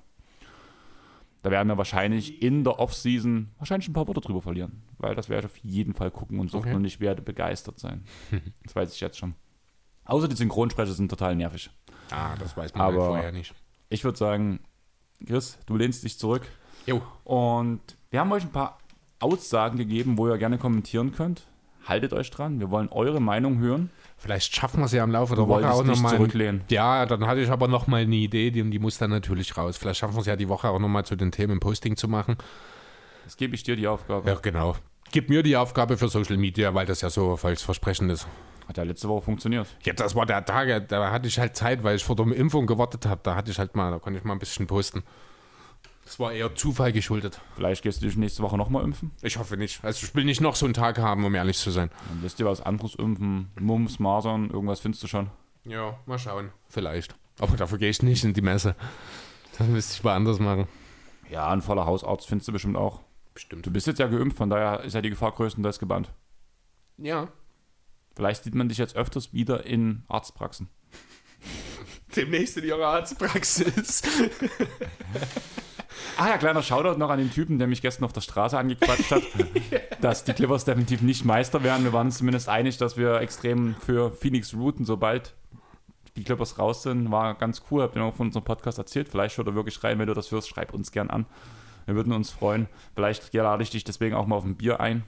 Da 1.43 1.51
werden 1.51 1.69
wir 1.69 1.77
wahrscheinlich 1.77 2.41
in 2.41 2.63
der 2.63 2.79
Off-Season 2.79 3.51
wahrscheinlich 3.59 3.89
ein 3.89 3.93
paar 3.93 4.07
Worte 4.07 4.21
drüber 4.21 4.41
verlieren, 4.41 4.83
weil 4.99 5.15
das 5.17 5.29
werde 5.29 5.47
ich 5.49 5.53
auf 5.53 5.59
jeden 5.59 5.93
Fall 5.93 6.11
gucken 6.13 6.39
und 6.39 6.51
suchen 6.51 6.69
Okay. 6.69 6.75
und 6.77 6.85
ich 6.85 7.01
werde 7.01 7.21
begeistert 7.23 7.79
sein. 7.81 8.05
Das 8.63 8.77
weiß 8.77 8.95
ich 8.95 9.01
jetzt 9.01 9.19
schon. 9.19 9.35
Außer 10.05 10.29
die 10.29 10.37
Synchronsprecher 10.37 10.93
sind 10.93 11.09
total 11.09 11.35
nervig. 11.37 11.71
Ah, 12.11 12.37
das 12.37 12.57
weiß 12.57 12.73
man 12.75 12.83
Aber- 12.83 12.93
halt 13.03 13.07
vorher 13.09 13.33
nicht. 13.33 13.55
Ich 13.89 14.05
würde 14.05 14.19
sagen, 14.19 14.61
Chris, 15.27 15.59
du 15.67 15.77
lehnst 15.77 16.03
dich 16.05 16.19
zurück 16.19 16.47
Jo. 16.87 17.03
und 17.25 17.81
wir 18.11 18.21
haben 18.21 18.31
euch 18.33 18.43
ein 18.45 18.51
paar 18.53 18.79
Aussagen 19.23 19.79
gegeben, 19.79 20.19
wo 20.19 20.29
ihr 20.29 20.39
gerne 20.39 20.59
kommentieren 20.59 21.13
könnt. 21.13 21.47
Haltet 21.85 22.13
euch 22.13 22.31
dran, 22.31 22.61
wir 22.61 22.71
wollen 22.71 22.89
eure 22.91 23.21
Meinung 23.21 23.59
hören. 23.59 23.91
Vielleicht 24.17 24.55
schaffen 24.55 24.81
wir 24.81 24.87
es 24.87 24.93
ja 24.93 25.03
im 25.03 25.11
Laufe 25.11 25.35
der 25.35 25.49
Woche 25.49 25.69
auch 25.69 25.83
nochmal. 25.83 26.17
zurücklehnen. 26.17 26.63
Ja, 26.71 27.07
dann 27.07 27.27
hatte 27.27 27.41
ich 27.41 27.51
aber 27.51 27.67
noch 27.67 27.89
mal 27.89 28.03
eine 28.03 28.15
Idee, 28.15 28.53
die, 28.53 28.63
die 28.71 28.79
muss 28.79 28.99
dann 28.99 29.11
natürlich 29.11 29.57
raus. 29.57 29.77
Vielleicht 29.77 29.99
schaffen 29.99 30.15
wir 30.15 30.21
es 30.21 30.27
ja 30.27 30.37
die 30.37 30.49
Woche 30.49 30.69
auch 30.69 30.79
nochmal 30.79 31.05
zu 31.05 31.17
den 31.17 31.33
Themen 31.33 31.59
Posting 31.59 31.97
zu 31.97 32.07
machen. 32.07 32.37
Das 33.25 33.37
gebe 33.37 33.55
ich 33.57 33.65
dir 33.65 33.75
die 33.75 33.89
Aufgabe. 33.89 34.29
Ja, 34.31 34.37
genau. 34.37 34.77
Gib 35.11 35.29
mir 35.29 35.43
die 35.43 35.57
Aufgabe 35.57 35.97
für 35.97 36.09
Social 36.09 36.37
Media, 36.37 36.73
weil 36.73 36.87
das 36.87 37.01
ja 37.01 37.11
so 37.11 37.37
volksversprechend 37.37 38.13
ist. 38.13 38.29
Hat 38.69 38.77
ja 38.77 38.85
letzte 38.85 39.09
Woche 39.09 39.23
funktioniert. 39.23 39.67
Ja, 39.83 39.93
das 39.93 40.15
war 40.15 40.25
der 40.25 40.45
Tag, 40.45 40.89
da 40.89 41.11
hatte 41.11 41.27
ich 41.27 41.39
halt 41.39 41.57
Zeit, 41.57 41.83
weil 41.83 41.97
ich 41.97 42.05
vor 42.05 42.15
der 42.15 42.27
Impfung 42.29 42.67
gewartet 42.67 43.07
habe. 43.07 43.21
Da 43.25 43.35
hatte 43.35 43.51
ich 43.51 43.59
halt 43.59 43.75
mal, 43.75 43.91
da 43.91 43.99
konnte 43.99 44.19
ich 44.21 44.25
mal 44.25 44.35
ein 44.35 44.39
bisschen 44.39 44.69
posten. 44.69 45.03
Das 46.05 46.19
war 46.19 46.33
eher 46.33 46.55
Zufall 46.55 46.93
geschuldet. 46.93 47.41
Vielleicht 47.55 47.83
gehst 47.83 48.03
du 48.03 48.07
dich 48.07 48.17
nächste 48.17 48.43
Woche 48.43 48.57
nochmal 48.57 48.85
impfen. 48.85 49.13
Ich 49.23 49.39
hoffe 49.39 49.57
nicht. 49.57 49.85
Also 49.85 50.05
ich 50.05 50.15
will 50.15 50.25
nicht 50.25 50.41
noch 50.41 50.57
so 50.57 50.67
einen 50.67 50.75
Tag 50.75 50.99
haben, 50.99 51.25
um 51.25 51.35
ehrlich 51.35 51.59
zu 51.59 51.71
sein. 51.71 51.91
Dann 52.09 52.23
lässt 52.23 52.39
dir 52.39 52.45
was 52.45 52.61
anderes 52.61 52.95
impfen. 52.97 53.51
Mumps, 53.59 53.99
Masern, 53.99 54.51
irgendwas 54.51 54.81
findest 54.81 55.03
du 55.03 55.07
schon. 55.07 55.31
Ja, 55.65 55.99
mal 56.07 56.19
schauen. 56.19 56.51
Vielleicht. 56.69 57.15
Aber 57.39 57.57
dafür 57.57 57.79
gehe 57.79 57.89
ich 57.89 58.03
nicht 58.03 58.25
in 58.25 58.35
die 58.35 58.43
Messe. 58.43 58.75
Das 59.57 59.67
müsste 59.69 59.95
ich 59.95 60.05
mal 60.05 60.15
anders 60.17 60.39
machen. 60.39 60.67
Ja, 61.31 61.49
ein 61.51 61.63
voller 61.63 61.87
Hausarzt 61.87 62.27
findest 62.27 62.49
du 62.49 62.53
bestimmt 62.53 62.77
auch. 62.77 63.01
Bestimmt. 63.33 63.65
Du 63.65 63.71
bist 63.71 63.87
jetzt 63.87 63.99
ja 63.99 64.07
geimpft, 64.07 64.37
von 64.37 64.51
daher 64.51 64.81
ist 64.81 64.93
ja 64.93 65.01
die 65.01 65.11
Gefahr 65.11 65.33
größtenteils 65.33 65.79
gebannt. 65.79 66.13
Ja. 66.99 67.29
Vielleicht 68.15 68.45
sieht 68.45 68.55
man 68.55 68.69
dich 68.69 68.79
jetzt 68.79 68.97
öfters 68.97 69.33
wieder 69.33 69.65
in 69.65 70.03
Arztpraxen. 70.09 70.69
Demnächst 72.17 72.59
in 72.59 72.65
ihrer 72.65 72.87
Arztpraxis. 72.87 74.03
Ah 76.17 76.29
ja, 76.29 76.39
kleiner 76.39 76.63
Shoutout 76.63 76.99
noch 76.99 77.11
an 77.11 77.19
den 77.19 77.31
Typen, 77.31 77.59
der 77.59 77.69
mich 77.69 77.83
gestern 77.83 78.05
auf 78.05 78.13
der 78.13 78.21
Straße 78.21 78.59
angequatscht 78.59 79.11
hat, 79.11 79.23
dass 80.01 80.25
die 80.25 80.33
Clippers 80.33 80.65
definitiv 80.65 81.03
nicht 81.03 81.25
Meister 81.25 81.63
werden. 81.63 81.85
Wir 81.85 81.93
waren 81.93 82.09
uns 82.09 82.19
zumindest 82.19 82.49
einig, 82.49 82.77
dass 82.79 82.97
wir 82.97 83.21
extrem 83.21 83.75
für 83.77 84.11
Phoenix 84.13 84.55
routen, 84.55 84.85
sobald 84.85 85.35
die 86.17 86.25
Clippers 86.25 86.59
raus 86.59 86.83
sind. 86.83 87.11
War 87.11 87.35
ganz 87.35 87.63
cool, 87.71 87.83
habt 87.83 87.97
ihr 87.97 88.03
auch 88.03 88.15
von 88.15 88.27
unserem 88.27 88.45
Podcast 88.45 88.79
erzählt. 88.79 89.09
Vielleicht 89.09 89.35
schaut 89.35 89.47
er 89.47 89.55
wirklich 89.55 89.83
rein, 89.83 89.99
wenn 89.99 90.07
du 90.07 90.15
das 90.15 90.31
hörst, 90.31 90.49
schreib 90.49 90.75
uns 90.75 90.93
gern 90.93 91.11
an. 91.11 91.27
Wir 91.87 91.95
würden 91.95 92.13
uns 92.13 92.31
freuen. 92.31 92.69
Vielleicht 92.95 93.33
lade 93.35 93.63
ich 93.63 93.71
dich 93.71 93.85
deswegen 93.85 94.15
auch 94.15 94.27
mal 94.27 94.37
auf 94.37 94.45
ein 94.45 94.57
Bier 94.57 94.81
ein. 94.81 95.05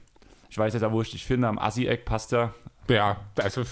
Ich 0.51 0.59
weiß 0.59 0.75
ja, 0.75 0.93
wo 0.93 1.03
ich 1.03 1.11
dich 1.11 1.25
finde, 1.25 1.49
am 1.49 1.59
Assi-Eck 1.59 2.05
passt 2.05 2.33
ja. 2.33 2.53
Ja, 2.89 3.17
also, 3.37 3.63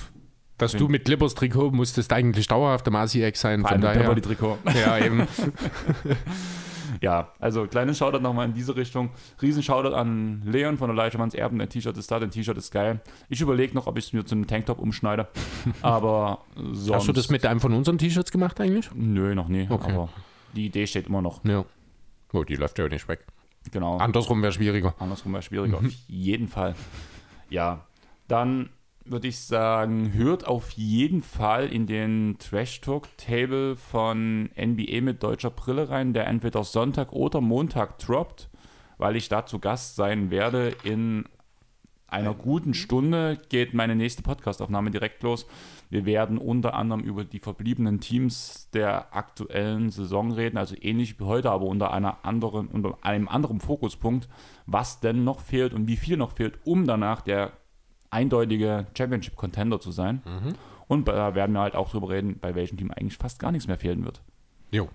dass 0.59 0.73
du 0.73 0.89
mit 0.89 1.05
Clippers 1.05 1.35
Trikot 1.35 1.71
musstest 1.71 2.13
eigentlich 2.13 2.47
dauerhaft 2.47 2.87
im 2.87 2.97
Asi-Eck 2.97 3.37
sein. 3.37 3.61
Vor 3.61 3.71
Von 3.71 3.85
allem 3.85 3.99
mit 3.99 4.07
daher. 4.07 4.23
Trikot. 4.23 4.59
Ja, 4.75 4.99
eben. 4.99 5.27
Ja, 7.03 7.33
also 7.41 7.67
kleines 7.67 7.99
Shoutout 7.99 8.21
nochmal 8.21 8.47
in 8.47 8.55
diese 8.55 8.77
Richtung. 8.77 9.11
Riesen 9.43 9.63
Shoutout 9.63 9.95
an 9.95 10.41
Leon 10.47 10.79
von 10.79 10.87
der 10.87 10.97
Leichtemanns 10.97 11.35
Erben. 11.35 11.59
Dein 11.59 11.69
T-Shirt 11.69 11.97
ist 11.97 12.09
da, 12.09 12.21
dein 12.21 12.31
T-Shirt 12.31 12.57
ist 12.57 12.71
geil. 12.71 13.01
Ich 13.29 13.41
überlege 13.41 13.75
noch, 13.75 13.89
ob 13.89 13.99
ich 13.99 14.07
es 14.07 14.13
mir 14.13 14.25
zu 14.25 14.37
einem 14.37 14.47
Tanktop 14.47 14.79
umschneide. 14.79 15.27
Aber 15.83 16.45
sonst... 16.55 16.95
Hast 16.95 17.09
du 17.09 17.13
das 17.13 17.29
mit 17.29 17.45
einem 17.45 17.59
von 17.59 17.75
unseren 17.75 17.99
T-Shirts 17.99 18.31
gemacht 18.31 18.61
eigentlich? 18.61 18.89
Nö, 18.95 19.35
noch 19.35 19.49
nie. 19.49 19.67
Okay. 19.69 19.93
Aber 19.93 20.11
die 20.55 20.67
Idee 20.67 20.87
steht 20.87 21.09
immer 21.09 21.21
noch. 21.21 21.45
Ja. 21.45 21.65
Oh, 22.33 22.45
die 22.45 22.55
läuft 22.55 22.79
ja 22.79 22.87
nicht 22.89 23.09
weg. 23.09 23.27
Genau. 23.73 23.97
Andersrum 23.97 24.41
wäre 24.41 24.53
schwieriger. 24.53 24.95
Andersrum 25.01 25.33
wäre 25.33 25.43
schwieriger. 25.43 25.79
Auf 25.79 25.85
jeden 26.07 26.47
Fall. 26.47 26.77
Ja, 27.51 27.85
dann 28.29 28.71
würde 29.05 29.29
ich 29.29 29.39
sagen, 29.39 30.13
hört 30.15 30.47
auf 30.47 30.71
jeden 30.71 31.23
Fall 31.23 31.69
in 31.69 31.87
den 31.87 32.37
Trash 32.39 32.81
Talk 32.81 33.09
Table 33.17 33.77
von 33.77 34.51
NBA 34.57 35.01
mit 35.01 35.23
deutscher 35.23 35.51
Brille 35.51 35.91
rein, 35.91 36.13
der 36.13 36.27
entweder 36.27 36.65
Sonntag 36.65 37.13
oder 37.13 37.41
Montag 37.41 37.99
droppt, 37.99 38.49
weil 38.99 39.17
ich 39.17 39.29
da 39.29 39.47
zu 39.47 39.59
Gast 39.59 39.97
sein 39.97 40.31
werde. 40.31 40.75
In 40.85 41.25
einer 42.07 42.35
guten 42.35 42.75
Stunde 42.75 43.39
geht 43.49 43.75
meine 43.75 43.97
nächste 43.97 44.23
Podcastaufnahme 44.23 44.91
direkt 44.91 45.23
los. 45.23 45.47
Wir 45.89 46.05
werden 46.05 46.39
unter 46.39 46.75
anderem 46.75 47.03
über 47.03 47.25
die 47.25 47.39
verbliebenen 47.39 48.01
Teams 48.01 48.69
der 48.73 49.17
aktuellen 49.17 49.91
Saison 49.91 50.33
reden, 50.33 50.59
also 50.59 50.77
ähnlich 50.81 51.19
wie 51.19 51.25
heute, 51.25 51.51
aber 51.51 51.67
unter 51.67 51.93
einer 51.93 52.25
anderen, 52.25 52.69
unter 52.69 52.99
einem 53.03 53.29
anderen 53.29 53.61
Fokuspunkt, 53.61 54.29
was 54.67 55.01
denn 55.01 55.25
noch 55.25 55.41
fehlt 55.41 55.73
und 55.73 55.89
wie 55.89 55.97
viel 55.97 56.17
noch 56.17 56.33
fehlt, 56.33 56.59
um 56.65 56.87
danach 56.87 57.23
der 57.23 57.53
eindeutige 58.13 58.87
Championship-Contender 58.97 59.81
zu 59.81 59.91
sein. 59.91 60.23
Und 60.89 61.09
da 61.09 61.35
werden 61.35 61.53
wir 61.55 61.61
halt 61.61 61.75
auch 61.75 61.91
drüber 61.91 62.11
reden, 62.11 62.39
bei 62.41 62.55
welchem 62.55 62.77
Team 62.77 62.91
eigentlich 62.91 63.17
fast 63.19 63.39
gar 63.39 63.51
nichts 63.53 63.67
mehr 63.67 63.79
fehlen 63.79 64.05
wird. 64.05 64.23
Jo. 64.71 64.89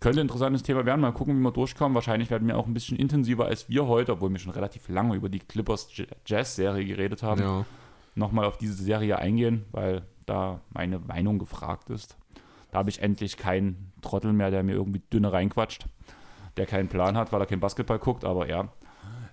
Könnte 0.00 0.20
ein 0.20 0.22
interessantes 0.26 0.62
Thema 0.62 0.86
werden. 0.86 1.00
Mal 1.00 1.12
gucken, 1.12 1.36
wie 1.38 1.42
wir 1.42 1.50
durchkommen. 1.52 1.94
Wahrscheinlich 1.94 2.30
werden 2.30 2.48
wir 2.48 2.56
auch 2.56 2.66
ein 2.66 2.74
bisschen 2.74 2.96
intensiver 2.98 3.46
als 3.46 3.68
wir 3.68 3.86
heute, 3.86 4.12
obwohl 4.12 4.30
wir 4.30 4.38
schon 4.38 4.52
relativ 4.52 4.88
lange 4.88 5.14
über 5.14 5.28
die 5.28 5.40
Clippers 5.40 5.88
Jazz-Serie 6.26 6.84
geredet 6.86 7.22
haben, 7.22 7.40
Ja. 7.42 7.64
nochmal 8.14 8.44
auf 8.46 8.56
diese 8.58 8.82
Serie 8.82 9.18
eingehen, 9.18 9.64
weil 9.72 10.02
da 10.26 10.60
meine 10.70 10.98
Meinung 11.00 11.38
gefragt 11.38 11.90
ist. 11.90 12.16
Da 12.70 12.78
habe 12.78 12.88
ich 12.90 13.02
endlich 13.02 13.36
keinen 13.36 13.92
Trottel 14.00 14.32
mehr, 14.32 14.50
der 14.50 14.62
mir 14.62 14.72
irgendwie 14.74 15.02
dünne 15.12 15.32
reinquatscht, 15.32 15.86
der 16.56 16.66
keinen 16.66 16.88
Plan 16.88 17.16
hat, 17.16 17.32
weil 17.32 17.40
er 17.40 17.46
kein 17.46 17.60
Basketball 17.60 17.98
guckt, 17.98 18.24
aber 18.24 18.48
ja. 18.48 18.68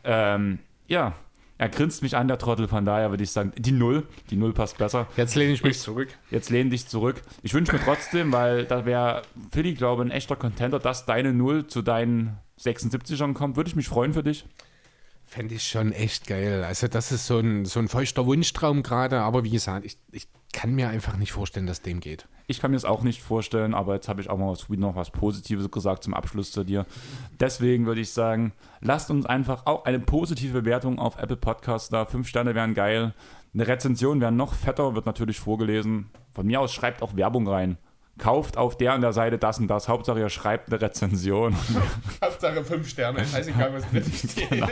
Ähm, 0.04 0.60
ja, 0.88 1.14
er 1.58 1.70
grinst 1.70 2.04
mich 2.04 2.16
an, 2.16 2.28
der 2.28 2.38
Trottel, 2.38 2.68
von 2.68 2.86
daher 2.86 3.10
würde 3.10 3.24
ich 3.24 3.32
sagen, 3.32 3.52
die 3.58 3.72
Null, 3.72 4.04
die 4.30 4.36
Null 4.36 4.54
passt 4.54 4.78
besser. 4.78 5.08
Jetzt 5.18 5.36
lehne 5.36 5.54
ich 5.54 5.64
mich 5.64 5.80
zurück. 5.80 6.10
Jetzt 6.30 6.50
lehn 6.50 6.70
dich 6.70 6.88
zurück. 6.88 7.22
Ich 7.42 7.54
wünsche 7.54 7.74
mir 7.74 7.80
trotzdem, 7.84 8.32
weil 8.32 8.66
da 8.66 8.86
wäre 8.86 9.24
Philly, 9.52 9.74
glaube 9.74 10.04
ich, 10.04 10.10
ein 10.10 10.12
echter 10.12 10.36
Contender, 10.36 10.80
dass 10.80 11.06
deine 11.06 11.34
Null 11.34 11.68
zu 11.68 11.82
deinen 11.82 12.38
76ern 12.60 13.34
kommt. 13.34 13.56
Würde 13.56 13.70
ich 13.70 13.76
mich 13.76 13.88
freuen 13.88 14.14
für 14.14 14.24
dich. 14.24 14.46
Fände 15.26 15.56
ich 15.56 15.68
schon 15.68 15.92
echt 15.92 16.28
geil. 16.28 16.64
Also, 16.64 16.88
das 16.88 17.12
ist 17.12 17.28
so 17.28 17.40
ein, 17.40 17.66
so 17.66 17.80
ein 17.80 17.90
feuchter 17.90 18.26
Wunschtraum 18.26 18.82
gerade, 18.82 19.20
aber 19.20 19.44
wie 19.44 19.50
gesagt, 19.50 19.86
ich, 19.86 19.98
ich 20.12 20.28
kann 20.53 20.74
mir 20.74 20.90
einfach 20.90 21.18
nicht 21.18 21.32
vorstellen, 21.32 21.68
dass 21.68 21.82
dem 21.82 21.99
geht. 21.99 22.28
Ich 22.49 22.61
kann 22.61 22.72
mir 22.72 22.78
das 22.78 22.86
auch 22.86 23.03
nicht 23.03 23.22
vorstellen, 23.22 23.74
aber 23.74 23.95
jetzt 23.95 24.07
habe 24.07 24.22
ich 24.22 24.30
auch 24.30 24.38
mal 24.38 24.49
was, 24.49 24.69
noch 24.69 24.95
was 24.95 25.11
Positives 25.11 25.69
gesagt 25.69 26.03
zum 26.03 26.14
Abschluss 26.14 26.52
zu 26.52 26.64
dir. 26.64 26.86
Deswegen 27.40 27.86
würde 27.86 28.02
ich 28.02 28.11
sagen, 28.11 28.53
lasst 28.80 29.11
uns 29.11 29.26
einfach 29.26 29.65
auch 29.65 29.84
eine 29.84 29.99
positive 29.99 30.61
Bewertung 30.61 30.98
auf 30.98 31.18
Apple 31.18 31.36
Podcasts 31.36 31.90
da. 31.90 32.06
Fünf 32.06 32.30
Sterne 32.30 32.56
wären 32.56 32.74
geil. 32.74 33.14
Eine 33.53 33.68
Rezension 33.68 34.22
wäre 34.22 34.32
noch 34.32 34.53
fetter, 34.53 34.95
wird 34.95 35.06
natürlich 35.06 35.40
vorgelesen. 35.40 36.10
Von 36.34 36.48
mir 36.48 36.61
aus 36.61 36.74
schreibt 36.74 37.02
auch 37.02 37.18
Werbung 37.18 37.48
rein. 37.48 37.78
Kauft 38.18 38.57
auf 38.57 38.78
der 38.78 38.95
und 38.95 39.02
der 39.02 39.14
Seite 39.14 39.38
das 39.38 39.60
und 39.60 39.68
das. 39.68 39.90
Hauptsache 39.90 40.19
ihr 40.19 40.30
schreibt 40.30 40.72
eine 40.72 40.82
Rezension. 40.82 41.56
Hauptsache 42.24 42.64
fünf 42.64 42.88
Sterne, 42.88 43.26
scheißegal, 43.26 43.74
was 43.74 43.90
drin 43.90 44.03
steht. 44.14 44.64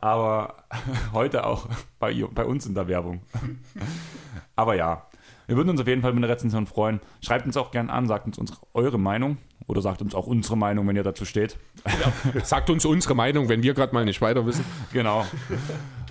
Aber 0.00 0.54
heute 1.12 1.44
auch 1.44 1.68
bei, 1.98 2.14
bei 2.32 2.44
uns 2.44 2.66
in 2.66 2.74
der 2.74 2.88
Werbung. 2.88 3.22
Aber 4.56 4.74
ja, 4.74 5.06
wir 5.46 5.56
würden 5.56 5.70
uns 5.70 5.80
auf 5.80 5.86
jeden 5.86 6.02
Fall 6.02 6.12
mit 6.12 6.22
einer 6.22 6.32
Rezension 6.32 6.66
freuen. 6.66 7.00
Schreibt 7.20 7.46
uns 7.46 7.56
auch 7.56 7.70
gerne 7.70 7.92
an, 7.92 8.06
sagt 8.06 8.26
uns 8.26 8.38
unsere, 8.38 8.58
eure 8.74 8.98
Meinung 8.98 9.38
Oder 9.66 9.80
sagt 9.80 10.02
uns 10.02 10.14
auch 10.14 10.26
unsere 10.26 10.56
Meinung, 10.56 10.86
wenn 10.86 10.96
ihr 10.96 11.02
dazu 11.02 11.24
steht. 11.24 11.58
Sagt 12.42 12.70
uns 12.70 12.84
unsere 12.84 13.14
Meinung, 13.14 13.48
wenn 13.48 13.62
wir 13.62 13.74
gerade 13.74 13.94
mal 13.94 14.04
nicht 14.04 14.20
weiter 14.20 14.44
wissen. 14.46 14.64
Genau. 14.92 15.26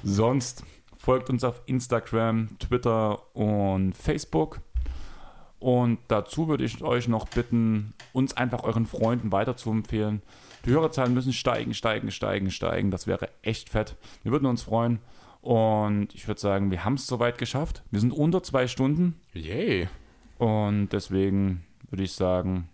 Sonst 0.03 0.63
folgt 0.97 1.29
uns 1.29 1.43
auf 1.43 1.61
Instagram, 1.65 2.49
Twitter 2.59 3.35
und 3.35 3.93
Facebook. 3.93 4.59
Und 5.59 5.99
dazu 6.07 6.47
würde 6.47 6.63
ich 6.63 6.83
euch 6.83 7.07
noch 7.07 7.27
bitten, 7.27 7.93
uns 8.13 8.35
einfach 8.37 8.63
euren 8.63 8.85
Freunden 8.85 9.31
weiterzuempfehlen. 9.31 10.21
Die 10.65 10.71
Hörerzahlen 10.71 11.13
müssen 11.13 11.33
steigen, 11.33 11.73
steigen, 11.73 12.11
steigen, 12.11 12.51
steigen. 12.51 12.91
Das 12.91 13.07
wäre 13.07 13.29
echt 13.41 13.69
fett. 13.69 13.95
Wir 14.23 14.31
würden 14.31 14.45
uns 14.45 14.63
freuen. 14.63 14.99
Und 15.41 16.13
ich 16.13 16.27
würde 16.27 16.41
sagen, 16.41 16.71
wir 16.71 16.83
haben 16.83 16.95
es 16.95 17.07
soweit 17.07 17.37
geschafft. 17.37 17.83
Wir 17.91 17.99
sind 17.99 18.11
unter 18.11 18.43
zwei 18.43 18.67
Stunden. 18.67 19.19
Yay. 19.33 19.87
Und 20.37 20.89
deswegen 20.89 21.65
würde 21.89 22.03
ich 22.03 22.13
sagen, 22.13 22.69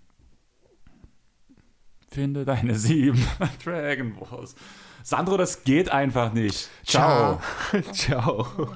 finde 2.10 2.46
deine 2.46 2.76
sieben 2.76 3.26
Dragon 3.64 4.16
Balls. 4.16 4.56
Sandro, 5.04 5.38
das 5.38 5.64
geht 5.64 5.90
einfach 5.90 6.34
nicht. 6.34 6.70
Ciao. 6.84 7.42
Ciao. 7.92 7.92
Ciao. 7.92 8.76